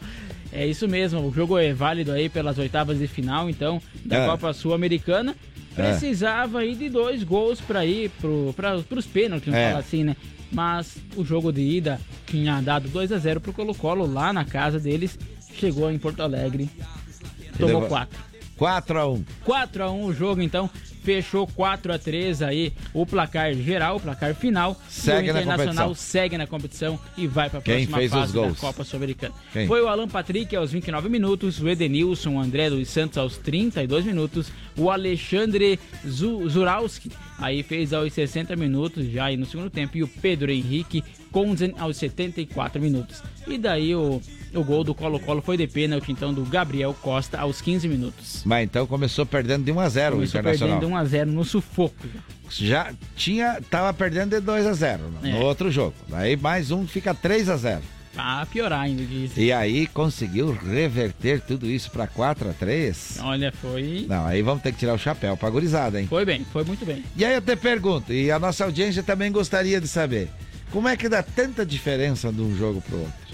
É 0.52 0.66
isso 0.66 0.88
mesmo, 0.88 1.20
o 1.20 1.32
jogo 1.34 1.58
é 1.58 1.72
válido 1.74 2.12
aí 2.12 2.28
pelas 2.30 2.56
oitavas 2.56 2.98
de 2.98 3.06
final, 3.06 3.50
então, 3.50 3.80
da 4.04 4.16
É. 4.16 4.26
Copa 4.26 4.52
Sul-Americana. 4.54 5.36
É. 5.76 5.90
Precisava 5.90 6.60
aí 6.60 6.74
de 6.74 6.88
dois 6.88 7.22
gols 7.22 7.60
pra 7.60 7.84
ir 7.84 8.10
pro, 8.20 8.52
pra, 8.56 8.78
pros 8.80 9.06
pênaltis, 9.06 9.46
vamos 9.46 9.60
É. 9.60 9.68
falar 9.68 9.80
assim, 9.80 10.04
né? 10.04 10.16
Mas 10.52 10.96
o 11.16 11.24
jogo 11.24 11.52
de 11.52 11.60
ida 11.60 12.00
tinha 12.26 12.60
dado 12.60 12.88
2 12.88 13.10
a 13.12 13.18
0 13.18 13.40
pro 13.40 13.52
Colo-Colo 13.52 14.06
lá 14.06 14.32
na 14.32 14.44
casa 14.44 14.78
deles. 14.78 15.18
Chegou 15.54 15.90
em 15.90 15.98
Porto 15.98 16.20
Alegre, 16.20 16.70
tomou 17.58 17.74
Levou- 17.74 17.88
4. 17.88 18.18
4 18.56 18.98
a 18.98 19.06
1 19.10 19.24
4 19.44 19.82
a 19.84 19.90
1 19.90 20.04
o 20.06 20.12
jogo, 20.14 20.40
então 20.40 20.70
fechou 21.06 21.46
4 21.46 21.92
a 21.92 21.98
3 21.98 22.42
aí 22.42 22.72
o 22.92 23.06
placar 23.06 23.54
geral, 23.54 23.96
o 23.96 24.00
placar 24.00 24.34
final. 24.34 24.76
Segue 24.88 25.28
e 25.28 25.32
o 25.32 25.38
Internacional 25.38 25.94
segue 25.94 26.36
na 26.36 26.48
competição 26.48 26.98
e 27.16 27.28
vai 27.28 27.48
para 27.48 27.60
a 27.60 27.62
próxima 27.62 28.08
fase 28.08 28.34
da 28.34 28.50
Copa 28.54 28.82
Sul-Americana. 28.82 29.32
Foi 29.68 29.80
o 29.80 29.86
Alan 29.86 30.08
Patrick 30.08 30.56
aos 30.56 30.72
29 30.72 31.08
minutos, 31.08 31.60
o 31.60 31.68
Edenilson, 31.68 32.30
o 32.30 32.40
André 32.40 32.70
dos 32.70 32.88
Santos 32.88 33.18
aos 33.18 33.36
32 33.36 34.04
minutos, 34.04 34.50
o 34.76 34.90
Alexandre 34.90 35.78
Zurawski 36.04 37.12
aí 37.38 37.62
fez 37.62 37.92
aos 37.92 38.12
60 38.12 38.56
minutos 38.56 39.06
já 39.06 39.26
aí 39.26 39.36
no 39.36 39.46
segundo 39.46 39.70
tempo 39.70 39.96
e 39.96 40.02
o 40.02 40.08
Pedro 40.08 40.50
Henrique 40.50 41.04
Konzen 41.30 41.74
aos 41.78 41.98
74 41.98 42.80
minutos. 42.80 43.22
E 43.46 43.58
daí 43.58 43.94
o, 43.94 44.22
o 44.54 44.64
gol 44.64 44.82
do 44.82 44.94
Colo-Colo 44.94 45.42
foi 45.42 45.58
de 45.58 45.66
pênalti 45.66 46.10
então 46.10 46.32
do 46.32 46.42
Gabriel 46.44 46.94
Costa 47.02 47.38
aos 47.38 47.60
15 47.60 47.86
minutos. 47.88 48.42
Mas 48.44 48.64
então 48.64 48.86
começou 48.86 49.26
perdendo 49.26 49.64
de 49.64 49.70
1 49.70 49.80
a 49.80 49.88
0 49.88 50.16
começou 50.16 50.38
o 50.38 50.40
Internacional. 50.40 50.76
1 50.96 50.98
a 50.98 51.04
0 51.04 51.32
no 51.32 51.44
sufoco. 51.44 51.94
Já 52.48 52.92
tinha, 53.16 53.60
tava 53.70 53.92
perdendo 53.92 54.30
de 54.30 54.40
2 54.40 54.66
a 54.66 54.72
0 54.72 55.02
no, 55.10 55.28
é. 55.28 55.32
no 55.32 55.40
outro 55.40 55.70
jogo. 55.70 55.94
Daí 56.08 56.36
mais 56.36 56.70
um 56.70 56.86
fica 56.86 57.14
3 57.14 57.48
a 57.48 57.56
0. 57.56 57.82
Ah, 58.18 58.46
piorar 58.50 58.80
ainda 58.80 59.04
disso. 59.04 59.38
E 59.38 59.52
aí 59.52 59.86
conseguiu 59.88 60.50
reverter 60.52 61.40
tudo 61.42 61.66
isso 61.66 61.90
para 61.90 62.06
4 62.06 62.48
a 62.48 62.52
3. 62.54 63.18
Olha, 63.22 63.52
foi. 63.52 64.06
Não, 64.08 64.24
aí 64.24 64.40
vamos 64.40 64.62
ter 64.62 64.72
que 64.72 64.78
tirar 64.78 64.94
o 64.94 64.98
chapéu 64.98 65.36
pra 65.36 65.50
gurizada, 65.50 66.00
hein? 66.00 66.06
Foi 66.08 66.24
bem, 66.24 66.46
foi 66.50 66.64
muito 66.64 66.86
bem. 66.86 67.04
E 67.14 67.24
aí 67.24 67.34
eu 67.34 67.42
te 67.42 67.54
pergunto, 67.56 68.14
e 68.14 68.30
a 68.30 68.38
nossa 68.38 68.64
audiência 68.64 69.02
também 69.02 69.30
gostaria 69.30 69.78
de 69.80 69.86
saber, 69.88 70.30
como 70.70 70.88
é 70.88 70.96
que 70.96 71.10
dá 71.10 71.22
tanta 71.22 71.66
diferença 71.66 72.32
de 72.32 72.40
um 72.40 72.56
jogo 72.56 72.80
pro 72.80 73.00
outro? 73.00 73.26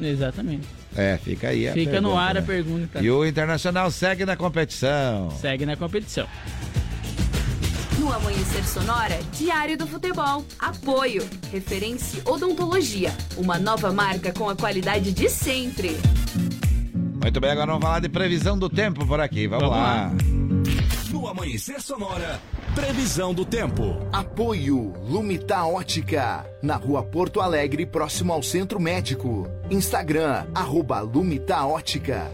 Exatamente. 0.00 0.66
É, 0.96 1.18
fica 1.18 1.48
aí 1.48 1.68
a 1.68 1.72
Fica 1.72 1.90
pergunta, 1.92 2.00
no 2.00 2.18
ar 2.18 2.36
a 2.36 2.40
né? 2.40 2.46
pergunta. 2.46 3.00
E 3.02 3.10
o 3.10 3.26
Internacional 3.26 3.90
segue 3.90 4.24
na 4.24 4.36
competição. 4.36 5.30
Segue 5.40 5.66
na 5.66 5.76
competição. 5.76 6.26
No 8.00 8.10
Amanhecer 8.10 8.64
Sonora, 8.66 9.20
Diário 9.30 9.76
do 9.76 9.86
Futebol. 9.86 10.42
Apoio. 10.58 11.22
Referência 11.52 12.22
Odontologia. 12.24 13.12
Uma 13.36 13.58
nova 13.58 13.92
marca 13.92 14.32
com 14.32 14.48
a 14.48 14.56
qualidade 14.56 15.12
de 15.12 15.28
sempre. 15.28 15.98
Muito 17.22 17.38
bem, 17.38 17.50
agora 17.50 17.66
vamos 17.72 17.82
falar 17.82 18.00
de 18.00 18.08
previsão 18.08 18.58
do 18.58 18.70
tempo 18.70 19.06
por 19.06 19.20
aqui. 19.20 19.46
Vamos, 19.46 19.68
Vamos 19.68 19.76
lá. 19.76 20.06
lá. 20.06 20.12
No 21.10 21.28
Amanhecer 21.28 21.82
Sonora, 21.82 22.40
previsão 22.74 23.34
do 23.34 23.44
tempo. 23.44 23.98
Apoio 24.10 24.94
Lumita 25.06 25.62
Ótica, 25.66 26.46
na 26.62 26.76
rua 26.76 27.02
Porto 27.02 27.38
Alegre, 27.42 27.84
próximo 27.84 28.32
ao 28.32 28.42
Centro 28.42 28.80
Médico. 28.80 29.46
Instagram, 29.70 30.46
arroba 30.54 31.00
Lumita 31.00 31.66
Ótica. 31.66 32.32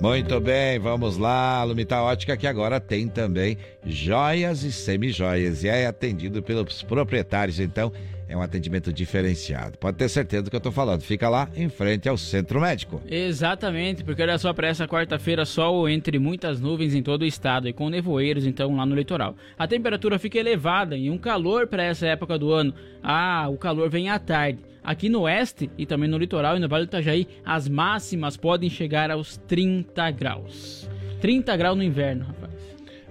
Muito 0.00 0.38
bem, 0.40 0.78
vamos 0.78 1.16
lá. 1.16 1.62
Lumita 1.64 2.02
Ótica 2.02 2.36
que 2.36 2.46
agora 2.46 2.80
tem 2.80 3.08
também 3.08 3.56
joias 3.86 4.62
e 4.62 4.72
semijoias 4.72 5.64
e 5.64 5.68
é 5.68 5.86
atendido 5.86 6.42
pelos 6.42 6.82
proprietários, 6.82 7.58
então 7.58 7.92
é 8.28 8.36
um 8.36 8.42
atendimento 8.42 8.92
diferenciado. 8.92 9.78
Pode 9.78 9.96
ter 9.96 10.08
certeza 10.08 10.42
do 10.42 10.50
que 10.50 10.56
eu 10.56 10.60
tô 10.60 10.72
falando. 10.72 11.02
Fica 11.02 11.28
lá 11.28 11.48
em 11.54 11.68
frente 11.68 12.08
ao 12.08 12.16
Centro 12.16 12.60
Médico. 12.60 13.00
Exatamente, 13.08 14.02
porque 14.02 14.22
olha 14.22 14.36
só, 14.38 14.52
para 14.52 14.68
essa 14.68 14.88
quarta-feira, 14.88 15.44
sol 15.44 15.88
entre 15.88 16.18
muitas 16.18 16.60
nuvens 16.60 16.94
em 16.94 17.02
todo 17.02 17.22
o 17.22 17.26
estado 17.26 17.68
e 17.68 17.72
com 17.72 17.88
nevoeiros, 17.88 18.46
então, 18.46 18.74
lá 18.76 18.84
no 18.84 18.94
litoral. 18.94 19.36
A 19.58 19.66
temperatura 19.66 20.18
fica 20.18 20.38
elevada 20.38 20.96
e 20.96 21.08
um 21.10 21.18
calor 21.18 21.66
para 21.66 21.84
essa 21.84 22.06
época 22.06 22.38
do 22.38 22.52
ano. 22.52 22.74
Ah, 23.02 23.46
o 23.48 23.56
calor 23.56 23.88
vem 23.88 24.10
à 24.10 24.18
tarde. 24.18 24.58
Aqui 24.84 25.08
no 25.08 25.22
oeste 25.22 25.70
e 25.78 25.86
também 25.86 26.08
no 26.10 26.18
litoral 26.18 26.56
e 26.56 26.60
no 26.60 26.68
Vale 26.68 26.84
do 26.84 26.88
Itajaí, 26.88 27.26
as 27.44 27.66
máximas 27.68 28.36
podem 28.36 28.68
chegar 28.68 29.10
aos 29.10 29.38
30 29.48 30.10
graus. 30.10 30.86
30 31.20 31.56
graus 31.56 31.74
no 31.76 31.82
inverno, 31.82 32.26
rapaz. 32.26 32.52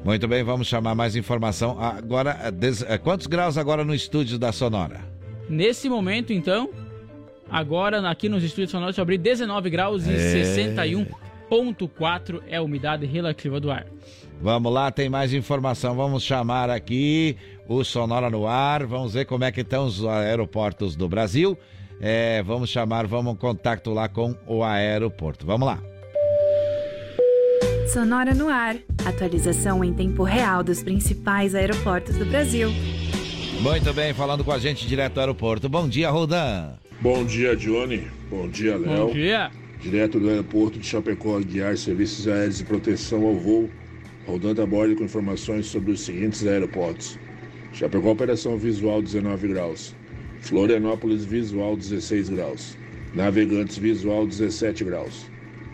Muito 0.05 0.27
bem, 0.27 0.43
vamos 0.43 0.67
chamar 0.67 0.93
mais 0.93 1.15
informação. 1.15 1.79
Agora, 1.79 2.37
eh, 2.43 2.51
des- 2.51 2.83
eh, 2.83 2.97
quantos 2.99 3.25
graus 3.25 3.57
agora 3.57 3.83
no 3.83 3.95
estúdio 3.95 4.37
da 4.37 4.51
Sonora? 4.51 5.01
Nesse 5.49 5.89
momento, 5.89 6.31
então, 6.31 6.69
agora 7.49 8.07
aqui 8.09 8.29
nos 8.29 8.43
estúdios 8.43 8.69
sonoros 8.71 8.99
abrir 8.99 9.17
19 9.17 9.69
graus 9.71 10.05
e 10.05 10.11
É. 10.13 10.43
61,4 11.49 12.43
é 12.47 12.57
a 12.57 12.61
umidade 12.61 13.05
relativa 13.05 13.59
do 13.59 13.71
ar. 13.71 13.85
Vamos 14.41 14.73
lá, 14.73 14.91
tem 14.91 15.09
mais 15.09 15.33
informação. 15.33 15.95
Vamos 15.95 16.21
chamar 16.23 16.69
aqui 16.69 17.37
o 17.67 17.83
Sonora 17.83 18.29
no 18.29 18.47
ar. 18.47 18.85
Vamos 18.85 19.13
ver 19.13 19.25
como 19.25 19.43
é 19.43 19.51
que 19.51 19.61
estão 19.61 19.85
os 19.85 20.05
aeroportos 20.05 20.95
do 20.95 21.07
Brasil. 21.07 21.57
É, 21.99 22.43
vamos 22.43 22.69
chamar, 22.69 23.07
vamos 23.07 23.37
contato 23.37 23.91
lá 23.91 24.09
com 24.09 24.35
o 24.47 24.63
aeroporto. 24.63 25.45
Vamos 25.45 25.67
lá. 25.67 25.79
Sonora 27.87 28.33
no 28.33 28.49
ar. 28.49 28.75
Atualização 29.05 29.83
em 29.83 29.93
tempo 29.93 30.23
real 30.23 30.63
dos 30.63 30.81
principais 30.81 31.53
aeroportos 31.53 32.17
do 32.17 32.25
Brasil. 32.25 32.69
Muito 33.61 33.93
bem, 33.93 34.13
falando 34.13 34.43
com 34.43 34.51
a 34.51 34.59
gente 34.59 34.87
direto 34.87 35.13
do 35.13 35.19
aeroporto. 35.19 35.69
Bom 35.69 35.87
dia, 35.87 36.09
Rodan. 36.09 36.73
Bom 36.99 37.23
dia, 37.23 37.55
Johnny. 37.55 38.07
Bom 38.29 38.49
dia, 38.49 38.77
Léo. 38.77 39.07
Bom 39.07 39.13
dia. 39.13 39.51
Direto 39.79 40.19
do 40.19 40.29
aeroporto 40.29 40.79
de 40.79 40.85
Chapecó, 40.87 41.39
guiar 41.39 41.77
serviços 41.77 42.27
aéreos 42.27 42.57
de 42.57 42.63
proteção 42.63 43.25
ao 43.25 43.35
voo, 43.35 43.69
rodando 44.25 44.61
a 44.61 44.65
bordo 44.65 44.95
com 44.95 45.03
informações 45.03 45.65
sobre 45.67 45.91
os 45.91 46.01
seguintes 46.01 46.45
aeroportos. 46.47 47.19
Chapecó, 47.73 48.11
operação 48.11 48.55
visual 48.55 49.01
19 49.01 49.47
graus. 49.47 49.95
Florianópolis, 50.41 51.25
visual 51.25 51.75
16 51.75 52.29
graus. 52.29 52.77
Navegantes, 53.15 53.79
visual 53.79 54.27
17 54.27 54.83
graus. 54.83 55.25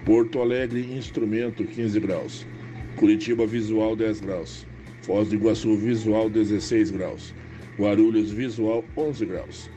Porto 0.05 0.39
Alegre, 0.39 0.79
instrumento 0.95 1.65
15 1.65 1.99
graus. 1.99 2.47
Curitiba, 2.95 3.45
visual 3.45 3.97
10 3.97 4.21
graus. 4.21 4.65
Foz 5.01 5.27
do 5.27 5.35
Iguaçu, 5.35 5.75
visual 5.75 6.29
16 6.29 6.89
graus. 6.91 7.33
Guarulhos, 7.77 8.31
visual 8.31 8.85
11 8.95 9.25
graus. 9.25 9.69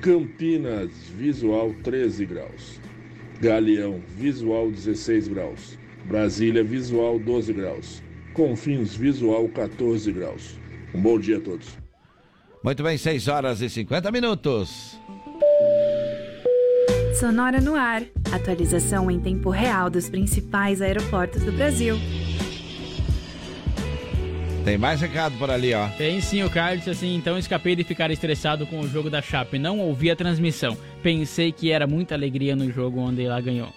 Campinas, 0.00 0.90
visual 1.18 1.74
13 1.82 2.24
graus. 2.24 2.80
Galeão, 3.42 4.00
visual 4.16 4.70
16 4.70 5.28
graus. 5.28 5.78
Brasília, 6.06 6.64
visual 6.64 7.18
12 7.18 7.52
graus. 7.52 8.02
Confins, 8.32 8.96
visual 8.96 9.46
14 9.50 10.10
graus. 10.12 10.58
Um 10.94 11.00
bom 11.00 11.18
dia 11.18 11.38
a 11.38 11.40
todos. 11.40 11.66
Muito 12.62 12.82
bem, 12.82 12.96
6 12.98 13.28
horas 13.28 13.60
e 13.60 13.68
50 13.70 14.10
minutos. 14.10 14.98
Sonora 17.18 17.60
no 17.60 17.74
ar. 17.74 18.02
Atualização 18.32 19.10
em 19.10 19.18
tempo 19.20 19.50
real 19.50 19.90
dos 19.90 20.08
principais 20.08 20.80
aeroportos 20.80 21.42
do 21.42 21.52
Brasil. 21.52 21.96
Tem 24.64 24.76
mais 24.76 25.00
recado 25.00 25.36
por 25.38 25.50
ali, 25.50 25.72
ó. 25.72 25.88
Tem 25.96 26.20
sim, 26.20 26.42
o 26.42 26.50
Carlos 26.50 26.86
assim, 26.86 27.16
então 27.16 27.38
escapei 27.38 27.74
de 27.74 27.84
ficar 27.84 28.10
estressado 28.10 28.66
com 28.66 28.80
o 28.80 28.88
jogo 28.88 29.08
da 29.08 29.22
Chape, 29.22 29.58
não 29.58 29.78
ouvi 29.80 30.10
a 30.10 30.16
transmissão. 30.16 30.76
Pensei 31.02 31.50
que 31.52 31.70
era 31.70 31.86
muita 31.86 32.14
alegria 32.14 32.54
no 32.54 32.70
jogo 32.70 33.00
onde 33.00 33.24
ela 33.24 33.40
ganhou. 33.40 33.72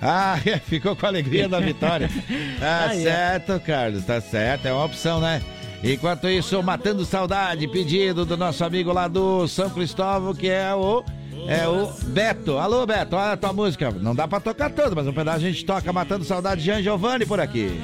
Ah, 0.00 0.38
ficou 0.64 0.96
com 0.96 1.04
a 1.04 1.08
alegria 1.10 1.46
da 1.48 1.60
vitória. 1.60 2.08
Tá 2.58 2.86
Ah, 2.88 2.94
é. 2.94 2.98
certo, 3.02 3.60
Carlos, 3.60 4.04
tá 4.04 4.20
certo. 4.20 4.66
É 4.66 4.72
uma 4.72 4.84
opção, 4.84 5.20
né? 5.20 5.42
Enquanto 5.82 6.28
isso, 6.28 6.62
Matando 6.62 7.04
Saudade, 7.06 7.66
pedido 7.66 8.26
do 8.26 8.36
nosso 8.36 8.62
amigo 8.64 8.92
lá 8.92 9.08
do 9.08 9.48
São 9.48 9.70
Cristóvão, 9.70 10.34
que 10.34 10.48
é 10.48 10.74
o. 10.74 11.02
É 11.48 11.66
o 11.66 11.90
Beto. 12.08 12.58
Alô, 12.58 12.84
Beto, 12.84 13.16
olha 13.16 13.32
a 13.32 13.36
tua 13.36 13.52
música. 13.52 13.90
Não 13.90 14.14
dá 14.14 14.28
pra 14.28 14.40
tocar 14.40 14.70
toda, 14.70 14.94
mas 14.94 15.06
um 15.06 15.12
pedaço 15.12 15.38
a 15.38 15.40
gente 15.40 15.64
toca 15.64 15.90
Matando 15.92 16.24
Saudade 16.24 16.62
de 16.62 16.82
Giovanni 16.82 17.24
por 17.24 17.40
aqui. 17.40 17.82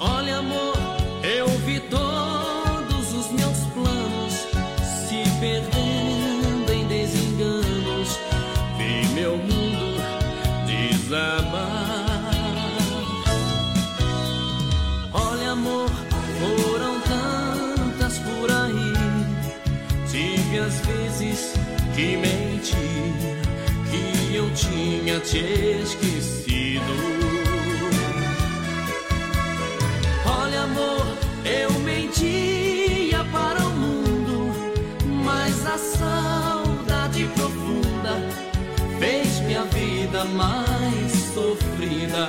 Olha, 0.00 0.38
amor, 0.38 0.74
eu 1.22 1.46
vi 1.66 1.80
todos 1.80 3.12
os 3.12 3.30
meus 3.32 3.58
planos 3.74 4.32
se 5.06 5.22
perdendo 5.38 6.72
em 6.72 6.86
desenganos. 6.86 8.18
Vi 8.78 9.06
meu 9.14 9.36
mundo 9.36 10.00
desabar. 10.66 11.79
Foram 16.40 16.98
tantas 17.00 18.18
por 18.18 18.50
aí. 18.50 18.92
Tive 20.10 20.58
às 20.58 20.80
vezes 20.80 21.52
que 21.94 22.16
mentir, 22.16 23.12
que 23.90 24.34
eu 24.34 24.50
tinha 24.54 25.20
te 25.20 25.38
esquecido. 25.82 26.94
Olha, 30.24 30.62
amor, 30.62 31.06
eu 31.44 31.70
mentia 31.80 33.22
para 33.30 33.60
o 33.60 33.70
mundo, 33.70 34.52
mas 35.24 35.66
a 35.66 35.78
saudade 35.78 37.24
profunda 37.34 38.14
fez 38.98 39.40
minha 39.40 39.64
vida 39.64 40.24
mais 40.24 41.12
sofrida. 41.34 42.28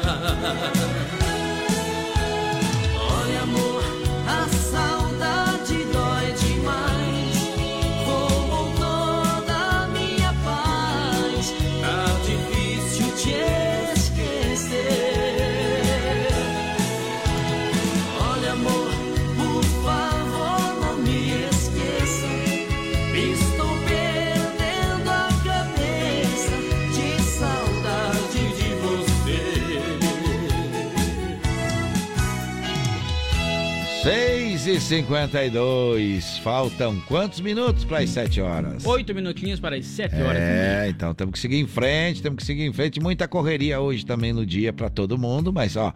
6 34.71 34.83
e 34.83 34.87
52 35.03 36.37
Faltam 36.37 36.97
quantos 37.01 37.41
minutos 37.41 37.83
para 37.83 37.99
as 37.99 38.09
7 38.11 38.39
horas? 38.39 38.85
Oito 38.85 39.13
minutinhos 39.13 39.59
para 39.59 39.75
as 39.75 39.85
sete 39.85 40.15
horas. 40.15 40.37
É, 40.37 40.87
então 40.89 41.13
temos 41.13 41.33
que 41.33 41.39
seguir 41.39 41.57
em 41.57 41.67
frente, 41.67 42.21
temos 42.21 42.37
que 42.37 42.45
seguir 42.45 42.63
em 42.63 42.71
frente. 42.71 43.01
Muita 43.01 43.27
correria 43.27 43.81
hoje 43.81 44.05
também 44.05 44.31
no 44.31 44.45
dia 44.45 44.71
para 44.71 44.89
todo 44.89 45.17
mundo, 45.17 45.51
mas 45.51 45.75
ó, 45.75 45.93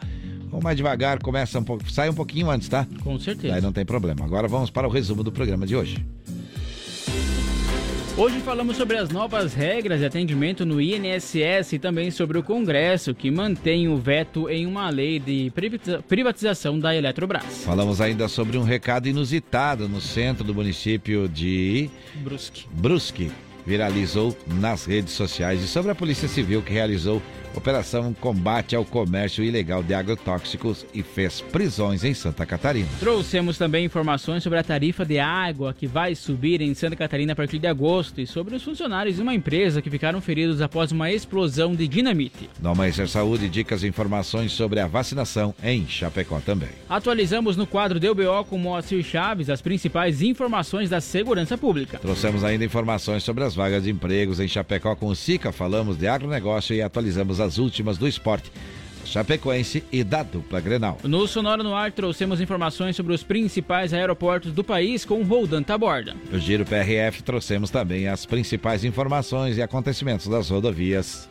vamos 0.49 0.64
mais 0.64 0.76
devagar, 0.76 1.19
começa 1.19 1.57
um 1.57 1.64
pouco, 1.64 1.89
sai 1.89 2.10
um 2.10 2.14
pouquinho 2.14 2.49
antes, 2.49 2.68
tá? 2.68 2.85
Com 3.02 3.18
certeza. 3.18 3.53
Daí 3.53 3.61
não 3.61 3.72
tem 3.72 3.85
problema. 3.85 4.26
Agora 4.26 4.47
vamos 4.47 4.69
para 4.69 4.85
o 4.85 4.91
resumo 4.91 5.23
do 5.23 5.31
programa 5.31 5.65
de 5.65 5.76
hoje. 5.76 6.06
Hoje 8.18 8.40
falamos 8.40 8.78
sobre 8.78 8.98
as 8.98 9.10
novas 9.10 9.54
regras 9.54 10.00
de 10.00 10.06
atendimento 10.06 10.66
no 10.66 10.80
INSS 10.80 11.74
e 11.74 11.80
também 11.80 12.10
sobre 12.10 12.38
o 12.38 12.44
Congresso, 12.44 13.14
que 13.14 13.30
mantém 13.30 13.90
o 13.90 13.98
veto 13.98 14.50
em 14.50 14.66
uma 14.66 14.90
lei 14.90 15.20
de 15.20 15.52
privatiza- 15.54 16.02
privatização 16.08 16.80
da 16.80 16.96
Eletrobras. 16.96 17.44
Falamos 17.66 18.00
ainda 18.00 18.30
sobre 18.30 18.58
um 18.58 18.64
recado 18.64 19.10
inusitado 19.10 19.90
no 19.90 20.00
centro 20.00 20.46
do 20.46 20.56
município 20.56 21.28
de 21.28 21.90
Brusque. 22.24 22.66
Brusque. 22.72 23.32
Viralizou 23.68 24.38
nas 24.48 24.86
redes 24.86 25.14
sociais 25.14 25.62
e 25.62 25.68
sobre 25.68 25.92
a 25.92 25.96
Polícia 25.96 26.28
Civil 26.30 26.62
que 26.62 26.72
realizou 26.72 27.22
operação 27.57 28.14
combate 28.14 28.76
ao 28.76 28.86
comércio 28.86 29.44
ilegal 29.44 29.82
de 29.82 29.94
agrotóxicos 29.94 30.86
e 30.94 31.02
fez 31.02 31.41
prisões 31.41 32.03
em 32.03 32.14
Santa 32.14 32.45
Catarina. 32.45 32.88
Trouxemos 32.99 33.57
também 33.57 33.86
informações 33.86 34.44
sobre 34.44 34.60
a 34.60 34.64
tarifa 34.64 35.06
de 35.06 35.19
água 35.19 35.73
que 35.73 35.88
vai 35.88 36.15
subir 36.15 36.61
em 36.61 36.73
Santa 36.73 36.95
Catarina 36.95 37.34
a 37.34 37.36
partir 37.36 37.60
de 37.60 37.68
agosto 37.68 38.19
e 38.22 38.27
sobre 38.27 38.56
os 38.56 38.64
funcionários 38.64 39.15
de 39.15 39.22
uma 39.22 39.34
empresa 39.34 39.82
que 39.82 39.90
ficaram 39.90 40.22
feridos 40.22 40.61
após 40.61 40.91
uma 40.91 41.11
explosão 41.11 41.76
de 41.76 41.88
dinamite. 41.88 42.49
No 42.61 42.69
Amanhecer 42.69 43.07
Saúde, 43.07 43.49
dicas 43.49 43.84
e 43.84 43.88
informações 43.88 44.52
sobre 44.52 44.80
a 44.80 44.88
vacinação 44.88 45.53
em 45.64 45.88
Chapecó 45.88 46.40
também. 46.40 46.69
Atualizamos 46.90 47.56
no 47.57 47.65
quadro 47.65 47.99
do 47.99 48.11
UBO 48.11 48.45
com 48.49 48.57
Moacir 48.57 49.03
Chaves 49.03 49.49
as 49.49 49.61
principais 49.61 50.22
informações 50.22 50.90
da 50.90 51.02
segurança 51.02 51.57
pública. 51.57 51.99
Trouxemos 51.99 52.44
ainda 52.44 52.65
informações 52.65 53.23
sobre 53.23 53.44
as 53.44 53.56
vagas 53.56 53.84
de 53.84 53.91
empregos 53.91 54.40
em 54.40 54.48
Chapecó 54.48 54.95
com 54.95 55.07
o 55.07 55.15
SICA, 55.15 55.52
falamos 55.52 55.98
de 55.98 56.07
agronegócio 56.07 56.76
e 56.76 56.82
atualizamos 56.82 57.40
as 57.45 57.57
últimas 57.57 57.97
do 57.97 58.07
esporte 58.07 58.51
chapecoense 59.05 59.84
e 59.91 60.03
da 60.03 60.23
dupla 60.23 60.59
Grenal. 60.59 60.97
No 61.03 61.27
Sonora 61.27 61.63
no 61.63 61.73
Ar 61.73 61.91
trouxemos 61.91 62.41
informações 62.41 62.95
sobre 62.95 63.13
os 63.13 63.23
principais 63.23 63.93
aeroportos 63.93 64.51
do 64.51 64.63
país 64.63 65.05
com 65.05 65.22
o 65.22 65.23
Roldan 65.23 65.63
Taborda. 65.63 66.15
No 66.31 66.39
Giro 66.39 66.65
PRF 66.65 67.23
trouxemos 67.23 67.69
também 67.69 68.07
as 68.07 68.26
principais 68.26 68.84
informações 68.84 69.57
e 69.57 69.61
acontecimentos 69.61 70.27
das 70.27 70.49
rodovias. 70.49 71.30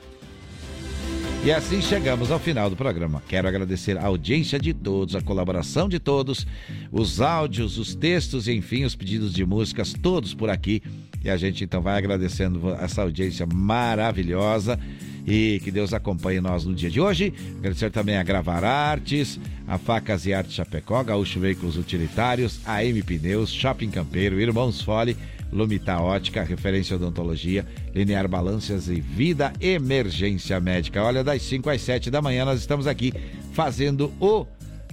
E 1.44 1.52
assim 1.52 1.82
chegamos 1.82 2.30
ao 2.30 2.38
final 2.38 2.70
do 2.70 2.76
programa. 2.76 3.22
Quero 3.28 3.46
agradecer 3.46 3.98
a 3.98 4.06
audiência 4.06 4.58
de 4.58 4.72
todos, 4.72 5.14
a 5.14 5.20
colaboração 5.20 5.90
de 5.90 5.98
todos, 5.98 6.46
os 6.90 7.20
áudios, 7.20 7.76
os 7.76 7.94
textos 7.94 8.48
e 8.48 8.52
enfim 8.54 8.84
os 8.84 8.96
pedidos 8.96 9.30
de 9.30 9.44
músicas, 9.44 9.92
todos 9.92 10.32
por 10.32 10.48
aqui. 10.48 10.82
E 11.22 11.28
a 11.28 11.36
gente 11.36 11.62
então 11.62 11.82
vai 11.82 11.98
agradecendo 11.98 12.70
essa 12.80 13.02
audiência 13.02 13.46
maravilhosa 13.46 14.80
e 15.26 15.60
que 15.62 15.70
Deus 15.70 15.92
acompanhe 15.92 16.40
nós 16.40 16.64
no 16.64 16.74
dia 16.74 16.90
de 16.90 17.01
hoje. 17.01 17.32
Agradecer 17.59 17.90
também 17.90 18.16
a 18.16 18.22
Gravar 18.22 18.64
Artes, 18.64 19.40
a 19.66 19.78
Facas 19.78 20.26
e 20.26 20.34
Arte 20.34 20.52
Chapecó, 20.52 21.02
Gaúcho 21.02 21.40
Veículos 21.40 21.76
Utilitários, 21.76 22.60
a 22.64 22.84
M 22.84 23.02
Pneus, 23.02 23.51
Shopping 23.51 23.90
Campeiro, 23.90 24.40
Irmãos 24.40 24.80
Fole, 24.80 25.16
Lumita 25.52 25.98
Ótica, 25.98 26.42
Referência 26.42 26.96
Odontologia, 26.96 27.64
Linear 27.94 28.28
Balanças 28.28 28.88
e 28.88 29.01
Vida 29.01 29.52
Emergência 29.60 30.59
Médica. 30.60 31.02
Olha, 31.02 31.22
das 31.22 31.42
5 31.42 31.70
às 31.70 31.80
7 31.80 32.10
da 32.10 32.20
manhã 32.20 32.44
nós 32.44 32.60
estamos 32.60 32.86
aqui 32.86 33.12
fazendo 33.52 34.12
o 34.20 34.46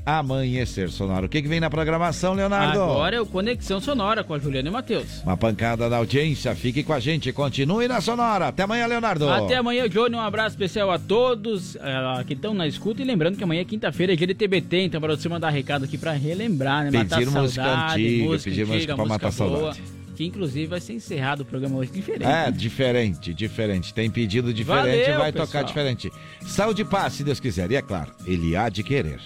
Amanhecer 0.06 0.90
Sonoro. 0.90 1.28
O 1.28 1.30
que, 1.30 1.42
que 1.42 1.48
vem 1.48 1.60
na 1.60 1.70
programação, 1.70 2.34
Leonardo? 2.34 2.82
Agora 2.82 3.16
é 3.16 3.22
o 3.22 3.26
Conexão 3.26 3.80
Sonora 3.80 4.24
com 4.24 4.34
a 4.34 4.40
Juliana 4.40 4.70
e 4.70 4.72
Matheus. 4.72 5.22
Uma 5.24 5.38
pancada 5.38 5.88
da 5.90 5.98
audiência. 5.98 6.56
Fique 6.56 6.84
com 6.84 6.92
a 6.92 7.00
gente. 7.00 7.32
Continue 7.32 7.88
na 7.88 8.02
Sonora. 8.02 8.48
Até 8.48 8.64
amanhã, 8.64 8.88
Leonardo. 8.88 9.30
Até 9.30 9.58
amanhã, 9.58 9.88
Johnny. 9.88 10.16
Um 10.16 10.20
abraço 10.20 10.50
especial 10.50 10.90
a 10.92 10.98
todos 10.98 11.76
eh, 11.76 12.24
que 12.26 12.34
estão 12.34 12.54
na 12.54 12.68
escuta. 12.68 13.02
E 13.02 13.06
lembrando 13.06 13.38
que 13.38 13.44
amanhã 13.44 13.62
é 13.62 13.66
quinta-feira, 13.66 14.14
é 14.14 14.16
dia 14.16 14.28
de 14.28 14.34
TBT. 14.34 14.86
Então, 14.86 15.00
para 15.00 15.16
você 15.16 15.30
mandar 15.30 15.50
recado 15.50 15.86
aqui 15.86 15.98
para 15.98 16.14
relembrar, 16.14 16.86
né? 16.86 16.92
Matar 16.92 17.20
Pedir 17.20 17.32
música 17.32 17.64
saudade, 17.64 18.04
antiga, 18.04 18.24
música 18.24 18.50
pedir 18.50 18.62
música 18.66 18.78
antiga, 18.78 18.96
pra 18.96 19.06
matar 19.06 19.28
música 19.28 19.46
boa, 19.46 19.60
saudade. 19.60 19.84
Que 20.16 20.26
inclusive 20.26 20.68
vai 20.68 20.82
ser 20.82 20.94
encerrado 20.94 21.42
o 21.42 21.46
programa 21.46 21.78
hoje 21.78 21.92
diferente. 21.92 22.24
É, 22.24 22.46
né? 22.46 22.52
diferente, 22.52 23.34
diferente. 23.34 23.94
Tem 23.94 24.10
pedido 24.10 24.52
diferente, 24.52 25.04
Valeu, 25.04 25.20
vai 25.20 25.32
pessoal. 25.32 25.48
tocar 25.48 25.64
diferente. 25.64 26.12
Saúde 26.42 26.82
e 26.82 26.86
paz, 26.86 27.14
se 27.14 27.24
Deus 27.24 27.40
quiser. 27.40 27.72
E 27.72 27.76
é 27.76 27.82
claro, 27.82 28.12
ele 28.26 28.56
há 28.56 28.68
de 28.68 28.84
querer. 28.84 29.20